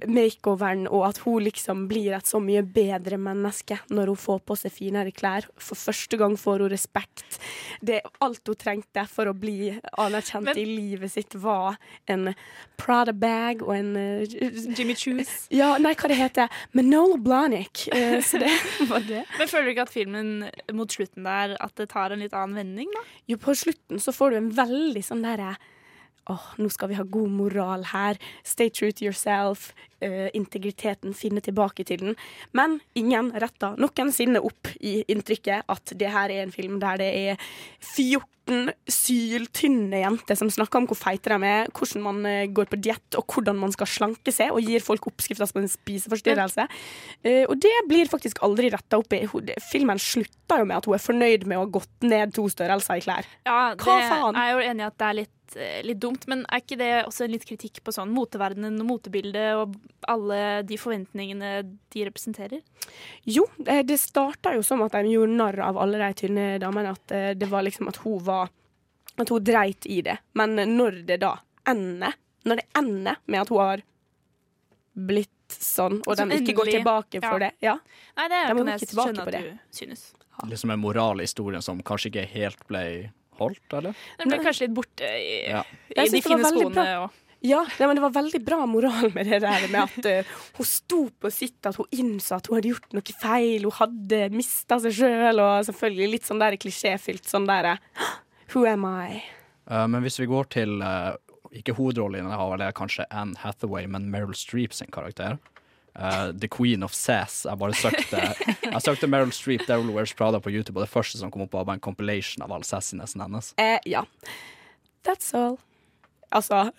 makeoveren, 0.07 0.88
og 0.90 1.03
at 1.10 1.18
hun 1.26 1.44
liksom 1.45 1.84
blir 1.90 2.15
et 2.18 2.28
så 2.30 2.40
mye 2.41 2.61
bedre 2.65 3.18
menneske 3.22 3.78
når 3.91 4.11
hun 4.14 4.19
får 4.19 4.40
på 4.48 4.57
seg 4.60 4.73
finere 4.73 5.14
klær. 5.14 5.48
For 5.61 5.78
første 5.80 6.18
gang 6.19 6.38
får 6.40 6.64
hun 6.65 6.72
respekt. 6.73 7.26
Det 7.82 7.99
alt 8.23 8.48
hun 8.48 8.57
trengte 8.61 9.03
for 9.10 9.30
å 9.32 9.36
bli 9.38 9.72
anerkjent 10.02 10.49
Men- 10.52 10.57
i 10.61 10.65
livet 10.65 11.11
sitt, 11.14 11.36
var 11.36 11.78
en 12.07 12.34
Prada-bag 12.82 13.61
og 13.64 13.76
en 13.76 13.91
Jimmy 14.76 14.95
Choos. 14.98 15.48
Ja, 15.53 15.76
nei, 15.82 15.94
hva 15.94 16.10
det 16.10 16.18
heter 16.18 16.49
Manola 16.73 17.18
Blahnik. 17.22 17.86
Uh, 17.94 18.18
så 18.26 18.40
det 18.41 18.52
var 18.91 19.06
det. 19.06 19.26
Men 19.38 19.48
føler 19.52 19.69
du 19.69 19.73
ikke 19.76 19.86
at 19.88 19.94
filmen 19.94 20.32
mot 20.73 20.91
slutten 20.91 21.28
der 21.28 21.56
at 21.61 21.76
det 21.78 21.90
tar 21.94 22.11
en 22.15 22.23
litt 22.23 22.34
annen 22.34 22.57
vending, 22.57 22.90
da? 22.95 23.06
Jo, 23.30 23.38
på 23.41 23.53
slutten 23.57 24.02
så 24.02 24.14
får 24.15 24.34
du 24.34 24.40
en 24.41 24.52
veldig 24.57 25.03
sånn 25.06 25.22
derre 25.26 25.53
Åh, 26.30 26.49
nå 26.61 26.69
skal 26.69 26.91
vi 26.91 26.98
ha 26.99 27.06
god 27.07 27.31
moral 27.34 27.85
her. 27.91 28.19
Stay 28.45 28.69
true 28.69 28.91
to 28.91 29.06
yourself. 29.06 29.72
Uh, 30.02 30.30
integriteten, 30.34 31.14
finne 31.14 31.41
tilbake 31.45 31.85
til 31.85 32.02
den. 32.02 32.15
Men 32.57 32.80
ingen 32.98 33.30
retter 33.38 33.77
noensinne 33.77 34.41
opp 34.41 34.72
i 34.81 35.02
inntrykket 35.11 35.69
at 35.69 35.93
det 35.98 36.10
her 36.10 36.34
er 36.34 36.45
en 36.45 36.53
film 36.53 36.80
der 36.81 36.98
det 37.02 37.10
er 37.19 37.43
14 37.85 38.72
syltynne 38.89 40.02
jenter 40.02 40.39
som 40.39 40.49
snakker 40.49 40.81
om 40.81 40.88
hvor 40.89 40.98
feite 40.98 41.30
de 41.30 41.45
er, 41.45 41.69
hvordan 41.69 42.02
man 42.03 42.26
eh, 42.26 42.49
går 42.49 42.72
på 42.72 42.80
diett 42.81 43.18
og 43.19 43.30
hvordan 43.30 43.60
man 43.61 43.76
skal 43.76 43.88
slanke 43.88 44.34
seg, 44.34 44.49
og 44.49 44.65
gir 44.65 44.81
folk 44.84 45.06
oppskrifter 45.11 45.53
på 45.53 45.61
en 45.61 45.69
spiseforstyrrelse. 45.69 46.65
Uh, 47.22 47.45
og 47.45 47.53
det 47.61 47.76
blir 47.89 48.10
faktisk 48.10 48.41
aldri 48.45 48.72
retta 48.73 48.98
opp 49.02 49.14
i. 49.14 49.22
Filmen 49.69 50.02
slutter 50.02 50.64
jo 50.64 50.69
med 50.69 50.80
at 50.80 50.89
hun 50.89 50.98
er 50.98 51.06
fornøyd 51.06 51.45
med 51.45 51.60
å 51.60 51.68
ha 51.68 51.72
gått 51.77 52.10
ned 52.10 52.34
to 52.35 52.48
størrelser 52.49 52.98
i 52.98 53.06
klær. 53.06 53.30
Ja, 53.45 53.60
Hva 53.77 53.99
det 54.02 54.10
Jeg 54.10 54.41
er 54.41 54.52
jo 54.57 54.65
enig 54.72 54.84
i 54.84 54.89
at 54.89 54.98
det 54.98 55.11
er 55.11 55.19
litt, 55.22 55.35
eh, 55.60 55.82
litt 55.86 55.99
dumt, 56.02 56.28
men 56.32 56.44
er 56.48 56.61
ikke 56.61 56.78
det 56.80 56.90
også 57.06 57.26
en 57.26 57.34
litt 57.34 57.45
kritikk 57.48 57.82
på 57.86 57.94
sånn 57.95 58.11
moteverdenen 58.14 58.80
og 58.84 58.88
motebildet 58.90 59.60
og 59.60 59.76
alle 60.11 60.61
de 60.68 60.78
forventningene 60.80 61.52
de 61.94 62.06
representerer? 62.07 62.61
Jo, 63.28 63.45
eh, 63.65 63.84
det 63.88 63.99
starta 64.02 64.56
jo 64.56 64.64
som 64.65 64.84
at 64.86 64.95
de 64.98 65.14
gjorde 65.14 65.38
narr 65.38 65.60
av 65.65 65.80
alle 65.82 66.02
de 66.02 66.10
tynne 66.23 66.48
damene. 66.61 66.95
At 66.95 67.15
eh, 67.15 67.32
det 67.38 67.49
var 67.52 67.65
liksom 67.68 67.91
at 67.91 68.02
hun 68.06 68.19
var 68.26 68.52
At 69.19 69.30
hun 69.30 69.44
dreit 69.44 69.86
i 69.86 69.99
det. 70.02 70.18
Men 70.34 70.56
når 70.56 71.03
det 71.06 71.19
da 71.22 71.36
ender 71.68 72.15
Når 72.48 72.56
det 72.56 72.64
ender 72.80 73.19
med 73.26 73.41
at 73.41 73.49
hun 73.49 73.60
har 73.60 73.84
blitt 74.91 75.30
sånn, 75.52 76.02
og 76.07 76.18
de 76.18 76.40
ikke 76.40 76.56
går 76.56 76.69
tilbake 76.78 77.19
for 77.23 77.40
ja. 77.44 77.49
det 77.49 77.52
Ja. 77.64 77.73
Nei, 78.18 78.28
det 78.32 78.41
De 78.48 78.53
må 78.56 78.64
kan 78.64 78.72
jeg 78.73 78.88
tilbake 78.88 79.07
skjønne 79.07 79.23
på 79.23 79.32
at 79.32 79.36
det. 79.36 79.41
du 79.44 79.78
synes. 79.78 80.03
Liksom 80.49 80.73
en 80.73 80.80
moral 80.82 81.22
i 81.22 81.28
historien 81.28 81.61
som 81.61 81.82
kanskje 81.86 82.10
ikke 82.11 82.26
helt 82.34 82.64
ble 82.68 82.84
holdt, 83.41 83.65
eller? 83.80 83.97
Den 84.22 84.31
ble 84.31 84.39
kanskje 84.45 84.68
litt 84.68 84.77
borte 84.77 85.09
i, 85.18 85.41
Ja. 85.49 85.65
i 85.95 86.07
de 86.09 86.22
fine 86.23 86.45
skoene. 86.47 86.76
bra. 86.76 87.03
Og. 87.05 87.19
Ja, 87.41 87.63
nei, 87.80 87.88
men 87.89 87.97
det 87.97 88.03
var 88.03 88.13
veldig 88.13 88.39
bra 88.45 88.59
moral 88.69 89.09
med 89.15 89.26
det 89.26 89.39
der 89.41 89.63
med 89.73 89.81
at 89.81 90.05
uh, 90.05 90.34
hun 90.59 90.68
sto 90.69 90.99
på 91.09 91.31
sitt, 91.34 91.57
at 91.65 91.80
hun 91.80 91.89
innså 91.89 92.38
at 92.38 92.49
hun 92.51 92.59
hadde 92.59 92.69
gjort 92.69 92.93
noe 92.93 93.15
feil, 93.18 93.65
hun 93.65 93.77
hadde 93.80 94.19
mista 94.35 94.77
seg 94.84 94.93
sjøl, 94.99 95.41
og 95.41 95.65
selvfølgelig 95.65 96.11
litt 96.13 96.30
sånn 96.30 96.43
der 96.43 96.59
klisjéfylt 96.61 97.26
sånn 97.30 97.49
der 97.49 97.73
Who 98.53 98.68
am 98.69 98.85
I? 98.85 99.23
Uh, 99.65 99.88
men 99.89 100.03
hvis 100.05 100.19
vi 100.22 100.30
går 100.30 100.51
til 100.53 100.84
uh, 100.85 101.15
ikke 101.55 101.73
hovedrollen, 101.76 102.30
det 102.59 102.68
er 102.68 102.77
kanskje 102.77 103.07
Anne 103.09 103.39
Hathaway, 103.41 103.88
men 103.89 104.11
Meryl 104.13 104.38
Streep 104.38 104.76
sin 104.77 104.91
karakter. 104.93 105.39
Eh, 105.95 106.31
The 106.31 106.47
Queen 106.47 106.84
of 106.84 106.93
Sass. 106.93 107.45
Jeg 107.45 107.59
bare 107.59 107.76
søkte 107.76 108.22
Jeg 108.72 108.84
søkte 108.85 109.09
Meryl 109.11 109.34
Streep 109.35 109.65
Daryl 109.68 109.91
Wears 109.91 110.13
Prada 110.15 110.39
på 110.39 110.51
YouTube, 110.53 110.80
og 110.80 110.85
det 110.85 110.93
første 110.93 111.19
som 111.19 111.31
kom 111.31 111.43
opp, 111.45 111.53
var 111.55 111.68
bare 111.68 111.80
en 111.81 111.84
compilation 111.84 112.45
av 112.45 112.53
all 112.55 112.63
sassinessen 112.68 113.23
hennes. 113.23 113.51
Eh, 113.59 113.80
ja. 113.89 114.05
That's 115.07 115.34
all. 115.35 115.57
Altså 116.31 116.69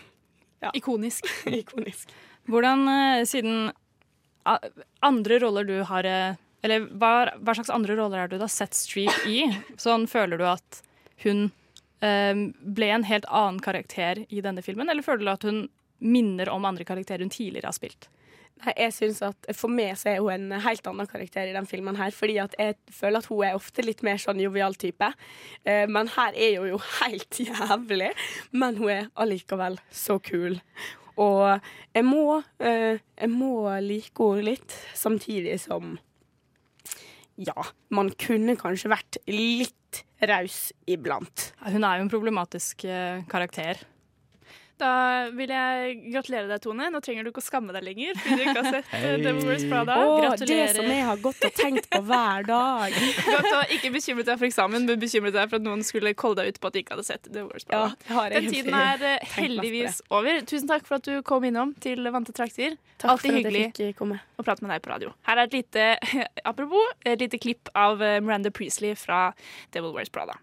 ja. 0.64 0.72
Ikonisk. 0.74 1.28
Ikonisk. 1.60 2.10
Hvordan, 2.50 2.88
eh, 2.90 3.26
siden 3.26 3.70
andre 5.02 5.38
roller 5.42 5.66
du 5.66 5.80
har 5.88 6.06
eh, 6.06 6.36
Eller 6.62 6.84
hva, 6.86 7.32
hva 7.42 7.54
slags 7.56 7.70
andre 7.74 7.96
roller 7.98 8.20
er 8.20 8.28
det 8.30 8.38
du 8.38 8.44
har 8.44 8.50
sett 8.50 8.74
Streep 8.74 9.26
i? 9.26 9.44
Sånn 9.78 10.06
føler 10.10 10.38
du 10.38 10.46
at 10.50 10.82
hun 11.22 11.48
ble 11.96 12.88
en 12.92 13.06
helt 13.08 13.24
annen 13.32 13.56
karakter 13.64 14.18
i 14.28 14.42
denne 14.44 14.60
filmen, 14.62 14.90
eller 14.92 15.02
føler 15.02 15.24
du 15.24 15.30
at 15.32 15.46
hun 15.48 15.62
minner 16.04 16.50
om 16.52 16.66
andre 16.68 16.84
karakterer 16.86 17.24
hun 17.24 17.32
tidligere 17.32 17.70
har 17.70 17.74
spilt? 17.74 18.08
Jeg 18.64 18.92
synes 18.96 19.20
at 19.22 19.48
For 19.54 19.70
meg 19.70 19.98
så 20.00 20.14
er 20.14 20.22
hun 20.24 20.32
en 20.32 20.60
helt 20.64 20.86
annen 20.88 21.08
karakter 21.10 21.50
i 21.50 21.54
den 21.54 21.68
filmen 21.68 21.98
her. 21.98 22.10
Fordi 22.14 22.38
at 22.42 22.54
jeg 22.58 22.76
føler 22.92 23.20
at 23.20 23.28
hun 23.30 23.44
er 23.44 23.58
ofte 23.58 23.84
litt 23.84 24.02
mer 24.06 24.20
sånn 24.22 24.40
jovial 24.42 24.76
type. 24.80 25.10
Eh, 25.64 25.84
men 25.90 26.08
her 26.16 26.32
er 26.32 26.60
hun 26.60 26.72
jo 26.72 26.80
helt 27.00 27.40
jævlig. 27.50 28.12
Men 28.56 28.80
hun 28.80 28.92
er 28.94 29.10
allikevel 29.14 29.78
så 29.92 30.18
kul. 30.22 30.58
Og 31.16 31.44
jeg 31.96 32.04
må, 32.04 32.42
eh, 32.60 32.98
jeg 33.16 33.32
må 33.32 33.70
like 33.84 34.24
henne 34.32 34.50
litt, 34.52 34.80
samtidig 34.94 35.60
som 35.62 35.96
Ja, 37.36 37.66
man 37.92 38.08
kunne 38.16 38.54
kanskje 38.56 38.88
vært 38.88 39.18
litt 39.28 40.00
raus 40.24 40.70
iblant. 40.88 41.50
Hun 41.68 41.84
er 41.84 41.98
jo 41.98 42.06
en 42.06 42.12
problematisk 42.12 42.86
eh, 42.88 43.20
karakter. 43.28 43.82
Da 44.76 44.92
vil 45.32 45.52
jeg 45.52 45.94
gratulere 46.12 46.50
deg, 46.50 46.60
Tone. 46.60 46.88
Nå 46.92 47.00
trenger 47.04 47.24
du 47.24 47.30
ikke 47.30 47.40
å 47.40 47.46
skamme 47.46 47.72
deg 47.72 47.84
lenger. 47.86 48.18
Fordi 48.20 48.36
du 48.36 48.42
ikke 48.44 48.56
har 48.58 48.74
sett 48.74 48.90
hey. 48.92 49.22
Devil 49.22 49.48
Wears 49.48 49.64
Prada. 49.70 49.96
Å, 49.96 50.34
det 50.42 50.58
som 50.76 50.90
jeg 50.90 51.06
har 51.08 51.22
gått 51.24 51.46
og 51.48 51.56
tenkt 51.56 51.88
på 51.92 52.00
hver 52.10 52.48
dag. 52.48 52.98
Godt 53.34 53.48
å 53.52 53.62
ikke 53.76 53.92
bekymret 53.94 54.28
deg 54.28 54.40
for 54.40 54.48
eksamen, 54.50 54.84
men 54.84 55.00
bekymret 55.00 55.36
deg 55.36 55.48
for 55.48 55.60
at 55.60 55.66
noen 55.66 55.84
skulle 55.86 56.12
kolde 56.18 56.44
deg 56.44 56.56
ut 56.56 56.60
på 56.60 56.70
at 56.70 56.76
de 56.76 56.84
ikke 56.84 56.96
hadde 56.96 57.06
sett 57.08 57.30
Devil 57.30 57.48
Wears 57.54 57.68
Prada. 57.68 57.94
Ja, 58.10 58.26
Den 58.36 58.50
tiden 58.52 58.76
er 58.76 59.06
eh, 59.14 59.28
heldigvis 59.36 60.02
over. 60.10 60.42
Tusen 60.48 60.68
takk 60.70 60.84
for 60.88 61.00
at 61.00 61.08
du 61.08 61.24
kom 61.26 61.46
innom 61.48 61.72
til 61.80 62.04
Vante 62.12 62.36
trakter. 62.36 62.76
Takk 63.00 63.16
Alltid 63.16 63.38
hyggelig 63.40 63.64
eh, 63.80 64.16
å 64.36 64.44
prate 64.44 64.64
med 64.64 64.72
deg 64.74 64.84
på 64.84 64.92
radio. 64.92 65.12
Her 65.28 65.40
er 65.40 65.48
et 65.48 65.56
lite, 65.56 65.88
apropos, 66.52 66.92
et 67.04 67.20
lite 67.20 67.40
klipp 67.40 67.72
av 67.76 68.04
eh, 68.04 68.20
Miranda 68.24 68.52
Priestley 68.52 68.96
fra 68.96 69.30
Devil 69.72 69.96
Wears 69.96 70.12
Prada. 70.12 70.36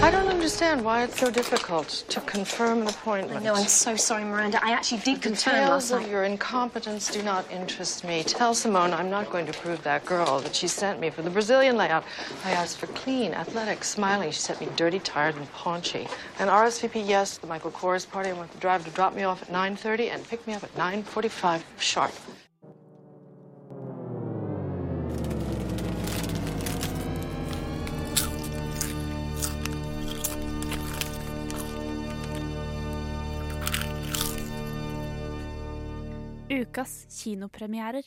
I 0.00 0.10
don't 0.10 0.28
understand 0.28 0.84
why 0.84 1.02
it's 1.02 1.18
so 1.18 1.30
difficult 1.30 1.88
to 2.08 2.20
confirm 2.22 2.82
an 2.82 2.88
appointment. 2.88 3.44
No, 3.44 3.54
I'm 3.54 3.66
so 3.66 3.94
sorry, 3.96 4.24
Miranda. 4.24 4.64
I 4.64 4.70
actually 4.70 5.00
did 5.02 5.16
The 5.16 5.20
confirm 5.28 5.68
last 5.68 5.90
of 5.90 6.00
night. 6.00 6.08
your 6.10 6.24
incompetence 6.24 7.10
do 7.10 7.22
not 7.22 7.50
interest 7.50 8.04
me. 8.04 8.22
Tell 8.22 8.54
Simone 8.54 8.94
I'm 8.94 9.10
not 9.10 9.28
going 9.30 9.44
to 9.46 9.52
prove 9.52 9.82
that 9.82 10.06
girl 10.06 10.38
that 10.40 10.54
she 10.54 10.66
sent 10.68 10.98
me 11.00 11.10
for 11.10 11.22
the 11.22 11.30
Brazilian 11.30 11.76
layout. 11.76 12.04
I 12.44 12.52
asked 12.52 12.78
for 12.78 12.86
clean, 12.88 13.34
athletic, 13.34 13.84
smiling. 13.84 14.30
She 14.30 14.40
sent 14.40 14.60
me 14.60 14.68
dirty, 14.76 15.00
tired, 15.00 15.34
and 15.36 15.52
paunchy. 15.52 16.06
And 16.38 16.48
RSVP, 16.48 17.06
yes, 17.06 17.36
the 17.36 17.46
Michael 17.48 17.72
Kors 17.72 18.08
party. 18.08 18.30
I 18.30 18.34
want 18.34 18.50
the 18.52 18.58
driver 18.60 18.84
to 18.84 18.90
drop 18.90 19.14
me 19.14 19.24
off 19.24 19.42
at 19.42 19.48
9.30 19.48 20.14
and 20.14 20.26
pick 20.28 20.46
me 20.46 20.54
up 20.54 20.62
at 20.62 20.74
9.45 20.76 21.62
sharp. 21.78 22.12
ukas 36.78 37.06
kinopremierer. 37.10 38.06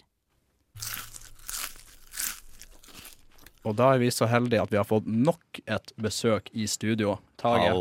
Og 3.62 3.76
da 3.78 3.92
er 3.94 4.00
vi 4.02 4.10
så 4.10 4.26
heldige 4.26 4.64
at 4.64 4.72
vi 4.72 4.80
har 4.80 4.88
fått 4.88 5.06
nok 5.06 5.60
et 5.68 5.92
besøk 6.02 6.48
i 6.54 6.66
studio. 6.72 7.20
Tage. 7.38 7.74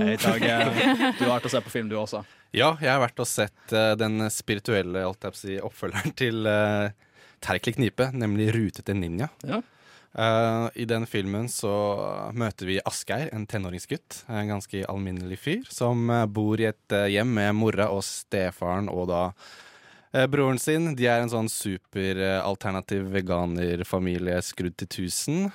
Hei, 0.00 0.16
Tage. 0.18 0.56
Du 1.18 1.26
har 1.26 1.36
vært 1.36 1.46
og 1.46 1.52
sett 1.52 1.66
på 1.66 1.74
film, 1.74 1.90
du 1.92 1.98
også? 2.00 2.24
Ja, 2.50 2.72
jeg 2.80 2.90
har 2.90 3.02
vært 3.02 3.20
og 3.20 3.28
sett 3.28 3.74
uh, 3.76 3.92
den 4.00 4.24
spirituelle 4.32 5.04
si, 5.36 5.58
oppfølgeren 5.60 6.16
til 6.16 6.48
eh, 6.48 6.88
uh, 6.88 7.04
Terkelig 7.38 7.76
knipe, 7.76 8.08
nemlig 8.10 8.48
'Rutete 8.50 8.96
ninja'. 8.96 9.28
Ja. 9.46 9.60
Uh, 10.10 10.66
I 10.74 10.88
den 10.88 11.06
filmen 11.06 11.46
så 11.46 11.70
møter 12.34 12.66
vi 12.66 12.80
Asgeir, 12.82 13.28
en 13.30 13.46
tenåringsgutt. 13.46 14.24
En 14.26 14.48
ganske 14.56 14.82
alminnelig 14.88 15.38
fyr 15.38 15.70
som 15.70 16.08
bor 16.32 16.58
i 16.58 16.66
et 16.72 16.98
hjem 17.12 17.36
med 17.36 17.54
mora 17.54 17.92
og 17.94 18.02
stefaren 18.02 18.88
og 18.90 19.06
da 19.12 19.22
broren 20.32 20.58
sin. 20.60 20.94
De 20.96 21.06
er 21.08 21.22
en 21.22 21.32
sånn 21.32 21.50
superalternativ 21.52 23.10
veganerfamilie 23.12 24.38
skrudd 24.46 24.76
til 24.80 24.88
tusen. 24.94 25.48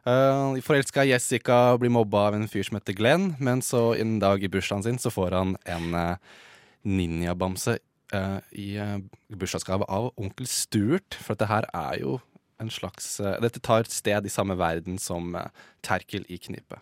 Uh, 0.00 0.56
Forelska 0.64 1.04
Jessica 1.04 1.76
blir 1.76 1.92
mobba 1.92 2.30
av 2.30 2.38
en 2.38 2.48
fyr 2.48 2.64
som 2.64 2.78
heter 2.78 2.96
Glenn, 2.96 3.34
men 3.38 3.60
så 3.60 3.92
en 4.00 4.16
dag 4.22 4.40
i 4.42 4.48
bursdagen 4.48 4.86
sin 4.86 4.98
så 4.98 5.12
får 5.12 5.36
han 5.36 5.56
en 5.68 5.92
uh, 5.92 6.40
ninjabamse 6.88 7.76
uh, 8.14 8.38
i 8.56 8.78
uh, 8.80 8.96
bursdagsgave 9.28 9.84
av 9.92 10.08
onkel 10.16 10.48
Stuart. 10.48 11.18
For 11.20 11.36
dette 11.36 11.50
her 11.52 11.68
er 11.76 12.00
jo 12.00 12.18
en 12.60 12.72
slags 12.72 13.14
Dette 13.40 13.60
tar 13.64 13.86
et 13.86 13.92
sted 13.92 14.26
i 14.28 14.32
samme 14.32 14.52
verden 14.60 14.98
som 15.00 15.32
Terkel 15.80 16.26
i 16.28 16.36
Knipet. 16.36 16.80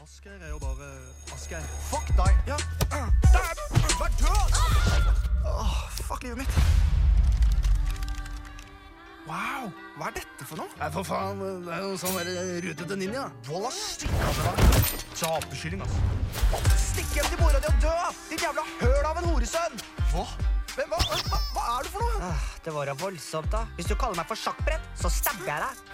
Asgeir 0.00 0.40
er 0.40 0.54
jo 0.54 0.60
bare 0.62 0.88
Asgeir. 1.34 1.68
Fuck 1.90 2.08
deg! 2.16 2.32
Ja. 2.48 2.56
Vær 4.00 4.16
død! 4.22 4.59
Åh, 5.60 5.76
fuck 6.08 6.22
livet 6.24 6.38
mitt. 6.38 6.60
Wow, 9.28 9.68
hva 9.98 10.08
er 10.08 10.14
dette 10.16 10.46
for 10.48 10.58
noe? 10.58 10.70
Nei, 10.80 10.88
for 10.94 11.06
faen, 11.06 11.42
det 11.66 11.74
er 11.76 11.82
jo 11.84 11.90
sånn 12.00 12.16
der 12.18 12.62
rutete 12.64 12.96
ninja. 12.98 13.26
Walla, 13.50 13.70
stikk 13.74 14.14
av 14.26 14.40
deg. 14.40 14.94
Tapeskylling, 15.20 15.84
altså. 15.84 16.62
Stikk 16.80 17.12
hjem 17.18 17.28
til 17.28 17.42
mora 17.42 17.60
di 17.60 17.68
og 17.68 17.82
dø! 17.84 17.92
Ditt 18.30 18.46
jævla 18.46 18.64
høl 18.80 19.10
av 19.10 19.20
en 19.20 19.28
horesønn! 19.28 19.76
Hva? 20.14 20.24
Men, 20.78 20.88
hva, 20.88 20.98
hva, 21.02 21.38
hva 21.52 21.66
er 21.76 21.84
du 21.84 21.92
for 21.92 22.06
noe? 22.06 22.30
Ah, 22.30 22.48
det 22.64 22.74
var 22.74 22.88
da 22.88 22.96
voldsomt, 23.04 23.52
da. 23.52 23.62
Hvis 23.76 23.90
du 23.90 23.94
kaller 24.00 24.16
meg 24.22 24.30
for 24.30 24.40
sjakkbrett, 24.40 24.90
så 24.98 25.12
stabber 25.12 25.50
jeg 25.50 25.66
deg. 25.66 25.86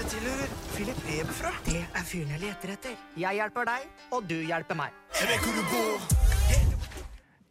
Det 0.00 0.08
tilhører 0.16 0.54
Philip 0.74 1.02
Eberfrø. 1.20 1.54
Det 1.70 1.84
er 1.86 2.08
fyren 2.08 2.34
jeg 2.34 2.42
leter 2.48 2.74
etter. 2.74 3.00
Jeg 3.20 3.38
hjelper 3.38 3.70
deg, 3.70 3.88
og 4.10 4.28
du 4.28 4.38
hjelper 4.42 4.82
meg. 4.82 5.02
Jeg 5.20 5.30
vet 5.30 5.46
hvor 5.46 5.60
du 5.60 5.64
går. 5.76 6.31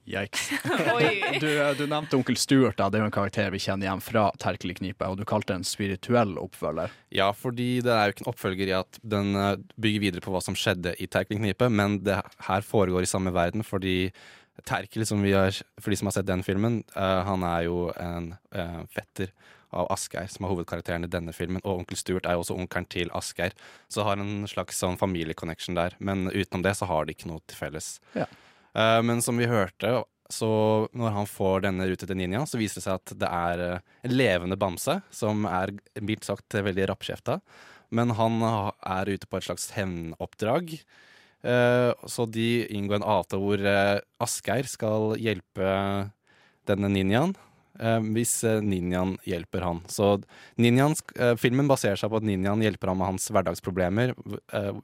Yikes. 0.08 0.50
Du, 1.42 1.48
eh, 1.48 1.72
du 1.78 1.86
nevnte 1.88 2.18
onkel 2.18 2.38
Stuart. 2.38 2.78
da, 2.78 2.90
Det 2.90 3.00
er 3.00 3.06
jo 3.06 3.10
en 3.10 3.16
karakter 3.16 3.52
vi 3.54 3.62
kjenner 3.62 3.88
igjen 3.88 4.04
fra 4.04 4.28
Terkelig 4.42 4.78
knipe, 4.82 5.08
og 5.08 5.18
du 5.20 5.24
kalte 5.26 5.54
det 5.54 5.62
en 5.62 5.68
spirituell 5.68 6.36
oppfølger. 6.42 6.92
Ja, 7.14 7.32
fordi 7.38 7.70
det 7.86 7.94
er 7.94 8.10
jo 8.10 8.16
ikke 8.16 8.26
en 8.26 8.32
oppfølger 8.34 8.72
i 8.72 8.76
at 8.82 9.00
den 9.16 9.34
eh, 9.36 9.56
bygger 9.82 10.06
videre 10.08 10.26
på 10.26 10.34
hva 10.34 10.44
som 10.44 10.58
skjedde 10.58 10.96
i 11.02 11.08
Terkel 11.12 11.40
knipe, 11.42 11.70
men 11.70 12.02
det 12.06 12.20
her 12.48 12.68
foregår 12.68 13.08
i 13.08 13.10
samme 13.10 13.34
verden 13.36 13.66
fordi 13.66 14.12
Terkel, 14.68 15.06
som 15.08 15.24
vi 15.24 15.32
har, 15.34 15.56
for 15.82 15.90
de 15.90 15.98
som 15.98 16.10
har 16.10 16.18
sett 16.20 16.30
den 16.30 16.44
filmen, 16.46 16.84
eh, 16.94 17.22
han 17.26 17.46
er 17.48 17.66
jo 17.70 17.88
en 17.98 18.34
fetter 18.94 19.32
av 19.72 19.88
Asgeir, 19.94 20.28
som 20.28 20.46
er 20.46 20.52
hovedkarakteren 20.52 21.08
i 21.08 21.10
denne 21.12 21.34
filmen. 21.34 21.64
Og 21.64 21.82
onkel 21.82 22.00
Stuart 22.00 22.28
er 22.28 22.36
jo 22.36 22.44
også 22.44 22.58
onkelen 22.60 22.88
til 22.92 23.12
Asgeir, 23.16 23.56
så 23.92 24.04
har 24.08 24.20
en 24.20 24.44
slags 24.50 24.82
sånn 24.84 25.00
familieconnection 25.00 25.80
der. 25.80 25.96
Men 26.00 26.28
utenom 26.28 26.66
det 26.66 26.76
så 26.80 26.90
har 26.92 27.08
de 27.08 27.16
ikke 27.16 27.32
noe 27.32 27.44
til 27.48 27.60
felles. 27.62 27.94
Ja. 28.18 28.28
Eh, 28.78 29.00
men 29.06 29.22
som 29.26 29.40
vi 29.40 29.50
hørte, 29.52 30.02
så 30.32 30.88
når 30.96 31.14
han 31.16 31.30
får 31.30 31.66
denne 31.68 31.86
rute 31.90 32.08
til 32.08 32.18
ninja, 32.18 32.46
så 32.48 32.60
viser 32.60 32.80
det 32.80 32.86
seg 32.86 32.98
at 32.98 33.14
det 33.22 33.30
er 33.30 33.64
eh, 33.66 33.84
en 34.08 34.16
levende 34.16 34.58
bamse, 34.60 34.98
som 35.14 35.46
er 35.50 35.76
mildt 36.00 36.28
sagt 36.28 36.56
veldig 36.56 36.88
rappkjefta. 36.94 37.40
Men 37.92 38.14
han 38.16 38.40
er 38.42 39.12
ute 39.12 39.28
på 39.28 39.38
et 39.40 39.48
slags 39.50 39.70
hevnoppdrag. 39.76 40.78
Eh, 41.44 41.92
så 42.08 42.28
de 42.32 42.50
inngår 42.72 43.02
en 43.02 43.10
avtale 43.18 43.44
hvor 43.44 43.70
eh, 43.74 44.00
Asgeir 44.24 44.70
skal 44.72 45.16
hjelpe 45.20 45.72
denne 46.70 46.92
ninjaen. 46.94 47.36
hvis 48.14 48.44
ninjaen 48.62 49.16
hjelper 49.26 49.64
han. 49.66 49.80
Så 49.90 50.20
ninjaen, 50.62 50.94
filmen 51.42 51.68
baserer 51.72 51.98
seg 51.98 52.12
på 52.12 52.20
at 52.20 52.28
ninjaen 52.28 52.62
hjelper 52.62 52.92
ham 52.92 53.00
med 53.02 53.10
hans 53.14 53.26
hverdagsproblemer, 53.32 54.14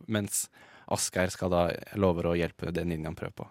mens 0.09 0.47
Asgeir 0.89 1.30
skal 1.30 1.51
da 1.53 1.68
lover 1.99 2.31
å 2.31 2.38
hjelpe 2.39 2.73
det 2.73 2.88
ninjaen 2.88 3.19
prøver 3.19 3.43
på. 3.43 3.47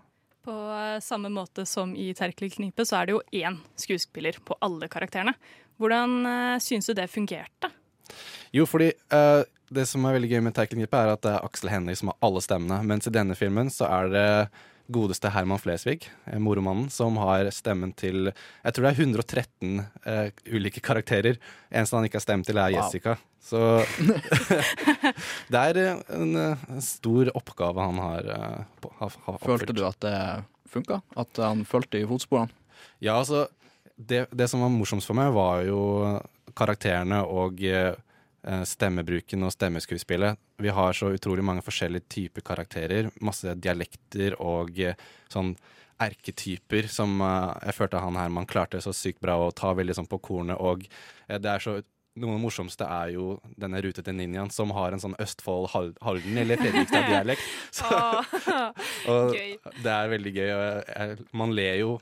På 0.47 0.55
eh, 0.71 1.01
samme 1.03 1.31
måte 1.35 1.67
som 1.67 1.97
i 1.99 2.13
Terkelig 2.15 2.55
knipe, 2.55 2.87
så 2.87 3.01
er 3.01 3.09
det 3.09 3.17
jo 3.17 3.25
én 3.35 3.59
skuespiller 3.79 4.39
på 4.47 4.55
alle 4.63 4.87
karakterene. 4.91 5.35
Hvordan 5.77 6.15
uh, 6.25 6.59
syns 6.63 6.87
du 6.89 6.95
det 6.97 7.11
fungerte? 7.13 7.69
Jo, 8.55 8.65
fordi 8.65 8.93
uh, 9.13 9.43
det 9.69 9.85
som 9.91 10.07
er 10.07 10.15
veldig 10.17 10.31
gøy 10.31 10.45
med 10.47 10.55
Terkelknippet, 10.57 10.97
er 10.97 11.13
at 11.13 11.25
det 11.27 11.35
er 11.35 11.45
Aksel 11.45 11.73
Hennie 11.73 11.99
som 11.99 12.13
har 12.13 12.19
alle 12.25 12.43
stemmene. 12.45 12.79
Mens 12.87 13.11
i 13.11 13.13
denne 13.13 13.37
filmen 13.39 13.69
så 13.75 13.89
er 13.91 14.13
det 14.13 14.29
godeste 14.93 15.31
Herman 15.35 15.61
Flesvig, 15.63 16.09
eh, 16.27 16.39
moromannen, 16.43 16.91
som 16.93 17.17
har 17.21 17.49
stemmen 17.55 17.93
til 17.97 18.31
Jeg 18.31 18.75
tror 18.75 18.87
det 18.87 18.93
er 18.93 19.01
113 19.03 19.81
uh, 20.07 20.29
ulike 20.53 20.83
karakterer. 20.85 21.41
Eneste 21.71 21.97
han 21.97 22.07
ikke 22.09 22.21
har 22.21 22.27
stemt 22.27 22.47
til, 22.47 22.59
er 22.59 22.71
Wow. 22.71 22.81
Jessica. 22.83 23.17
Så 23.47 23.61
det 25.53 25.61
er 25.61 25.79
eh, 25.83 26.01
en, 26.17 26.37
eh, 26.37 26.81
stor 26.83 27.31
oppgave 27.39 27.83
han 27.83 28.01
har. 28.03 28.31
uh, 28.31 28.89
har, 29.01 29.19
har 29.27 29.43
Følte 29.43 29.77
du 29.77 29.85
at 29.87 30.01
det 30.03 30.17
funka? 30.71 31.01
At 31.17 31.39
han 31.39 31.65
fulgte 31.69 32.01
i 32.01 32.09
fotsporene? 32.09 32.51
Ja, 32.99 33.19
altså 33.21 33.47
det, 33.97 34.27
det 34.33 34.49
som 34.51 34.65
var 34.65 34.73
morsomst 34.73 35.09
for 35.09 35.17
meg, 35.19 35.31
var 35.37 35.63
jo 35.67 35.81
karakterene 36.57 37.23
og 37.29 37.63
eh, 37.65 37.95
stemmebruken 38.69 39.43
og 39.47 39.53
stemmeskuespillet. 39.55 40.39
Vi 40.63 40.69
har 40.73 40.93
så 40.97 41.11
utrolig 41.17 41.45
mange 41.45 41.65
forskjellige 41.67 42.07
typer 42.13 42.45
karakterer. 42.47 43.11
Masse 43.21 43.55
dialekter 43.59 44.37
og 44.43 44.79
eh, 44.81 44.95
sånn 45.33 45.55
erketyper 46.03 46.89
som 46.93 47.19
eh, 47.25 47.53
jeg 47.71 47.77
følte 47.79 48.01
han 48.05 48.19
Herman 48.21 48.47
klarte 48.49 48.81
så 48.85 48.93
sykt 48.95 49.21
bra 49.25 49.37
å 49.47 49.53
ta 49.57 49.73
veldig 49.77 49.97
sånn 49.99 50.09
på 50.11 50.19
kornet. 50.23 50.59
Og 50.61 50.85
eh, 51.29 51.39
det 51.41 51.53
er 51.57 51.65
så 51.65 51.77
noe 52.17 52.31
av 52.33 52.39
det 52.39 52.45
morsomste 52.47 52.87
er 52.89 53.11
jo 53.13 53.25
denne 53.61 53.81
rutete 53.85 54.13
ninjaen 54.17 54.49
som 54.55 54.71
har 54.73 54.95
en 54.97 55.03
sånn 55.03 55.17
Østfold-Halden 55.21 56.39
eller 56.41 56.57
Fredrikstad-dialekt. 56.63 57.43
Så- 57.77 57.91
og 59.13 59.35
det 59.85 59.93
er 59.93 60.09
veldig 60.15 60.33
gøy. 60.39 60.55
Man 61.37 61.53
ler 61.57 61.83
jo 61.83 61.99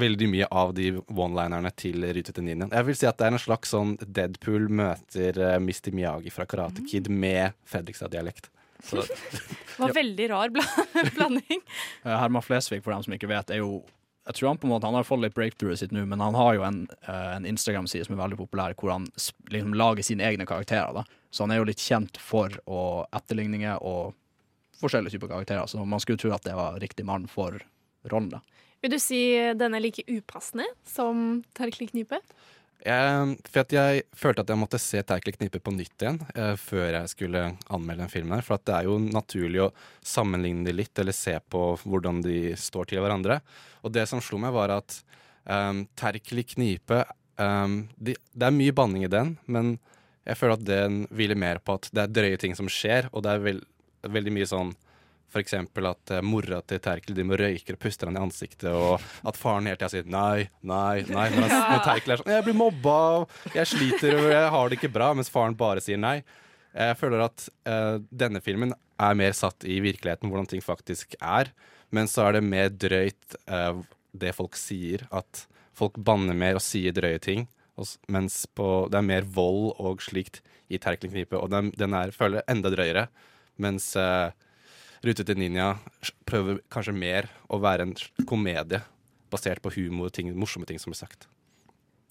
veldig 0.00 0.28
mye 0.32 0.46
av 0.54 0.72
de 0.76 0.92
one-linerne 0.96 1.70
til 1.76 2.04
Rytete 2.16 2.42
Ninjaen. 2.44 2.72
Jeg 2.72 2.86
vil 2.88 2.96
si 2.96 3.08
at 3.08 3.18
det 3.20 3.26
er 3.26 3.34
en 3.36 3.42
slags 3.42 3.74
sånn 3.74 3.96
Deadpool 4.00 4.70
møter 4.72 5.40
uh, 5.42 5.58
Misty 5.60 5.92
Miyagi 5.92 6.32
fra 6.32 6.46
Karate 6.48 6.84
Kid 6.88 7.10
med 7.12 7.56
Fredrikstad-dialekt. 7.68 8.48
Det 9.78 9.82
var 9.82 9.92
veldig 9.94 10.26
rar 10.30 10.50
bla 10.50 10.62
blanding. 11.16 11.60
Eh, 12.02 12.14
Herman 12.14 12.42
Flesvig, 12.42 12.80
for 12.82 12.94
dem 12.94 13.04
som 13.04 13.14
ikke 13.14 13.30
vet, 13.30 13.50
er 13.54 13.60
jo 13.62 13.84
jeg 14.28 14.36
tror 14.36 14.50
han 14.50 14.58
på 14.60 14.66
en 14.66 14.72
måte, 14.74 14.84
han 14.84 14.96
har 14.98 15.06
fått 15.08 15.22
litt 15.22 15.36
breakthrough 15.36 15.76
sitt 15.78 15.92
nå, 15.94 16.02
men 16.04 16.20
han 16.20 16.36
har 16.36 16.56
jo 16.58 16.64
en, 16.66 16.82
eh, 17.06 17.28
en 17.36 17.46
Instagram-side 17.48 18.04
som 18.04 18.16
er 18.16 18.20
veldig 18.20 18.36
populær, 18.36 18.74
hvor 18.76 18.92
han 18.92 19.06
liksom 19.48 19.72
lager 19.78 20.04
sine 20.04 20.26
egne 20.26 20.44
karakterer. 20.48 20.92
da. 20.98 21.04
Så 21.30 21.46
han 21.46 21.54
er 21.54 21.62
jo 21.62 21.68
litt 21.70 21.80
kjent 21.80 22.20
for 22.20 22.52
å 22.68 22.82
etterligninger 23.16 23.80
og 23.80 24.12
forskjellige 24.82 25.16
typer 25.16 25.32
karakterer. 25.32 25.64
Så 25.70 25.80
man 25.86 26.02
skulle 26.04 26.20
tro 26.20 26.34
at 26.36 26.44
det 26.44 26.58
var 26.58 26.76
riktig 26.82 27.06
mann 27.08 27.24
for 27.30 27.56
rollen. 28.12 28.28
da. 28.36 28.42
Vil 28.82 28.94
du 28.94 29.00
si 29.02 29.20
den 29.58 29.74
er 29.74 29.82
like 29.82 30.04
upassende 30.06 30.66
som 30.86 31.42
Terkelig 31.58 31.90
knipe? 31.90 32.20
jeg, 32.86 33.34
for 33.50 33.74
jeg 33.74 34.02
følte 34.16 34.44
at 34.44 34.50
jeg 34.52 34.60
måtte 34.60 34.80
se 34.80 35.00
Terkel 35.06 35.34
knipe 35.34 35.60
på 35.62 35.72
nytt 35.74 36.04
igjen 36.04 36.18
eh, 36.34 36.54
før 36.60 36.86
jeg 36.94 37.12
skulle 37.12 37.42
anmelde 37.74 38.04
den 38.04 38.12
filmen. 38.12 38.36
her, 38.38 38.46
For 38.46 38.62
det 38.62 38.74
er 38.74 38.86
jo 38.86 38.98
naturlig 39.02 39.62
å 39.64 39.72
sammenligne 40.04 40.66
de 40.68 40.76
litt, 40.76 40.94
eller 40.98 41.16
se 41.16 41.34
på 41.50 41.62
hvordan 41.82 42.22
de 42.24 42.54
står 42.58 42.92
til 42.92 43.02
hverandre. 43.02 43.40
Og 43.82 43.94
det 43.94 44.06
som 44.10 44.22
slo 44.22 44.38
meg, 44.42 44.54
var 44.54 44.76
at 44.78 45.00
um, 45.44 45.84
Terkel 45.98 46.44
knipe 46.46 47.02
um, 47.36 47.80
de, 47.96 48.14
Det 48.14 48.46
er 48.46 48.54
mye 48.54 48.74
banning 48.74 49.06
i 49.06 49.12
den, 49.12 49.36
men 49.46 49.76
jeg 50.28 50.38
føler 50.38 50.58
at 50.58 50.66
den 50.68 51.02
hviler 51.14 51.38
mer 51.40 51.62
på 51.64 51.78
at 51.78 51.88
det 51.94 52.04
er 52.04 52.14
drøye 52.14 52.40
ting 52.40 52.54
som 52.58 52.68
skjer, 52.70 53.08
og 53.12 53.24
det 53.24 53.32
er 53.32 53.44
veld, 53.46 53.64
veldig 54.06 54.34
mye 54.34 54.48
sånn 54.48 54.74
eksempel 55.42 55.90
at 55.90 56.12
uh, 56.14 56.22
mora 56.24 56.60
til 56.64 56.80
Terkel 56.82 57.16
de 57.16 57.26
må 57.28 57.36
røyker 57.38 57.76
og 57.76 57.82
puster 57.82 58.08
han 58.08 58.16
i 58.16 58.22
ansiktet, 58.22 58.70
og 58.72 59.02
at 59.28 59.38
faren 59.38 59.68
hele 59.68 59.76
tida 59.76 59.90
sier 59.92 60.08
nei, 60.08 60.48
nei, 60.64 61.04
nei. 61.04 61.28
Når, 61.34 61.48
ja. 61.52 61.60
når 61.74 61.84
Terkel 61.84 62.14
er 62.14 62.22
sånn 62.22 62.32
'Jeg 62.32 62.46
blir 62.48 62.58
mobba, 62.58 62.98
jeg 63.52 63.72
sliter, 63.74 64.16
og 64.16 64.30
jeg 64.32 64.52
har 64.56 64.68
det 64.68 64.78
ikke 64.80 64.94
bra', 64.96 65.12
mens 65.18 65.32
faren 65.32 65.56
bare 65.58 65.84
sier 65.84 66.00
nei. 66.00 66.22
Jeg 66.72 66.96
føler 67.00 67.26
at 67.26 67.48
uh, 67.68 67.98
denne 68.08 68.40
filmen 68.44 68.74
er 68.98 69.14
mer 69.18 69.36
satt 69.36 69.64
i 69.68 69.78
virkeligheten, 69.84 70.30
hvordan 70.30 70.48
ting 70.50 70.64
faktisk 70.64 71.14
er. 71.20 71.52
Men 71.94 72.10
så 72.10 72.28
er 72.28 72.38
det 72.38 72.44
mer 72.44 72.68
drøyt 72.72 73.38
uh, 73.48 73.80
det 74.12 74.34
folk 74.36 74.56
sier, 74.58 75.06
at 75.14 75.46
folk 75.78 75.96
banner 76.02 76.36
mer 76.36 76.58
og 76.58 76.64
sier 76.64 76.94
drøye 76.94 77.20
ting. 77.22 77.46
og 77.78 77.88
Mens 78.10 78.42
på, 78.46 78.88
det 78.90 78.98
er 79.00 79.06
mer 79.06 79.28
vold 79.28 79.72
og 79.78 80.02
slikt 80.04 80.42
i 80.68 80.80
Terkel 80.82 81.12
knipe, 81.12 81.38
og 81.38 81.50
den, 81.52 81.70
den 81.78 81.94
er, 81.96 82.12
føler 82.12 82.42
jeg 82.42 82.56
enda 82.56 82.72
drøyere. 82.74 83.06
Mens 83.58 83.90
uh, 83.98 84.30
Rutete 85.04 85.34
ninja 85.38 85.76
prøver 86.26 86.60
kanskje 86.72 86.94
mer 86.96 87.28
å 87.48 87.60
være 87.62 87.86
en 87.86 87.94
komedie 88.26 88.80
basert 89.30 89.60
på 89.62 89.70
humor 89.76 90.08
og 90.08 90.14
ting, 90.16 90.30
morsomme 90.34 90.66
ting 90.66 90.78
som 90.80 90.90
blir 90.90 90.98
sagt. 90.98 91.28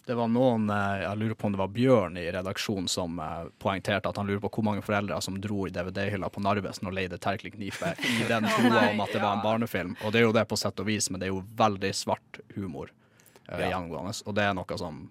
Det 0.07 0.15
var 0.15 0.29
noen, 0.31 0.69
eh, 0.71 1.01
jeg 1.03 1.19
lurer 1.19 1.35
på 1.35 1.49
om 1.49 1.51
det 1.51 1.59
var 1.59 1.71
Bjørn 1.75 2.15
i 2.21 2.29
redaksjonen 2.31 2.87
som 2.87 3.17
eh, 3.19 3.49
poengterte 3.59 4.07
at 4.07 4.15
han 4.21 4.29
lurer 4.29 4.39
på 4.45 4.51
hvor 4.55 4.63
mange 4.63 4.83
foreldre 4.85 5.17
som 5.21 5.35
dro 5.43 5.65
i 5.67 5.73
DVD-hylla 5.75 6.29
på 6.31 6.39
Narvesen 6.45 6.87
og 6.87 6.95
leide 6.95 7.19
Terkelig 7.19 7.51
knipe 7.57 7.91
i 8.07 8.23
den 8.31 8.47
troa 8.47 8.85
om 8.93 9.01
at 9.03 9.11
det 9.11 9.19
var 9.19 9.35
en 9.35 9.43
barnefilm. 9.43 9.97
Og 10.05 10.13
det 10.15 10.21
er 10.21 10.29
jo 10.29 10.31
det 10.37 10.45
på 10.47 10.55
sett 10.61 10.79
og 10.79 10.87
vis, 10.87 11.09
men 11.11 11.19
det 11.19 11.27
er 11.27 11.33
jo 11.35 11.43
veldig 11.59 11.91
svart 11.97 12.39
humor 12.55 12.93
eh, 13.49 13.59
Ja. 13.59 13.73
gjennomgående. 13.73 14.15
Og 14.27 14.37
det 14.39 14.47
er 14.47 14.55
noe 14.55 14.79
som 14.79 15.03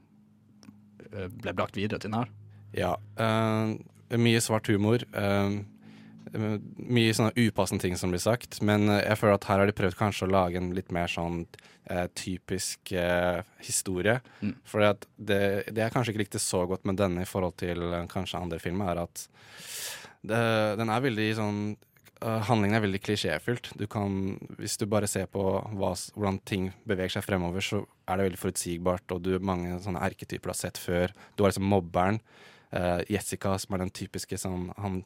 ble 1.17 1.53
brakt 1.57 1.77
videre 1.77 2.01
til 2.01 2.11
den 2.11 2.19
her. 2.23 2.33
Ja. 2.77 2.95
Uh, 3.17 3.77
mye 4.21 4.41
svart 4.45 4.69
humor. 4.69 5.05
eh, 5.13 5.61
mye 6.37 7.15
sånne 7.17 7.35
upassende 7.37 7.85
ting 7.85 7.97
som 7.99 8.13
blir 8.13 8.23
sagt. 8.23 8.61
Men 8.65 8.89
eh, 8.91 9.03
jeg 9.05 9.21
føler 9.21 9.39
at 9.39 9.49
her 9.51 9.63
har 9.63 9.71
de 9.71 9.77
prøvd 9.77 9.99
kanskje 9.99 10.29
å 10.29 10.33
lage 10.33 10.61
en 10.61 10.73
litt 10.77 10.93
mer 10.95 11.11
sånn 11.11 11.43
eh, 11.91 12.07
typisk 12.19 12.93
eh, 12.97 13.41
historie. 13.67 14.19
Mm. 14.41 14.55
For 14.69 14.85
det, 15.17 15.41
det 15.71 15.85
jeg 15.85 15.95
kanskje 15.95 16.15
ikke 16.15 16.25
likte 16.25 16.43
så 16.43 16.65
godt 16.69 16.87
med 16.89 17.01
denne 17.01 17.25
i 17.25 17.29
forhold 17.29 17.59
til 17.63 17.89
eh, 17.91 18.07
kanskje 18.13 18.43
andre 18.43 18.61
filmer, 18.63 18.93
er 18.93 19.05
at 19.07 19.27
det, 20.27 20.41
den 20.81 20.91
er 20.91 21.05
veldig 21.05 21.27
sånn 21.39 21.61
uh, 22.25 22.41
Handlingen 22.49 22.79
er 22.79 22.83
veldig 22.87 23.01
klisjéfylt. 23.05 23.71
Du 23.79 23.85
kan, 23.91 24.35
hvis 24.59 24.75
du 24.81 24.87
bare 24.91 25.07
ser 25.11 25.29
på 25.31 25.45
hva, 25.79 25.93
hvordan 26.17 26.41
ting 26.49 26.71
beveger 26.89 27.19
seg 27.19 27.27
fremover, 27.27 27.63
så 27.63 27.85
er 28.07 28.19
det 28.19 28.29
veldig 28.31 28.43
forutsigbart, 28.43 29.15
og 29.15 29.23
du 29.23 29.37
mange 29.39 29.79
sånne 29.85 30.03
erketyper 30.09 30.51
du 30.51 30.55
har 30.55 30.59
sett 30.59 30.81
før. 30.81 31.15
Du 31.37 31.45
har 31.45 31.53
liksom 31.53 31.71
mobberen. 31.71 32.21
Uh, 32.75 32.99
Jessica, 33.07 33.55
som 33.63 33.77
er 33.77 33.85
den 33.85 33.95
typiske 33.95 34.37
sånn 34.43 34.73
han 34.83 35.05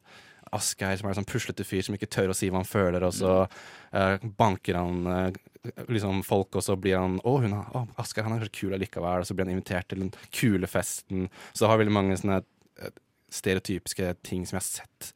Asgeir, 0.55 0.97
som 0.99 1.07
er 1.07 1.13
en 1.13 1.21
sånn 1.21 1.29
puslete 1.29 1.65
fyr 1.67 1.85
som 1.85 1.95
ikke 1.95 2.09
tør 2.11 2.33
å 2.33 2.37
si 2.37 2.49
hva 2.51 2.59
han 2.61 2.67
føler, 2.67 3.05
og 3.07 3.13
så 3.15 3.33
uh, 3.45 4.29
banker 4.39 4.79
han 4.79 5.07
uh, 5.07 5.41
liksom 5.87 6.23
folk, 6.27 6.55
og 6.57 6.65
så 6.65 6.75
blir 6.79 6.97
han 6.99 7.19
Å, 7.23 7.35
hun 7.43 7.53
har, 7.55 7.91
Asgeir 8.01 8.27
han 8.27 8.37
er 8.37 8.47
så 8.47 8.55
kul 8.55 8.75
allikevel, 8.75 9.23
og 9.23 9.29
så 9.29 9.37
blir 9.37 9.47
han 9.47 9.55
invitert 9.55 9.91
til 9.91 10.03
den 10.05 10.15
kule 10.33 10.69
festen. 10.69 11.29
Så 11.53 11.69
har 11.69 11.79
veldig 11.81 11.93
mange 11.93 12.17
sånne 12.17 12.41
eh, 12.81 12.95
stereotypiske 13.31 14.15
ting 14.25 14.47
som 14.47 14.57
jeg 14.57 14.63
har 14.63 14.69
sett 14.69 15.13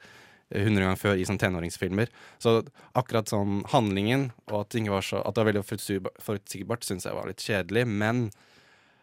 hundre 0.54 0.86
ganger 0.86 1.00
før 1.02 1.18
i 1.18 1.26
sånne 1.28 1.42
tenåringsfilmer. 1.42 2.12
Så 2.42 2.60
akkurat 2.98 3.32
sånn 3.32 3.64
handlingen, 3.72 4.30
og 4.52 4.62
at, 4.62 4.78
så, 5.08 5.22
at 5.22 5.34
det 5.34 5.42
var 5.42 5.50
veldig 5.50 5.64
forutsigbart 6.22 6.86
syns 6.86 7.08
jeg 7.08 7.18
var 7.18 7.30
litt 7.30 7.44
kjedelig. 7.44 7.86
Men 7.90 8.28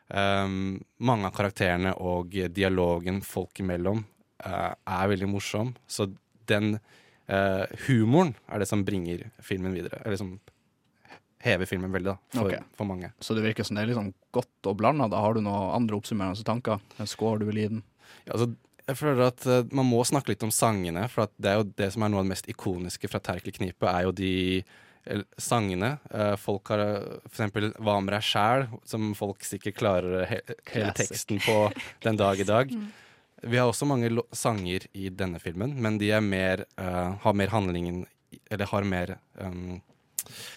um, 0.08 0.78
mange 1.02 1.28
av 1.28 1.36
karakterene 1.36 1.96
og 1.98 2.36
dialogen 2.54 3.20
folk 3.26 3.62
imellom 3.64 4.04
uh, 4.46 4.70
er 4.70 5.12
veldig 5.12 5.30
morsom. 5.34 5.74
Så 5.90 6.12
den 6.52 6.76
uh, 6.76 7.64
humoren 7.88 8.34
er 8.48 8.62
det 8.62 8.68
som 8.70 8.84
bringer 8.86 9.26
filmen 9.42 9.74
videre. 9.76 10.02
Eller 10.04 10.20
som 10.20 10.36
hever 11.42 11.66
filmen 11.66 11.92
veldig, 11.92 12.12
da, 12.12 12.18
for, 12.36 12.46
okay. 12.46 12.62
for 12.78 12.88
mange. 12.88 13.10
Så 13.20 13.34
det 13.34 13.42
virker 13.44 13.66
som 13.66 13.78
det 13.78 13.86
er 13.86 13.96
sånn 13.96 14.12
godt 14.34 14.70
og 14.70 14.76
blanda. 14.78 15.08
Da 15.10 15.22
har 15.24 15.34
du 15.34 15.42
noen 15.42 15.72
andre 15.74 15.98
oppsummerende 15.98 16.46
tanker? 16.46 16.82
En 17.02 17.10
score 17.10 17.42
du 17.42 17.48
vil 17.48 17.58
gi 17.62 17.72
den? 17.74 17.82
Ja, 18.26 18.36
altså, 18.36 18.52
jeg 18.82 18.98
føler 18.98 19.28
at 19.30 19.44
uh, 19.46 19.60
Man 19.74 19.88
må 19.88 20.02
snakke 20.06 20.32
litt 20.32 20.46
om 20.46 20.52
sangene, 20.54 21.04
for 21.10 21.26
at 21.26 21.34
det 21.42 21.50
er 21.50 21.60
jo 21.60 21.68
det 21.82 21.90
som 21.94 22.04
er 22.04 22.12
noe 22.12 22.22
av 22.22 22.28
det 22.28 22.34
mest 22.34 22.48
ikoniske 22.50 23.10
fra 23.10 23.22
Terkel 23.22 23.54
Knipe, 23.58 23.90
er 23.90 24.06
jo 24.06 24.14
de 24.16 24.32
eh, 24.62 25.22
sangene. 25.40 25.96
Eh, 26.10 26.34
folk 26.40 26.72
har 26.74 26.82
f.eks. 27.30 27.76
Hva 27.78 27.98
med 28.02 28.14
deg 28.14 28.26
sjæl, 28.26 28.66
som 28.88 29.12
folk 29.18 29.46
sikkert 29.46 29.78
klarer 29.78 30.26
he 30.30 30.42
hele 30.74 30.94
teksten 30.98 31.42
på 31.42 31.58
den 32.06 32.20
dag 32.20 32.42
i 32.42 32.48
dag. 32.54 32.74
Mm. 32.82 32.90
Vi 33.42 33.58
har 33.58 33.66
også 33.66 33.86
mange 33.90 34.10
sanger 34.36 34.84
i 34.94 35.08
denne 35.10 35.40
filmen, 35.42 35.74
men 35.82 35.98
de 35.98 36.12
er 36.14 36.22
mer, 36.22 36.64
uh, 36.78 37.18
har 37.24 37.34
mer 37.34 37.50
handlingen 37.50 38.04
Eller 38.50 38.68
har 38.70 38.84
mer 38.86 39.16
um, 39.34 39.80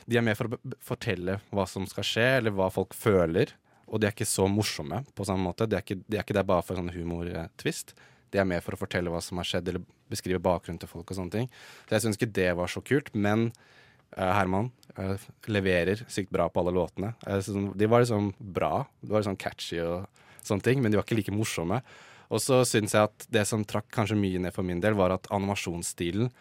De 0.05 0.17
er 0.17 0.23
mer 0.23 0.37
for 0.37 0.53
å 0.53 0.59
fortelle 0.79 1.39
hva 1.49 1.65
som 1.67 1.87
skal 1.89 2.05
skje, 2.05 2.27
eller 2.39 2.53
hva 2.53 2.69
folk 2.71 2.93
føler. 2.93 3.55
Og 3.89 3.99
de 3.99 4.07
er 4.07 4.13
ikke 4.13 4.27
så 4.29 4.45
morsomme 4.49 5.01
på 5.17 5.25
samme 5.25 5.49
måte. 5.49 5.65
De 5.65 5.77
er 5.77 5.83
ikke, 5.83 5.97
de 6.05 6.17
er 6.17 6.23
ikke 6.23 6.37
der 6.37 6.47
bare 6.47 6.63
for 6.65 6.77
sånn 6.77 6.93
humortvist. 6.93 7.95
De 8.31 8.41
er 8.41 8.47
mer 8.47 8.61
for 8.61 8.77
å 8.77 8.79
fortelle 8.79 9.11
hva 9.11 9.21
som 9.23 9.41
har 9.41 9.49
skjedd, 9.49 9.69
eller 9.71 9.85
beskrive 10.11 10.41
bakgrunnen 10.43 10.79
til 10.81 10.91
folk 10.91 11.09
og 11.09 11.17
sånne 11.17 11.33
ting. 11.33 11.49
Så 11.87 11.97
jeg 11.97 12.05
syns 12.05 12.19
ikke 12.19 12.33
det 12.37 12.49
var 12.59 12.71
så 12.71 12.81
kult, 12.85 13.11
men 13.17 13.49
uh, 14.13 14.31
Herman 14.37 14.69
uh, 14.99 15.17
leverer 15.49 16.05
sykt 16.05 16.33
bra 16.33 16.47
på 16.49 16.61
alle 16.61 16.75
låtene. 16.77 17.15
De 17.73 17.89
var 17.89 18.05
liksom 18.05 18.33
bra. 18.37 18.85
De 19.01 19.13
var 19.13 19.25
liksom 19.25 19.41
catchy 19.41 19.81
og 19.81 20.05
sånne 20.45 20.69
ting, 20.69 20.85
men 20.85 20.93
de 20.93 21.01
var 21.01 21.07
ikke 21.07 21.17
like 21.23 21.33
morsomme. 21.33 21.81
Og 22.33 22.41
så 22.41 22.61
syns 22.67 22.95
jeg 22.95 23.09
at 23.09 23.25
det 23.33 23.45
som 23.49 23.65
trakk 23.67 23.89
kanskje 23.93 24.17
mye 24.19 24.41
ned 24.41 24.55
for 24.55 24.65
min 24.65 24.81
del, 24.83 24.97
var 24.97 25.13
at 25.15 25.29
animasjonsstilen 25.33 26.31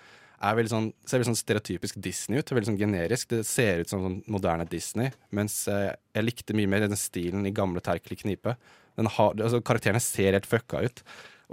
er 0.44 0.56
veldig 0.59 0.73
sånn, 0.73 0.89
ser 1.06 1.20
veldig 1.20 1.31
sånn 1.31 1.40
stereotypisk 1.40 1.98
Disney 2.05 2.40
ut. 2.40 2.52
Veldig 2.52 2.73
sånn 2.73 2.81
generisk. 2.81 3.31
Det 3.31 3.44
ser 3.48 3.85
ut 3.85 3.93
som 3.93 4.02
sånn 4.05 4.19
moderne 4.31 4.66
Disney. 4.69 5.12
Mens 5.35 5.62
eh, 5.73 5.93
jeg 6.16 6.27
likte 6.27 6.56
mye 6.56 6.70
mer 6.70 6.85
den 6.85 6.98
stilen 7.01 7.47
i 7.48 7.55
gamle 7.55 7.82
Terkel 7.85 8.19
Knipe. 8.20 8.56
Den 8.98 9.09
har, 9.11 9.32
altså, 9.39 9.62
karakterene 9.65 10.02
ser 10.02 10.36
helt 10.36 10.48
fucka 10.48 10.85
ut. 10.85 11.05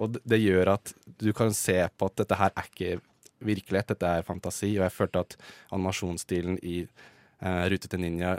Og 0.02 0.16
det, 0.16 0.24
det 0.34 0.42
gjør 0.42 0.76
at 0.76 0.94
du 1.22 1.32
kan 1.38 1.56
se 1.56 1.78
på 1.98 2.10
at 2.10 2.20
dette 2.22 2.40
her 2.40 2.54
er 2.56 2.70
ikke 2.70 3.00
virkelighet, 3.42 3.94
dette 3.94 4.14
er 4.20 4.28
fantasi. 4.28 4.74
Og 4.78 4.86
jeg 4.86 4.96
følte 4.96 5.26
at 5.26 5.38
animasjonsstilen 5.72 6.60
i 6.62 6.82
eh, 6.84 7.66
Rute 7.72 7.92
til 7.92 8.04
Ninja 8.04 8.38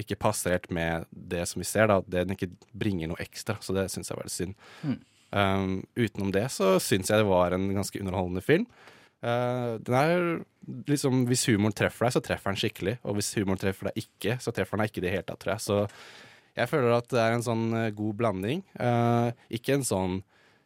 ikke 0.00 0.16
passer 0.16 0.54
helt 0.54 0.70
med 0.72 1.08
det 1.12 1.44
som 1.48 1.60
vi 1.60 1.68
ser. 1.68 1.90
da, 1.90 2.00
at 2.00 2.08
Den 2.10 2.32
ikke 2.36 2.52
bringer 2.72 3.10
noe 3.10 3.20
ekstra. 3.20 3.58
Så 3.60 3.76
det 3.76 3.90
syns 3.92 4.10
jeg 4.10 4.20
var 4.20 4.28
litt 4.28 4.36
synd. 4.36 4.56
Mm. 4.82 4.98
Um, 5.30 5.84
utenom 5.94 6.32
det 6.34 6.48
så 6.50 6.72
syns 6.82 7.10
jeg 7.12 7.20
det 7.22 7.28
var 7.28 7.54
en 7.54 7.68
ganske 7.76 8.00
underholdende 8.02 8.42
film. 8.42 8.64
Uh, 9.22 9.76
den 9.84 9.94
er 9.94 10.24
liksom 10.86 11.26
Hvis 11.28 11.44
humoren 11.50 11.74
treffer 11.76 12.06
deg, 12.06 12.14
så 12.16 12.22
treffer 12.24 12.50
den 12.52 12.60
skikkelig. 12.62 12.96
Og 13.04 13.14
hvis 13.18 13.32
humoren 13.38 13.60
treffer 13.60 13.90
deg 13.90 14.02
ikke, 14.04 14.38
så 14.42 14.52
treffer 14.54 14.76
den 14.76 14.84
deg 14.84 14.90
ikke 14.92 15.02
i 15.02 15.06
det 15.06 15.14
hele 15.14 15.26
tatt, 15.28 15.40
tror 15.42 15.54
jeg. 15.54 15.64
Så 15.66 15.78
jeg 16.58 16.68
føler 16.70 16.96
at 16.96 17.08
det 17.12 17.20
er 17.22 17.36
en 17.36 17.46
sånn 17.46 17.64
uh, 17.76 17.86
god 17.94 18.18
blanding. 18.20 18.64
Uh, 18.78 19.30
ikke 19.54 19.78
en 19.78 19.86
sånn 19.86 20.20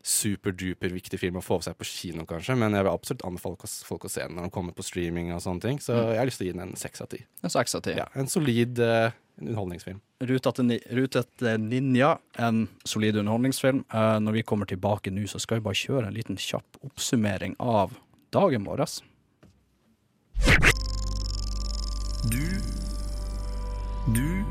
superduper 0.05 0.93
viktig 0.93 1.17
film 1.17 1.39
å 1.41 1.45
få 1.45 1.57
seg 1.65 1.77
på 1.81 1.87
kino, 1.89 2.27
kanskje, 2.29 2.53
men 2.61 2.75
jeg 2.77 2.85
vil 2.85 2.93
absolutt 2.93 3.23
anbefale 3.25 3.57
folk 3.57 3.65
å, 3.65 3.71
folk 3.89 4.05
å 4.05 4.11
se 4.13 4.21
den 4.27 4.35
når 4.37 4.47
den 4.51 4.53
kommer 4.53 4.75
på 4.77 4.85
streaming 4.85 5.31
og 5.33 5.41
sånne 5.41 5.65
ting. 5.65 5.79
Så 5.81 5.95
Mm. 5.97 6.11
jeg 6.13 6.19
har 6.21 6.27
lyst 6.29 6.41
til 6.43 6.47
å 6.47 6.49
gi 6.51 6.57
den 6.59 6.65
en 6.69 6.77
seks 6.77 7.01
av 7.01 7.09
ti. 7.09 7.21
En 7.43 7.51
seks 7.55 7.75
av 7.75 7.83
ti. 7.87 7.95
Ja, 7.97 8.05
en 8.15 8.29
solid 8.29 8.79
uh, 8.85 9.11
underholdningsfilm. 9.41 10.01
Ruta 10.25 10.53
til, 10.55 10.79
Rute 10.95 11.25
etter 11.25 11.59
Ninja, 11.59 12.15
en 12.39 12.69
solid 12.85 13.17
underholdningsfilm. 13.21 13.85
Eh, 13.93 14.19
når 14.23 14.39
vi 14.39 14.43
kommer 14.47 14.69
tilbake 14.71 15.13
nå, 15.13 15.27
så 15.29 15.41
skal 15.43 15.59
vi 15.59 15.67
bare 15.67 15.81
kjøre 15.81 16.09
en 16.09 16.17
liten 16.17 16.39
kjapp 16.41 16.79
oppsummering 16.87 17.57
av 17.61 17.97
dagen 18.35 18.65
vår. 18.69 18.85
Du 22.31 22.45
Du 24.15 24.45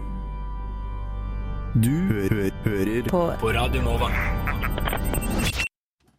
Du 1.73 1.89
hø 1.89 2.49
hører 2.65 3.09
på, 3.09 3.49
Radio 3.55 3.81
Nova. 3.81 4.11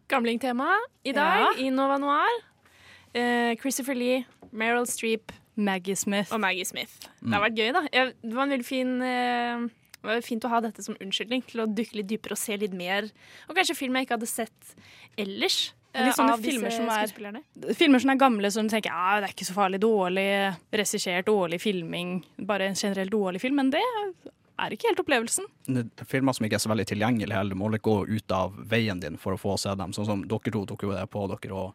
Gamlingtema 0.08 0.72
i 1.04 1.12
dag 1.12 1.58
i 1.58 1.70
Nova 1.70 1.98
Noir. 1.98 2.42
Eh, 3.14 3.54
Christopher 3.60 3.94
Lee, 3.94 4.24
Meryl 4.50 4.86
Streep 4.86 5.32
Maggie 5.56 5.96
Smith. 5.96 6.32
og 6.32 6.40
Maggie 6.40 6.64
Smith. 6.64 6.92
Det 7.00 7.22
Mm. 7.28 7.32
har 7.32 7.40
vært 7.50 7.56
gøy, 7.58 7.72
da. 7.72 7.82
Det 8.22 8.34
var 8.34 8.42
en 8.42 8.50
veldig 8.50 8.64
fin 8.64 9.02
eh, 9.02 9.60
det 10.04 10.10
var 10.10 10.20
fint 10.20 10.44
å 10.44 10.48
ha 10.50 10.60
dette 10.60 10.82
som 10.84 10.96
unnskyldning 11.00 11.44
til 11.46 11.60
å 11.62 11.66
dykke 11.74 11.94
litt 11.96 12.06
dypere 12.08 12.32
og 12.32 12.38
se 12.38 12.56
litt 12.56 12.74
mer. 12.74 13.08
Og 13.48 13.56
kanskje 13.56 13.76
film 13.76 13.94
jeg 13.96 14.06
ikke 14.06 14.18
hadde 14.18 14.28
sett 14.28 14.74
ellers. 15.16 15.72
Det 15.94 16.02
er 16.08 16.12
sånne 16.12 16.32
av 16.34 16.40
filmer 16.42 16.68
disse 16.68 16.76
som 16.76 16.88
er- 16.90 17.74
Filmer 17.74 18.00
som 18.00 18.10
er 18.10 18.16
gamle, 18.16 18.50
som 18.50 18.66
du 18.66 18.74
tenker 18.74 18.90
ja, 18.90 19.20
det 19.20 19.30
er 19.30 19.32
ikke 19.32 19.46
så 19.46 19.54
farlig. 19.54 19.78
Dårlig 19.80 20.56
regissert, 20.72 21.24
dårlig 21.24 21.60
filming. 21.60 22.24
Bare 22.44 22.62
en 22.66 22.74
generelt 22.74 23.10
dårlig 23.12 23.40
film. 23.40 23.54
Men 23.54 23.70
det 23.70 23.80
er 24.58 24.70
ikke 24.70 24.88
helt 24.90 24.98
opplevelsen. 24.98 25.44
Er 25.68 26.04
Filmer 26.04 26.34
som 26.34 26.44
ikke 26.46 26.54
er 26.54 26.58
så 26.58 26.68
veldig 26.68 26.86
tilgjengelige 26.86 27.32
heller. 27.32 27.54
Må 27.54 27.70
litt 27.70 27.82
gå 27.82 28.06
ut 28.08 28.32
av 28.32 28.52
veien 28.56 29.00
din 29.00 29.16
for 29.16 29.34
å 29.34 29.38
få 29.38 29.56
se 29.58 29.72
dem. 29.74 29.92
Sånn 29.92 30.06
som 30.06 30.22
dere 30.26 30.50
to 30.52 30.66
tok 30.66 30.82
jo 30.82 30.90
det 30.92 31.08
på 31.10 31.28
dere 31.28 31.52
å 31.54 31.72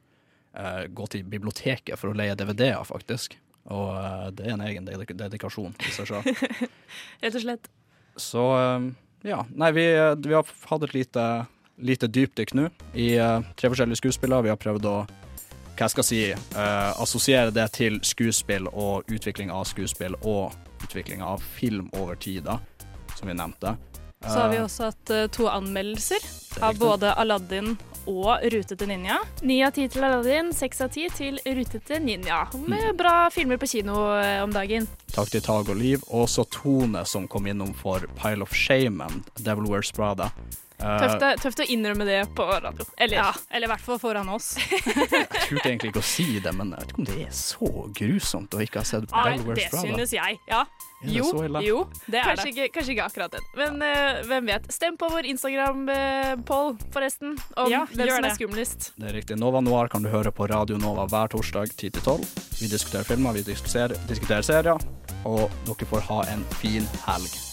uh, 0.55 0.85
gå 0.87 1.09
til 1.09 1.23
biblioteket 1.23 1.97
for 1.97 2.09
å 2.11 2.15
leie 2.15 2.35
DVD-er, 2.35 2.83
faktisk. 2.83 3.37
Og 3.69 3.91
eh, 3.97 4.25
det 4.33 4.47
er 4.47 4.55
en 4.55 4.65
egen 4.65 4.87
dedik 4.87 5.13
dedikasjon 5.17 5.75
i 5.85 5.93
seg 5.93 6.09
sjøl. 6.09 6.25
Rett 7.23 7.35
og 7.35 7.43
slett. 7.43 7.69
Så 8.19 8.45
eh, 8.57 8.89
ja. 9.29 9.43
Nei, 9.53 9.71
vi, 9.75 9.85
eh, 9.93 10.15
vi 10.15 10.35
har 10.35 10.47
hatt 10.71 10.85
et 10.87 10.95
lite, 10.95 11.25
lite 11.77 12.09
dypdykk 12.09 12.55
nå 12.57 12.69
i 12.93 13.11
tre 13.55 13.71
forskjellige 13.71 14.01
skuespillere. 14.01 14.47
Vi 14.47 14.53
har 14.53 14.61
prøvd 14.61 14.89
å 14.89 14.97
hva 15.79 15.87
jeg 15.87 15.93
skal 15.93 16.03
si, 16.03 16.23
eh, 16.31 16.89
assosiere 16.99 17.53
det 17.55 17.69
til 17.77 18.01
skuespill 18.03 18.67
og 18.73 19.07
utvikling 19.07 19.51
av 19.55 19.63
skuespill 19.69 20.17
og 20.27 20.51
utvikling 20.83 21.21
av 21.23 21.39
film 21.55 21.87
over 21.95 22.19
tid, 22.19 22.43
da, 22.49 22.57
som 23.15 23.31
vi 23.31 23.37
nevnte. 23.37 23.77
Så 24.19 24.35
har 24.35 24.49
vi 24.51 24.57
også 24.59 24.89
hatt 24.89 25.11
to 25.31 25.45
anmeldelser 25.47 26.25
av 26.67 26.75
både 26.81 27.13
Aladdin 27.15 27.77
og 28.09 28.43
Rute 28.53 28.75
til 28.75 28.89
Ninja. 28.89 29.19
Ni 29.45 29.59
av 29.65 29.75
ti 29.77 29.85
til 29.91 30.03
Aladdin, 30.07 30.49
seks 30.55 30.81
av 30.85 30.91
ti 30.95 31.05
til 31.13 31.37
Rutete 31.45 31.99
Ninja. 32.03 32.43
Mm. 32.53 32.65
Med 32.73 32.87
bra 32.99 33.17
filmer 33.33 33.59
på 33.61 33.69
kino 33.69 33.99
eh, 34.17 34.39
om 34.43 34.53
dagen. 34.55 34.87
Takk 35.13 35.29
til 35.33 35.43
Tag 35.45 35.69
og 35.69 35.77
Liv, 35.79 36.03
og 36.09 36.25
så 36.29 36.45
Tone 36.53 37.05
som 37.09 37.27
kom 37.31 37.47
innom 37.49 37.71
for 37.77 38.03
Pile 38.19 38.45
of 38.45 38.55
Shame 38.55 39.05
and 39.05 39.29
Devil 39.45 39.69
Wears 39.69 39.91
Prada. 39.95 40.31
Eh, 40.79 40.99
Tøft, 41.03 41.23
tøft 41.43 41.59
å 41.65 41.69
innrømme 41.73 42.05
det 42.07 42.21
på 42.37 42.45
radio. 42.49 42.85
Eller, 42.97 43.17
Ja, 43.19 43.31
eller 43.51 43.67
i 43.67 43.71
hvert 43.73 43.83
fall 43.83 43.99
foran 43.99 44.29
oss. 44.31 44.53
Jeg 44.69 45.27
turte 45.49 45.65
egentlig 45.67 45.91
ikke 45.91 46.03
å 46.03 46.07
si 46.07 46.27
det, 46.39 46.53
men 46.55 46.71
jeg 46.71 46.79
vet 46.85 46.93
ikke 46.93 47.01
om 47.03 47.09
det 47.09 47.17
er 47.25 47.33
så 47.35 47.71
grusomt 47.99 48.55
å 48.55 48.61
ikke 48.63 48.79
ha 48.83 48.87
sett 48.87 49.09
Nei, 49.11 49.25
Bell 49.33 49.43
Wears 49.49 49.65
det 49.65 49.83
synes 49.83 50.15
jeg. 50.15 50.39
Ja. 50.47 50.63
Er 50.99 51.13
Jo, 51.15 51.27
jo. 51.63 51.77
Det 52.07 52.19
er 52.19 52.25
kanskje, 52.27 52.45
det. 52.45 52.51
Ikke, 52.51 52.73
kanskje 52.75 52.91
ikke 52.95 53.05
akkurat 53.07 53.31
den. 53.37 53.45
Men 53.55 53.79
uh, 53.83 54.19
hvem 54.27 54.49
vet. 54.51 54.67
Stem 54.73 54.97
på 54.99 55.07
vår 55.13 55.29
Instagram-poll, 55.31 56.73
forresten, 56.91 57.37
om 57.55 57.71
Ja, 57.71 57.85
hvem 57.87 58.09
som 58.09 58.17
er 58.17 58.27
det. 58.27 58.33
skumlest. 58.35 58.89
Det 58.99 59.07
er 59.11 59.15
riktig. 59.21 59.39
Nova 59.39 59.61
Noir 59.63 59.87
kan 59.87 60.03
du 60.03 60.09
høre 60.11 60.31
på 60.35 60.49
Radio 60.51 60.77
Nova 60.77 61.07
hver 61.07 61.31
torsdag 61.31 61.71
10-12. 61.79 62.25
Vi 62.59 62.67
diskuterer 62.67 63.07
filmer, 63.07 63.31
vi 63.39 63.45
diskuterer, 63.47 63.95
diskuterer 64.11 64.43
serier, 64.43 64.89
og 65.23 65.47
dere 65.65 65.87
får 65.93 66.09
ha 66.11 66.23
en 66.33 66.43
fin 66.59 66.83
helg. 67.07 67.48